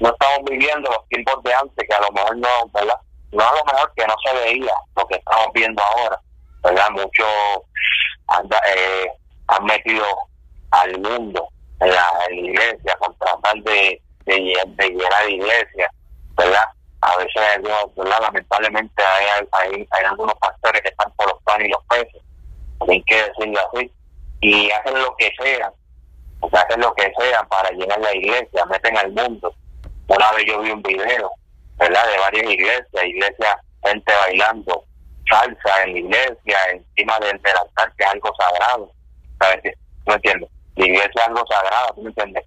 no 0.00 0.10
estamos 0.10 0.50
viviendo 0.50 0.90
los 0.90 1.08
tiempos 1.08 1.42
de 1.42 1.54
antes, 1.54 1.88
que 1.88 1.94
a 1.94 2.00
lo 2.00 2.10
mejor 2.12 2.36
no, 2.36 2.48
¿verdad? 2.72 3.00
No 3.32 3.42
a 3.42 3.54
lo 3.54 3.64
mejor 3.64 3.92
que 3.96 4.06
no 4.06 4.14
se 4.24 4.38
veía 4.38 4.72
lo 4.96 5.06
que 5.06 5.16
estamos 5.16 5.48
viendo 5.54 5.82
ahora, 5.82 6.20
¿verdad? 6.62 6.90
Muchos 6.90 7.26
eh, 8.68 9.06
han 9.48 9.64
metido 9.64 10.04
al 10.70 11.00
mundo 11.00 11.48
en 11.80 11.90
la, 11.90 12.04
iglesia 12.30 12.96
con 12.98 13.16
tratar 13.18 13.56
de, 13.62 14.00
de, 14.26 14.62
de 14.66 14.88
llenar 14.88 15.30
iglesias 15.30 15.90
¿verdad? 16.38 16.64
A 17.00 17.16
veces, 17.16 17.62
¿verdad? 17.96 18.20
lamentablemente 18.20 19.02
hay, 19.02 19.46
hay, 19.52 19.88
hay 19.90 20.04
algunos 20.04 20.34
pastores 20.36 20.80
que 20.82 20.88
están 20.88 21.12
por 21.12 21.28
los 21.28 21.42
panes 21.42 21.68
y 21.68 21.70
los 21.70 21.84
peces, 21.84 22.22
hay 22.88 23.02
que 23.02 23.22
decirlo 23.22 23.60
así, 23.60 23.92
y 24.40 24.70
hacen 24.70 25.02
lo 25.02 25.14
que 25.16 25.30
sea, 25.40 25.72
o 26.40 26.48
sea, 26.48 26.60
hacen 26.60 26.80
lo 26.80 26.94
que 26.94 27.12
sea 27.18 27.42
para 27.44 27.70
llenar 27.70 28.00
la 28.00 28.14
iglesia, 28.14 28.64
meten 28.66 28.96
al 28.96 29.12
mundo. 29.12 29.52
Una 30.06 30.32
vez 30.32 30.44
yo 30.46 30.60
vi 30.60 30.70
un 30.70 30.82
video, 30.82 31.30
¿verdad? 31.76 32.06
De 32.10 32.18
varias 32.18 32.50
iglesias, 32.50 33.04
iglesias, 33.04 33.56
gente 33.84 34.12
bailando 34.22 34.84
salsa 35.28 35.82
en 35.84 35.92
la 35.92 35.98
iglesia, 35.98 36.58
encima 36.72 37.18
del, 37.18 37.30
altar, 37.32 37.92
que 37.96 38.04
es 38.04 38.10
algo 38.10 38.32
sagrado, 38.38 38.92
¿sabes? 39.40 39.74
¿No 40.06 40.14
entiendes? 40.14 40.50
La 40.76 40.86
iglesia 40.86 41.10
es 41.14 41.28
algo 41.28 41.44
sagrado, 41.46 41.94
¿tú 41.94 42.02
me 42.02 42.08
entiendes? 42.08 42.44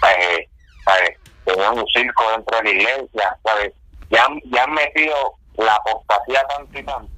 ¿Sabes? 0.00 0.48
Tenían 1.48 1.78
un 1.78 1.86
circo 1.86 2.30
dentro 2.30 2.58
de 2.58 2.64
la 2.64 2.70
iglesia, 2.70 3.38
¿sabes? 3.42 3.72
Ya, 4.10 4.26
ya 4.52 4.64
han 4.64 4.72
metido 4.74 5.14
la 5.56 5.74
apostasía 5.76 6.46
tanto 6.46 6.78
y 6.78 6.82
tanto, 6.84 7.10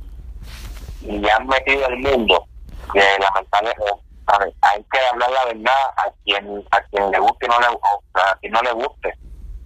y 1.00 1.20
ya 1.20 1.34
han 1.34 1.48
metido 1.48 1.84
el 1.88 1.96
mundo, 1.98 2.46
que 2.92 3.02
lamentablemente, 3.18 3.84
¿sabes? 4.28 4.54
Hay 4.62 4.84
que 4.92 5.00
hablar 5.00 5.30
la 5.30 5.44
verdad 5.46 5.82
a 5.96 6.12
quien, 6.22 6.64
a 6.70 6.80
quien 6.82 7.10
le 7.10 7.18
guste 7.18 7.46
y 7.46 7.48
no 7.48 7.58
le, 7.58 7.66
a 7.66 8.36
quien 8.40 8.52
no 8.52 8.62
le 8.62 8.72
guste. 8.72 9.14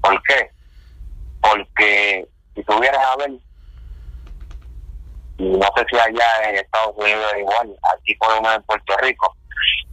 ¿Por 0.00 0.22
qué? 0.22 0.50
Porque 1.42 2.26
si 2.54 2.64
tuvieras 2.64 3.04
a 3.04 3.16
ver, 3.16 3.32
y 5.36 5.44
no 5.44 5.68
sé 5.76 5.84
si 5.90 5.98
allá 5.98 6.48
en 6.48 6.56
Estados 6.56 6.96
Unidos 6.96 7.32
es 7.34 7.40
igual, 7.40 7.76
aquí 7.94 8.14
por 8.14 8.30
lo 8.30 8.40
menos 8.40 8.56
en 8.56 8.62
Puerto 8.62 8.96
Rico, 8.96 9.36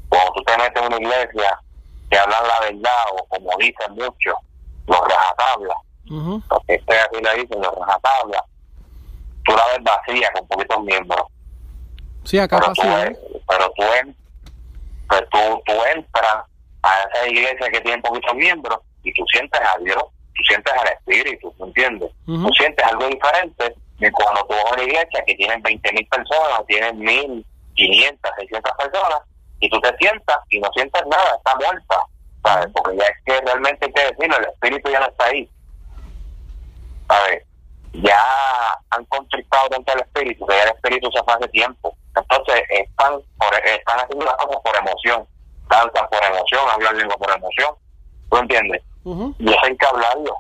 cuando 0.08 0.32
tú 0.32 0.44
te 0.44 0.58
metes 0.58 0.82
en 0.82 0.94
una 0.94 0.98
iglesia 0.98 1.60
que 2.10 2.18
hablan 2.18 2.48
la 2.48 2.60
verdad, 2.62 3.04
o 3.18 3.26
como 3.28 3.58
dicen 3.58 3.94
muchos, 3.96 4.36
los 4.92 5.02
rajatablas, 5.08 5.78
Ujú. 6.10 6.42
porque 6.50 6.76
este 6.76 6.98
así 7.00 7.16
le 7.22 7.36
dicen 7.42 7.62
los 7.62 7.74
rajatablas, 7.76 8.42
tú 9.44 9.52
la 9.56 9.66
ves 9.68 9.84
vacía 9.84 10.30
con 10.34 10.48
poquitos 10.48 10.84
miembros, 10.84 11.22
Sí, 12.24 12.38
acá 12.38 12.60
pero 12.60 12.74
tú, 12.74 12.82
pasa. 12.82 13.06
en- 13.08 13.18
pero 13.48 13.72
tú, 13.76 13.84
pues 15.10 15.24
tú, 15.32 15.62
tú 15.66 15.74
entras 15.96 16.46
a 16.84 17.04
esa 17.04 17.28
iglesia 17.28 17.70
que 17.72 17.82
tiene 17.82 18.02
poquitos 18.02 18.34
miembros 18.36 18.80
y 19.04 19.14
tú 19.14 19.24
sientes 19.32 19.60
a 19.62 19.78
Dios, 19.80 20.04
tú 20.36 20.44
sientes 20.48 20.74
al 20.74 20.88
Espíritu, 20.88 21.54
¿me 21.60 21.68
entiendes? 21.68 22.12
Tú 22.26 22.50
sientes 22.58 22.86
algo 22.86 23.08
diferente 23.08 23.76
de 24.00 24.12
cuando 24.12 24.42
tú 24.46 24.54
vas 24.56 24.66
a 24.72 24.74
una 24.76 24.84
iglesia 24.84 25.24
que 25.26 25.36
tienen 25.36 25.62
20 25.62 25.92
mil 25.94 26.08
personas, 26.08 26.60
o 26.60 26.64
tienen 26.66 26.98
1.000, 27.00 27.46
500, 27.76 28.32
600 28.38 28.72
personas, 28.78 29.20
y 29.60 29.70
tú 29.70 29.80
te 29.82 29.96
sientas 29.98 30.38
y 30.50 30.60
no 30.60 30.70
sientes 30.74 31.02
nada, 31.08 31.36
está 31.38 31.56
muerta, 31.56 32.04
¿sabes? 32.44 32.68
Porque 32.74 32.98
ya 32.98 33.06
es 33.06 33.18
que 33.26 33.42
realmente 33.42 33.86
hay 33.86 33.94
que 33.94 34.06
decirlo, 34.06 34.38
el 34.38 34.46
Espíritu 34.46 34.90
ya 34.90 35.00
no 35.00 35.08
está 35.08 35.26
ahí, 35.26 35.50
¿sabes? 37.08 37.44
Ya 37.94 38.20
han 38.92 39.06
contristado 39.06 39.70
tanto 39.70 39.94
el 39.94 40.02
Espíritu, 40.02 40.46
que 40.46 40.56
ya 40.56 40.64
el 40.64 40.70
Espíritu 40.70 41.12
se 41.12 41.24
fue 41.24 41.34
hace 41.34 41.48
tiempo. 41.50 41.96
Entonces 42.16 42.64
están 42.70 43.20
por, 43.38 43.54
están 43.66 44.00
haciendo 44.00 44.26
las 44.26 44.36
cosas 44.36 44.62
por 44.64 44.76
emoción, 44.76 45.28
danzan 45.70 46.08
por 46.10 46.24
emoción, 46.24 46.70
hablan 46.70 46.98
lengua 46.98 47.18
por 47.18 47.32
emoción, 47.36 47.76
¿tú 48.30 48.38
entiendes? 48.38 48.82
Ujú. 49.04 49.34
y 49.40 49.50
eso 49.50 49.60
hay 49.64 49.76
que 49.78 49.86
hablarlo. 49.88 50.38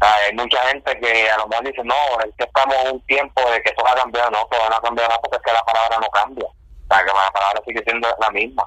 Hay 0.00 0.34
mucha 0.34 0.58
gente 0.68 0.98
que 1.00 1.30
a 1.30 1.38
lo 1.38 1.48
mejor 1.48 1.64
dice, 1.64 1.82
no, 1.84 1.94
es 2.24 2.32
que 2.36 2.44
estamos 2.44 2.74
en 2.84 2.94
un 2.94 3.00
tiempo 3.06 3.40
de 3.50 3.60
que 3.62 3.72
todo 3.72 3.88
ha 3.88 3.94
cambiado. 3.94 4.30
No, 4.30 4.46
todo 4.46 4.68
no 4.68 4.76
ha 4.76 4.80
cambiado 4.80 5.08
nada 5.08 5.20
porque 5.20 5.36
es 5.36 5.42
que 5.42 5.52
la 5.52 5.64
palabra 5.64 5.98
no 6.00 6.08
cambia. 6.10 6.46
O 6.46 6.94
sea, 6.94 7.04
que 7.04 7.12
la 7.12 7.30
palabra 7.32 7.62
sigue 7.66 7.82
siendo 7.82 8.08
la 8.20 8.30
misma. 8.30 8.66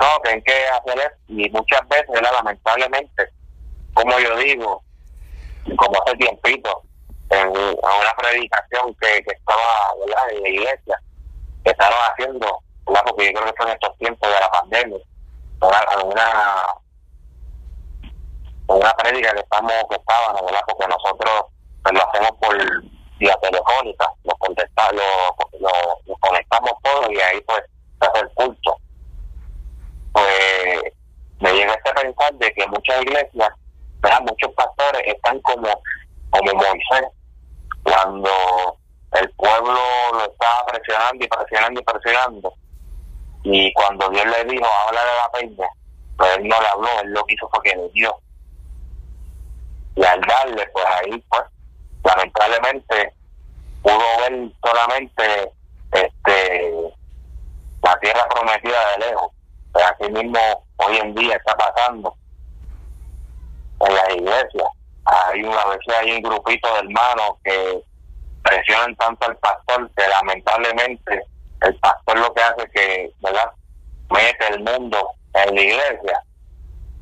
No, 0.00 0.06
tienen 0.22 0.42
que 0.44 0.66
hacer. 0.68 1.16
Y 1.28 1.48
muchas 1.50 1.86
veces, 1.88 2.08
¿verdad? 2.08 2.32
lamentablemente, 2.32 3.28
como 3.94 4.18
yo 4.18 4.36
digo, 4.36 4.82
como 5.76 6.02
hace 6.02 6.16
tiempito, 6.16 6.82
en, 7.30 7.48
una 7.48 8.14
predicación 8.16 8.94
que, 9.00 9.22
que 9.22 9.32
estaba 9.32 9.94
¿verdad? 10.04 10.30
en 10.32 10.42
la 10.42 10.48
iglesia, 10.48 11.00
que 11.64 11.70
estaban 11.70 11.98
haciendo, 12.10 12.58
¿verdad? 12.86 13.02
porque 13.06 13.26
yo 13.26 13.40
creo 13.40 13.54
que 13.54 13.62
en 13.62 13.68
estos 13.68 13.98
tiempos 13.98 14.28
de 14.28 14.40
la 14.40 14.50
pandemia, 14.50 14.98
una, 15.60 16.04
una 16.04 16.80
una 18.76 18.92
prédica 18.94 19.32
que 19.32 19.40
estamos 19.40 19.72
que 19.90 19.96
estaban 19.96 20.44
verdad 20.46 20.60
porque 20.66 20.86
nosotros 20.86 21.44
pues, 21.82 21.94
lo 21.94 22.08
hacemos 22.08 22.30
por 22.40 22.82
vía 23.18 23.36
telefónica 23.42 24.08
lo 24.24 24.32
contestamos 24.36 25.02
lo 25.60 26.16
conectamos 26.20 26.72
todo 26.82 27.10
y 27.10 27.20
ahí 27.20 27.40
pues 27.42 27.62
se 28.00 28.06
hace 28.06 28.20
el 28.20 28.30
culto 28.34 28.76
pues 30.12 30.82
me 31.40 31.52
llega 31.52 31.74
este 31.74 31.92
pensar 31.92 32.34
de 32.34 32.52
que 32.52 32.66
muchas 32.68 33.02
iglesias 33.02 33.48
¿verdad? 34.00 34.20
muchos 34.22 34.52
pastores 34.54 35.02
están 35.06 35.40
como 35.40 35.68
como 36.30 36.52
Moisés 36.54 37.08
cuando 37.82 38.30
el 39.12 39.30
pueblo 39.32 39.80
lo 40.12 40.24
estaba 40.30 40.66
presionando 40.66 41.24
y 41.24 41.28
presionando 41.28 41.80
y 41.80 41.84
presionando 41.84 42.54
y 43.42 43.72
cuando 43.72 44.08
Dios 44.10 44.26
le 44.26 44.44
dijo 44.44 44.66
habla 44.86 45.00
de 45.00 45.16
la 45.16 45.30
peña 45.32 45.68
pues 46.16 46.36
él 46.36 46.48
no 46.48 46.60
le 46.60 46.68
habló 46.68 46.88
él 47.02 47.12
lo 47.12 47.24
que 47.24 47.34
hizo 47.34 47.48
fue 47.48 47.74
le 47.74 47.88
dio 47.90 48.14
y 49.96 50.04
al 50.04 50.20
darle 50.20 50.66
pues 50.72 50.86
ahí 50.86 51.24
pues 51.28 51.42
lamentablemente 52.04 53.14
pudo 53.82 54.04
ver 54.20 54.50
solamente 54.62 55.52
este 55.92 56.94
la 57.82 57.98
tierra 57.98 58.28
prometida 58.28 58.90
de 58.92 59.06
lejos 59.06 59.32
así 59.74 60.10
mismo 60.10 60.38
hoy 60.76 60.96
en 60.96 61.14
día 61.14 61.36
está 61.36 61.56
pasando 61.56 62.14
en 63.80 63.94
las 63.94 64.08
iglesias 64.10 64.68
hay 65.04 65.42
una 65.42 65.64
vez 65.66 65.78
hay 66.00 66.12
un 66.12 66.22
grupito 66.22 66.72
de 66.74 66.80
hermanos 66.80 67.32
que 67.44 67.82
presionan 68.42 68.96
tanto 68.96 69.26
al 69.26 69.36
pastor 69.36 69.90
que 69.96 70.08
lamentablemente 70.08 71.22
el 71.62 71.74
pastor 71.76 72.18
lo 72.18 72.32
que 72.34 72.42
hace 72.42 72.70
que 72.70 73.12
verdad 73.20 73.50
mete 74.10 74.48
el 74.48 74.60
mundo 74.60 75.10
en 75.34 75.54
la 75.54 75.60
iglesia 75.60 76.22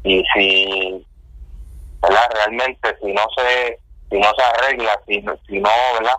y 0.05 0.25
si 0.35 1.07
¿verdad? 2.03 2.29
Realmente 2.33 2.97
si 3.03 3.13
no 3.13 3.23
se 3.37 3.79
si 4.11 4.19
no 4.19 4.33
se 4.37 4.43
arregla, 4.43 4.99
si, 5.07 5.21
si 5.47 5.61
no, 5.61 5.71
¿verdad? 5.99 6.17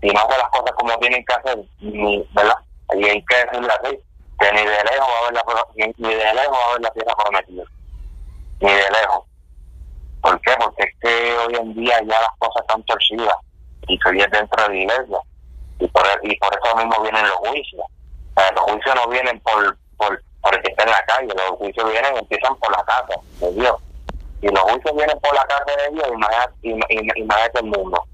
Si 0.00 0.08
no 0.08 0.20
hace 0.20 0.38
las 0.38 0.50
cosas 0.50 0.72
como 0.76 0.98
tienen 0.98 1.24
que 1.24 1.34
hacer, 1.34 1.58
¿verdad? 2.34 2.56
Y 2.96 3.04
hay 3.04 3.24
que 3.24 3.36
decirle 3.36 3.72
así, 3.80 3.98
que 4.38 4.52
ni 4.52 4.60
de 4.64 4.84
lejos 4.84 5.08
va 5.08 5.14
a 5.14 5.20
haber 5.28 5.32
la, 5.34 5.66
ni 5.74 5.92
ni 5.98 6.14
de 6.14 6.34
lejos 6.34 6.58
va 6.58 6.64
a 6.64 6.68
haber 6.70 6.80
la 6.82 6.90
tierra 6.90 7.14
prometida. 7.16 7.64
Ni 8.60 8.70
de 8.72 8.90
lejos. 8.90 9.24
¿Por 10.22 10.40
qué? 10.40 10.54
Porque 10.58 10.82
es 10.84 10.94
que 11.00 11.36
hoy 11.38 11.54
en 11.54 11.74
día 11.74 11.98
ya 12.00 12.20
las 12.20 12.30
cosas 12.38 12.62
están 12.62 12.82
torcidas 12.84 13.36
y 13.86 13.98
viene 14.10 14.26
dentro 14.36 14.62
de 14.64 14.68
la 14.70 14.74
iglesia. 14.76 15.18
Y 15.80 15.88
por, 15.88 16.02
y 16.22 16.36
por 16.38 16.50
eso 16.60 16.76
mismo 16.76 17.02
vienen 17.02 17.22
los 17.28 17.36
juicios. 17.36 17.84
Los 18.54 18.64
juicios 18.64 18.94
no 18.94 19.08
vienen 19.08 19.40
por, 19.40 19.76
por, 19.96 20.22
por 20.42 20.54
el 20.54 20.62
que 20.62 20.70
está 20.70 20.84
en 20.84 20.90
la 20.90 21.02
calle, 21.06 21.28
los 21.34 21.58
juicios 21.58 21.90
vienen, 21.90 22.16
empiezan 22.16 22.54
por 22.56 22.70
la 22.70 22.84
casa 22.84 23.14
de 23.40 23.52
Dios 23.52 23.76
y 24.40 24.46
los 24.48 24.60
juicios 24.60 24.94
vienen 24.96 25.18
por 25.18 25.34
la 25.34 25.44
casa 25.46 25.64
de 25.76 25.94
Dios, 25.94 26.06
imagínate, 26.12 26.52
ima- 26.62 26.86
ima- 26.90 27.12
imagínate 27.16 27.58
el 27.58 27.64
mundo. 27.66 28.04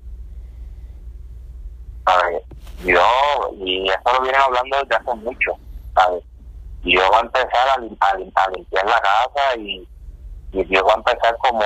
¿Sabes? 2.07 2.43
Dios, 2.83 3.03
y 3.59 3.89
eso 3.89 4.13
lo 4.13 4.21
vienen 4.23 4.41
hablando 4.41 4.79
desde 4.79 4.95
hace 4.97 5.15
mucho, 5.17 5.53
¿sabes? 5.95 6.25
Y 6.83 6.93
Dios 6.93 7.09
va 7.13 7.19
a 7.19 7.23
empezar 7.23 7.69
a, 7.71 7.77
lim- 7.79 7.97
a 8.01 8.17
lim- 8.17 8.33
a 8.35 8.51
limpiar 8.51 8.85
la 8.87 9.01
casa 9.01 9.57
y, 9.57 9.89
y 10.53 10.65
Dios 10.65 10.83
va 10.87 10.93
a 10.93 10.97
empezar 10.97 11.37
como 11.39 11.63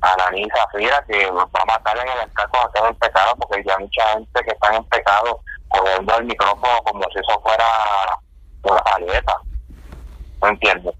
Ananí 0.00 0.42
y 0.42 0.50
Zafira, 0.50 1.04
que 1.08 1.30
va 1.30 1.42
a 1.52 1.64
matar 1.64 1.98
en 1.98 2.08
el 2.08 2.18
altar 2.20 2.48
cuando 2.50 2.68
estén 2.68 2.86
en 2.86 2.96
pecado, 2.96 3.34
porque 3.36 3.62
ya 3.64 3.74
hay 3.76 3.84
mucha 3.84 4.08
gente 4.12 4.40
que 4.44 4.50
está 4.50 4.74
en 4.74 4.84
pecado 4.84 5.42
cogiendo 5.68 6.16
el 6.16 6.24
micrófono 6.24 6.82
como 6.84 7.02
si 7.12 7.18
eso 7.18 7.40
fuera 7.42 7.64
una 8.62 8.80
paleta. 8.82 9.36
¿No 10.42 10.48
entiendes? 10.48 10.94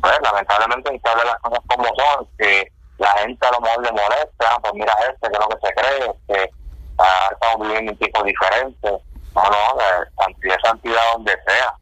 Pues 0.00 0.18
lamentablemente 0.22 0.90
hay 0.92 1.00
que 1.00 1.10
hablar 1.10 1.26
las 1.26 1.38
cosas 1.40 1.60
como 1.66 1.84
son, 1.84 2.28
que 2.38 2.72
la 2.98 3.10
gente 3.18 3.46
a 3.46 3.52
lo 3.52 3.60
mejor 3.60 3.82
le 3.84 3.92
molesta, 3.92 4.50
ah, 4.50 4.58
pues 4.60 4.74
mira 4.74 4.92
este, 5.00 5.28
que 5.28 5.32
es 5.32 5.38
lo 5.40 5.48
que 5.48 5.66
se 5.66 5.74
cree, 5.74 6.14
que 6.28 6.50
ah, 6.98 7.28
estamos 7.32 7.66
viviendo 7.66 7.92
un 7.92 7.98
tipo 7.98 8.22
diferente, 8.22 9.02
no, 9.36 9.50
no, 9.50 9.80
eh, 9.80 10.08
santidad 10.18 10.56
santidad 10.62 11.02
donde 11.12 11.32
sea, 11.46 11.74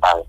¿sabes? 0.00 0.26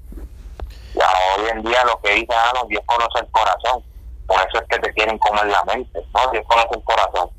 Ya 0.94 1.08
hoy 1.36 1.50
en 1.50 1.64
día 1.64 1.84
lo 1.86 2.00
que 2.02 2.14
dice, 2.14 2.34
ah, 2.36 2.52
no, 2.56 2.68
Dios 2.68 2.84
conoce 2.86 3.20
el 3.20 3.32
corazón, 3.32 3.84
por 4.28 4.38
eso 4.38 4.62
es 4.62 4.68
que 4.70 4.80
te 4.80 4.94
quieren 4.94 5.18
comer 5.18 5.48
la 5.48 5.64
mente, 5.66 6.00
no, 6.14 6.32
Dios 6.32 6.46
conoce 6.48 6.76
el 6.76 6.84
corazón, 6.84 7.30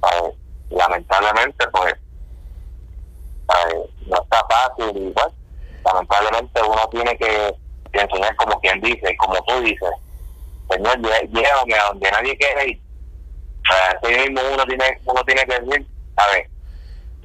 ¿sabes? 0.00 0.34
Lamentablemente, 0.70 1.68
pues, 1.68 1.94
¿sabes? 3.48 3.76
no 4.06 4.22
está 4.22 4.44
fácil 4.48 4.96
y 4.96 5.14
lamentablemente 5.84 6.62
uno 6.62 6.88
tiene 6.90 7.16
que 7.18 7.54
enseñar 7.92 8.34
como 8.36 8.58
quien 8.60 8.80
dice, 8.80 9.16
como 9.16 9.34
tú 9.44 9.60
dices, 9.60 9.90
Señor, 10.70 10.98
llévame 11.00 11.74
a 11.74 11.84
donde 11.88 12.10
nadie 12.10 12.36
quiere 12.36 12.70
ir. 12.70 12.82
Así 13.68 14.12
mismo 14.12 14.40
uno 14.52 14.64
tiene, 14.64 15.00
uno 15.04 15.22
tiene 15.24 15.44
que 15.44 15.60
decir, 15.60 15.86
a 16.16 16.26
ver, 16.28 16.51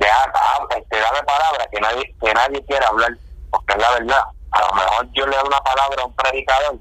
ah, 0.06 0.68
este, 0.76 1.00
dame 1.00 1.24
palabras 1.24 1.68
que 1.72 1.80
nadie, 1.80 2.16
que 2.20 2.34
nadie 2.34 2.66
quiere 2.66 2.86
hablar, 2.86 3.12
porque 3.50 3.74
es 3.74 3.82
la 3.82 3.92
verdad. 3.92 4.24
A 4.52 4.62
lo 4.62 4.74
mejor 4.74 5.08
yo 5.14 5.26
le 5.28 5.36
doy 5.38 5.48
una 5.48 5.60
palabra 5.60 6.02
a 6.04 6.06
un 6.06 6.14
predicador 6.14 6.80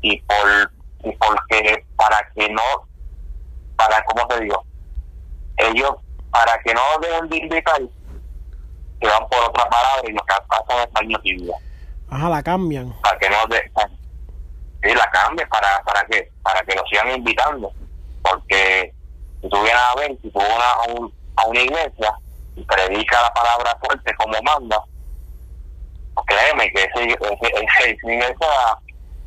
y 0.00 0.20
por 0.22 0.72
y 1.04 1.12
porque 1.16 1.86
para 1.96 2.18
que 2.34 2.48
no, 2.50 2.62
para, 3.76 4.02
¿cómo 4.04 4.26
te 4.26 4.40
digo? 4.40 4.64
Ellos, 5.56 5.92
para 6.30 6.58
que 6.62 6.72
no 6.74 6.80
dejen 7.00 7.28
de 7.28 7.36
invitar, 7.38 7.80
que 9.00 9.06
van 9.08 9.28
por 9.28 9.40
otra 9.44 9.64
palabra 9.68 10.02
y 10.08 10.12
lo 10.12 10.22
que 10.24 10.34
pasan 10.48 10.78
es 10.86 10.92
baño 10.92 11.18
tibio 11.22 11.54
Ajá, 12.08 12.28
la 12.28 12.42
cambian. 12.42 12.92
para 13.02 13.18
que 13.18 13.28
no 13.30 13.46
de, 13.48 13.70
sí, 14.82 14.94
la 14.94 15.06
cambie 15.10 15.46
para 15.46 15.82
para 15.84 16.04
que 16.06 16.30
para 16.42 16.60
que 16.62 16.74
lo 16.74 16.82
sigan 16.90 17.10
invitando 17.10 17.72
porque 18.22 18.94
si 19.40 19.48
tú 19.48 19.56
vienes 19.62 19.82
a 19.82 19.94
ver 20.00 20.18
si 20.22 20.30
tú 20.30 20.38
vas 20.38 20.74
a, 20.78 20.82
un- 20.92 21.12
a 21.36 21.46
una 21.46 21.60
iglesia 21.60 22.14
y 22.56 22.64
predica 22.64 23.22
la 23.22 23.32
palabra 23.32 23.76
fuerte 23.80 24.14
como 24.14 24.40
manda 24.42 24.82
pues 26.14 26.26
créeme 26.26 26.70
que 26.72 26.84
ese, 26.84 27.04
ese, 27.04 27.96
iglesia 28.02 28.78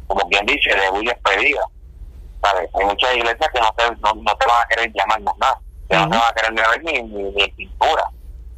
como 0.08 0.28
quien 0.30 0.46
dice 0.46 0.74
de 0.74 0.90
bulla 0.90 1.12
expedida 1.12 1.62
¿sabes? 2.42 2.70
hay 2.74 2.86
muchas 2.86 3.16
iglesias 3.16 3.50
que 3.54 3.60
no 3.60 3.74
te, 3.74 3.84
no, 4.02 4.14
no 4.14 4.38
te 4.38 4.46
van 4.46 4.62
a 4.62 4.68
querer 4.68 4.92
llamar 4.94 5.22
más 5.22 5.38
nada 5.38 5.60
que 5.90 5.96
no 5.98 6.10
te 6.10 6.18
van 6.18 6.32
a 6.32 6.34
querer 6.34 6.54
ni 6.54 6.62
ver 6.62 6.84
ni, 6.84 7.02
ni, 7.04 7.32
ni 7.32 7.48
pintura 7.50 8.10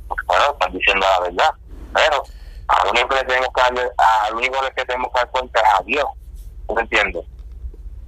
porque 0.07 0.25
bueno, 0.27 0.51
están 0.51 0.71
diciendo 0.71 1.05
la 1.09 1.19
verdad 1.21 1.51
pero 1.93 2.23
al 2.67 2.89
único 2.89 3.07
que 3.07 3.23
tenemos 3.23 3.49
que 3.55 3.61
darle, 3.61 3.89
al 3.97 4.35
único 4.35 4.61
que 4.75 4.85
tenemos 4.85 5.11
que 5.11 5.19
dar 5.19 5.31
cuenta 5.31 5.59
es 5.59 5.79
a 5.79 5.83
Dios 5.83 6.05
¿tú 6.67 6.75
me 6.75 6.81
entiendes? 6.81 7.25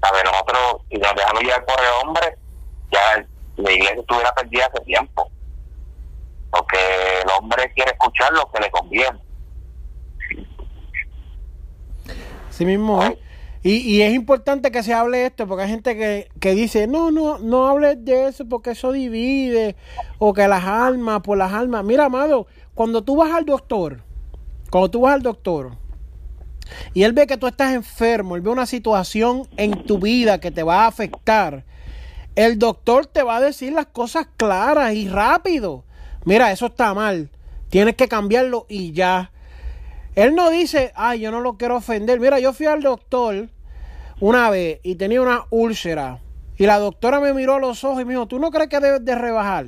a 0.01 0.11
ver 0.11 0.26
nosotros 0.26 0.81
si 0.89 0.97
nos 0.97 1.15
dejamos 1.15 1.41
llevar 1.43 1.65
por 1.65 1.80
el 1.80 1.91
hombre 2.03 2.38
ya 2.91 3.26
la 3.57 3.72
iglesia 3.72 3.99
estuviera 3.99 4.34
perdida 4.34 4.65
hace 4.65 4.84
tiempo. 4.86 5.30
Porque 6.49 6.78
el 7.23 7.30
hombre 7.38 7.72
quiere 7.73 7.91
escuchar 7.91 8.34
lo 8.34 8.49
que 8.52 8.60
le 8.61 8.72
conviene. 8.72 9.19
Sí 12.49 12.65
mismo, 12.65 13.03
¿eh? 13.03 13.18
Y, 13.64 13.78
y 13.78 14.02
es 14.02 14.14
importante 14.14 14.72
que 14.72 14.82
se 14.82 14.94
hable 14.94 15.26
esto, 15.26 15.48
porque 15.48 15.64
hay 15.64 15.69
gente 15.69 15.95
que, 15.95 16.30
que 16.40 16.56
dice, 16.56 16.88
no, 16.88 17.11
no, 17.11 17.38
no 17.38 17.68
hables 17.68 18.03
de 18.03 18.28
eso 18.28 18.45
porque 18.49 18.72
eso 18.72 18.91
divide, 18.91 19.76
o 20.18 20.34
que 20.34 20.48
las 20.48 20.65
almas, 20.65 21.22
por 21.22 21.38
las 21.38 21.53
almas. 21.53 21.84
Mira, 21.84 22.06
amado, 22.06 22.48
cuando 22.73 23.03
tú 23.03 23.18
vas 23.18 23.32
al 23.32 23.45
doctor, 23.45 24.02
cuando 24.72 24.90
tú 24.90 25.02
vas 25.02 25.14
al 25.14 25.22
doctor, 25.22 25.73
y 26.94 27.03
él 27.03 27.14
ve 27.14 27.28
que 27.28 27.38
tú 27.38 27.45
estás 27.45 27.73
enfermo, 27.73 28.36
él 28.36 28.41
ve 28.41 28.49
una 28.49 28.65
situación 28.65 29.48
en 29.57 29.84
tu 29.84 29.99
vida 29.99 30.40
que 30.40 30.49
te 30.49 30.64
va 30.64 30.86
a 30.86 30.88
afectar, 30.88 31.64
el 32.35 32.59
doctor 32.59 33.05
te 33.05 33.23
va 33.23 33.37
a 33.37 33.41
decir 33.41 33.73
las 33.73 33.87
cosas 33.87 34.27
claras 34.37 34.93
y 34.93 35.07
rápido. 35.09 35.83
Mira, 36.25 36.51
eso 36.51 36.67
está 36.67 36.93
mal, 36.93 37.29
tienes 37.69 37.95
que 37.95 38.07
cambiarlo 38.07 38.65
y 38.69 38.91
ya. 38.93 39.31
Él 40.15 40.35
no 40.35 40.49
dice, 40.49 40.91
ay, 40.95 41.21
yo 41.21 41.31
no 41.31 41.39
lo 41.39 41.57
quiero 41.57 41.77
ofender. 41.77 42.19
Mira, 42.19 42.39
yo 42.39 42.53
fui 42.53 42.65
al 42.65 42.81
doctor 42.81 43.49
una 44.19 44.49
vez 44.49 44.79
y 44.83 44.95
tenía 44.95 45.21
una 45.21 45.45
úlcera. 45.49 46.19
Y 46.57 46.65
la 46.65 46.79
doctora 46.79 47.19
me 47.19 47.33
miró 47.33 47.55
a 47.55 47.59
los 47.59 47.83
ojos 47.83 48.01
y 48.01 48.05
me 48.05 48.13
dijo, 48.13 48.27
¿tú 48.27 48.37
no 48.37 48.51
crees 48.51 48.69
que 48.69 48.79
debes 48.79 49.03
de 49.03 49.15
rebajar? 49.15 49.67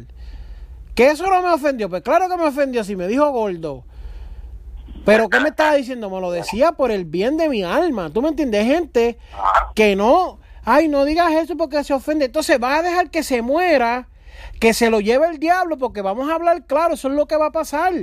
Que 0.96 1.08
eso 1.08 1.28
no 1.28 1.42
me 1.42 1.50
ofendió. 1.50 1.90
Pues 1.90 2.04
claro 2.04 2.30
que 2.30 2.38
me 2.38 2.44
ofendió 2.44 2.84
si 2.84 2.96
me 2.96 3.08
dijo 3.08 3.30
gordo. 3.32 3.84
Pero 5.06 5.28
¿qué 5.28 5.40
me 5.40 5.50
estaba 5.50 5.76
diciendo? 5.76 6.10
Me 6.10 6.22
lo 6.22 6.32
decía 6.32 6.74
por 6.74 6.92
el 6.92 7.06
bien 7.06 7.36
de 7.36 7.50
mi 7.50 7.64
alma. 7.64 8.10
¿Tú 8.12 8.22
me 8.22 8.30
entiendes? 8.30 8.66
Gente 8.66 9.18
que 9.76 9.96
no, 9.96 10.40
ay, 10.66 10.88
no 10.88 11.06
digas 11.06 11.32
eso 11.34 11.58
porque 11.58 11.84
se 11.84 11.94
ofende. 11.94 12.26
Entonces 12.26 12.60
va 12.62 12.78
a 12.78 12.82
dejar 12.82 13.10
que 13.10 13.24
se 13.24 13.42
muera, 13.42 14.08
que 14.60 14.74
se 14.74 14.90
lo 14.90 15.00
lleve 15.00 15.28
el 15.28 15.40
diablo, 15.40 15.78
porque 15.78 16.02
vamos 16.02 16.30
a 16.30 16.36
hablar 16.36 16.66
claro, 16.66 16.94
eso 16.94 17.08
es 17.08 17.14
lo 17.14 17.28
que 17.28 17.38
va 17.38 17.48
a 17.48 17.52
pasar. 17.52 17.94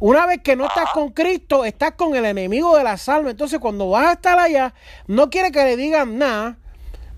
Una 0.00 0.26
vez 0.26 0.40
que 0.42 0.56
no 0.56 0.66
estás 0.66 0.90
con 0.92 1.10
Cristo, 1.10 1.64
estás 1.64 1.92
con 1.92 2.14
el 2.16 2.24
enemigo 2.24 2.76
de 2.76 2.84
las 2.84 3.08
almas. 3.08 3.32
Entonces, 3.32 3.60
cuando 3.60 3.88
vas 3.90 4.06
a 4.06 4.12
estar 4.12 4.38
allá, 4.38 4.74
no 5.06 5.30
quiere 5.30 5.52
que 5.52 5.64
le 5.64 5.76
digan 5.76 6.18
nada, 6.18 6.58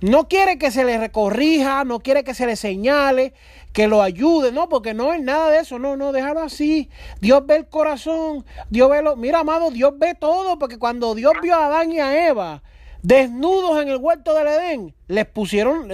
no 0.03 0.29
quiere 0.29 0.59
que 0.59 0.71
se 0.71 0.85
le 0.85 0.99
recorrija, 0.99 1.85
no 1.85 2.01
quiere 2.01 2.23
que 2.23 2.35
se 2.35 2.47
le 2.47 2.55
señale, 2.55 3.33
que 3.73 3.89
lo 3.89 4.03
ayude, 4.03 4.53
no, 4.53 4.69
porque 4.69 4.93
no 4.93 5.15
es 5.15 5.23
nada 5.23 5.51
de 5.51 5.61
eso, 5.61 5.79
no, 5.79 5.97
no, 5.97 6.13
déjalo 6.13 6.41
así. 6.43 6.91
Dios 7.21 7.47
ve 7.47 7.57
el 7.57 7.67
corazón, 7.67 8.45
Dios 8.69 8.91
ve 8.91 9.03
lo, 9.03 9.17
mira, 9.17 9.41
amado, 9.41 9.71
Dios 9.71 9.95
ve 9.97 10.15
todo, 10.15 10.59
porque 10.59 10.79
cuando 10.79 11.15
Dios 11.15 11.33
vio 11.43 11.55
a 11.57 11.67
Adán 11.67 11.91
y 11.93 11.99
a 11.99 12.29
Eva 12.29 12.63
desnudos 13.07 13.81
en 13.81 13.89
el 13.89 13.99
huerto 13.99 14.35
del 14.35 14.49
Edén, 14.49 14.95
les 15.07 15.27
pusieron, 15.27 15.89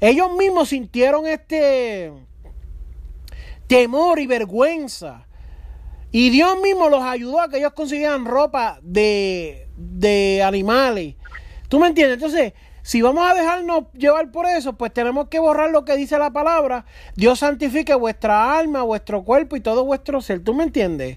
ellos 0.00 0.32
mismos 0.36 0.68
sintieron 0.68 1.26
este 1.26 2.12
temor 3.66 4.18
y 4.18 4.26
vergüenza. 4.26 5.26
Y 6.12 6.28
Dios 6.28 6.60
mismo 6.62 6.90
los 6.90 7.02
ayudó 7.02 7.40
a 7.40 7.48
que 7.48 7.56
ellos 7.56 7.72
consiguieran 7.72 8.26
ropa 8.26 8.78
de, 8.82 9.68
de 9.76 10.42
animales. 10.44 11.14
¿Tú 11.68 11.80
me 11.80 11.88
entiendes? 11.88 12.16
Entonces, 12.16 12.52
si 12.82 13.00
vamos 13.00 13.28
a 13.28 13.32
dejarnos 13.32 13.84
llevar 13.94 14.30
por 14.30 14.44
eso, 14.44 14.74
pues 14.74 14.92
tenemos 14.92 15.28
que 15.28 15.38
borrar 15.38 15.70
lo 15.70 15.86
que 15.86 15.96
dice 15.96 16.18
la 16.18 16.30
palabra. 16.30 16.84
Dios 17.16 17.38
santifique 17.38 17.94
vuestra 17.94 18.58
alma, 18.58 18.82
vuestro 18.82 19.24
cuerpo 19.24 19.56
y 19.56 19.60
todo 19.60 19.86
vuestro 19.86 20.20
ser. 20.20 20.44
¿Tú 20.44 20.52
me 20.52 20.64
entiendes? 20.64 21.16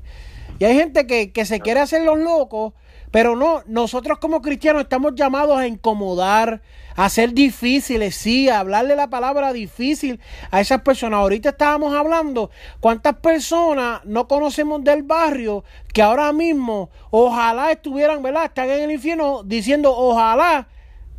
Y 0.58 0.64
hay 0.64 0.76
gente 0.76 1.06
que, 1.06 1.34
que 1.34 1.46
se 1.46 1.60
quiere 1.60 1.82
hacer 1.82 2.04
los 2.04 2.18
locos, 2.18 2.74
pero 3.12 3.36
no, 3.36 3.64
nosotros 3.68 4.18
como 4.20 4.42
cristianos 4.42 4.84
estamos 4.84 5.16
llamados 5.16 5.58
a 5.58 5.68
incomodar, 5.68 6.62
a 6.96 7.10
ser 7.10 7.34
difíciles, 7.34 8.16
sí, 8.16 8.50
a 8.50 8.60
hablarle 8.60 8.96
la 8.96 9.10
palabra 9.10 9.54
difícil 9.54 10.20
a 10.52 10.60
esas 10.60 10.82
personas. 10.82 11.20
Ahorita 11.20 11.50
estábamos 11.50 11.94
hablando 11.96 12.50
cuántas 12.80 13.16
personas 13.18 14.02
no 14.04 14.28
conocemos 14.28 14.84
del 14.84 15.04
barrio 15.04 15.64
que 15.94 16.02
ahora 16.02 16.34
mismo 16.34 16.90
ojalá 17.12 17.72
estuvieran, 17.72 18.22
¿verdad? 18.22 18.46
Están 18.46 18.70
en 18.70 18.84
el 18.84 18.92
infierno 18.92 19.44
diciendo 19.44 19.96
ojalá, 19.96 20.68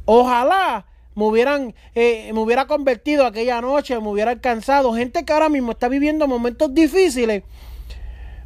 ojalá 0.04 0.84
me 1.14 1.24
hubieran, 1.24 1.74
eh, 1.94 2.30
me 2.32 2.40
hubiera 2.40 2.66
convertido 2.66 3.26
aquella 3.26 3.60
noche, 3.60 3.98
me 3.98 4.08
hubiera 4.08 4.30
alcanzado. 4.30 4.94
Gente 4.94 5.24
que 5.24 5.32
ahora 5.32 5.48
mismo 5.48 5.72
está 5.72 5.88
viviendo 5.88 6.28
momentos 6.28 6.72
difíciles, 6.72 7.42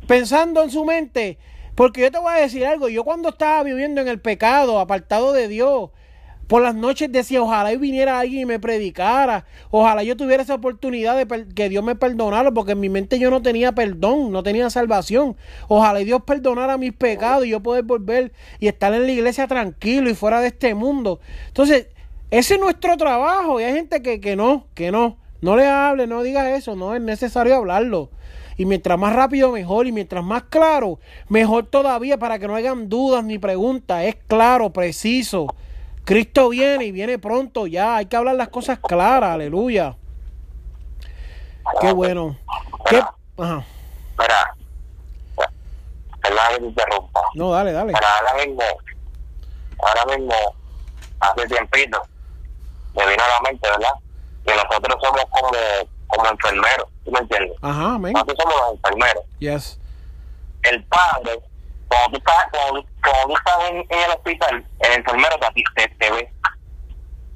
pensando 0.07 0.63
en 0.63 0.71
su 0.71 0.85
mente. 0.85 1.39
Porque 1.75 2.03
yo 2.03 2.11
te 2.11 2.19
voy 2.19 2.35
a 2.35 2.41
decir 2.41 2.67
algo, 2.67 2.89
yo 2.89 3.05
cuando 3.05 3.31
estaba 3.31 3.63
viviendo 3.63 4.01
en 4.01 4.09
el 4.09 4.21
pecado, 4.21 4.79
apartado 4.79 5.33
de 5.33 5.49
Dios, 5.49 5.91
por 6.47 6.61
las 6.61 6.75
noches 6.75 7.11
decía, 7.11 7.43
ojalá 7.43 7.73
y 7.73 7.79
viniera 7.79 8.19
alguien 8.19 8.43
y 8.43 8.45
me 8.45 8.59
predicara. 8.61 9.47
Ojalá 9.71 10.03
yo 10.03 10.19
tuviera 10.19 10.43
esa 10.43 10.57
oportunidad 10.57 11.17
de 11.17 11.47
que 11.55 11.71
Dios 11.71 11.83
me 11.83 11.95
perdonara, 11.95 12.51
porque 12.51 12.73
en 12.73 12.81
mi 12.81 12.91
mente 12.91 13.19
yo 13.19 13.31
no 13.31 13.41
tenía 13.41 13.73
perdón, 13.73 14.33
no 14.33 14.43
tenía 14.43 14.69
salvación. 14.69 15.35
Ojalá 15.69 16.01
Dios 16.01 16.23
perdonara 16.27 16.77
mis 16.77 16.93
pecados 16.93 17.47
y 17.47 17.51
yo 17.51 17.61
poder 17.61 17.85
volver 17.85 18.33
y 18.59 18.69
estar 18.69 18.93
en 18.93 19.07
la 19.07 19.13
iglesia 19.13 19.47
tranquilo 19.47 20.11
y 20.11 20.15
fuera 20.15 20.43
de 20.43 20.49
este 20.49 20.75
mundo. 20.75 21.21
Entonces, 21.49 21.87
ese 22.31 22.55
es 22.55 22.61
nuestro 22.61 22.99
trabajo 22.99 23.59
y 23.59 23.65
hay 23.65 23.73
gente 23.73 24.03
que, 24.03 24.21
que 24.21 24.37
no, 24.37 24.67
que 24.75 24.91
no. 24.91 25.17
No 25.41 25.57
le 25.57 25.67
hable, 25.67 26.07
no 26.07 26.23
diga 26.23 26.55
eso, 26.55 26.77
no 26.77 26.95
es 26.95 27.01
necesario 27.01 27.57
hablarlo. 27.57 28.11
Y 28.57 28.67
mientras 28.67 28.99
más 28.99 29.15
rápido, 29.15 29.53
mejor. 29.53 29.87
Y 29.87 29.93
mientras 29.93 30.23
más 30.25 30.45
claro, 30.45 30.99
mejor 31.29 31.67
todavía 31.67 32.19
para 32.19 32.39
que 32.39 32.49
no 32.49 32.57
hagan 32.57 32.89
dudas 32.89 33.25
ni 33.25 33.39
preguntas. 33.39 34.05
Es 34.05 34.17
claro, 34.27 34.71
preciso. 34.71 35.47
Cristo 36.05 36.49
viene 36.49 36.87
y 36.87 36.93
viene 36.93 37.19
pronto 37.19 37.67
ya. 37.67 37.97
Hay 37.97 38.07
que 38.07 38.17
hablar 38.17 38.35
las 38.35 38.49
cosas 38.49 38.79
claras, 38.79 39.31
aleluya. 39.31 39.97
Qué 41.81 41.93
bueno. 41.93 42.37
¿Qué? 42.89 43.01
Ajá. 43.39 43.65
Espera. 44.11 44.55
Perdón 46.21 46.45
que 46.59 46.65
interrumpa. 46.67 47.21
No, 47.35 47.51
dale, 47.51 47.73
dale. 47.73 47.93
Pero 47.93 48.07
ahora 48.07 48.45
mismo, 48.45 48.63
ahora 49.79 50.17
mismo, 50.17 50.35
hace 51.21 51.47
tiempito, 51.49 52.03
me 52.95 53.07
vino 53.07 53.23
a 53.23 53.29
la 53.29 53.41
mente, 53.41 53.69
¿verdad? 53.69 53.95
Que 54.45 54.55
nosotros 54.55 54.99
somos 55.03 55.25
como, 55.31 55.49
como 56.17 56.29
enfermeros, 56.29 56.89
¿tú 57.05 57.11
me 57.11 57.21
entiendes? 57.21 57.57
Ajá, 57.63 57.95
amén. 57.95 58.13
Nosotros 58.13 58.39
somos 58.41 58.55
los 58.61 58.75
enfermeros. 58.75 59.25
Yes. 59.39 59.79
El 60.63 60.85
padre 60.85 61.41
cuando 61.89 62.11
tú 62.11 62.17
estás, 62.19 62.49
cuando, 62.51 62.87
cuando 63.03 63.27
tú 63.29 63.37
estás 63.37 63.71
en, 63.71 63.77
en, 63.77 63.99
el 63.99 64.11
hospital, 64.11 64.67
el 64.81 64.93
enfermero 64.93 65.37
te, 65.39 65.63
te, 65.77 65.95
te 65.97 66.11
ve, 66.11 66.33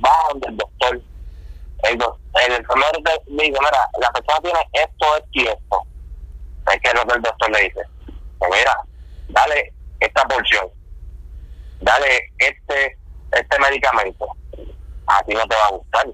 va 0.05 0.11
donde 0.31 0.49
el 0.49 0.57
doctor, 0.57 1.01
el, 1.83 1.93
el 1.93 2.53
enfermero 2.53 2.99
te 3.05 3.11
dice, 3.29 3.59
mira, 3.61 3.91
la 4.01 4.11
persona 4.13 4.41
tiene 4.43 4.61
esto, 4.73 5.17
esto 5.17 5.29
y 5.33 5.47
esto. 5.47 5.83
¿Sabes 6.65 6.81
qué 6.83 6.89
es 6.89 6.95
lo 6.95 7.05
que 7.05 7.15
el 7.15 7.23
doctor 7.23 7.51
le 7.51 7.63
dice? 7.63 7.81
Pues 8.39 8.51
mira, 8.59 8.77
dale 9.29 9.73
esta 10.01 10.23
porción, 10.25 10.69
dale 11.81 12.33
este 12.39 12.99
este 13.33 13.59
medicamento. 13.59 14.27
A 15.07 15.23
ti 15.25 15.35
no 15.35 15.47
te 15.47 15.57
va 15.57 15.67
a 15.67 15.73
gustar. 15.73 16.07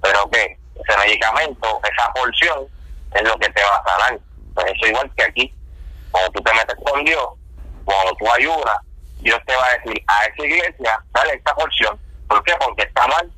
Pero 0.00 0.30
que 0.30 0.58
ese 0.74 0.98
medicamento, 0.98 1.80
esa 1.90 2.12
porción, 2.12 2.66
es 3.12 3.22
lo 3.22 3.36
que 3.38 3.48
te 3.50 3.62
va 3.62 3.76
a 3.76 3.90
sanar. 3.90 4.18
Pues 4.54 4.66
eso 4.66 4.86
igual 4.86 5.10
que 5.16 5.24
aquí 5.24 5.54
cuando 6.10 6.30
tú 6.30 6.42
te 6.42 6.54
metes 6.54 6.76
con 6.84 7.04
Dios, 7.04 7.28
cuando 7.84 8.14
tú 8.14 8.30
ayudas, 8.32 8.78
Dios 9.20 9.38
te 9.46 9.56
va 9.56 9.66
a 9.66 9.78
decir 9.78 10.02
a 10.06 10.24
esa 10.26 10.46
iglesia, 10.46 11.04
dale 11.12 11.34
esta 11.34 11.54
porción. 11.54 11.98
¿Por 12.28 12.42
qué? 12.44 12.54
Porque 12.60 12.82
está 12.82 13.06
mal 13.08 13.32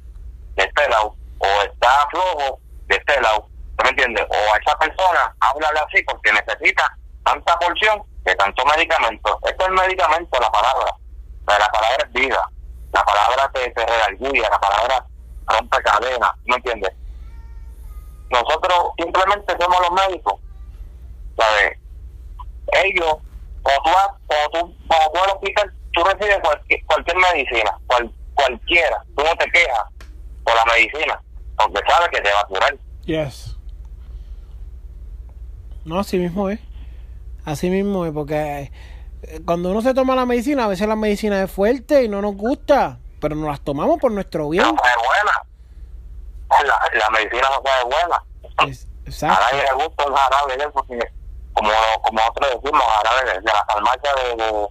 de 0.57 0.65
este 0.65 0.89
lado, 0.89 1.15
o 1.39 1.63
está 1.63 2.07
flojo 2.11 2.61
de 2.87 2.97
este 2.97 3.21
lado. 3.21 3.49
¿tú 3.77 3.85
me 3.85 3.91
entiendes? 3.91 4.27
O 4.29 4.55
a 4.55 4.59
esa 4.59 4.79
persona, 4.79 5.35
háblale 5.41 5.81
así 5.81 6.03
porque 6.05 6.33
necesita 6.33 6.97
tanta 7.25 7.59
porción 7.59 8.03
de 8.25 8.35
tanto 8.35 8.65
medicamento. 8.65 9.39
Esto 9.45 9.65
es 9.65 9.69
el 9.69 9.75
medicamento, 9.75 10.39
la 10.41 10.51
palabra. 10.51 10.93
la 11.47 11.69
palabra 11.69 12.05
es 12.05 12.13
vida. 12.13 12.51
La 12.93 13.05
palabra 13.05 13.51
te, 13.53 13.71
te 13.71 13.87
la 13.87 14.61
palabra 14.61 15.07
rompe 15.47 15.83
cadenas. 15.83 16.31
¿Me 16.45 16.57
entiendes? 16.57 16.93
Nosotros 18.31 18.91
simplemente 18.99 19.55
somos 19.59 19.81
los 19.81 19.93
médicos. 19.93 20.41
¿Sabes? 21.37 21.79
ellos, 22.85 23.17
cuando 23.63 23.83
tú 23.85 23.91
vas, 23.91 24.09
cuando 24.27 24.51
tú, 24.51 24.75
cuando 24.87 25.13
tú 25.13 25.19
al 25.23 25.31
hospital, 25.31 25.75
tú 25.93 26.05
recibes 26.05 26.39
cualquier, 26.43 26.85
cualquier 26.87 27.17
medicina, 27.17 27.79
cual, 27.87 28.13
cualquiera, 28.35 29.05
tú 29.17 29.25
no 29.25 29.35
te 29.37 29.51
quejas 29.51 29.85
por 30.45 30.55
la 30.55 30.65
medicina, 30.73 31.23
porque 31.57 31.81
sabes 31.89 32.09
que 32.11 32.21
te 32.21 32.33
va 32.33 32.41
a 32.41 32.47
curar. 32.47 32.77
Yes. 33.05 33.57
No, 35.85 36.01
así 36.01 36.19
mismo 36.19 36.51
es. 36.51 36.61
Así 37.45 37.71
mismo 37.71 38.05
es, 38.05 38.13
porque 38.13 38.73
eh, 39.23 39.41
cuando 39.45 39.71
uno 39.71 39.81
se 39.81 39.95
toma 39.95 40.17
la 40.17 40.27
medicina, 40.27 40.65
a 40.65 40.69
veces 40.69 40.89
la 40.89 40.97
medicina 40.97 41.43
es 41.43 41.51
fuerte 41.51 42.03
y 42.03 42.09
no 42.09 42.21
nos 42.21 42.35
gusta, 42.35 42.99
pero 43.21 43.37
nos 43.37 43.49
las 43.49 43.61
tomamos 43.61 43.99
por 43.99 44.11
nuestro 44.11 44.49
bien. 44.49 44.65
No 44.65 44.71
es 44.71 44.75
buena. 44.75 45.43
La, 46.51 46.81
la 46.93 47.11
medicina 47.11 47.49
no 47.51 47.63
es 47.65 47.85
buena. 47.85 48.25
Es, 48.71 48.87
exacto. 49.05 49.43
A 49.43 49.51
nadie 49.51 49.63
le 49.65 49.73
gusta 49.85 50.07
un 50.07 50.15
jarabe 50.15 50.71
porque 50.71 50.99
como, 51.53 51.71
como 52.03 52.21
nosotros 52.21 52.63
decimos, 52.63 52.83
ahora 52.83 53.25
de, 53.25 53.41
de 53.41 53.53
la 53.53 53.65
farmacia 53.65 54.15
de, 54.15 54.37
de, 54.37 54.69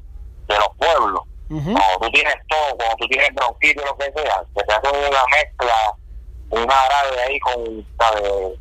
de 0.48 0.60
los 0.60 0.70
pueblos. 0.78 1.22
Cuando 1.48 2.00
tú 2.02 2.12
tienes 2.12 2.36
todo, 2.48 2.76
cuando 2.78 2.96
tú 2.98 3.08
tienes 3.08 3.30
bronquitis 3.36 3.86
lo 3.86 3.96
que 3.98 4.12
sea, 4.14 4.44
que 4.56 4.64
te 4.64 4.74
hacen 4.74 4.96
una 4.96 5.26
mezcla 5.32 5.96
un 6.50 6.68
jarabe 6.68 7.22
ahí 7.22 7.40
con, 7.40 7.88
¿sabes? 8.00 8.60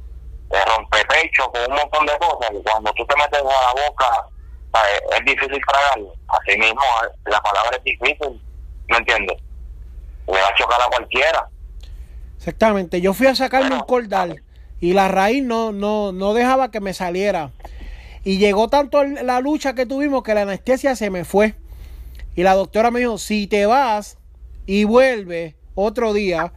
De 0.48 0.64
rompepecho, 0.64 1.50
con 1.50 1.70
un 1.70 1.76
montón 1.76 2.06
de 2.06 2.18
cosas, 2.18 2.50
y 2.52 2.62
cuando 2.62 2.92
tú 2.92 3.06
te 3.06 3.16
metes 3.16 3.40
a 3.40 3.44
la 3.44 3.86
boca, 3.86 4.26
¿sabes? 4.72 5.02
es 5.12 5.24
difícil 5.24 5.60
tragarlo. 5.66 6.12
Así 6.28 6.58
mismo, 6.58 6.82
eh, 7.04 7.08
la 7.26 7.40
palabra 7.40 7.76
es 7.76 7.84
difícil, 7.84 8.42
¿me 8.88 8.96
entiendes? 8.98 9.38
Le 10.26 10.40
va 10.40 10.48
a 10.48 10.54
chocar 10.54 10.80
a 10.80 10.86
cualquiera. 10.86 11.48
Exactamente. 12.44 13.00
Yo 13.00 13.14
fui 13.14 13.26
a 13.26 13.34
sacarme 13.34 13.74
un 13.74 13.84
cordal 13.84 14.42
y 14.78 14.92
la 14.92 15.08
raíz 15.08 15.42
no, 15.42 15.72
no, 15.72 16.12
no 16.12 16.34
dejaba 16.34 16.70
que 16.70 16.78
me 16.78 16.92
saliera. 16.92 17.52
Y 18.22 18.36
llegó 18.36 18.68
tanto 18.68 19.02
la 19.02 19.40
lucha 19.40 19.74
que 19.74 19.86
tuvimos 19.86 20.22
que 20.22 20.34
la 20.34 20.42
anestesia 20.42 20.94
se 20.94 21.08
me 21.08 21.24
fue. 21.24 21.54
Y 22.36 22.42
la 22.42 22.52
doctora 22.54 22.90
me 22.90 23.00
dijo, 23.00 23.16
si 23.16 23.46
te 23.46 23.64
vas 23.64 24.18
y 24.66 24.84
vuelves 24.84 25.54
otro 25.74 26.12
día, 26.12 26.52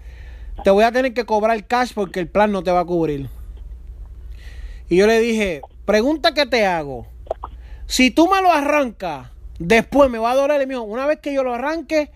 te 0.66 0.72
voy 0.72 0.84
a 0.84 0.92
tener 0.92 1.14
que 1.14 1.24
cobrar 1.24 1.66
cash 1.68 1.94
porque 1.96 2.20
el 2.20 2.28
plan 2.28 2.52
no 2.52 2.64
te 2.64 2.72
va 2.72 2.82
a 2.82 2.86
cubrir. 2.86 3.30
Y 4.90 4.98
yo 4.98 5.08
le 5.08 5.22
dije, 5.22 5.62
pregunta 5.86 6.34
que 6.34 6.46
te 6.46 6.66
hago. 6.66 7.08
Si 7.86 8.12
tú 8.12 8.30
me 8.30 8.42
lo 8.42 8.52
arrancas, 8.52 9.30
después 9.58 10.10
me 10.10 10.18
va 10.18 10.32
a 10.32 10.36
doler. 10.36 10.62
Y 10.62 10.66
me 10.66 10.74
dijo, 10.74 10.84
una 10.84 11.06
vez 11.06 11.20
que 11.22 11.34
yo 11.34 11.44
lo 11.44 11.54
arranque, 11.54 12.12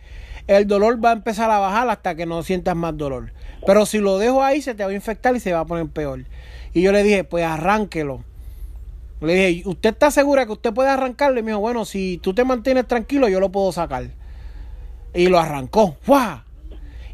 el 0.48 0.68
dolor 0.68 1.02
va 1.02 1.12
a 1.12 1.14
empezar 1.14 1.50
a 1.50 1.60
bajar 1.60 1.90
hasta 1.90 2.16
que 2.16 2.26
no 2.26 2.44
sientas 2.44 2.76
más 2.76 2.98
dolor. 2.98 3.32
Pero 3.66 3.86
si 3.86 4.00
lo 4.00 4.18
dejo 4.18 4.44
ahí, 4.44 4.62
se 4.62 4.74
te 4.74 4.84
va 4.84 4.92
a 4.92 4.94
infectar 4.94 5.36
y 5.36 5.40
se 5.40 5.54
va 5.54 5.62
a 5.62 5.66
poner 5.66 5.88
peor. 5.88 6.26
Y 6.74 6.82
yo 6.82 6.92
le 6.92 7.04
dije, 7.04 7.24
pues 7.24 7.46
arránquelo. 7.46 8.24
Le 9.22 9.34
dije, 9.34 9.70
¿usted 9.70 9.92
está 9.92 10.10
segura 10.10 10.46
que 10.46 10.54
usted 10.54 10.74
puede 10.74 10.90
arrancarlo? 10.90 11.40
Y 11.40 11.44
me 11.44 11.52
dijo, 11.52 11.60
bueno, 11.60 11.86
si 11.86 12.20
tú 12.24 12.34
te 12.34 12.44
mantienes 12.44 12.88
tranquilo, 12.88 13.30
yo 13.30 13.40
lo 13.40 13.52
puedo 13.52 13.72
sacar. 13.72 14.10
Y 15.14 15.28
lo 15.28 15.40
arrancó. 15.40 15.98
¡Fua! 16.02 16.46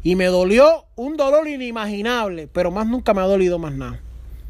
Y 0.02 0.16
me 0.16 0.26
dolió 0.26 0.86
un 0.96 1.16
dolor 1.16 1.48
inimaginable, 1.48 2.46
pero 2.46 2.70
más 2.70 2.86
nunca 2.86 3.12
me 3.12 3.20
ha 3.20 3.24
dolido 3.24 3.58
más 3.58 3.74
nada. 3.74 4.00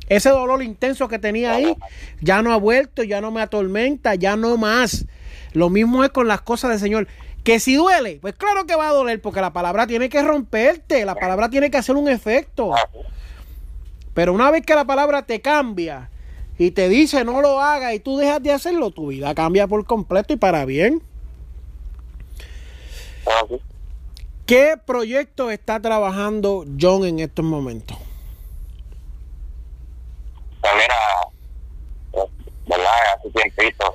Ese 0.09 0.31
dolor 0.31 0.62
intenso 0.62 1.09
que 1.09 1.19
tenía 1.19 1.53
ahí 1.53 1.75
ya 2.20 2.43
no 2.43 2.53
ha 2.53 2.57
vuelto, 2.57 3.03
ya 3.03 3.20
no 3.20 3.31
me 3.31 3.43
atormenta, 3.43 4.15
ya 4.15 4.37
no 4.37 4.57
más. 4.57 5.07
Lo 5.53 5.69
mismo 5.69 6.05
es 6.05 6.11
con 6.11 6.29
las 6.29 6.41
cosas 6.43 6.70
del 6.70 6.81
Señor. 6.81 7.09
Que 7.44 7.60
si 7.60 7.77
duele, 7.77 8.19
pues 8.20 8.35
claro 8.35 8.66
que 8.66 8.77
va 8.77 8.89
a 8.89 8.93
doler, 8.93 9.23
porque 9.23 9.40
la 9.40 9.52
palabra 9.52 9.86
tiene 9.86 10.09
que 10.09 10.23
romperte, 10.23 11.05
la 11.05 11.15
palabra 11.15 11.48
tiene 11.48 11.70
que 11.70 11.78
hacer 11.78 11.97
un 11.97 12.09
efecto. 12.09 12.73
Pero 14.12 14.32
una 14.32 14.51
vez 14.51 14.66
que 14.66 14.74
la 14.74 14.85
palabra 14.85 15.23
te 15.23 15.40
cambia 15.40 16.10
y 16.59 16.73
te 16.73 16.89
dice 16.89 17.24
no 17.24 17.40
lo 17.40 17.60
hagas 17.60 17.94
y 17.94 18.01
tú 18.01 18.19
dejas 18.19 18.43
de 18.43 18.52
hacerlo, 18.52 18.90
tu 18.90 19.06
vida 19.06 19.35
cambia 19.35 19.66
por 19.66 19.86
completo 19.86 20.32
y 20.32 20.36
para 20.36 20.65
bien. 20.65 21.02
¿Qué 24.44 24.77
proyecto 24.85 25.51
está 25.51 25.81
trabajando 25.81 26.65
John 26.81 27.05
en 27.05 27.20
estos 27.20 27.44
momentos? 27.44 27.98
Pues 30.60 30.73
mira, 30.74 32.28
¿verdad? 32.66 32.93
Hace 33.15 33.31
tiempito 33.31 33.94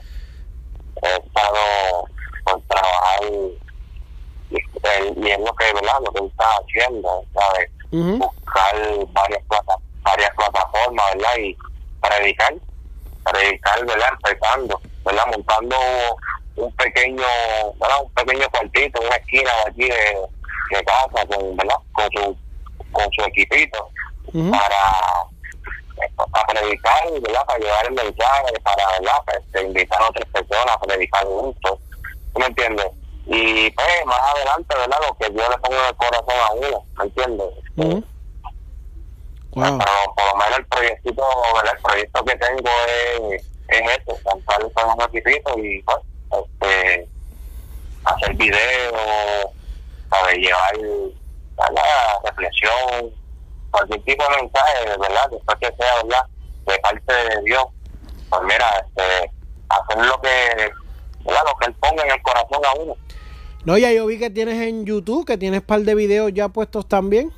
he 1.01 1.25
estado 1.25 2.07
por 2.53 2.61
trabajar 2.67 3.19
y, 3.31 3.59
es 5.29 5.39
lo 5.39 5.53
que, 5.55 5.73
¿verdad? 5.73 5.99
Lo 6.05 6.11
que 6.11 6.25
está 6.25 6.45
haciendo, 6.45 7.25
¿sabes? 7.33 7.69
Buscar 7.91 8.75
varias, 9.13 9.43
plata, 9.43 9.75
varias 10.03 10.29
plataformas, 10.35 11.05
¿verdad? 11.15 11.37
Y 11.39 11.57
predicar, 12.01 12.53
predicar, 13.23 13.85
¿verdad? 13.85 14.09
Empezando, 14.11 14.81
¿verdad? 15.05 15.25
Montando 15.27 15.75
un 16.57 16.71
pequeño, 16.73 17.25
¿verdad? 17.79 18.03
Un 18.03 18.11
pequeño 18.11 18.49
cuartito, 18.49 19.01
una 19.01 19.15
esquina 19.15 19.51
de 19.51 19.69
aquí 19.69 19.89
de, 19.89 20.77
de 20.77 20.83
casa, 20.83 21.25
con, 21.27 21.55
¿verdad? 21.57 21.77
Con 21.93 22.09
su, 22.11 22.37
con 22.91 23.11
su 23.13 23.21
equipito, 23.23 23.89
para 24.51 25.33
para 26.31 26.45
predicar, 26.47 27.11
¿verdad? 27.21 27.45
Para 27.45 27.59
llevar 27.59 27.85
el 27.85 27.93
mensaje, 27.93 28.59
para, 28.63 28.87
¿verdad? 28.99 29.23
Para, 29.25 29.39
este, 29.39 29.63
invitar 29.63 30.01
a 30.01 30.09
otras 30.09 30.29
personas 30.29 30.75
a 30.75 30.79
predicar 30.79 31.25
juntos. 31.25 31.79
¿Tú 32.33 32.39
me 32.39 32.47
entiendes? 32.47 32.87
Y 33.25 33.69
pues 33.71 34.05
más 34.05 34.19
adelante, 34.35 34.75
¿verdad? 34.77 34.97
Lo 35.07 35.15
que 35.17 35.29
Dios 35.31 35.49
le 35.49 35.57
ponga 35.59 35.79
en 35.79 35.85
el 35.87 35.95
corazón 35.95 36.35
a 36.39 36.51
uno, 36.53 36.85
¿me 36.97 37.03
entiendes? 37.05 37.47
Pero 39.55 39.77
por 40.15 40.25
lo 40.25 40.35
menos 40.35 40.59
el 40.59 40.65
proyectito, 40.65 41.23
¿verdad? 41.55 41.73
El 41.75 41.81
proyecto 41.81 42.25
que 42.25 42.35
tengo 42.35 42.69
es, 43.31 43.43
es 43.69 43.81
eso, 43.81 44.17
cantar 44.25 44.71
con 44.73 44.89
un 44.89 45.01
equipito 45.03 45.57
y 45.59 45.81
pues, 45.83 45.97
este, 46.31 47.07
hacer 48.03 48.33
videos, 48.33 49.51
para 50.09 50.31
llevar 50.33 50.77
la 51.57 52.19
reflexión, 52.23 53.13
cualquier 53.71 54.03
tipo 54.03 54.23
de 54.23 54.41
mensaje, 54.41 54.85
¿verdad? 54.99 55.29
Después 55.31 55.57
que 55.59 55.75
sea, 55.75 56.03
¿verdad? 56.03 56.25
De 56.65 56.79
parte 56.79 57.13
de 57.13 57.41
Dios, 57.45 57.65
pues 58.29 58.41
mira, 58.43 58.85
este, 58.85 59.31
hacer 59.69 60.05
lo 60.05 60.21
que, 60.21 60.71
¿verdad? 61.25 61.41
Lo 61.45 61.57
que 61.59 61.65
Él 61.67 61.75
ponga 61.79 62.03
en 62.03 62.11
el 62.11 62.21
corazón 62.21 62.61
a 62.65 62.81
uno. 62.81 62.95
No, 63.65 63.77
ya 63.77 63.93
yo 63.93 64.05
vi 64.05 64.19
que 64.19 64.29
tienes 64.29 64.61
en 64.61 64.85
YouTube, 64.85 65.25
que 65.25 65.37
tienes 65.37 65.61
par 65.61 65.81
de 65.81 65.95
videos 65.95 66.33
ya 66.33 66.49
puestos 66.49 66.87
también. 66.87 67.31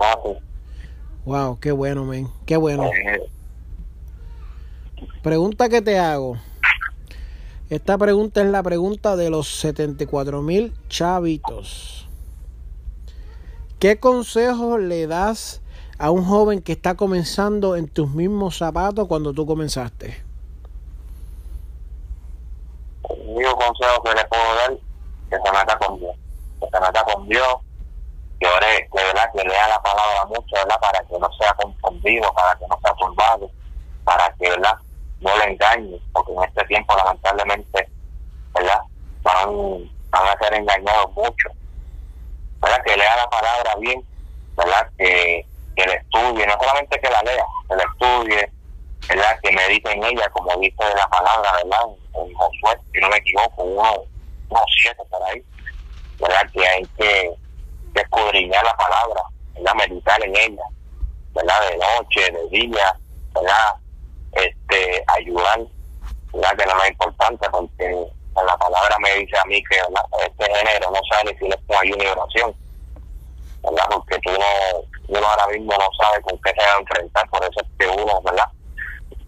Ah, 0.00 0.18
sí. 0.24 0.30
Wow, 1.24 1.60
qué 1.60 1.70
bueno, 1.70 2.04
men, 2.04 2.28
qué 2.46 2.56
bueno. 2.56 2.90
Pregunta 5.22 5.68
que 5.68 5.82
te 5.82 5.98
hago. 5.98 6.36
Esta 7.70 7.96
pregunta 7.96 8.42
es 8.42 8.48
la 8.48 8.62
pregunta 8.62 9.16
de 9.16 9.30
los 9.30 9.48
74 9.60 10.42
mil 10.42 10.74
chavitos. 10.88 12.08
¿Qué 13.78 13.98
consejo 13.98 14.78
le 14.78 15.06
das 15.06 15.62
a 15.98 16.10
un 16.10 16.24
joven 16.24 16.60
que 16.60 16.72
está 16.72 16.96
comenzando 16.96 17.76
en 17.76 17.88
tus 17.88 18.10
mismos 18.10 18.58
zapatos 18.58 19.08
cuando 19.08 19.32
tú 19.32 19.46
comenzaste? 19.46 20.31
El 23.10 23.28
único 23.28 23.56
consejo 23.56 24.02
que 24.02 24.14
le 24.14 24.24
puedo 24.24 24.54
dar 24.56 24.72
que 25.30 25.36
se 25.36 25.52
meta 25.52 25.78
con 25.78 25.98
Dios, 25.98 26.16
que 26.60 26.66
se 26.70 26.80
meta 26.80 27.04
con 27.04 27.28
Dios, 27.28 27.56
que 28.40 28.46
ore, 28.46 28.88
que, 28.92 29.04
¿verdad? 29.04 29.30
que 29.32 29.44
lea 29.44 29.68
la 29.68 29.82
palabra 29.82 30.24
mucho, 30.26 30.54
¿verdad? 30.54 30.80
para 30.80 31.00
que 31.04 31.18
no 31.18 31.32
sea 31.38 31.54
confundido, 31.54 32.32
para 32.34 32.58
que 32.58 32.66
no 32.68 32.78
sea 32.82 32.92
turbado, 32.94 33.50
para 34.04 34.30
que 34.34 34.50
¿verdad? 34.50 34.74
no 35.20 35.36
le 35.38 35.44
engañe, 35.44 36.00
porque 36.12 36.32
en 36.32 36.44
este 36.44 36.64
tiempo 36.66 36.96
lamentablemente 36.96 37.88
¿verdad? 38.54 38.80
Van, 39.22 39.90
van 40.10 40.28
a 40.28 40.38
ser 40.38 40.54
engañados 40.54 41.12
mucho 41.12 41.48
¿verdad? 42.62 42.82
Que 42.84 42.96
lea 42.96 43.16
la 43.16 43.28
palabra 43.28 43.74
bien, 43.80 44.04
¿verdad? 44.56 44.88
Que, 44.96 45.44
que 45.76 45.86
la 45.86 45.94
estudie, 45.94 46.46
no 46.46 46.54
solamente 46.58 47.00
que 47.00 47.10
la 47.10 47.22
lea, 47.22 47.44
que 47.68 47.76
la 47.76 47.84
estudie, 47.84 48.52
¿verdad? 49.08 49.38
Que 49.42 49.52
medite 49.52 49.92
en 49.92 50.04
ella, 50.04 50.28
como 50.30 50.56
dice 50.60 50.84
la 50.94 51.08
palabra, 51.08 51.52
¿verdad? 51.54 51.86
En 52.14 52.34
Josué, 52.34 52.78
si 52.92 53.00
no 53.00 53.08
me 53.08 53.16
equivoco, 53.16 53.64
uno, 53.64 54.04
unos 54.48 54.64
siete 54.80 55.02
por 55.10 55.22
ahí, 55.24 55.42
¿verdad? 56.18 56.42
Que 56.52 56.66
hay 56.66 56.86
que, 56.98 57.34
escudriñar 57.94 58.64
la 58.64 58.74
palabra, 58.76 59.22
¿verdad? 59.54 59.74
Meditar 59.74 60.24
en 60.24 60.36
ella, 60.36 60.62
¿verdad? 61.34 61.60
De 61.70 61.76
noche, 61.76 62.30
de 62.30 62.48
día, 62.48 62.96
¿verdad? 63.34 63.74
Este, 64.32 65.04
ayudar, 65.08 65.60
¿verdad? 66.32 66.56
Que 66.56 66.62
es 66.62 66.68
lo 66.68 66.74
más 66.76 66.88
importante, 66.88 67.50
porque 67.50 68.06
la 68.34 68.56
palabra 68.56 68.96
me 69.00 69.14
dice 69.16 69.36
a 69.38 69.44
mí 69.44 69.62
que 69.64 69.76
este 69.76 70.54
género 70.54 70.90
no 70.90 71.00
sabe 71.10 71.36
si 71.38 71.46
es 71.46 71.56
con 71.66 71.76
ayuno 71.76 72.02
y 72.02 72.06
oración, 72.06 72.56
¿verdad? 73.62 73.84
Porque 73.90 74.18
tú 74.20 74.30
no, 74.32 75.18
uno 75.18 75.26
ahora 75.26 75.46
mismo 75.48 75.72
no 75.72 75.88
sabe 76.00 76.22
con 76.22 76.38
qué 76.38 76.50
se 76.50 76.66
va 76.66 76.74
a 76.74 76.78
enfrentar, 76.78 77.28
por 77.28 77.42
eso 77.42 77.60
es 77.60 77.68
que 77.78 77.86
uno, 77.86 78.20
¿verdad? 78.22 78.48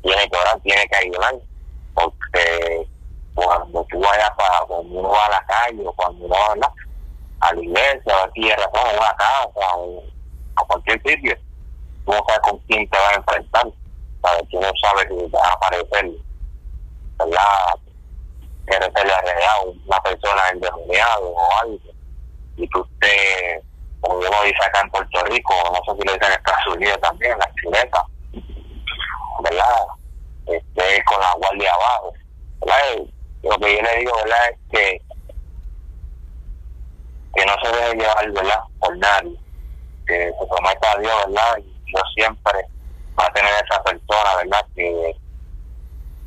Tiene 0.02 0.28
que 0.28 0.36
orar, 0.36 0.60
tiene 0.60 0.86
que 0.88 0.96
ayudar, 0.96 1.34
porque 1.94 2.88
cuando 3.34 3.84
tú 3.90 4.00
vayas 4.00 4.30
para, 4.36 4.60
cuando 4.66 4.98
uno 4.98 5.08
va 5.08 5.26
a 5.26 5.30
la 5.30 5.46
calle 5.46 5.86
o 5.86 5.92
cuando 5.92 6.24
uno 6.24 6.34
va 6.34 6.68
a 7.40 7.54
la 7.54 7.62
iglesia, 7.62 8.02
a 8.06 8.26
la 8.26 8.32
tierra, 8.32 8.64
a 8.64 8.90
una 8.90 9.16
casa, 9.16 10.10
a 10.56 10.64
cualquier 10.64 11.02
sitio, 11.02 11.36
tú 12.04 12.12
no 12.12 12.24
sabes 12.26 12.40
con 12.42 12.58
quién 12.68 12.88
te 12.88 12.98
va 12.98 13.08
a 13.10 13.14
enfrentar, 13.14 13.66
¿sabes? 14.22 14.48
Tú 14.50 14.60
no 14.60 14.70
sabes 14.82 15.08
si 15.08 15.30
va 15.30 15.48
a 15.48 15.52
aparecer, 15.52 16.10
¿verdad? 17.18 17.80
que 18.66 18.72
se 18.72 19.04
le 19.04 19.12
ha 19.12 19.60
una 19.62 20.00
persona 20.00 20.48
endemoniado 20.52 21.28
o 21.28 21.56
algo, 21.60 21.78
y 22.56 22.68
que 22.68 22.78
usted, 22.78 23.62
como 24.00 24.16
uno 24.16 24.42
dice 24.44 24.64
acá 24.64 24.80
en 24.80 24.90
Puerto 24.90 25.24
Rico, 25.24 25.54
no 25.70 25.80
sé 25.84 26.00
si 26.00 26.06
lo 26.06 26.14
dicen 26.14 26.32
en 26.32 26.38
Estados 26.38 26.76
Unidos 26.76 26.98
también, 27.02 27.38
la 27.38 27.50
chuleta, 27.60 28.06
¿verdad? 29.42 30.03
Este, 30.46 31.04
con 31.04 31.20
la 31.20 31.32
guardia 31.38 31.72
abajo, 31.72 32.12
¿verdad? 32.60 33.06
Lo 33.42 33.56
que 33.58 33.76
yo 33.76 33.82
le 33.82 33.98
digo, 33.98 34.12
¿verdad? 34.22 34.50
Es 34.50 34.58
que, 34.70 35.02
que 37.34 37.46
no 37.46 37.54
se 37.62 37.68
debe 37.68 37.96
llevar, 37.96 38.30
¿verdad? 38.30 38.60
Por 38.78 38.96
nadie, 38.98 39.36
que 40.06 40.32
se 40.38 40.46
prometa 40.46 40.92
a 40.92 40.98
Dios, 41.00 41.24
¿verdad? 41.26 41.58
Y 41.58 41.92
yo 41.92 42.00
siempre 42.14 42.66
va 43.18 43.26
a 43.26 43.32
tener 43.32 43.52
esa 43.52 43.82
persona, 43.82 44.36
¿verdad? 44.36 44.66
Que 44.74 45.16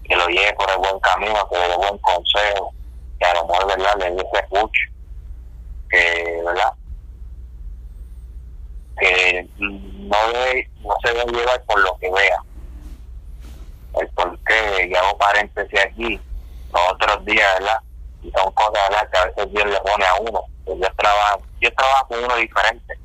que 0.07 0.15
lo 0.15 0.27
lleve 0.27 0.53
por 0.53 0.69
el 0.71 0.77
buen 0.77 0.99
camino, 0.99 1.47
que 1.49 1.57
le 1.57 1.67
dé 1.67 1.75
buen 1.75 1.97
consejo, 1.97 2.73
que 3.19 3.25
a 3.25 3.33
lo 3.33 3.45
mejor, 3.45 3.67
¿verdad?, 3.67 3.95
le 3.99 4.11
dé 4.11 4.21
ese 4.21 4.39
escuche, 4.43 4.81
que, 5.89 6.41
¿verdad?, 6.45 6.73
dejes 11.03 11.31
llevar 11.31 11.61
por 11.65 11.79
lo 11.81 11.97
que 11.97 12.11
veas. 12.11 12.39
El 13.93 14.09
por 14.11 14.39
qué, 14.43 14.87
y 14.89 14.95
hago 14.95 15.17
paréntesis 15.17 15.79
aquí, 15.79 16.23
los 16.71 16.91
otros 16.93 17.25
días, 17.25 17.59
¿verdad? 17.59 17.79
Y 18.21 18.31
son 18.31 18.51
cosas, 18.53 18.89
¿verdad? 18.89 19.09
Que 19.11 19.17
a 19.19 19.25
veces 19.25 19.51
Dios 19.51 19.65
le 19.65 19.79
pone 19.81 20.05
a 20.05 20.15
uno. 20.21 20.43
Yo 20.65 20.87
trabajo, 20.97 21.45
yo 21.59 21.73
trabajo 21.73 22.07
con 22.07 22.23
uno 22.23 22.35
diferente. 22.35 22.99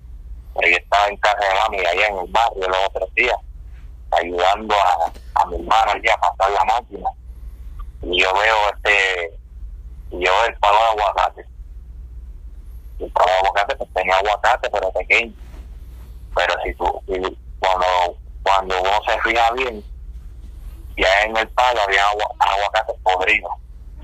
Pero 0.54 0.68
yo 0.70 0.76
estaba 0.76 1.08
en 1.08 1.16
casa 1.18 1.38
de 1.48 1.54
mami 1.54 1.78
allá 1.86 2.06
en 2.08 2.18
el 2.18 2.26
barrio 2.28 2.68
los 2.68 2.86
otros 2.88 3.10
días, 3.14 3.36
ayudando 4.12 4.74
a, 4.76 5.14
a 5.42 5.46
mi 5.46 5.56
hermano 5.56 5.92
allá 5.92 6.14
a 6.14 6.20
pasar 6.36 6.52
la 6.52 6.64
máquina. 6.64 7.10
Y 8.02 8.22
yo 8.22 8.32
veo 8.34 8.56
este, 8.74 9.40
yo 10.10 10.18
veo 10.32 10.44
el 10.46 10.56
palo 10.56 10.78
de 10.78 10.86
aguacate. 10.90 11.46
El 12.98 13.10
palo 13.12 13.30
de 13.30 13.38
aguacate 13.38 13.76
pues 13.76 13.90
tenía 13.92 14.16
aguacate, 14.16 14.70
pero 14.70 14.90
pequeño. 14.92 15.34
Pero 16.34 16.54
si 16.64 16.74
tú, 16.74 17.02
si- 17.06 17.38
cuando, 17.58 18.18
cuando 18.42 18.80
uno 18.80 19.00
se 19.06 19.20
fija 19.20 19.50
bien, 19.52 19.84
ya 20.96 21.22
en 21.24 21.36
el 21.36 21.48
palo 21.50 21.80
había 21.82 22.06
agua, 22.08 22.26
aguacate 22.38 22.92
podrido. 23.02 23.48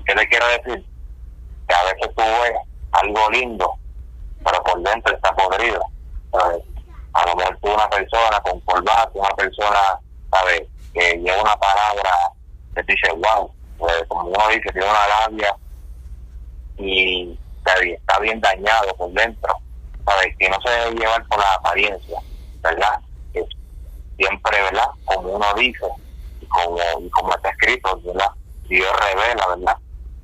¿Qué 0.05 0.15
te 0.15 0.27
quiero 0.27 0.47
decir? 0.47 0.85
Que 1.67 1.75
a 1.75 1.83
veces 1.83 2.15
tú 2.15 2.23
ves 2.23 2.53
algo 2.91 3.29
lindo, 3.31 3.75
pero 4.43 4.63
por 4.63 4.81
dentro 4.81 5.15
está 5.15 5.31
podrido. 5.35 5.81
A 7.13 7.25
lo 7.25 7.35
mejor 7.35 7.57
tú 7.61 7.71
una 7.71 7.89
persona 7.89 8.39
con 8.41 8.59
corbata, 8.61 9.11
una 9.13 9.29
persona, 9.31 9.99
¿sabes? 10.31 10.63
Que 10.93 11.17
lleva 11.17 11.41
una 11.41 11.55
palabra 11.57 12.11
que 12.75 12.83
dice, 12.83 13.11
wow, 13.13 13.51
pues, 13.77 14.03
como 14.07 14.29
uno 14.29 14.47
dice, 14.49 14.69
tiene 14.71 14.89
una 14.89 15.07
labia 15.07 15.55
y 16.77 17.37
está 17.65 18.19
bien, 18.19 18.41
dañado 18.41 18.95
por 18.95 19.11
dentro, 19.11 19.53
¿sabes? 20.05 20.35
Que 20.37 20.49
no 20.49 20.57
se 20.61 20.69
debe 20.69 20.95
llevar 20.95 21.25
por 21.27 21.39
la 21.39 21.53
apariencia, 21.53 22.19
¿verdad? 22.61 22.99
Que 23.33 23.45
siempre, 24.17 24.61
¿verdad? 24.61 24.87
Como 25.05 25.29
uno 25.29 25.53
dice, 25.55 25.85
como, 26.49 26.79
y 27.01 27.09
como 27.09 27.33
está 27.35 27.49
escrito, 27.49 27.99
¿verdad? 28.03 28.29
Dios 28.67 28.91
revela, 28.99 29.47
¿verdad? 29.47 29.77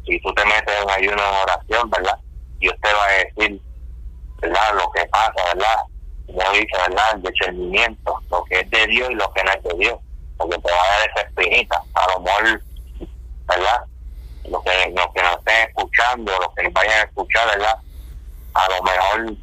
Si 0.06 0.20
tú 0.20 0.34
te 0.34 0.46
metes 0.46 0.82
en 0.82 0.90
ayuno 0.90 1.22
en 1.24 1.36
oración, 1.44 1.90
¿verdad? 1.90 2.18
Dios 2.60 2.76
te 2.82 2.94
va 2.94 3.06
a 3.06 3.12
decir, 3.12 3.62
¿verdad? 4.42 4.76
Lo 4.76 4.92
que 4.92 5.06
pasa, 5.08 5.34
¿verdad? 5.54 5.80
Como 6.28 6.52
dice, 6.52 6.78
¿verdad? 6.88 7.16
El 7.16 7.22
discernimiento, 7.24 8.20
lo 8.30 8.44
que 8.46 8.60
es 8.60 8.70
de 8.70 8.88
Dios 8.88 9.10
y 9.10 9.16
lo 9.16 9.32
que 9.34 9.44
no 9.44 9.52
es 9.52 9.64
de 9.64 9.74
Dios, 9.78 10.00
porque 10.38 10.58
te 10.60 10.72
va 10.72 10.78
a 10.78 10.90
dar 10.90 11.10
esa 11.10 11.28
espinita, 11.28 11.82
a 11.94 12.12
lo 12.12 12.20
mejor, 12.22 12.62
¿verdad? 13.48 13.84
Lo 14.50 14.62
que, 14.62 14.94
los 14.96 15.08
que 15.14 15.22
nos 15.24 15.38
estén 15.38 15.68
escuchando, 15.68 16.32
los 16.40 16.54
que 16.56 16.70
vayan 16.70 17.00
a 17.00 17.04
escuchar, 17.04 17.48
¿verdad? 17.48 17.76
A 18.54 18.70
lo 18.70 18.84
mejor 18.84 19.38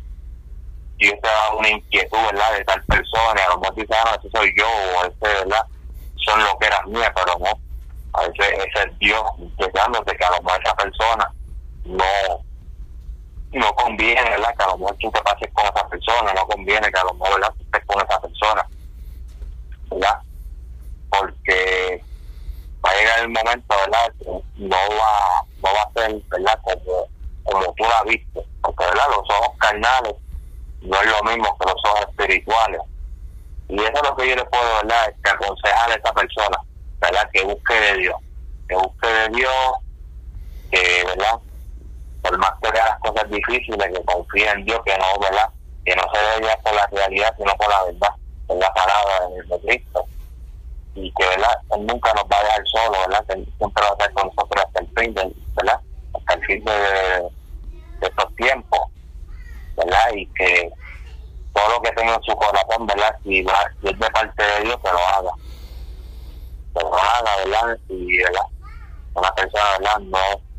Dios 0.98 1.14
te 1.20 1.28
da 1.28 1.54
una 1.56 1.68
inquietud, 1.68 2.18
¿verdad? 2.30 2.52
De 2.52 2.64
tal 2.64 2.82
persona, 2.84 3.44
a 3.44 3.48
lo 3.50 3.59
mejor 3.59 3.74
dice, 3.74 3.94
ah, 3.94 4.04
no, 4.04 4.20
ese 4.20 4.30
soy 4.30 4.54
yo, 4.56 4.66
o 4.68 5.04
ese, 5.04 5.34
¿verdad? 5.44 5.66
Son 6.24 6.43
lo 6.43 6.59
que 6.59 6.66
eras 6.66 6.86
mías, 6.86 7.12
pero 7.15 7.39
no. 7.39 7.59
A 8.15 8.27
veces 8.27 8.69
es 8.74 8.99
Dios 8.99 9.23
inquietándote 9.39 10.16
que 10.16 10.24
a 10.24 10.31
lo 10.31 10.43
mejor 10.43 10.61
esa 10.62 10.74
persona 10.74 11.32
no 11.85 12.05
no 13.53 13.73
conviene, 13.74 14.23
¿verdad? 14.23 14.55
Que 14.57 14.65
a 14.65 14.69
lo 14.69 14.78
mejor 14.78 14.97
tú 14.99 15.11
te 15.11 15.20
pases 15.23 15.49
con 15.53 15.65
esa 15.65 15.86
persona, 15.89 16.32
no 16.32 16.47
conviene 16.47 16.90
que 16.90 16.99
a 16.99 17.05
lo 17.05 17.15
mejor, 17.15 17.35
¿verdad? 17.35 17.55
Estés 17.61 17.85
con 17.86 18.03
esa 18.03 18.20
persona, 18.20 18.66
¿verdad? 19.90 20.19
Porque 21.11 22.05
va 22.85 22.90
a 22.90 22.94
llegar 22.94 23.19
el 23.20 23.28
momento, 23.28 23.77
¿verdad? 23.77 24.12
No 24.57 24.77
va, 24.77 25.44
no 25.62 25.74
va 25.74 25.82
a 25.82 25.93
ser, 25.93 26.23
¿verdad? 26.31 26.59
Como, 26.62 27.09
como 27.44 27.74
tú 27.74 27.85
la 27.85 28.03
viste, 28.05 28.40
porque, 28.62 28.85
¿verdad? 28.85 29.05
Los 29.11 29.39
ojos 29.39 29.57
carnales 29.59 30.15
no 30.81 31.01
es 31.01 31.11
lo 31.11 31.23
mismo 31.24 31.59
que 31.59 31.66
los 31.66 31.85
ojos 31.85 32.07
espirituales. 32.09 32.81
Y 33.73 33.81
eso 33.81 33.93
es 33.94 34.03
lo 34.03 34.15
que 34.16 34.28
yo 34.28 34.36
le 34.36 34.44
puedo, 34.44 34.77
¿verdad? 34.82 35.15
Que 35.24 35.31
aconsejar 35.31 35.90
a 35.90 35.94
esa 35.94 36.12
persona, 36.12 36.59
¿verdad? 37.01 37.31
Que 37.32 37.43
busque 37.43 37.73
de 37.74 37.97
Dios, 37.97 38.16
que 38.69 38.74
busque 38.77 39.07
de 39.07 39.28
Dios, 39.31 39.73
que, 40.70 41.05
¿verdad? 41.07 41.40
por 42.20 42.39
más 42.39 42.53
que 42.62 42.70
vea 42.70 42.85
las 42.85 42.99
cosas 43.01 43.31
difíciles, 43.31 43.89
que 43.89 44.05
confíe 44.05 44.49
en 44.51 44.65
Dios, 44.66 44.81
que 44.85 44.97
no, 44.99 45.19
¿verdad? 45.20 45.49
Que 45.86 45.97
no 45.97 46.03
se 46.12 46.44
ya 46.44 46.57
por 46.62 46.74
la 46.74 46.86
realidad, 46.93 47.35
sino 47.39 47.53
por 47.55 47.69
la 47.70 47.82
verdad, 47.85 48.11
por 48.47 48.59
la 48.59 48.73
palabra 48.74 49.28
de 49.49 49.61
Cristo. 49.61 50.05
Y 50.94 51.11
que, 51.15 51.27
¿verdad? 51.27 51.57
Él 51.70 51.86
nunca 51.86 52.12
nos 52.12 52.24
va 52.24 52.39
a 52.40 52.44
dejar 52.44 52.62
solo, 52.66 52.99
¿verdad? 53.09 53.24
Que 53.27 53.35
siempre 53.57 53.82
va 53.82 53.89
a 53.89 53.93
estar 53.93 54.12
con 54.12 54.27
nosotros 54.27 54.65
hasta 54.66 54.81
el 54.81 54.89
fin, 54.97 55.15
del- 55.15 55.36
¿verdad? 55.57 55.81
Hasta 56.12 56.35
el 56.35 56.44
fin 56.44 56.65
de, 56.65 56.73
de 56.73 58.07
estos 58.07 58.35
tiempos, 58.36 58.81
¿verdad? 59.77 60.12
Y 60.15 60.27
que 60.35 60.70
todo 61.53 61.69
lo 61.69 61.83
que 61.83 61.93
tenga 61.93 62.15
en 62.15 62.23
su 62.23 62.35
corazón, 62.37 62.87
¿verdad? 62.87 63.15
Si, 63.23 63.43
va, 63.43 63.70
si 63.81 63.89
es 63.89 63.99
de 63.99 64.11
parte 64.11 64.43
de 64.43 64.61
Dios, 64.62 64.77
que 64.83 64.91
lo 64.91 64.99
haga. 64.99 65.33
Que 66.74 66.81
lo 66.81 66.95
haga, 66.95 67.37
¿verdad? 67.45 67.79
Y, 67.89 68.19
¿verdad? 68.19 68.47
Una 69.15 69.35
persona, 69.35 69.79
¿verdad? 69.79 69.99
No 70.01 70.53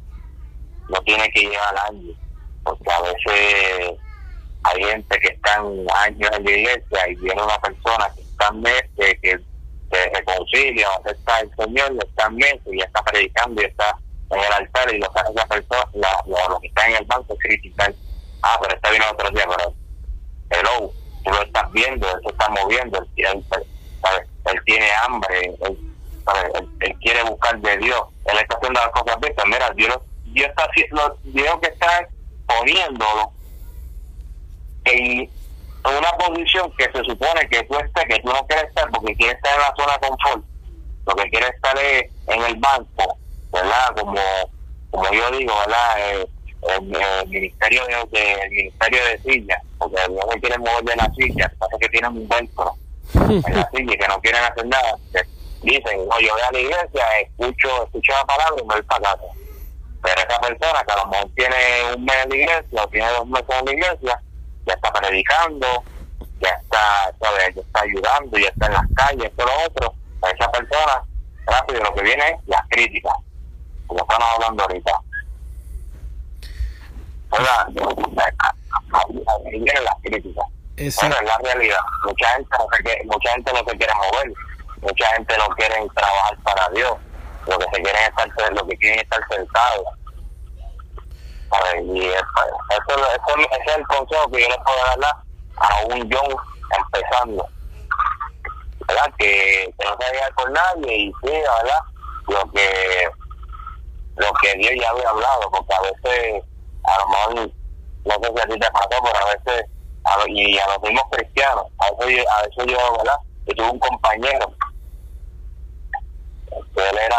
no 0.89 1.01
tiene 1.01 1.29
que 1.31 1.41
llevar 1.41 1.75
años, 1.89 2.15
porque 2.63 2.91
a 2.91 3.01
veces 3.01 3.99
hay 4.63 4.83
gente 4.83 5.19
que 5.19 5.27
están 5.27 5.65
años 5.97 6.29
en 6.33 6.45
la 6.45 6.51
iglesia 6.51 7.09
y 7.09 7.15
viene 7.15 7.41
una 7.41 7.59
persona 7.59 8.09
que 8.15 8.21
está 8.21 8.51
meses, 8.51 8.89
que, 8.97 9.19
que 9.21 9.39
se 9.91 10.09
reconcilia, 10.13 10.87
acepta 10.99 11.39
el 11.41 11.51
Señor, 11.55 11.91
está 12.07 12.29
meses 12.29 12.61
y 12.65 12.79
está 12.79 13.01
predicando 13.03 13.61
y 13.61 13.65
está 13.65 13.97
en 14.31 14.39
el 14.39 14.53
altar 14.53 14.93
y 14.93 14.97
lo 14.99 15.07
esa 15.07 15.45
persona, 15.45 15.87
la, 15.93 16.23
lo, 16.25 16.49
lo 16.49 16.59
que 16.59 16.67
está 16.67 16.87
en 16.87 16.95
el 16.95 17.05
banco 17.05 17.33
es 17.33 17.39
criticar, 17.39 17.93
ah, 18.41 18.57
pero 18.61 18.75
está 18.75 18.89
bien 18.91 19.03
otro 19.11 19.29
día, 19.31 19.45
pero 19.47 19.73
hello, 20.53 20.91
tú 21.23 21.31
lo 21.31 21.41
estás 21.41 21.71
viendo, 21.71 22.07
él 22.07 22.19
se 22.23 22.29
está 22.29 22.49
moviendo, 22.49 22.99
él, 23.15 23.43
¿sabes? 24.01 24.27
él 24.45 24.61
tiene 24.65 24.89
hambre, 25.05 25.55
él, 25.61 25.77
¿sabes? 26.25 26.51
Él, 26.79 26.95
quiere 27.01 27.23
buscar 27.23 27.57
de 27.59 27.77
Dios, 27.77 28.01
él 28.25 28.37
está 28.39 28.55
haciendo 28.57 28.79
las 28.81 28.89
cosas 28.89 29.19
bien, 29.19 29.33
mira, 29.47 29.69
Dios, 29.75 29.97
Dios 30.25 30.49
está 30.49 30.63
haciendo, 30.65 31.17
Dios 31.23 31.59
que 31.61 31.67
está 31.67 32.07
poniéndolo 32.47 33.31
en 34.85 35.29
una 35.85 36.11
posición 36.17 36.71
que 36.77 36.85
se 36.85 37.03
supone 37.03 37.47
que 37.49 37.63
tú 37.63 37.77
estés, 37.77 38.05
que 38.05 38.21
tú 38.21 38.29
no 38.29 38.45
quieres 38.47 38.65
estar 38.69 38.89
porque 38.89 39.15
quieres 39.15 39.35
estar 39.35 39.53
en 39.53 39.59
la 39.61 39.73
zona 39.77 39.93
de 39.93 40.07
confort, 40.07 40.43
lo 41.05 41.15
que 41.15 41.29
quieres 41.29 41.49
estar 41.53 41.77
es 41.77 42.03
en 42.27 42.41
el 42.43 42.55
banco, 42.55 43.17
¿verdad? 43.51 43.95
Como, 43.97 44.19
como 44.91 45.11
yo 45.13 45.31
digo, 45.31 45.53
¿verdad? 45.59 45.95
Eh, 45.99 46.27
el, 46.69 47.27
ministerio 47.29 47.85
de, 47.85 47.95
de- 48.19 48.33
el 48.43 48.49
ministerio 48.51 48.99
de 49.05 49.19
silla, 49.21 49.61
porque 49.83 50.13
no 50.13 50.31
se 50.31 50.39
quieren 50.39 50.61
mover 50.61 50.83
de 50.83 50.95
la 50.95 51.11
silla, 51.13 51.51
pasa 51.59 51.77
que 51.79 51.89
tienen 51.89 52.11
un 52.11 52.27
velcro 52.27 52.75
en 53.13 53.55
la 53.55 53.69
silla 53.75 53.93
y 53.93 53.97
que 53.97 54.07
no 54.07 54.19
quieren 54.21 54.43
hacer 54.43 54.65
nada. 54.67 54.97
Dicen, 55.61 56.07
no, 56.07 56.19
yo 56.19 56.33
voy 56.33 56.41
a 56.41 56.51
la 56.51 56.59
iglesia, 56.59 57.19
escucho, 57.21 57.85
escucho 57.85 58.11
la 58.11 58.25
palabra 58.25 58.55
y 58.61 58.67
me 58.67 58.73
voy 58.73 58.83
para 58.83 59.01
casa. 59.01 59.23
Pero 60.01 60.21
esa 60.21 60.39
persona 60.41 60.83
que 60.83 60.91
a 60.91 60.97
lo 60.97 61.07
mejor 61.07 61.29
tiene 61.35 61.55
un 61.95 62.03
mes 62.03 62.15
en 62.23 62.29
la 62.29 62.35
iglesia 62.35 62.83
o 62.83 62.87
tiene 62.89 63.09
dos 63.11 63.27
meses 63.27 63.49
en 63.49 63.65
la 63.65 63.71
iglesia, 63.71 64.21
ya 64.65 64.73
está 64.73 64.91
predicando, 64.91 65.83
ya 66.41 66.49
está, 66.49 67.13
¿sabes? 67.21 67.55
ya 67.55 67.61
está 67.61 67.81
ayudando, 67.81 68.37
ya 68.37 68.49
está 68.49 68.65
en 68.65 68.73
las 68.73 68.85
calles, 68.95 69.31
todo 69.37 69.47
lo 69.47 69.65
otro. 69.65 69.95
A 70.21 70.29
esa 70.29 70.51
persona, 70.51 71.03
rápido 71.45 71.83
lo 71.83 71.93
que 71.93 72.03
viene 72.03 72.29
es 72.29 72.47
las 72.47 72.67
críticas, 72.69 73.13
como 73.87 74.01
estamos 74.01 74.27
hablando 74.35 74.63
ahorita. 74.63 74.99
Oiga, 77.29 77.67
ahí 78.93 79.59
vienen 79.59 79.83
las 79.83 79.95
críticas. 80.03 80.33
Bueno, 80.35 80.89
Exacto. 80.89 81.17
es 81.21 81.25
la 81.27 81.37
realidad. 81.43 81.79
Mucha 82.05 82.27
gente 82.29 82.49
no 82.57 82.67
se 82.75 82.83
quiere, 82.83 83.03
mucha 83.05 83.31
gente 83.31 83.53
no 83.53 83.59
se 83.59 83.77
quiere 83.77 83.93
mover, 83.95 84.33
mucha 84.81 85.07
gente 85.15 85.37
no 85.37 85.47
quiere 85.55 85.75
trabajar 85.95 86.37
para 86.43 86.69
Dios, 86.69 86.93
lo 87.47 87.57
que 87.59 87.65
se 87.65 87.81
quieren 87.81 88.01
es 88.01 88.25
estar, 88.25 88.53
lo 88.53 88.67
que 88.67 88.77
quieren 88.77 88.99
es 88.99 89.03
estar 89.03 89.21
sentados. 89.29 89.85
Y 91.83 92.05
eso, 92.05 92.25
eso, 92.71 92.97
eso- 92.97 93.37
ese 93.51 93.71
es 93.71 93.77
el 93.77 93.87
consejo 93.87 94.31
que 94.31 94.41
yo 94.41 94.49
le 94.49 94.57
puedo 94.63 94.77
dar 94.97 95.15
a 95.57 95.85
un 95.85 96.11
John 96.11 96.35
empezando. 96.77 97.47
¿Verdad? 98.87 99.13
Que, 99.19 99.73
que 99.77 99.85
no 99.85 99.95
se 99.99 100.11
vaya 100.11 100.29
por 100.35 100.51
nadie 100.51 100.95
y 100.97 101.13
siga, 101.21 101.53
¿verdad? 101.61 101.79
Lo 102.27 102.51
que, 102.51 103.09
lo 104.17 104.33
que 104.41 104.53
Dios 104.55 104.71
ya 104.81 104.89
había 104.89 105.09
hablado, 105.09 105.49
porque 105.51 105.73
a 105.73 105.81
veces, 105.81 106.43
a 106.83 106.97
lo 106.99 107.07
mejor, 107.07 107.51
no 108.05 108.13
sé 108.15 108.33
si 108.33 108.41
a 108.41 108.45
ti 108.45 108.59
te 108.59 108.71
pasó, 108.71 108.89
pero 109.03 109.17
a 109.17 109.33
veces, 109.33 109.65
a 110.03 110.17
y 110.27 110.57
a 110.57 110.67
los 110.67 110.81
mismos 110.81 111.03
cristianos, 111.11 111.65
a 111.77 112.05
veces, 112.05 112.25
a 112.27 112.41
veces 112.43 112.65
yo, 112.67 112.97
¿verdad? 112.97 113.17
Yo 113.45 113.53
tuve 113.55 113.69
un 113.71 113.79
compañero, 113.79 114.53
que 116.75 116.89
él 116.89 116.97
era, 116.97 117.17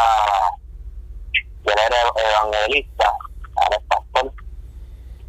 que 1.32 1.73
él 1.73 1.78
era 1.86 1.97
evangelista, 2.31 3.12
es 3.70 3.85
pastor, 3.89 4.32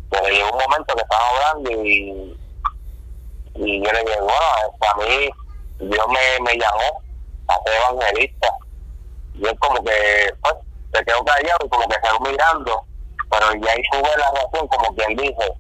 pero 0.10 0.28
llegó 0.28 0.52
un 0.52 0.60
momento 0.60 0.96
que 0.96 1.02
estaba 1.02 1.30
hablando 1.30 1.72
y, 1.72 2.38
y 3.56 3.86
yo 3.86 3.92
le 3.92 4.00
dije, 4.04 4.20
bueno, 4.20 4.76
a 4.82 4.98
mí 4.98 5.30
Dios 5.80 6.08
me, 6.08 6.44
me 6.44 6.58
llamó 6.58 7.02
a 7.48 7.62
ser 7.64 7.76
evangelista. 7.76 8.50
Y 9.34 9.46
él 9.46 9.60
como 9.60 9.84
que, 9.84 10.34
pues, 10.42 10.56
se 10.94 11.04
quedó 11.04 11.24
callado 11.26 11.60
y 11.66 11.70
como 11.70 11.88
que 11.88 11.96
se 11.96 12.02
quedó 12.02 12.20
mirando, 12.22 12.86
pero 13.38 13.54
ya 13.56 13.72
ahí 13.72 13.82
sube 13.92 14.10
la 14.18 14.32
razón, 14.32 14.68
como 14.68 14.96
quien 14.96 15.18
dice, 15.18 15.54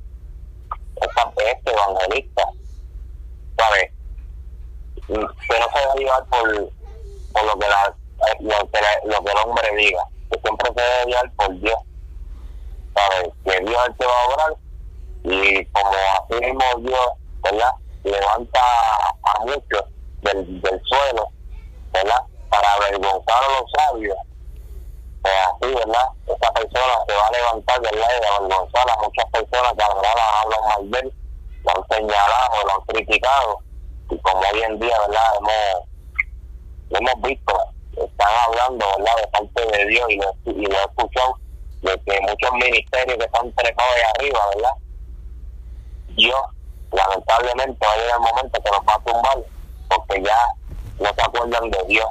este 1.37 1.71
evangelista, 1.71 2.43
¿sabes? 3.57 3.91
que 5.07 5.13
no 5.13 5.27
se 5.47 5.79
debe 5.79 5.99
llevar 5.99 6.25
por, 6.25 6.71
por 7.33 7.45
lo, 7.45 7.59
que 7.59 7.67
la, 7.67 7.95
lo, 8.39 8.71
que 8.71 8.79
lo 9.03 9.23
que 9.23 9.31
el 9.31 9.37
hombre 9.45 9.75
diga, 9.75 10.03
que 10.31 10.39
siempre 10.39 10.71
se 10.73 10.81
debe 10.81 11.05
llevar 11.05 11.31
por 11.35 11.59
Dios. 11.59 11.79
¿Sabes? 12.95 13.33
Que 13.43 13.65
Dios 13.65 13.81
es 13.83 13.89
el 13.89 13.97
que 13.97 14.05
va 14.05 14.21
a 14.21 14.27
obrar 14.27 14.55
y 15.23 15.65
como 15.65 15.89
así 15.89 16.45
mismo 16.45 16.63
Dios, 16.79 17.07
¿verdad? 17.43 17.71
Levanta 18.03 18.61
a 19.23 19.39
muchos 19.41 19.83
del, 20.21 20.61
del 20.61 20.81
suelo, 20.85 21.27
¿verdad? 21.91 22.21
Para 22.49 22.73
avergonzar 22.73 23.43
a 23.43 23.59
los 23.59 23.71
sabios. 23.71 24.17
Pues 25.25 25.33
así, 25.41 25.73
¿verdad? 25.73 26.05
Esa 26.27 26.51
persona 26.53 26.93
se 27.07 27.15
va 27.15 27.25
a 27.25 27.31
levantar, 27.31 27.81
¿verdad? 27.81 28.07
Y 28.13 28.25
avergonzar 28.27 28.89
a 28.91 28.97
muchas 29.01 29.25
personas 29.31 29.73
que 29.73 29.83
a 29.83 29.87
la 29.87 30.41
hablan 30.41 30.59
mal 30.69 30.91
de 30.91 30.99
él, 30.99 31.13
lo 31.63 31.71
han 31.71 31.87
señalado, 31.89 32.63
lo 32.63 32.73
han 32.75 32.81
criticado. 32.81 33.59
Y 34.11 34.19
como 34.19 34.39
hoy 34.41 34.61
en 34.61 34.79
día, 34.79 34.99
¿verdad? 34.99 35.23
Hemos, 35.39 36.99
hemos 36.99 37.21
visto, 37.23 37.57
están 37.97 38.33
hablando, 38.45 38.85
¿verdad? 38.99 39.15
De 39.17 39.27
parte 39.29 39.77
de 39.77 39.85
Dios 39.87 40.05
y 40.09 40.17
lo, 40.17 40.35
y 40.45 40.65
lo 40.67 40.77
he 40.77 40.83
escuchado, 40.83 41.39
de 41.81 42.01
que 42.05 42.21
muchos 42.21 42.51
ministerios 42.51 43.17
que 43.17 43.25
están 43.25 43.51
trepados 43.53 43.95
ahí 43.95 44.01
arriba, 44.13 44.39
¿verdad? 44.53 44.73
Dios, 46.09 46.41
lamentablemente, 46.91 47.83
va 47.83 47.93
a 47.93 47.97
llegar 47.97 48.17
el 48.17 48.19
momento 48.19 48.61
que 48.61 48.69
nos 48.69 48.81
va 48.81 48.93
a 48.93 48.99
tumbar, 48.99 49.37
porque 49.89 50.21
ya 50.21 50.47
no 50.99 51.11
se 51.15 51.21
acuerdan 51.23 51.71
de 51.71 51.83
Dios. 51.87 52.05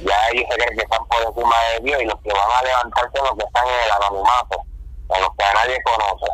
Ya 0.00 0.28
ellos 0.30 0.44
se 0.50 0.56
creen 0.56 0.76
que 0.76 0.82
están 0.82 1.04
por 1.06 1.22
encima 1.22 1.56
de 1.72 1.80
Dios 1.80 2.02
y 2.02 2.04
los 2.04 2.20
que 2.20 2.32
van 2.32 2.50
a 2.50 2.62
levantarse 2.62 3.18
los 3.18 3.36
que 3.36 3.44
están 3.44 3.66
en 3.66 3.84
el 3.84 3.90
anonimato, 3.92 4.62
en 5.08 5.22
los 5.22 5.30
que 5.36 5.44
a 5.44 5.54
nadie 5.54 5.82
conoce, 5.84 6.26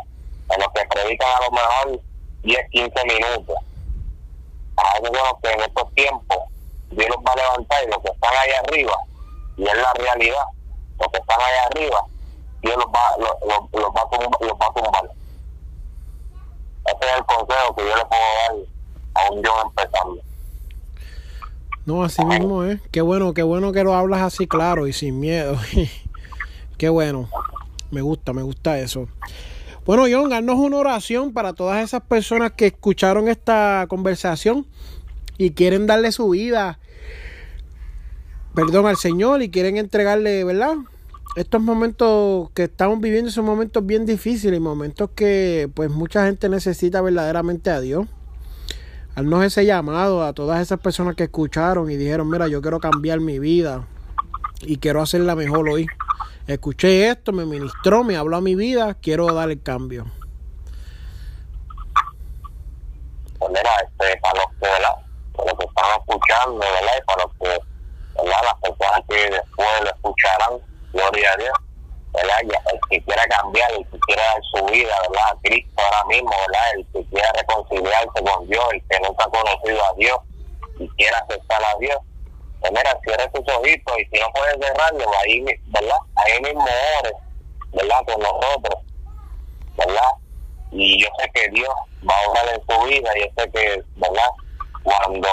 en 0.50 0.60
los 0.60 0.68
que 0.72 0.86
predican 0.86 1.28
a 1.30 1.44
lo 1.44 1.50
mejor 1.52 2.00
10, 2.42 2.70
15 2.70 3.04
minutos. 3.04 3.56
A 4.76 4.98
esos 4.98 5.16
son 5.16 5.28
los 5.28 5.40
que 5.42 5.50
en 5.52 5.60
estos 5.60 5.94
tiempos 5.94 6.38
Dios 6.90 7.08
los 7.08 7.18
va 7.18 7.32
a 7.32 7.36
levantar 7.36 7.84
y 7.84 7.90
los 7.90 7.98
que 7.98 8.10
están 8.10 8.34
allá 8.34 8.60
arriba, 8.66 8.96
y 9.56 9.64
es 9.64 9.76
la 9.76 9.92
realidad, 9.94 10.44
los 10.98 11.08
que 11.08 11.18
están 11.18 11.40
allá 11.40 11.66
arriba, 11.66 12.04
Dios 12.62 12.76
los 12.76 12.86
va, 12.86 13.16
los, 13.18 13.94
va, 13.94 14.02
a 14.02 14.10
tumbar, 14.10 14.40
los 14.40 14.52
va 14.52 14.66
a 14.66 14.74
tumbar. 14.74 15.10
Ese 16.84 17.10
es 17.10 17.16
el 17.16 17.24
consejo 17.26 17.74
que 17.76 17.88
yo 17.88 17.96
le 17.96 18.04
puedo 18.06 18.22
dar 18.42 18.54
a 19.14 19.30
un 19.30 19.42
yo 19.42 19.62
empezando. 19.62 20.31
No, 21.84 22.04
así 22.04 22.24
mismo 22.24 22.64
es. 22.64 22.80
Qué 22.90 23.00
bueno, 23.00 23.34
qué 23.34 23.42
bueno 23.42 23.72
que 23.72 23.82
lo 23.82 23.94
hablas 23.94 24.22
así 24.22 24.46
claro 24.46 24.86
y 24.86 24.92
sin 24.92 25.18
miedo. 25.18 25.58
qué 26.78 26.88
bueno. 26.88 27.28
Me 27.90 28.00
gusta, 28.00 28.32
me 28.32 28.42
gusta 28.42 28.78
eso. 28.78 29.08
Bueno, 29.84 30.04
John, 30.10 30.32
haznos 30.32 30.58
una 30.58 30.76
oración 30.76 31.32
para 31.32 31.54
todas 31.54 31.82
esas 31.82 32.02
personas 32.02 32.52
que 32.52 32.66
escucharon 32.66 33.28
esta 33.28 33.86
conversación 33.88 34.64
y 35.38 35.50
quieren 35.50 35.88
darle 35.88 36.12
su 36.12 36.30
vida, 36.30 36.78
perdón, 38.54 38.86
al 38.86 38.96
Señor 38.96 39.42
y 39.42 39.50
quieren 39.50 39.76
entregarle, 39.76 40.44
¿verdad? 40.44 40.76
Estos 41.34 41.60
momentos 41.60 42.50
que 42.54 42.64
estamos 42.64 43.00
viviendo 43.00 43.30
son 43.32 43.44
momentos 43.44 43.84
bien 43.84 44.06
difíciles, 44.06 44.60
momentos 44.60 45.10
que 45.16 45.68
pues 45.74 45.90
mucha 45.90 46.26
gente 46.26 46.48
necesita 46.48 47.00
verdaderamente 47.00 47.70
a 47.70 47.80
Dios. 47.80 48.06
Haznos 49.14 49.44
ese 49.44 49.66
llamado 49.66 50.24
a 50.24 50.32
todas 50.32 50.60
esas 50.60 50.80
personas 50.80 51.16
que 51.16 51.24
escucharon 51.24 51.90
y 51.90 51.96
dijeron, 51.96 52.30
mira, 52.30 52.48
yo 52.48 52.62
quiero 52.62 52.80
cambiar 52.80 53.20
mi 53.20 53.38
vida 53.38 53.86
y 54.62 54.78
quiero 54.78 55.02
hacerla 55.02 55.34
mejor 55.34 55.68
hoy. 55.68 55.86
Escuché 56.46 57.08
esto, 57.08 57.30
me 57.32 57.44
ministró, 57.44 58.04
me 58.04 58.16
habló 58.16 58.38
a 58.38 58.40
mi 58.40 58.54
vida, 58.54 58.94
quiero 58.94 59.32
dar 59.34 59.50
el 59.50 59.62
cambio. 59.62 60.06
Pues 63.38 63.50
mira, 63.50 63.70
este, 63.84 64.20
para 64.20 64.34
los 64.34 64.46
que. 64.52 64.68
Para 65.36 65.50
los 65.50 65.58
que 65.58 65.64
están 65.64 65.84
escuchando, 65.98 66.58
¿verdad? 66.58 66.92
Y 66.98 67.04
para 67.04 67.22
los 67.22 67.32
que, 67.34 68.22
¿verdad? 68.22 68.38
Las 68.44 68.60
personas 68.60 69.00
que 69.08 69.30
después 69.30 69.68
lo 69.82 69.90
escucharán, 69.90 70.58
gloria 70.92 71.32
a 71.32 71.36
Dios, 71.36 71.58
¿verdad? 72.12 72.40
el 72.42 72.80
que 72.90 73.02
quiera 73.04 73.24
cambiar, 73.26 73.72
el 73.72 73.88
que 73.88 73.98
quiera 74.00 74.22
dar 74.22 74.42
su 74.52 74.64
vida, 74.66 74.94
¿verdad? 75.08 75.28
A 75.30 75.36
Cristo 75.42 75.82
ahora 75.82 76.04
mismo, 76.06 76.30
¿verdad? 76.30 76.70
El 76.76 76.86
que 76.92 77.10
quiera 77.10 77.32
reconciliarse 77.32 78.22
con 78.24 78.48
Dios, 78.48 78.64
el 78.72 78.82
que 78.88 79.00
nunca 79.00 79.24
ha 79.24 79.30
conocido 79.30 79.84
a 79.84 79.94
Dios 79.94 80.18
y 80.78 80.88
quiera 80.90 81.18
aceptar 81.18 81.62
a 81.64 81.78
Dios. 81.78 81.98
Pues 82.60 82.72
mira, 82.72 82.98
cierra 83.04 83.30
tus 83.30 83.54
ojitos 83.54 83.98
y 83.98 84.04
si 84.04 84.20
no 84.20 84.30
puedes 84.32 84.56
cerrarlo, 84.60 85.04
ahí, 85.18 85.44
¿verdad? 85.66 85.98
Ahí 86.16 86.40
mismo 86.42 86.64
ores, 87.00 87.14
¿verdad? 87.72 88.00
Con 88.06 88.20
nosotros, 88.20 88.80
¿verdad? 89.76 90.10
Y 90.70 91.02
yo 91.02 91.08
sé 91.18 91.30
que 91.34 91.48
Dios 91.50 91.74
va 92.08 92.14
a 92.14 92.30
orar 92.30 92.48
en 92.54 92.62
su 92.66 92.86
vida, 92.86 93.10
yo 93.18 93.26
sé 93.36 93.50
que, 93.50 93.82
¿verdad? 93.96 94.30
Cuando 94.84 95.28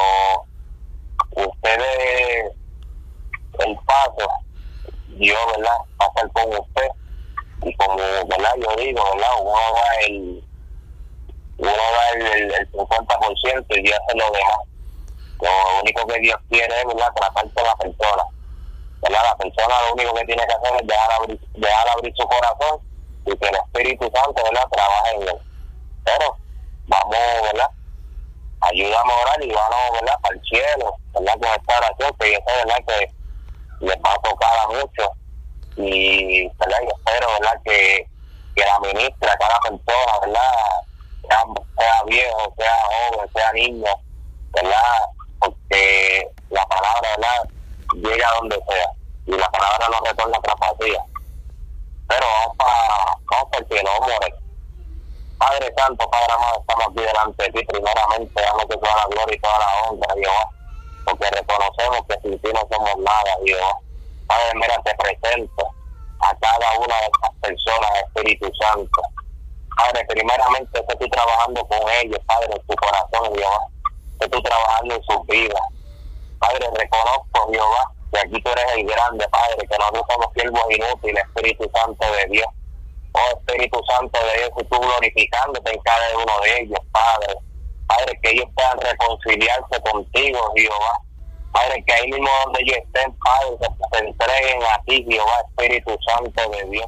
usted 1.35 1.81
el 3.59 3.77
paso, 3.85 4.29
Dios, 5.19 5.39
¿verdad? 5.55 5.77
Va 6.01 6.05
a 6.05 6.29
con 6.29 6.57
usted. 6.57 6.89
Y 7.63 7.75
como, 7.75 7.97
¿verdad? 7.97 8.53
Yo 8.57 8.75
digo, 8.77 9.03
¿verdad? 9.13 9.31
Uno 9.41 9.59
da 9.73 9.95
el, 10.07 10.43
uno 11.57 11.71
da 11.71 12.09
el, 12.15 12.21
el, 12.21 12.53
el 12.53 12.71
50% 12.71 13.65
y 13.69 13.81
Dios 13.81 13.99
se 14.07 14.17
lo 14.17 14.31
deja. 14.31 14.57
Lo 15.41 15.81
único 15.81 16.07
que 16.07 16.19
Dios 16.19 16.37
quiere 16.49 16.79
es, 16.79 16.85
¿verdad? 16.85 17.13
Tratar 17.15 17.53
con 17.53 17.63
la 17.63 17.75
persona. 17.75 18.23
¿verdad? 19.01 19.19
La 19.23 19.35
persona 19.37 19.75
lo 19.87 19.93
único 19.93 20.13
que 20.13 20.25
tiene 20.25 20.45
que 20.45 20.53
hacer 20.53 20.81
es 20.81 20.87
dejar 20.87 21.11
abrir, 21.11 21.39
dejar 21.55 21.89
abrir 21.89 22.13
su 22.15 22.27
corazón 22.27 22.79
y 23.25 23.37
que 23.37 23.47
el 23.47 23.55
Espíritu 23.55 24.11
Santo, 24.13 24.43
¿verdad? 24.43 24.67
Trabaje 24.71 25.15
en 25.15 25.21
él. 25.23 25.37
Pero 26.03 26.37
vamos, 26.87 27.41
¿verdad? 27.43 27.69
Ayúdame 28.61 29.13
a 29.13 29.21
orar 29.21 29.43
y 29.43 29.51
vamos, 29.51 29.99
¿verdad? 29.99 30.19
Para 30.21 30.35
el 30.35 30.41
cielo, 30.43 30.95
¿verdad? 31.13 31.33
Con 31.33 31.49
esta 31.49 31.77
oración 31.77 32.15
que 32.19 32.31
yo 32.31 32.39
sé, 32.45 32.65
¿verdad? 32.65 32.85
Que 32.87 33.18
les 33.79 33.95
va 33.97 34.13
a 34.13 34.21
tocar 34.21 34.51
a 34.63 34.67
muchos 34.67 35.09
y 35.75 36.47
¿verdad? 36.57 36.77
yo 36.83 36.89
espero 36.97 37.27
¿verdad? 37.39 37.61
Que, 37.63 38.07
que 38.55 38.65
la 38.65 38.79
ministra, 38.79 39.37
cada 39.37 39.59
persona, 39.59 40.19
¿verdad? 40.21 40.41
Sea, 41.21 41.43
sea 41.77 42.03
viejo, 42.05 42.53
sea 42.57 42.75
joven, 42.85 43.29
sea 43.33 43.51
niño, 43.53 43.91
¿verdad? 44.51 45.05
Porque 45.39 46.27
la 46.49 46.65
palabra 46.65 47.09
¿verdad? 47.17 47.49
llega 47.95 48.31
donde 48.39 48.59
sea 48.67 48.91
y 49.27 49.31
la 49.31 49.49
palabra 49.51 49.87
no 49.89 50.05
retorna 50.05 50.37
a 50.37 50.55
vacía. 50.55 51.03
Pero 52.07 52.25
vamos 52.27 52.57
para 52.57 53.17
vamos 53.29 54.09
para 54.09 54.27
el 54.27 54.33
Padre 55.37 55.73
Santo, 55.77 56.09
Padre 56.09 56.33
amado, 56.33 56.59
estamos 56.59 56.87
aquí 56.89 56.99
delante 56.99 57.43
de 57.43 57.49
ti, 57.51 57.65
primeramente, 57.65 58.41
dándote 58.41 58.77
toda 58.77 58.95
la 58.97 59.05
gloria 59.05 59.35
y 59.35 59.39
toda 59.39 59.59
la 59.59 59.83
honra, 59.83 60.15
Dios 60.15 60.58
porque 61.09 61.29
reconocemos 61.31 62.01
que 62.07 62.19
sin 62.21 62.39
ti 62.39 62.49
no 62.53 62.61
somos 62.71 62.97
nada, 62.97 63.33
Dios. 63.43 63.73
Padre, 64.27 64.51
mira, 64.55 64.81
te 64.83 64.93
presento 64.95 65.67
a 66.19 66.35
cada 66.37 66.77
una 66.77 66.95
de 66.95 67.05
estas 67.05 67.31
personas, 67.41 67.89
Espíritu 68.05 68.51
Santo. 68.61 69.01
Padre, 69.75 70.05
primeramente 70.05 70.85
que 70.87 70.95
tú 70.97 71.07
trabajando 71.09 71.65
con 71.67 71.79
ellos, 72.01 72.19
Padre, 72.27 72.49
en 72.53 72.61
su 72.67 72.75
corazón, 72.75 73.33
Dios. 73.33 73.57
Que 74.19 74.27
tú 74.27 74.41
trabajando 74.41 74.95
en 74.95 75.03
sus 75.03 75.27
vidas. 75.27 75.61
Padre, 76.39 76.67
reconozco, 76.77 77.51
Jehová, 77.51 77.91
que 78.13 78.19
aquí 78.19 78.41
tú 78.41 78.49
eres 78.51 78.65
el 78.75 78.85
grande, 78.85 79.27
Padre, 79.29 79.67
que 79.67 79.77
nosotros 79.77 80.05
somos 80.09 80.33
siervos 80.33 80.63
inútiles, 80.69 81.23
Espíritu 81.23 81.71
Santo 81.73 82.05
de 82.11 82.25
Dios. 82.27 82.47
Oh 83.13 83.37
Espíritu 83.37 83.81
Santo 83.87 84.19
de 84.25 84.39
Dios, 84.39 84.49
que 84.57 84.63
tú 84.65 84.79
glorificándote 84.79 85.71
en 85.71 85.81
cada 85.81 86.17
uno 86.17 86.33
de 86.43 86.59
ellos, 86.59 86.79
Padre 86.91 87.48
Padre, 87.89 88.19
que 88.21 88.29
ellos 88.29 88.45
puedan 88.53 88.79
reconciliarse 88.81 89.81
contigo, 89.81 90.53
Jehová. 90.55 91.01
Padre, 91.51 91.83
que 91.87 91.93
ahí 91.93 92.11
mismo 92.11 92.29
donde 92.45 92.61
ellos 92.61 92.77
estén, 92.77 93.11
Padre, 93.17 93.57
que 93.57 93.97
se 93.97 94.05
entreguen 94.05 94.63
a 94.63 94.81
ti, 94.85 95.05
Jehová, 95.09 95.41
Espíritu 95.49 95.97
Santo 96.05 96.49
de 96.51 96.63
Dios. 96.69 96.85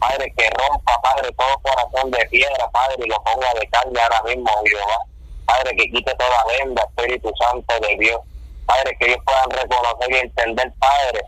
Padre, 0.00 0.32
que 0.36 0.50
rompa, 0.58 1.00
Padre, 1.02 1.30
todo 1.38 1.60
corazón 1.62 2.10
de 2.10 2.26
piedra, 2.26 2.68
Padre, 2.72 2.96
y 2.98 3.08
lo 3.08 3.22
ponga 3.22 3.54
de 3.54 3.66
carne 3.68 4.00
ahora 4.00 4.22
mismo, 4.24 4.50
Jehová. 4.66 4.98
Padre, 5.46 5.76
que 5.76 5.90
quite 5.90 6.14
toda 6.16 6.44
venda, 6.58 6.82
Espíritu 6.82 7.30
Santo 7.40 7.74
de 7.86 7.96
Dios. 7.98 8.20
Padre, 8.66 8.96
que 8.98 9.06
ellos 9.06 9.22
puedan 9.24 9.50
reconocer 9.50 10.10
y 10.10 10.16
entender, 10.16 10.72
Padre, 10.80 11.20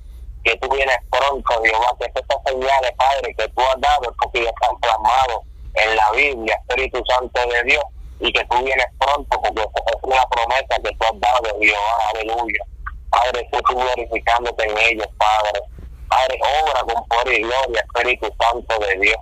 que 0.43 0.57
tú 0.57 0.69
vienes 0.69 0.99
pronto, 1.13 1.63
Jehová, 1.63 1.95
que 2.01 2.07
estas 2.07 2.43
señales, 2.45 2.93
Padre, 2.99 3.35
que 3.39 3.49
tú 3.51 3.61
has 3.63 3.81
dado, 3.81 4.13
porque 4.21 4.43
ya 4.43 4.51
están 4.51 4.77
plasmados 4.81 5.45
en 5.75 5.95
la 5.95 6.11
Biblia, 6.11 6.61
Espíritu 6.67 7.01
Santo 7.07 7.41
de 7.47 7.63
Dios 7.71 7.85
y 8.23 8.33
que 8.33 8.45
tú 8.45 8.63
vienes 8.63 8.87
pronto, 8.99 9.41
porque 9.43 9.63
es 9.63 10.03
una 10.03 10.25
promesa 10.27 10.77
que 10.83 10.95
tú 10.95 11.05
has 11.05 11.21
dado, 11.21 11.59
Dios, 11.59 11.79
aleluya. 12.15 12.65
Padre, 13.11 13.49
estoy 13.51 13.75
glorificándote 13.75 14.65
en 14.65 14.79
ellos, 14.79 15.09
Padre. 15.19 15.61
Padre, 16.09 16.39
obra 16.63 16.81
con 16.83 17.05
poder 17.09 17.41
y 17.41 17.43
gloria, 17.43 17.81
Espíritu 17.81 18.33
Santo 18.41 18.79
de 18.79 18.97
Dios. 19.01 19.17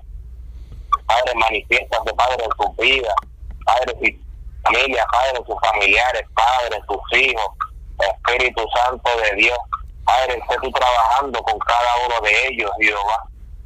Padre, 1.07 1.35
manifiéstate, 1.35 2.13
Padre, 2.13 2.45
en 2.45 2.51
tu 2.51 2.83
vida. 2.83 3.15
Padre, 3.65 3.95
su 3.99 4.63
familia, 4.65 5.07
Padre, 5.11 5.43
sus 5.47 5.61
familiares, 5.61 6.23
Padre, 6.35 6.81
sus 6.87 7.19
hijos. 7.19 7.49
Espíritu 7.99 8.67
Santo 8.75 9.11
de 9.23 9.37
Dios. 9.37 9.59
Padre, 10.05 10.39
esté 10.39 10.57
tú 10.61 10.71
trabajando 10.73 11.43
con 11.43 11.59
cada 11.61 11.97
uno 12.07 12.21
de 12.21 12.49
ellos, 12.49 12.71
Jehová. 12.79 13.23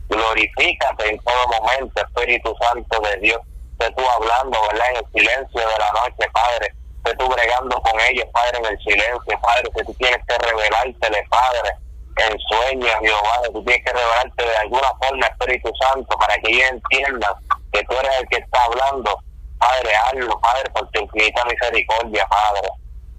Glorifícate 0.09 1.11
en 1.11 1.19
todo 1.19 1.49
momento, 1.49 2.01
Espíritu 2.01 2.55
Santo 2.61 3.01
de 3.01 3.17
Dios 3.17 3.41
tú 3.79 4.03
hablando, 4.09 4.59
¿verdad? 4.73 4.91
En 4.91 4.97
el 4.97 5.13
silencio 5.13 5.61
de 5.61 5.79
la 5.79 5.93
noche, 5.93 6.31
Padre. 6.33 6.75
estés 6.97 7.19
tú 7.19 7.29
bregando 7.29 7.81
con 7.83 8.01
ellos, 8.01 8.27
Padre, 8.33 8.59
en 8.59 8.67
el 8.67 8.79
silencio, 8.79 9.41
Padre, 9.43 9.71
que 9.77 9.85
tú 9.85 9.95
tienes 9.95 10.21
que 10.27 10.39
revelártele, 10.39 11.25
Padre, 11.29 11.77
en 12.17 12.39
sueños, 12.39 12.97
Jehová, 13.01 13.41
que 13.45 13.53
tú 13.53 13.65
tienes 13.65 13.85
que 13.85 13.93
revelarte 13.93 14.45
de 14.45 14.57
alguna 14.57 14.95
forma, 15.01 15.27
Espíritu 15.27 15.71
Santo, 15.81 16.17
para 16.17 16.35
que 16.37 16.51
ellos 16.51 16.71
entiendan 16.71 17.35
que 17.73 17.83
tú 17.85 17.95
eres 17.95 18.21
el 18.21 18.29
que 18.29 18.37
está 18.37 18.65
hablando. 18.65 19.19
Padre, 19.59 19.91
hazlo, 19.97 20.41
Padre, 20.41 20.71
por 20.71 20.89
tu 20.91 21.01
infinita 21.01 21.45
misericordia, 21.45 22.27
Padre. 22.27 22.69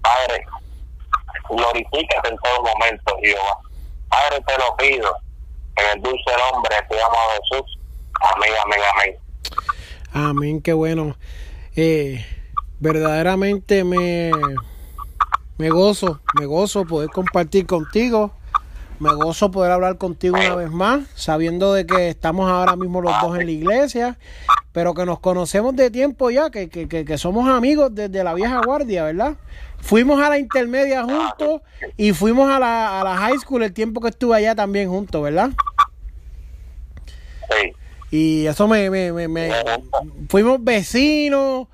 Padre, 0.02 0.46
glorifícate 1.50 2.28
en 2.28 2.38
todo 2.38 2.62
momento, 2.62 3.16
Jehová. 3.22 3.58
Padre, 4.08 4.40
te 4.46 4.58
lo 4.58 4.76
pido, 4.76 5.16
en 5.76 5.86
el 5.90 6.02
dulce 6.02 6.36
nombre, 6.38 6.76
te 6.88 6.96
llamo 6.96 7.16
a 7.16 7.32
Jesús. 7.32 7.78
Amén, 8.20 8.52
amén, 8.64 8.80
amén. 8.94 9.16
Amén, 10.12 10.60
qué 10.60 10.72
bueno. 10.72 11.16
Eh, 11.74 12.24
verdaderamente 12.80 13.84
me, 13.84 14.30
me 15.58 15.70
gozo, 15.70 16.20
me 16.38 16.46
gozo 16.46 16.84
poder 16.84 17.10
compartir 17.10 17.66
contigo. 17.66 18.32
Me 18.98 19.12
gozo 19.12 19.50
poder 19.50 19.72
hablar 19.72 19.98
contigo 19.98 20.36
una 20.38 20.54
vez 20.54 20.70
más, 20.70 21.06
sabiendo 21.14 21.74
de 21.74 21.84
que 21.84 22.08
estamos 22.08 22.50
ahora 22.50 22.76
mismo 22.76 23.02
los 23.02 23.12
dos 23.20 23.38
en 23.38 23.44
la 23.44 23.52
iglesia, 23.52 24.18
pero 24.72 24.94
que 24.94 25.04
nos 25.04 25.20
conocemos 25.20 25.76
de 25.76 25.90
tiempo 25.90 26.30
ya, 26.30 26.48
que, 26.48 26.70
que, 26.70 26.88
que, 26.88 27.18
somos 27.18 27.46
amigos 27.46 27.94
desde 27.94 28.24
la 28.24 28.32
vieja 28.32 28.62
guardia, 28.64 29.04
¿verdad? 29.04 29.36
Fuimos 29.80 30.22
a 30.22 30.30
la 30.30 30.38
intermedia 30.38 31.04
juntos 31.04 31.60
y 31.98 32.14
fuimos 32.14 32.50
a 32.50 32.58
la, 32.58 33.00
a 33.00 33.04
la 33.04 33.16
high 33.18 33.38
school 33.38 33.62
el 33.62 33.74
tiempo 33.74 34.00
que 34.00 34.08
estuve 34.08 34.34
allá 34.34 34.54
también 34.54 34.88
juntos, 34.88 35.22
¿verdad? 35.22 35.50
Sí. 37.50 37.72
Y 38.10 38.46
eso 38.46 38.68
me, 38.68 38.88
me, 38.88 39.28
me, 39.28 39.50
fuimos 40.28 40.62
vecinos, 40.62 41.66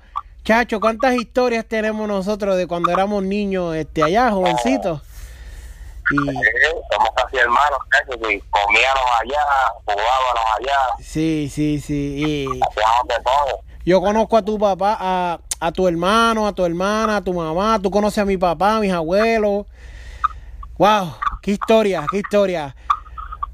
chacho, 0.43 0.79
cuántas 0.79 1.15
historias 1.15 1.65
tenemos 1.65 2.07
nosotros 2.07 2.57
de 2.57 2.67
cuando 2.67 2.91
éramos 2.91 3.23
niños 3.23 3.75
este 3.75 4.03
allá, 4.03 4.31
jovencitos. 4.31 5.01
Y... 6.11 6.15
somos 6.15 7.09
casi 7.15 7.37
hermanos, 7.37 7.79
casi, 7.89 8.11
comíamos 8.49 9.05
allá, 9.21 9.39
jugábamos 9.85 10.43
allá. 10.59 10.77
Sí, 11.01 11.49
sí, 11.51 11.79
sí. 11.79 12.15
Y... 12.17 12.45
de 12.45 13.23
todo. 13.23 13.61
Yo 13.85 14.01
conozco 14.01 14.37
a 14.37 14.41
tu 14.41 14.57
papá, 14.57 14.97
a, 14.99 15.39
a 15.59 15.71
tu 15.71 15.87
hermano, 15.87 16.47
a 16.47 16.53
tu 16.53 16.65
hermana, 16.65 17.17
a 17.17 17.21
tu 17.21 17.33
mamá, 17.33 17.79
tú 17.81 17.91
conoces 17.91 18.19
a 18.19 18.25
mi 18.25 18.37
papá, 18.37 18.77
a 18.77 18.79
mis 18.79 18.91
abuelos. 18.91 19.65
Wow, 20.77 21.15
qué 21.41 21.51
historia, 21.51 22.05
qué 22.09 22.17
historia. 22.17 22.75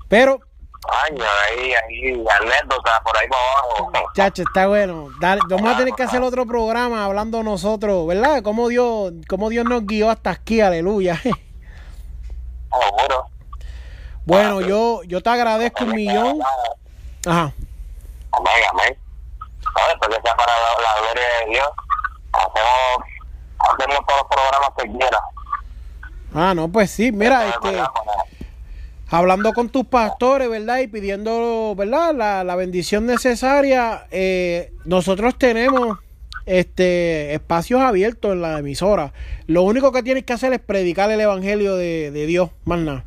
Pero 0.07 0.39
años 0.87 1.27
ahí, 1.47 1.73
ahí, 1.73 2.23
anécdotas 2.39 3.01
por 3.01 3.17
ahí 3.17 3.27
para 3.27 3.41
abajo. 3.41 3.91
Chacho, 4.13 4.43
está 4.43 4.67
bueno. 4.67 5.09
Dale, 5.19 5.41
vamos 5.49 5.73
a 5.73 5.77
tener 5.77 5.93
que 5.93 6.03
hacer 6.03 6.21
otro 6.21 6.45
programa 6.45 7.03
hablando 7.05 7.41
nosotros, 7.43 8.07
¿verdad? 8.07 8.41
Cómo 8.43 8.69
Dios, 8.69 9.11
cómo 9.27 9.49
Dios 9.49 9.65
nos 9.65 9.85
guió 9.85 10.09
hasta 10.09 10.29
aquí, 10.31 10.61
aleluya. 10.61 11.19
Seguro. 12.71 13.25
Bueno, 14.25 14.61
yo, 14.61 15.03
yo 15.03 15.21
te 15.21 15.29
agradezco 15.29 15.83
un 15.85 15.95
millón. 15.95 16.39
Ajá. 17.25 17.51
Amén, 18.31 18.63
amén. 18.71 18.97
A 19.75 19.87
ver, 19.87 19.97
porque 19.99 20.17
sea 20.23 20.35
para 20.35 20.53
la, 20.53 20.69
la, 20.81 20.95
gloria 21.01 21.23
de 21.39 21.45
Dios. 21.51 21.67
Hacemos, 22.31 23.03
hacemos 23.57 23.99
todos 24.07 24.21
los 24.21 24.29
programas 24.29 24.69
que 24.77 24.87
quiera. 24.91 25.19
Ah, 26.35 26.53
no, 26.53 26.69
pues 26.69 26.91
sí, 26.91 27.11
mira, 27.11 27.49
este 27.49 27.83
hablando 29.09 29.53
con 29.53 29.69
tus 29.69 29.85
pastores, 29.85 30.49
¿verdad? 30.49 30.79
Y 30.79 30.87
pidiendo, 30.87 31.73
¿verdad? 31.75 32.13
La, 32.15 32.43
la 32.43 32.55
bendición 32.55 33.05
necesaria. 33.05 34.05
Eh, 34.11 34.71
nosotros 34.85 35.37
tenemos 35.37 35.97
este 36.45 37.33
espacios 37.33 37.81
abiertos 37.81 38.33
en 38.33 38.41
la 38.41 38.59
emisora. 38.59 39.13
Lo 39.47 39.63
único 39.63 39.91
que 39.91 40.03
tienes 40.03 40.23
que 40.23 40.33
hacer 40.33 40.53
es 40.53 40.59
predicar 40.59 41.11
el 41.11 41.19
evangelio 41.21 41.75
de, 41.75 42.11
de 42.11 42.25
Dios, 42.25 42.51
más. 42.65 43.03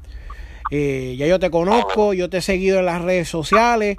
Eh, 0.70 1.16
ya 1.18 1.26
yo 1.26 1.38
te 1.38 1.50
conozco, 1.50 2.14
yo 2.14 2.30
te 2.30 2.38
he 2.38 2.42
seguido 2.42 2.78
en 2.78 2.86
las 2.86 3.02
redes 3.02 3.28
sociales. 3.28 3.96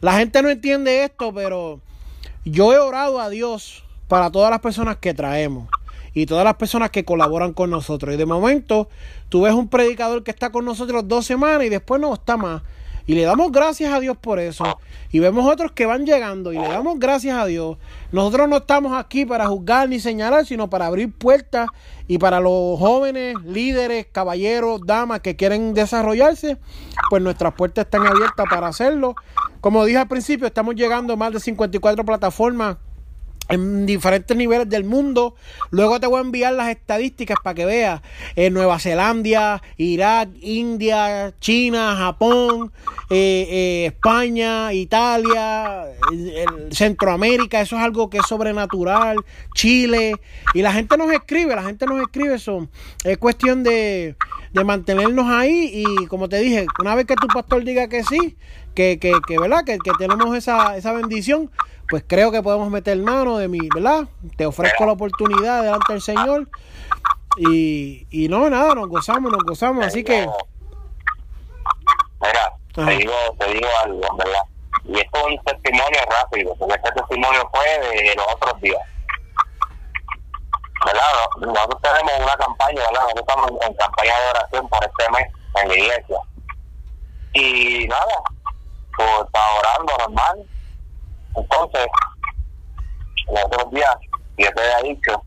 La 0.00 0.18
gente 0.18 0.42
no 0.42 0.50
entiende 0.50 1.04
esto, 1.04 1.32
pero 1.34 1.80
yo 2.44 2.72
he 2.72 2.78
orado 2.78 3.20
a 3.20 3.28
Dios 3.28 3.84
para 4.08 4.30
todas 4.30 4.50
las 4.50 4.60
personas 4.60 4.96
que 4.96 5.14
traemos 5.14 5.68
y 6.14 6.26
todas 6.26 6.44
las 6.44 6.54
personas 6.54 6.90
que 6.90 7.04
colaboran 7.04 7.52
con 7.52 7.70
nosotros. 7.70 8.14
Y 8.14 8.18
de 8.18 8.26
momento, 8.26 8.88
tú 9.28 9.42
ves 9.42 9.54
un 9.54 9.68
predicador 9.68 10.22
que 10.22 10.30
está 10.30 10.50
con 10.50 10.64
nosotros 10.64 11.06
dos 11.08 11.26
semanas 11.26 11.64
y 11.64 11.68
después 11.68 12.00
no 12.00 12.14
está 12.14 12.36
más. 12.36 12.62
Y 13.04 13.14
le 13.14 13.22
damos 13.22 13.50
gracias 13.50 13.92
a 13.92 13.98
Dios 13.98 14.16
por 14.16 14.38
eso. 14.38 14.64
Y 15.10 15.18
vemos 15.18 15.50
otros 15.50 15.72
que 15.72 15.86
van 15.86 16.06
llegando 16.06 16.52
y 16.52 16.58
le 16.58 16.68
damos 16.68 16.98
gracias 16.98 17.36
a 17.36 17.46
Dios. 17.46 17.76
Nosotros 18.12 18.48
no 18.48 18.58
estamos 18.58 18.96
aquí 18.96 19.26
para 19.26 19.46
juzgar 19.48 19.88
ni 19.88 19.98
señalar, 19.98 20.46
sino 20.46 20.70
para 20.70 20.86
abrir 20.86 21.12
puertas 21.12 21.68
y 22.06 22.18
para 22.18 22.38
los 22.38 22.78
jóvenes, 22.78 23.34
líderes, 23.44 24.06
caballeros, 24.10 24.80
damas 24.86 25.20
que 25.20 25.34
quieren 25.34 25.74
desarrollarse, 25.74 26.58
pues 27.10 27.22
nuestras 27.22 27.54
puertas 27.54 27.86
están 27.86 28.06
abiertas 28.06 28.46
para 28.48 28.68
hacerlo. 28.68 29.16
Como 29.60 29.84
dije 29.84 29.98
al 29.98 30.08
principio, 30.08 30.46
estamos 30.46 30.76
llegando 30.76 31.14
a 31.14 31.16
más 31.16 31.32
de 31.32 31.40
54 31.40 32.04
plataformas 32.04 32.76
en 33.48 33.86
diferentes 33.86 34.36
niveles 34.36 34.68
del 34.68 34.84
mundo. 34.84 35.34
Luego 35.70 36.00
te 36.00 36.06
voy 36.06 36.18
a 36.18 36.20
enviar 36.22 36.54
las 36.54 36.68
estadísticas 36.68 37.36
para 37.42 37.54
que 37.54 37.64
veas. 37.64 38.00
En 38.36 38.54
Nueva 38.54 38.78
Zelanda, 38.78 39.62
Irak, 39.76 40.30
India, 40.40 41.34
China, 41.40 41.96
Japón, 41.96 42.72
eh, 43.10 43.46
eh, 43.50 43.86
España, 43.86 44.72
Italia, 44.72 45.84
Centroamérica. 46.70 47.60
Eso 47.60 47.76
es 47.76 47.82
algo 47.82 48.08
que 48.08 48.18
es 48.18 48.26
sobrenatural. 48.26 49.18
Chile. 49.54 50.14
Y 50.54 50.62
la 50.62 50.72
gente 50.72 50.96
nos 50.96 51.12
escribe, 51.12 51.54
la 51.54 51.64
gente 51.64 51.86
nos 51.86 52.00
escribe. 52.00 52.36
Es 53.04 53.18
cuestión 53.18 53.62
de, 53.62 54.16
de 54.52 54.64
mantenernos 54.64 55.26
ahí. 55.28 55.84
Y 55.84 56.06
como 56.06 56.28
te 56.28 56.38
dije, 56.38 56.66
una 56.78 56.94
vez 56.94 57.06
que 57.06 57.16
tu 57.16 57.26
pastor 57.26 57.64
diga 57.64 57.88
que 57.88 58.02
sí, 58.04 58.36
que, 58.74 58.98
que, 58.98 59.12
que 59.26 59.38
¿verdad? 59.38 59.64
Que, 59.64 59.78
que 59.78 59.92
tenemos 59.98 60.36
esa, 60.36 60.76
esa 60.76 60.92
bendición 60.92 61.50
pues 61.92 62.04
creo 62.06 62.32
que 62.32 62.42
podemos 62.42 62.70
meter 62.70 62.96
mano 62.96 63.36
de 63.36 63.48
mi, 63.48 63.68
¿verdad? 63.74 64.04
Te 64.38 64.46
ofrezco 64.46 64.86
la 64.86 64.92
oportunidad 64.92 65.62
delante 65.62 65.92
del 65.92 66.00
Señor. 66.00 66.48
Y, 67.36 68.06
y 68.10 68.28
no, 68.28 68.48
nada, 68.48 68.74
nos 68.74 68.88
gozamos, 68.88 69.30
nos 69.30 69.42
gozamos, 69.44 69.84
así 69.84 70.02
que... 70.02 70.26
Mira, 72.20 72.54
te 72.74 72.96
digo, 72.96 73.12
te 73.38 73.46
digo 73.52 73.68
algo, 73.84 74.00
¿verdad? 74.16 74.40
Y 74.84 75.00
esto 75.00 75.18
es 75.18 75.26
un 75.26 75.44
testimonio 75.44 76.00
rápido, 76.08 76.54
porque 76.58 76.74
este 76.76 76.92
testimonio 76.92 77.46
fue 77.52 77.66
de 77.78 78.14
los 78.16 78.26
otros 78.36 78.58
días. 78.62 78.80
¿Verdad? 80.86 81.02
Nosotros 81.42 81.82
tenemos 81.82 82.12
una 82.22 82.36
campaña, 82.36 82.80
¿verdad? 82.80 83.02
Nosotros 83.02 83.24
estamos 83.28 83.50
en 83.68 83.74
campaña 83.74 84.18
de 84.18 84.30
oración 84.30 84.68
por 84.70 84.82
este 84.82 85.10
mes 85.10 85.26
en 85.62 85.68
la 85.68 85.74
iglesia. 85.74 86.16
Y 87.34 87.86
nada, 87.86 88.22
pues 88.96 89.08
está 89.26 89.40
orando 89.58 89.96
normal, 89.98 90.46
entonces, 91.36 91.86
los 93.30 93.44
otros 93.44 93.70
días, 93.70 93.96
yo 94.38 94.50
te 94.52 94.60
había 94.60 94.90
dicho 94.90 95.22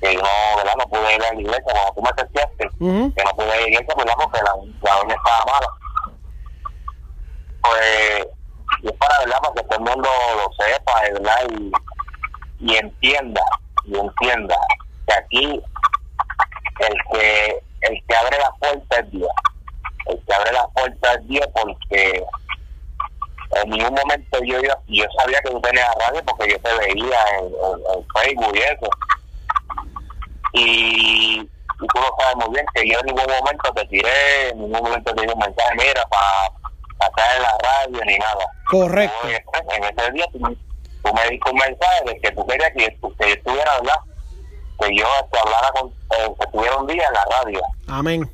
que 0.00 0.14
no, 0.16 0.56
¿verdad? 0.56 0.72
no 0.78 0.86
pude 0.88 1.14
ir 1.14 1.24
a 1.24 1.32
la 1.32 1.40
iglesia, 1.40 1.72
cuando 1.72 1.92
tú 1.94 2.02
me 2.02 2.12
testeaste, 2.12 2.68
que 2.78 3.24
no 3.24 3.30
pude 3.36 3.46
ir 3.46 3.52
a 3.52 3.56
la 3.56 3.68
iglesia, 3.68 3.94
¿verdad? 3.96 4.14
porque 4.20 4.38
la, 4.42 4.52
la 4.82 4.98
doña 4.98 5.14
estaba 5.14 5.44
mala. 5.46 5.68
Pues, 7.62 8.26
y 8.82 8.88
es 8.88 8.92
para, 8.94 9.18
¿verdad? 9.20 9.38
para 9.40 9.54
que 9.54 9.62
todo 9.62 9.78
el 9.78 9.84
mundo 9.84 10.08
lo 10.36 10.64
sepa, 10.64 11.00
¿verdad? 11.02 11.36
Y, 11.50 11.72
y 12.60 12.76
entienda, 12.76 13.42
y 13.84 13.96
entienda 13.96 14.56
que 15.06 15.14
aquí 15.14 15.62
el 16.78 16.94
que 17.12 17.62
el 17.82 18.04
que 18.06 18.16
abre 18.16 18.38
la 18.38 18.50
puerta 18.60 18.98
es 18.98 19.10
Dios. 19.10 19.30
El 20.06 20.24
que 20.24 20.34
abre 20.34 20.52
la 20.52 20.66
puerta 20.68 21.14
es 21.14 21.28
Dios 21.28 21.46
porque 21.54 22.24
en 23.54 23.70
ningún 23.70 23.94
momento 23.94 24.38
yo, 24.44 24.60
yo, 24.86 25.04
sabía 25.18 25.40
que 25.40 25.50
tú 25.50 25.60
tenías 25.60 25.94
radio 26.06 26.22
porque 26.24 26.52
yo 26.52 26.60
te 26.60 26.74
veía 26.78 27.18
en, 27.38 28.06
Facebook 28.14 28.54
y 28.54 28.58
eso. 28.58 28.90
Y, 30.54 31.50
tú 31.78 31.98
lo 31.98 32.14
sabes 32.18 32.36
muy 32.36 32.54
bien 32.54 32.66
que 32.74 32.88
yo 32.88 32.98
en 33.00 33.06
ningún 33.06 33.26
momento 33.26 33.72
te 33.74 33.84
tiré, 33.86 34.50
en 34.50 34.58
ningún 34.58 34.82
momento 34.82 35.14
te 35.14 35.22
di 35.22 35.32
un 35.32 35.38
mensaje, 35.38 35.74
mira, 35.76 36.04
para 36.08 37.08
estar 37.08 37.36
en 37.36 37.42
la 37.42 37.58
radio 37.62 38.04
ni 38.04 38.18
nada. 38.18 38.46
Correcto. 38.70 39.28
en 39.28 39.84
ese 39.84 40.12
día 40.12 40.26
tú, 40.32 40.38
me 40.40 41.30
diste 41.30 41.50
un 41.50 41.56
mensaje 41.56 42.04
de 42.06 42.20
que 42.20 42.30
tú 42.32 42.46
querías 42.46 42.70
que, 42.70 42.86
que 42.86 43.28
yo 43.28 43.34
estuviera, 43.34 43.78
¿verdad? 43.80 43.98
Que 44.80 44.96
yo 44.96 45.06
te 45.30 45.38
hablara 45.38 45.70
con, 45.72 45.88
eh, 45.90 46.34
que 46.40 46.46
tuviera 46.52 46.76
un 46.76 46.86
día 46.86 47.06
en 47.06 47.12
la 47.12 47.24
radio. 47.24 47.60
Amén. 47.88 48.30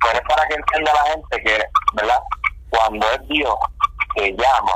Pero 0.00 0.18
es 0.18 0.28
para 0.28 0.46
que 0.48 0.54
entienda 0.54 0.92
la 0.94 1.10
gente 1.10 1.42
que, 1.42 1.64
¿verdad? 1.94 2.18
Cuando 2.72 3.08
es 3.12 3.28
Dios 3.28 3.54
que 4.14 4.32
llama, 4.32 4.72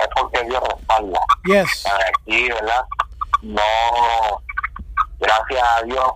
es 0.00 0.08
porque 0.14 0.44
Dios 0.44 0.62
respalda. 0.62 1.20
Yes. 1.44 1.84
Aquí, 1.86 2.48
¿verdad? 2.48 2.84
No, 3.42 3.62
gracias 5.18 5.62
a 5.62 5.82
Dios, 5.82 6.12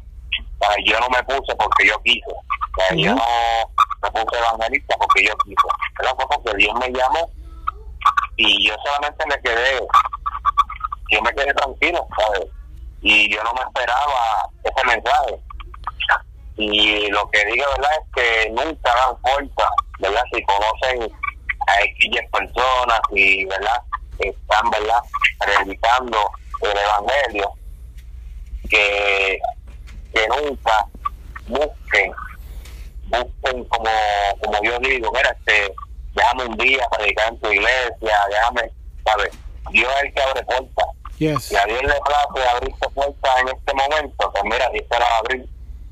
yo 0.85 1.01
no 1.01 1.09
me 1.11 1.23
puse 1.25 1.55
porque 1.57 1.87
yo 1.87 2.01
quise. 2.03 2.35
Yo 2.97 3.15
no 3.15 3.25
me 4.03 4.11
puse 4.11 4.39
evangelista 4.39 4.97
porque 4.99 5.27
yo 5.27 5.37
quise. 5.45 5.69
Pero 5.99 6.17
fue 6.17 6.27
porque 6.29 6.57
Dios 6.57 6.75
me 6.81 6.91
llamó 6.91 7.31
y 8.37 8.69
yo 8.69 8.75
solamente 8.85 9.27
me 9.27 9.41
quedé, 9.43 9.87
yo 11.11 11.21
me 11.23 11.33
quedé 11.35 11.53
tranquilo, 11.53 12.07
¿sabes? 12.17 12.49
y 13.03 13.33
yo 13.35 13.43
no 13.43 13.53
me 13.55 13.63
esperaba 13.63 14.49
ese 14.63 14.87
mensaje. 14.87 15.41
Y 16.61 17.09
lo 17.09 17.31
que 17.31 17.43
digo, 17.47 17.65
¿verdad? 17.71 17.91
Es 18.03 18.13
que 18.15 18.51
nunca 18.51 18.95
dan 18.95 19.19
fuerza, 19.23 19.69
¿verdad? 19.99 20.23
Si 20.31 20.43
conocen 20.43 21.11
a 21.67 21.83
X 21.85 22.21
personas 22.31 23.01
y, 23.13 23.47
¿verdad? 23.47 23.83
Están, 24.19 24.71
¿verdad? 24.71 25.01
Predicando 25.39 26.31
el 26.61 26.77
Evangelio, 26.77 27.53
que, 28.69 29.41
que 30.13 30.29
nunca 30.29 30.87
busquen, 31.49 32.13
busquen 33.07 33.65
como, 33.65 33.91
como 34.45 34.63
yo 34.63 34.79
digo, 34.81 35.11
mira, 35.15 35.31
este, 35.31 35.73
déjame 36.15 36.45
un 36.45 36.59
día 36.59 36.87
predicar 36.91 37.29
en 37.29 37.41
tu 37.41 37.51
iglesia, 37.51 38.19
déjame, 38.29 38.71
¿sabes? 39.03 39.31
Dios 39.71 39.91
es 39.97 40.03
el 40.03 40.13
que 40.13 40.23
abre 40.23 40.43
puertas. 40.43 40.87
Yes. 41.17 41.45
Si 41.45 41.57
a 41.57 41.65
Dios 41.65 41.83
le 41.83 41.89
place 41.89 42.49
abrirte 42.49 42.89
puertas 42.91 43.41
en 43.41 43.49
este 43.49 43.75
momento, 43.75 44.31
pues 44.31 44.45
mira, 44.45 44.69
Dios 44.71 44.85
te 44.91 44.97
abrir. 44.97 45.49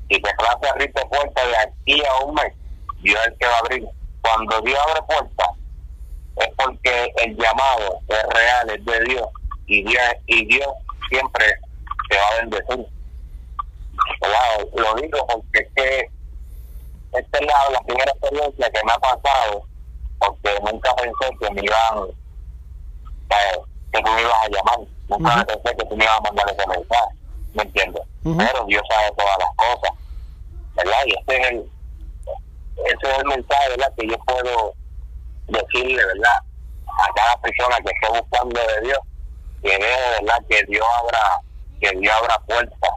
Si 0.09 0.21
te 0.21 0.33
place 0.35 0.69
abrirte 0.69 1.05
puertas 1.05 1.47
de 1.47 1.57
aquí 1.57 2.03
a 2.05 2.25
un 2.25 2.33
mes, 2.35 2.53
Dios 3.01 3.19
es 3.21 3.27
el 3.27 3.37
que 3.37 3.45
va 3.45 3.55
a 3.55 3.59
abrir. 3.59 3.87
Cuando 4.21 4.61
Dios 4.61 4.79
abre 4.87 5.01
puertas, 5.07 5.49
es 6.37 6.49
porque 6.57 7.13
el 7.17 7.37
llamado 7.37 7.99
es 8.07 8.23
real, 8.33 8.69
es 8.69 8.85
de 8.85 9.03
Dios. 9.05 9.27
Y 9.67 9.83
Dios, 9.83 10.03
y 10.25 10.45
Dios 10.45 10.67
siempre 11.09 11.45
te 12.09 12.17
va 12.17 12.27
a 12.27 12.35
bendecir. 12.37 12.87
¿Verdad? 14.21 14.67
Lo 14.73 14.93
digo 14.95 15.27
porque 15.27 15.59
es 15.59 15.67
que 15.75 16.09
esta 17.13 17.39
es 17.39 17.45
la, 17.45 17.71
la 17.73 17.81
primera 17.81 18.11
experiencia 18.11 18.69
que 18.69 18.83
me 18.85 18.91
ha 18.91 18.97
pasado, 18.97 19.63
porque 20.19 20.59
nunca 20.63 20.95
pensé 20.95 21.37
que 21.39 21.51
me 21.51 21.61
iban, 21.61 22.09
eh, 23.29 23.59
que 23.91 24.01
tú 24.01 24.11
me 24.11 24.21
ibas 24.21 24.43
a 24.43 24.49
llamar, 24.49 24.79
nunca 25.07 25.45
pensé 25.45 25.77
que 25.77 25.85
tú 25.85 25.97
me 25.97 26.03
ibas 26.03 26.17
a 26.17 26.21
mandar 26.21 26.49
ese 26.49 26.67
mensaje, 26.67 27.15
¿me 27.53 27.63
entiendes? 27.63 28.03
Pero 28.23 28.65
Dios 28.67 28.83
sabe 28.89 29.11
todas 29.17 29.37
las 29.39 29.55
cosas, 29.55 29.97
¿verdad? 30.75 30.97
Y 31.05 31.11
ese 31.11 31.41
es 31.41 31.51
el, 31.51 31.71
ese 32.85 33.11
es 33.11 33.17
el 33.19 33.25
mensaje, 33.25 33.69
¿verdad? 33.69 33.93
Que 33.97 34.07
yo 34.07 34.17
puedo 34.19 34.73
decirle, 35.47 36.05
¿verdad? 36.05 36.35
A 36.87 37.13
cada 37.13 37.41
persona 37.41 37.77
que 37.77 37.91
esté 37.91 38.19
buscando 38.19 38.59
de 38.59 38.87
Dios, 38.87 38.99
que 39.61 39.69
deje, 39.69 40.21
¿verdad? 40.21 40.45
Que 40.49 40.63
Dios 40.67 40.85
abra, 40.99 41.41
que 41.81 41.99
Dios 41.99 42.13
abra 42.15 42.39
puertas. 42.45 42.89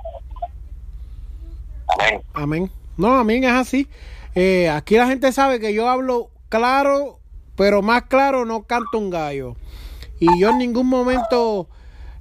Amén. 1.89 2.23
Amén. 2.35 2.70
No, 2.97 3.19
amén, 3.19 3.45
es 3.45 3.53
así. 3.53 3.89
Eh, 4.35 4.69
aquí 4.70 4.97
la 4.97 5.07
gente 5.07 5.33
sabe 5.33 5.61
que 5.61 5.74
yo 5.74 5.89
hablo 5.89 6.31
claro, 6.49 7.20
pero 7.57 7.83
más 7.83 8.03
claro 8.05 8.45
no 8.45 8.62
canto 8.65 8.99
un 8.99 9.11
gallo. 9.11 9.57
Y 10.20 10.39
yo 10.39 10.51
en 10.51 10.59
ningún 10.59 10.87
momento, 10.87 11.69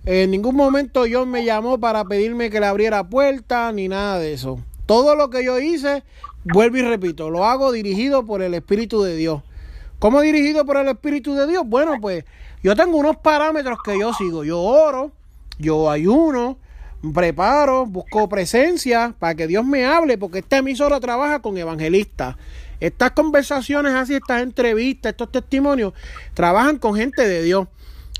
en 0.05 0.31
ningún 0.31 0.55
momento 0.55 1.05
yo 1.05 1.25
me 1.25 1.45
llamó 1.45 1.79
para 1.79 2.05
pedirme 2.05 2.49
que 2.49 2.59
le 2.59 2.65
abriera 2.65 3.03
puerta 3.07 3.71
ni 3.71 3.87
nada 3.87 4.19
de 4.19 4.33
eso. 4.33 4.59
Todo 4.85 5.15
lo 5.15 5.29
que 5.29 5.43
yo 5.43 5.59
hice, 5.59 6.03
vuelvo 6.43 6.77
y 6.77 6.81
repito, 6.81 7.29
lo 7.29 7.45
hago 7.45 7.71
dirigido 7.71 8.25
por 8.25 8.41
el 8.41 8.53
Espíritu 8.53 9.03
de 9.03 9.15
Dios. 9.15 9.43
¿Cómo 9.99 10.21
dirigido 10.21 10.65
por 10.65 10.77
el 10.77 10.87
Espíritu 10.87 11.35
de 11.35 11.45
Dios? 11.45 11.63
Bueno, 11.65 11.97
pues 12.01 12.25
yo 12.63 12.75
tengo 12.75 12.97
unos 12.97 13.17
parámetros 13.17 13.77
que 13.83 13.99
yo 13.99 14.13
sigo. 14.13 14.43
Yo 14.43 14.59
oro, 14.59 15.11
yo 15.59 15.91
ayuno, 15.91 16.57
preparo, 17.13 17.85
busco 17.85 18.27
presencia 18.27 19.13
para 19.19 19.35
que 19.35 19.45
Dios 19.45 19.63
me 19.63 19.85
hable, 19.85 20.17
porque 20.17 20.39
esta 20.39 20.57
emisora 20.57 20.99
trabaja 20.99 21.39
con 21.39 21.57
evangelistas. 21.57 22.35
Estas 22.79 23.11
conversaciones 23.11 23.93
así, 23.93 24.15
estas 24.15 24.41
entrevistas, 24.41 25.11
estos 25.11 25.31
testimonios, 25.31 25.93
trabajan 26.33 26.79
con 26.79 26.95
gente 26.95 27.27
de 27.27 27.43
Dios. 27.43 27.67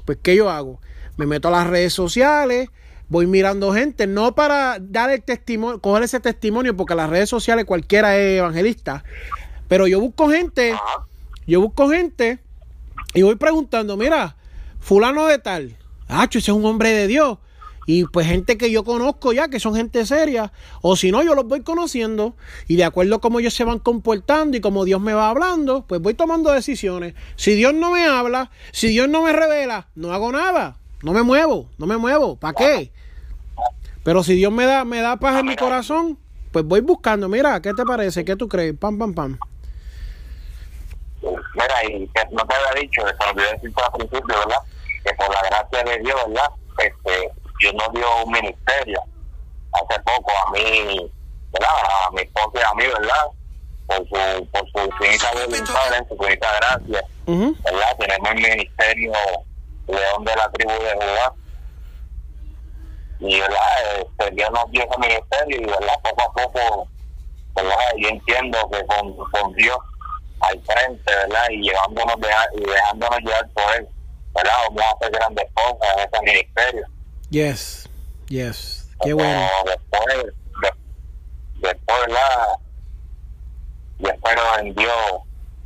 Pues, 0.06 0.20
¿qué 0.22 0.36
yo 0.36 0.52
hago? 0.52 0.80
Me 1.22 1.28
meto 1.28 1.50
a 1.50 1.52
las 1.52 1.68
redes 1.68 1.94
sociales, 1.94 2.70
voy 3.08 3.28
mirando 3.28 3.72
gente, 3.76 4.08
no 4.08 4.34
para 4.34 4.80
dar 4.80 5.12
el 5.12 5.22
testimonio, 5.22 5.80
coger 5.80 6.02
ese 6.02 6.20
testimonio, 6.20 6.76
porque 6.76 6.96
las 6.96 7.12
redes 7.12 7.30
sociales 7.30 7.66
cualquiera 7.66 8.18
es 8.18 8.40
evangelista, 8.40 9.04
pero 9.68 9.86
yo 9.86 10.00
busco 10.00 10.32
gente, 10.32 10.76
yo 11.46 11.62
busco 11.62 11.90
gente 11.90 12.40
y 13.14 13.22
voy 13.22 13.36
preguntando, 13.36 13.98
mira, 13.98 14.36
fulano 14.80 15.28
de 15.28 15.38
tal, 15.38 15.78
Hacho, 16.08 16.40
ese 16.40 16.50
es 16.50 16.58
un 16.58 16.66
hombre 16.66 16.90
de 16.90 17.06
Dios. 17.06 17.38
Y 17.86 18.06
pues 18.06 18.26
gente 18.26 18.58
que 18.58 18.72
yo 18.72 18.84
conozco 18.84 19.32
ya, 19.32 19.48
que 19.48 19.60
son 19.60 19.76
gente 19.76 20.08
seria, 20.08 20.52
o 20.82 20.96
si 20.96 21.12
no, 21.12 21.22
yo 21.22 21.36
los 21.36 21.46
voy 21.46 21.62
conociendo 21.62 22.36
y 22.68 22.78
de 22.78 22.84
acuerdo 22.84 23.18
a 23.18 23.22
cómo 23.22 23.40
ellos 23.40 23.54
se 23.54 23.64
van 23.64 23.78
comportando 23.78 24.58
y 24.58 24.62
como 24.62 24.86
Dios 24.86 25.00
me 25.00 25.14
va 25.14 25.30
hablando, 25.30 25.86
pues 25.86 26.02
voy 26.02 26.16
tomando 26.16 26.52
decisiones. 26.52 27.14
Si 27.36 27.54
Dios 27.54 27.76
no 27.76 27.92
me 27.92 28.08
habla, 28.08 28.50
si 28.72 28.88
Dios 28.88 29.08
no 29.08 29.22
me 29.22 29.34
revela, 29.34 29.90
no 29.94 30.14
hago 30.14 30.32
nada, 30.32 30.81
no 31.04 31.14
me 31.14 31.24
muevo, 31.24 31.68
no 31.78 31.88
me 31.88 31.98
muevo, 31.98 32.36
¿para 32.36 32.54
qué? 32.54 32.92
Pero 34.04 34.24
si 34.24 34.36
Dios 34.36 34.52
me 34.52 34.66
da, 34.66 34.84
me 34.86 35.02
da 35.02 35.18
paz 35.18 35.40
en 35.40 35.46
mi 35.46 35.56
corazón, 35.56 36.18
pues 36.52 36.66
voy 36.66 36.82
buscando, 36.82 37.30
mira, 37.30 37.62
¿qué 37.62 37.74
te 37.74 37.84
parece? 37.86 38.26
¿Qué 38.26 38.36
tú 38.36 38.48
crees? 38.48 38.78
Pam, 38.78 38.98
pam, 38.98 39.14
pam. 39.14 39.40
Mira, 41.22 41.86
y 41.86 42.08
que 42.08 42.22
no 42.32 42.46
te 42.46 42.56
había 42.56 42.82
dicho, 42.82 43.04
que 43.06 43.42
decirte 43.42 43.82
al 43.82 43.92
principio, 43.94 44.40
¿verdad? 44.40 44.58
Que 45.04 45.14
por 45.14 45.34
la 45.34 45.42
gracia 45.44 45.84
de 45.84 46.00
Dios, 46.00 46.20
¿verdad? 46.28 46.50
Este, 46.80 47.32
Dios 47.60 47.74
nos 47.76 47.94
dio 47.94 48.24
un 48.26 48.32
ministerio 48.32 49.02
hace 49.74 50.02
poco 50.02 50.32
a 50.48 50.52
mí, 50.52 51.12
¿verdad? 51.54 51.70
A 52.08 52.12
mi 52.12 52.22
esposa 52.22 52.52
y 52.56 52.62
a 52.62 52.74
mí, 52.76 52.92
¿verdad? 52.92 53.26
Por 53.88 53.98
su, 54.08 54.48
por 54.48 54.72
su 54.72 54.88
infinita 54.88 55.32
voluntad, 55.34 55.98
en 55.98 56.08
su 56.08 56.14
infinita 56.16 56.48
gracia. 56.58 57.04
¿verdad? 57.26 57.98
Tenemos 58.00 58.30
el 58.32 58.36
ministerio 58.36 59.14
León 59.88 60.24
de 60.26 60.36
la 60.36 60.50
tribu 60.52 60.72
de 60.74 60.94
Judá. 60.96 61.34
Y, 63.20 63.40
¿verdad? 63.40 63.58
Este, 64.00 64.32
Dios 64.36 64.50
nos 64.52 64.72
dio 64.72 64.84
ese 64.84 64.98
ministerio 64.98 65.58
y, 65.62 65.66
¿verdad? 65.66 65.94
Poco 66.04 66.22
a 66.24 66.34
poco, 66.34 66.88
¿verdad? 67.56 67.76
Yo 67.98 68.10
entiendo 68.10 68.58
que 68.72 68.86
con, 68.88 69.16
con 69.32 69.54
Dios 69.54 69.78
al 70.42 70.60
frente, 70.64 71.04
¿verdad? 71.16 71.46
Y 71.52 71.62
llevándonos 71.62 72.16
de, 72.20 72.30
y 72.56 72.62
dejándonos 72.70 73.20
llevar 73.20 73.48
por 73.50 73.76
Él, 73.76 73.88
¿verdad? 74.34 74.54
Vamos 74.70 74.82
a 74.84 74.92
hacer 74.96 75.12
grandes 75.12 75.46
cosas 75.54 75.88
en 75.98 76.00
ese 76.00 76.22
ministerio. 76.24 76.86
Yes, 77.30 77.90
yes, 78.28 78.90
qué 79.04 79.14
bueno. 79.14 79.48
Después, 79.66 80.06
de- 80.62 80.74
después, 81.70 82.00
¿verdad? 82.08 82.48
Yo 84.00 84.10
espero 84.10 84.58
en 84.60 84.74
Dios 84.74 85.12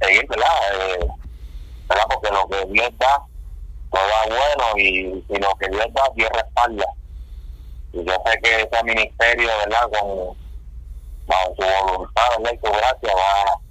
seguir, 0.01 0.27
¿verdad? 0.27 0.47
Eh, 0.73 1.07
¿verdad? 1.87 2.03
Porque 2.09 2.29
lo 2.31 2.47
que 2.49 2.65
Dios 2.73 2.89
da, 2.99 3.23
lo 3.95 4.07
da 4.07 4.37
bueno 4.37 4.77
y, 4.77 5.23
y 5.29 5.37
lo 5.39 5.55
que 5.55 5.67
Dios 5.69 5.87
da, 5.93 6.03
Dios 6.15 6.29
respalda. 6.33 6.85
Y 7.93 8.03
yo 8.03 8.13
sé 8.25 8.39
que 8.43 8.61
ese 8.61 8.83
ministerio, 8.83 9.47
¿verdad? 9.59 9.89
Con 9.89 10.37
bajo 11.27 11.55
su 11.57 11.87
voluntad, 11.87 12.23
¿verdad? 12.37 12.53
Y 12.53 12.65
su 12.65 12.71
gracia 12.71 13.13
va, 13.15 13.61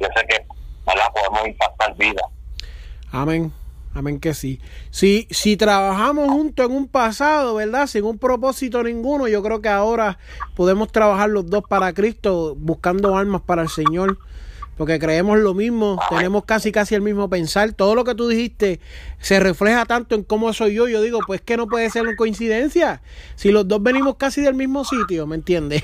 yo 0.00 0.08
sé 0.14 0.26
que, 0.26 0.46
¿verdad? 0.86 1.12
Podemos 1.14 1.48
impactar 1.48 1.96
vidas. 1.96 2.26
Amén. 3.10 3.52
Amén 3.94 4.20
que 4.20 4.32
sí. 4.32 4.58
Si, 4.90 5.28
si 5.30 5.58
trabajamos 5.58 6.30
juntos 6.30 6.64
en 6.64 6.74
un 6.74 6.88
pasado, 6.88 7.56
¿verdad? 7.56 7.86
Sin 7.86 8.04
un 8.04 8.18
propósito 8.18 8.82
ninguno, 8.82 9.28
yo 9.28 9.42
creo 9.42 9.60
que 9.60 9.68
ahora 9.68 10.18
podemos 10.56 10.90
trabajar 10.90 11.28
los 11.28 11.46
dos 11.46 11.62
para 11.68 11.92
Cristo, 11.92 12.54
buscando 12.56 13.18
almas 13.18 13.42
para 13.42 13.62
el 13.62 13.68
Señor. 13.68 14.18
Porque 14.76 14.98
creemos 14.98 15.38
lo 15.38 15.52
mismo, 15.54 16.00
tenemos 16.08 16.44
casi 16.44 16.72
casi 16.72 16.94
el 16.94 17.02
mismo 17.02 17.28
pensar. 17.28 17.72
Todo 17.72 17.94
lo 17.94 18.04
que 18.04 18.14
tú 18.14 18.28
dijiste 18.28 18.80
se 19.20 19.38
refleja 19.38 19.84
tanto 19.84 20.14
en 20.14 20.24
cómo 20.24 20.52
soy 20.52 20.74
yo. 20.74 20.88
Yo 20.88 21.02
digo, 21.02 21.20
pues 21.26 21.40
que 21.40 21.56
no 21.56 21.66
puede 21.66 21.90
ser 21.90 22.02
una 22.02 22.16
coincidencia. 22.16 23.02
Si 23.36 23.50
los 23.50 23.68
dos 23.68 23.82
venimos 23.82 24.16
casi 24.16 24.40
del 24.40 24.54
mismo 24.54 24.84
sitio, 24.84 25.26
¿me 25.26 25.36
entiendes? 25.36 25.82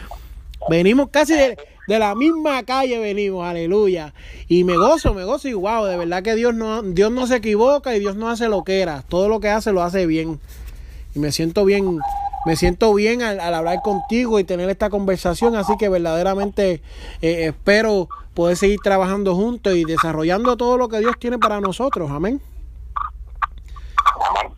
venimos 0.68 1.08
casi 1.10 1.34
de, 1.34 1.56
de 1.88 1.98
la 1.98 2.14
misma 2.14 2.62
calle, 2.64 2.98
venimos, 2.98 3.46
aleluya. 3.46 4.12
Y 4.46 4.62
me 4.62 4.76
gozo, 4.76 5.14
me 5.14 5.24
gozo 5.24 5.48
y 5.48 5.54
wow, 5.54 5.86
de 5.86 5.96
verdad 5.96 6.22
que 6.22 6.34
Dios 6.34 6.54
no, 6.54 6.82
Dios 6.82 7.10
no 7.10 7.26
se 7.26 7.36
equivoca 7.36 7.96
y 7.96 7.98
Dios 7.98 8.14
no 8.14 8.28
hace 8.28 8.48
lo 8.48 8.62
que 8.62 8.82
era. 8.82 9.02
Todo 9.08 9.30
lo 9.30 9.40
que 9.40 9.48
hace 9.48 9.72
lo 9.72 9.82
hace 9.82 10.04
bien. 10.06 10.38
Y 11.14 11.18
me 11.18 11.32
siento 11.32 11.64
bien, 11.64 11.98
me 12.46 12.56
siento 12.56 12.94
bien 12.94 13.22
al, 13.22 13.40
al 13.40 13.54
hablar 13.54 13.82
contigo 13.82 14.38
y 14.38 14.44
tener 14.44 14.70
esta 14.70 14.90
conversación. 14.90 15.56
Así 15.56 15.76
que 15.76 15.88
verdaderamente 15.88 16.82
eh, 17.20 17.46
espero 17.46 18.08
poder 18.34 18.56
seguir 18.56 18.78
trabajando 18.80 19.34
juntos 19.34 19.74
y 19.74 19.84
desarrollando 19.84 20.56
todo 20.56 20.78
lo 20.78 20.88
que 20.88 21.00
Dios 21.00 21.16
tiene 21.18 21.38
para 21.38 21.60
nosotros. 21.60 22.10
Amén. 22.10 22.40
Amén. 24.30 24.52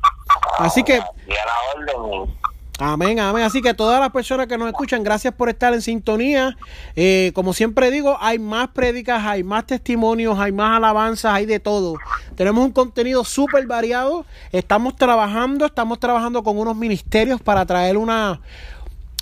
Así 0.59 0.82
que 0.82 0.94
Y 0.94 0.97
a 0.97 1.01
la 1.01 1.97
orden, 1.97 2.35
Amén, 2.82 3.20
amén. 3.20 3.43
Así 3.43 3.61
que 3.61 3.74
todas 3.74 4.01
las 4.01 4.09
personas 4.11 4.47
que 4.47 4.57
nos 4.57 4.69
escuchan, 4.69 5.05
gracias 5.05 5.35
por 5.35 5.51
estar 5.51 5.74
en 5.74 5.82
sintonía. 5.82 6.57
Eh, 6.97 7.31
como 7.35 7.52
siempre 7.52 7.90
digo, 7.90 8.16
hay 8.20 8.39
más 8.39 8.69
prédicas, 8.69 9.23
hay 9.23 9.44
más 9.44 9.66
testimonios, 9.66 10.39
hay 10.39 10.51
más 10.51 10.78
alabanzas, 10.78 11.35
hay 11.35 11.44
de 11.44 11.61
todo. 11.61 11.97
Tenemos 12.36 12.65
un 12.65 12.73
contenido 12.73 13.23
súper 13.23 13.66
variado. 13.66 14.24
Estamos 14.51 14.97
trabajando, 14.97 15.66
estamos 15.66 16.01
trabajando 16.01 16.43
con 16.43 16.57
unos 16.57 16.74
ministerios 16.74 17.43
para 17.43 17.66
traer 17.66 17.98
una, 17.98 18.40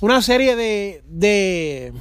una 0.00 0.22
serie 0.22 0.54
de, 0.54 1.02
de, 1.08 1.92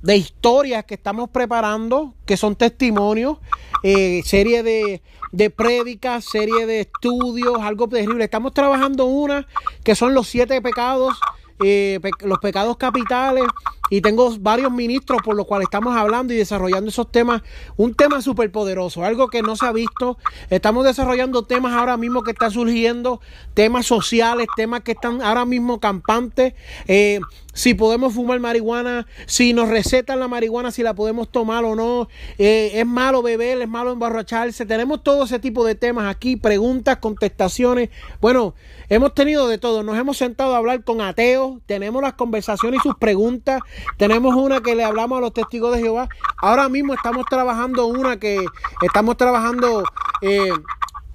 de 0.00 0.16
historias 0.16 0.86
que 0.86 0.94
estamos 0.94 1.28
preparando, 1.28 2.14
que 2.24 2.38
son 2.38 2.56
testimonios, 2.56 3.36
eh, 3.82 4.22
serie 4.24 4.62
de, 4.62 5.02
de 5.32 5.50
prédicas, 5.50 6.24
serie 6.24 6.66
de 6.66 6.80
estudios, 6.80 7.60
algo 7.60 7.88
terrible. 7.88 8.24
Estamos 8.24 8.52
trabajando 8.52 9.04
una 9.06 9.46
que 9.84 9.94
son 9.94 10.14
los 10.14 10.28
siete 10.28 10.60
pecados, 10.60 11.18
eh, 11.64 12.00
los 12.20 12.38
pecados 12.38 12.76
capitales, 12.76 13.44
y 13.90 14.00
tengo 14.00 14.34
varios 14.38 14.72
ministros 14.72 15.20
por 15.22 15.36
los 15.36 15.46
cuales 15.46 15.66
estamos 15.66 15.96
hablando 15.96 16.32
y 16.32 16.36
desarrollando 16.36 16.88
esos 16.88 17.10
temas. 17.10 17.42
Un 17.76 17.94
tema 17.94 18.22
súper 18.22 18.50
poderoso, 18.50 19.04
algo 19.04 19.28
que 19.28 19.42
no 19.42 19.56
se 19.56 19.66
ha 19.66 19.72
visto. 19.72 20.16
Estamos 20.48 20.84
desarrollando 20.84 21.42
temas 21.42 21.74
ahora 21.74 21.96
mismo 21.96 22.22
que 22.22 22.30
están 22.30 22.52
surgiendo, 22.52 23.20
temas 23.54 23.86
sociales, 23.86 24.46
temas 24.56 24.82
que 24.82 24.92
están 24.92 25.20
ahora 25.20 25.44
mismo 25.44 25.80
campantes. 25.80 26.54
Eh, 26.86 27.20
si 27.52 27.74
podemos 27.74 28.14
fumar 28.14 28.38
marihuana, 28.38 29.06
si 29.26 29.52
nos 29.52 29.68
recetan 29.68 30.20
la 30.20 30.28
marihuana, 30.28 30.70
si 30.70 30.82
la 30.82 30.94
podemos 30.94 31.30
tomar 31.30 31.64
o 31.64 31.74
no. 31.74 32.08
Eh, 32.38 32.72
es 32.74 32.86
malo 32.86 33.22
beber, 33.22 33.60
es 33.60 33.68
malo 33.68 33.92
emborracharse. 33.92 34.66
Tenemos 34.66 35.02
todo 35.02 35.24
ese 35.24 35.38
tipo 35.40 35.64
de 35.64 35.74
temas 35.74 36.08
aquí, 36.08 36.36
preguntas, 36.36 36.98
contestaciones. 36.98 37.90
Bueno, 38.20 38.54
hemos 38.88 39.14
tenido 39.14 39.48
de 39.48 39.58
todo. 39.58 39.82
Nos 39.82 39.98
hemos 39.98 40.16
sentado 40.16 40.54
a 40.54 40.58
hablar 40.58 40.84
con 40.84 41.00
ateos, 41.00 41.58
tenemos 41.66 42.00
las 42.02 42.14
conversaciones 42.14 42.80
y 42.84 42.88
sus 42.88 42.96
preguntas. 42.96 43.60
Tenemos 43.96 44.34
una 44.34 44.60
que 44.60 44.74
le 44.74 44.84
hablamos 44.84 45.18
a 45.18 45.20
los 45.20 45.32
testigos 45.32 45.74
de 45.74 45.82
Jehová. 45.82 46.08
Ahora 46.38 46.68
mismo 46.68 46.94
estamos 46.94 47.24
trabajando 47.26 47.86
una 47.86 48.18
que 48.18 48.44
estamos 48.82 49.16
trabajando 49.16 49.84
eh, 50.22 50.52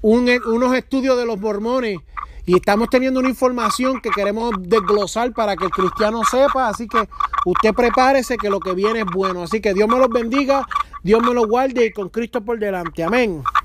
unos 0.01 0.75
estudios 0.75 1.17
de 1.17 1.25
los 1.25 1.39
mormones 1.39 1.99
y 2.45 2.55
estamos 2.55 2.89
teniendo 2.89 3.19
una 3.19 3.29
información 3.29 3.99
que 4.01 4.11
queremos 4.11 4.53
desglosar 4.59 5.33
para 5.33 5.55
que 5.55 5.65
el 5.65 5.71
cristiano 5.71 6.21
sepa. 6.29 6.69
Así 6.69 6.87
que 6.87 7.09
usted 7.45 7.73
prepárese 7.73 8.37
que 8.37 8.49
lo 8.49 8.59
que 8.59 8.73
viene 8.73 8.99
es 8.99 9.07
bueno. 9.07 9.43
Así 9.43 9.61
que 9.61 9.73
Dios 9.73 9.89
me 9.89 9.97
los 9.97 10.09
bendiga, 10.09 10.67
Dios 11.01 11.23
me 11.23 11.33
los 11.33 11.47
guarde 11.47 11.87
y 11.87 11.91
con 11.91 12.09
Cristo 12.09 12.41
por 12.41 12.59
delante. 12.59 13.03
Amén. 13.03 13.41
Amén. 13.43 13.64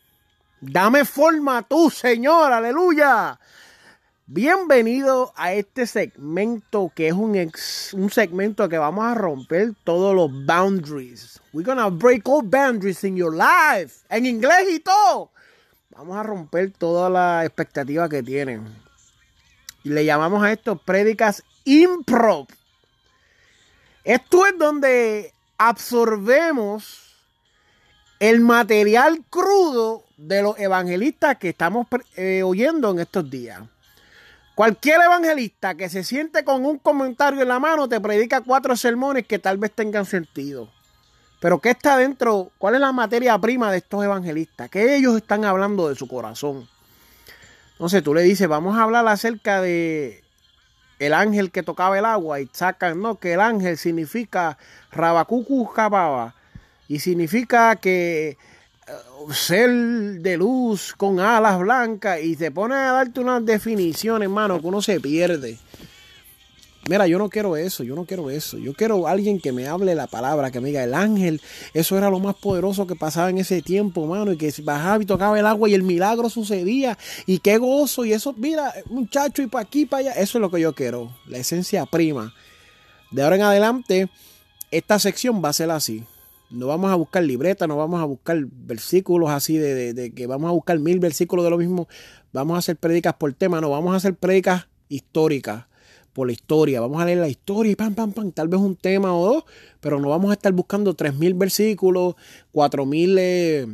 Dame 0.61 1.05
forma 1.05 1.63
tú, 1.63 1.89
Señor, 1.89 2.53
aleluya. 2.53 3.39
Bienvenido 4.27 5.33
a 5.35 5.53
este 5.53 5.87
segmento 5.87 6.91
que 6.95 7.07
es 7.07 7.13
un, 7.13 7.35
un 7.93 8.09
segmento 8.11 8.69
que 8.69 8.77
vamos 8.77 9.05
a 9.05 9.15
romper 9.15 9.73
todos 9.83 10.13
los 10.13 10.29
boundaries. 10.45 11.41
We're 11.51 11.65
gonna 11.65 11.89
break 11.89 12.29
all 12.29 12.43
boundaries 12.43 13.03
in 13.03 13.15
your 13.15 13.33
life. 13.33 14.05
En 14.07 14.27
inglés 14.27 14.67
y 14.69 14.79
todo. 14.81 15.31
Vamos 15.97 16.15
a 16.15 16.21
romper 16.21 16.69
toda 16.69 17.09
la 17.09 17.43
expectativa 17.43 18.07
que 18.07 18.21
tienen. 18.21 18.67
Y 19.83 19.89
le 19.89 20.05
llamamos 20.05 20.43
a 20.43 20.51
esto 20.51 20.75
prédicas 20.77 21.43
improv. 21.63 22.45
Esto 24.03 24.45
es 24.45 24.55
donde 24.59 25.33
absorbemos 25.57 27.11
el 28.19 28.41
material 28.41 29.25
crudo 29.31 30.03
de 30.21 30.43
los 30.43 30.59
evangelistas 30.59 31.37
que 31.37 31.49
estamos 31.49 31.87
eh, 32.15 32.43
oyendo 32.43 32.91
en 32.91 32.99
estos 32.99 33.29
días. 33.29 33.61
Cualquier 34.53 35.01
evangelista 35.01 35.75
que 35.75 35.89
se 35.89 36.03
siente 36.03 36.43
con 36.43 36.65
un 36.65 36.77
comentario 36.77 37.41
en 37.41 37.47
la 37.47 37.59
mano 37.59 37.89
te 37.89 37.99
predica 37.99 38.41
cuatro 38.41 38.75
sermones 38.75 39.25
que 39.25 39.39
tal 39.39 39.57
vez 39.57 39.71
tengan 39.71 40.05
sentido. 40.05 40.69
Pero 41.39 41.59
¿qué 41.59 41.71
está 41.71 41.97
dentro? 41.97 42.51
¿Cuál 42.59 42.75
es 42.75 42.81
la 42.81 42.91
materia 42.91 43.37
prima 43.39 43.71
de 43.71 43.79
estos 43.79 44.03
evangelistas? 44.03 44.69
¿Qué 44.69 44.95
ellos 44.95 45.17
están 45.17 45.43
hablando 45.43 45.89
de 45.89 45.95
su 45.95 46.07
corazón? 46.07 46.67
Entonces 47.71 48.03
tú 48.03 48.13
le 48.13 48.21
dices, 48.21 48.47
vamos 48.47 48.77
a 48.77 48.83
hablar 48.83 49.07
acerca 49.07 49.59
de 49.59 50.23
el 50.99 51.15
ángel 51.15 51.49
que 51.49 51.63
tocaba 51.63 51.97
el 51.97 52.05
agua 52.05 52.39
y 52.39 52.47
sacan, 52.53 53.01
no, 53.01 53.15
que 53.15 53.33
el 53.33 53.41
ángel 53.41 53.75
significa 53.75 54.59
Rabacucu 54.91 55.67
y 56.87 56.99
significa 56.99 57.75
que 57.77 58.37
ser 59.31 59.69
de 59.69 60.37
luz 60.37 60.93
con 60.95 61.19
alas 61.19 61.59
blancas 61.59 62.19
y 62.21 62.35
te 62.35 62.51
pone 62.51 62.75
a 62.75 62.91
darte 62.91 63.19
una 63.19 63.39
definición, 63.39 64.23
hermano, 64.23 64.59
que 64.59 64.67
uno 64.67 64.81
se 64.81 64.99
pierde. 64.99 65.57
Mira, 66.89 67.05
yo 67.05 67.19
no 67.19 67.29
quiero 67.29 67.55
eso, 67.55 67.83
yo 67.83 67.95
no 67.95 68.05
quiero 68.05 68.31
eso. 68.31 68.57
Yo 68.57 68.73
quiero 68.73 69.07
alguien 69.07 69.39
que 69.39 69.51
me 69.51 69.67
hable 69.67 69.93
la 69.93 70.07
palabra, 70.07 70.49
que 70.49 70.59
me 70.59 70.69
diga 70.69 70.83
el 70.83 70.95
ángel. 70.95 71.39
Eso 71.75 71.95
era 71.95 72.09
lo 72.09 72.19
más 72.19 72.35
poderoso 72.35 72.87
que 72.87 72.95
pasaba 72.95 73.29
en 73.29 73.37
ese 73.37 73.61
tiempo, 73.61 74.01
hermano. 74.01 74.31
Y 74.31 74.37
que 74.37 74.51
bajaba 74.63 75.01
y 75.03 75.05
tocaba 75.05 75.39
el 75.39 75.45
agua 75.45 75.69
y 75.69 75.75
el 75.75 75.83
milagro 75.83 76.27
sucedía. 76.29 76.97
Y 77.27 77.37
qué 77.37 77.59
gozo. 77.59 78.03
Y 78.03 78.13
eso, 78.13 78.33
mira, 78.35 78.73
muchacho, 78.87 79.43
y 79.43 79.47
para 79.47 79.63
aquí, 79.63 79.85
para 79.85 80.09
allá. 80.09 80.11
Eso 80.13 80.39
es 80.39 80.41
lo 80.41 80.49
que 80.49 80.59
yo 80.59 80.73
quiero. 80.73 81.15
La 81.27 81.37
esencia 81.37 81.85
prima. 81.85 82.33
De 83.11 83.21
ahora 83.21 83.35
en 83.35 83.43
adelante, 83.43 84.09
esta 84.71 84.97
sección 84.97 85.43
va 85.43 85.49
a 85.49 85.53
ser 85.53 85.69
así. 85.69 86.03
No 86.51 86.67
vamos 86.67 86.91
a 86.91 86.95
buscar 86.95 87.23
libretas, 87.23 87.67
no 87.67 87.77
vamos 87.77 88.01
a 88.01 88.05
buscar 88.05 88.37
versículos 88.45 89.29
así 89.29 89.57
de, 89.57 90.13
que 90.13 90.27
vamos 90.27 90.49
a 90.49 90.51
buscar 90.51 90.77
mil 90.79 90.99
versículos 90.99 91.45
de 91.45 91.51
lo 91.51 91.57
mismo. 91.57 91.87
Vamos 92.33 92.55
a 92.55 92.59
hacer 92.59 92.75
prédicas 92.77 93.13
por 93.15 93.33
tema, 93.33 93.61
no, 93.61 93.69
vamos 93.69 93.93
a 93.93 93.97
hacer 93.97 94.15
prédicas 94.15 94.67
históricas 94.89 95.65
por 96.13 96.27
la 96.27 96.33
historia. 96.33 96.81
Vamos 96.81 97.01
a 97.01 97.05
leer 97.05 97.19
la 97.19 97.29
historia 97.29 97.71
y 97.71 97.75
pam, 97.75 97.95
pam, 97.95 98.11
pam, 98.11 98.31
tal 98.31 98.47
vez 98.47 98.59
un 98.59 98.75
tema 98.75 99.15
o 99.15 99.33
dos, 99.33 99.43
pero 99.79 99.99
no 99.99 100.09
vamos 100.09 100.31
a 100.31 100.33
estar 100.33 100.51
buscando 100.51 100.93
tres 100.93 101.15
mil 101.15 101.33
versículos, 101.33 102.15
cuatro 102.51 102.85
mil 102.85 103.17
eh, 103.17 103.65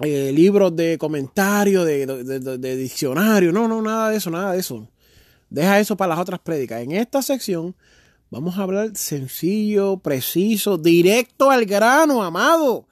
eh, 0.00 0.32
libros 0.32 0.74
de 0.74 0.98
comentarios, 0.98 1.86
de, 1.86 2.06
de, 2.06 2.76
diccionario. 2.76 3.52
No, 3.52 3.68
no, 3.68 3.82
nada 3.82 4.10
de 4.10 4.16
eso, 4.16 4.30
nada 4.30 4.52
de 4.52 4.60
eso. 4.60 4.88
Deja 5.48 5.78
eso 5.78 5.96
para 5.96 6.10
las 6.10 6.18
otras 6.18 6.40
prédicas. 6.40 6.82
En 6.82 6.92
esta 6.92 7.22
sección 7.22 7.74
Vamos 8.32 8.56
a 8.56 8.62
hablar 8.62 8.90
sencillo, 8.94 9.96
preciso, 9.96 10.78
directo 10.78 11.50
al 11.50 11.64
grano, 11.64 12.22
amado. 12.22 12.86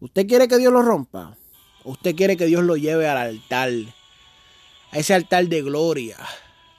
¿Usted 0.00 0.26
quiere 0.26 0.48
que 0.48 0.56
Dios 0.56 0.72
lo 0.72 0.80
rompa? 0.80 1.36
¿Usted 1.84 2.16
quiere 2.16 2.38
que 2.38 2.46
Dios 2.46 2.64
lo 2.64 2.78
lleve 2.78 3.06
al 3.06 3.18
altar? 3.18 3.70
A 4.90 4.98
ese 4.98 5.12
altar 5.12 5.48
de 5.48 5.60
gloria. 5.60 6.16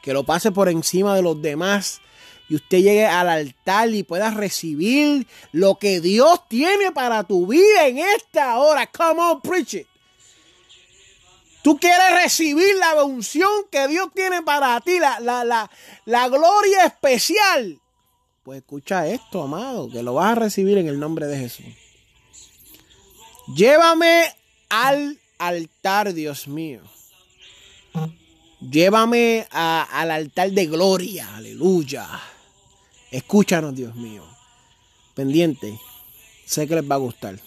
Que 0.02 0.14
lo 0.14 0.24
pase 0.24 0.52
por 0.52 0.68
encima 0.68 1.16
de 1.16 1.22
los 1.22 1.40
demás. 1.40 2.02
Y 2.50 2.56
usted 2.56 2.80
llegue 2.80 3.06
al 3.06 3.30
altar 3.30 3.94
y 3.94 4.02
pueda 4.02 4.32
recibir 4.32 5.28
lo 5.52 5.76
que 5.76 6.02
Dios 6.02 6.48
tiene 6.48 6.92
para 6.92 7.24
tu 7.24 7.46
vida 7.46 7.86
en 7.86 8.00
esta 8.00 8.58
hora. 8.58 8.88
Come 8.88 9.22
on, 9.22 9.42
preach 9.42 9.76
it. 9.76 9.88
Tú 11.62 11.78
quieres 11.78 12.24
recibir 12.24 12.76
la 12.80 13.04
unción 13.04 13.50
que 13.72 13.88
Dios 13.88 14.08
tiene 14.16 14.42
para 14.42 14.80
ti, 14.82 14.98
la, 15.00 15.20
la, 15.20 15.70
la, 16.06 16.30
gloria 16.30 16.86
especial. 16.86 17.80
Pues 18.44 18.60
escucha 18.60 19.08
esto, 19.08 19.44
amado, 19.44 19.90
que 19.90 20.02
lo 20.02 20.14
vas 20.14 20.32
a 20.32 20.36
recibir 20.36 20.78
en 20.78 20.88
el 20.88 21.00
nombre 21.00 21.28
de 21.28 21.38
Jesús. 21.38 21.66
Llévame 23.54 24.34
al 24.70 25.20
altar, 25.38 26.14
Dios 26.14 26.48
mío. 26.48 26.82
Llévame 28.62 29.48
al 29.52 30.12
altar 30.12 30.52
de 30.52 30.66
gloria, 30.66 31.36
aleluya. 31.36 32.08
Escúchanos, 33.12 33.76
Dios 33.76 33.96
mío. 33.96 34.24
Pendiente, 35.14 35.78
sé 36.46 36.68
que 36.68 36.76
les 36.76 36.90
va 36.90 36.96
a 36.96 37.00
gustar. 37.00 37.40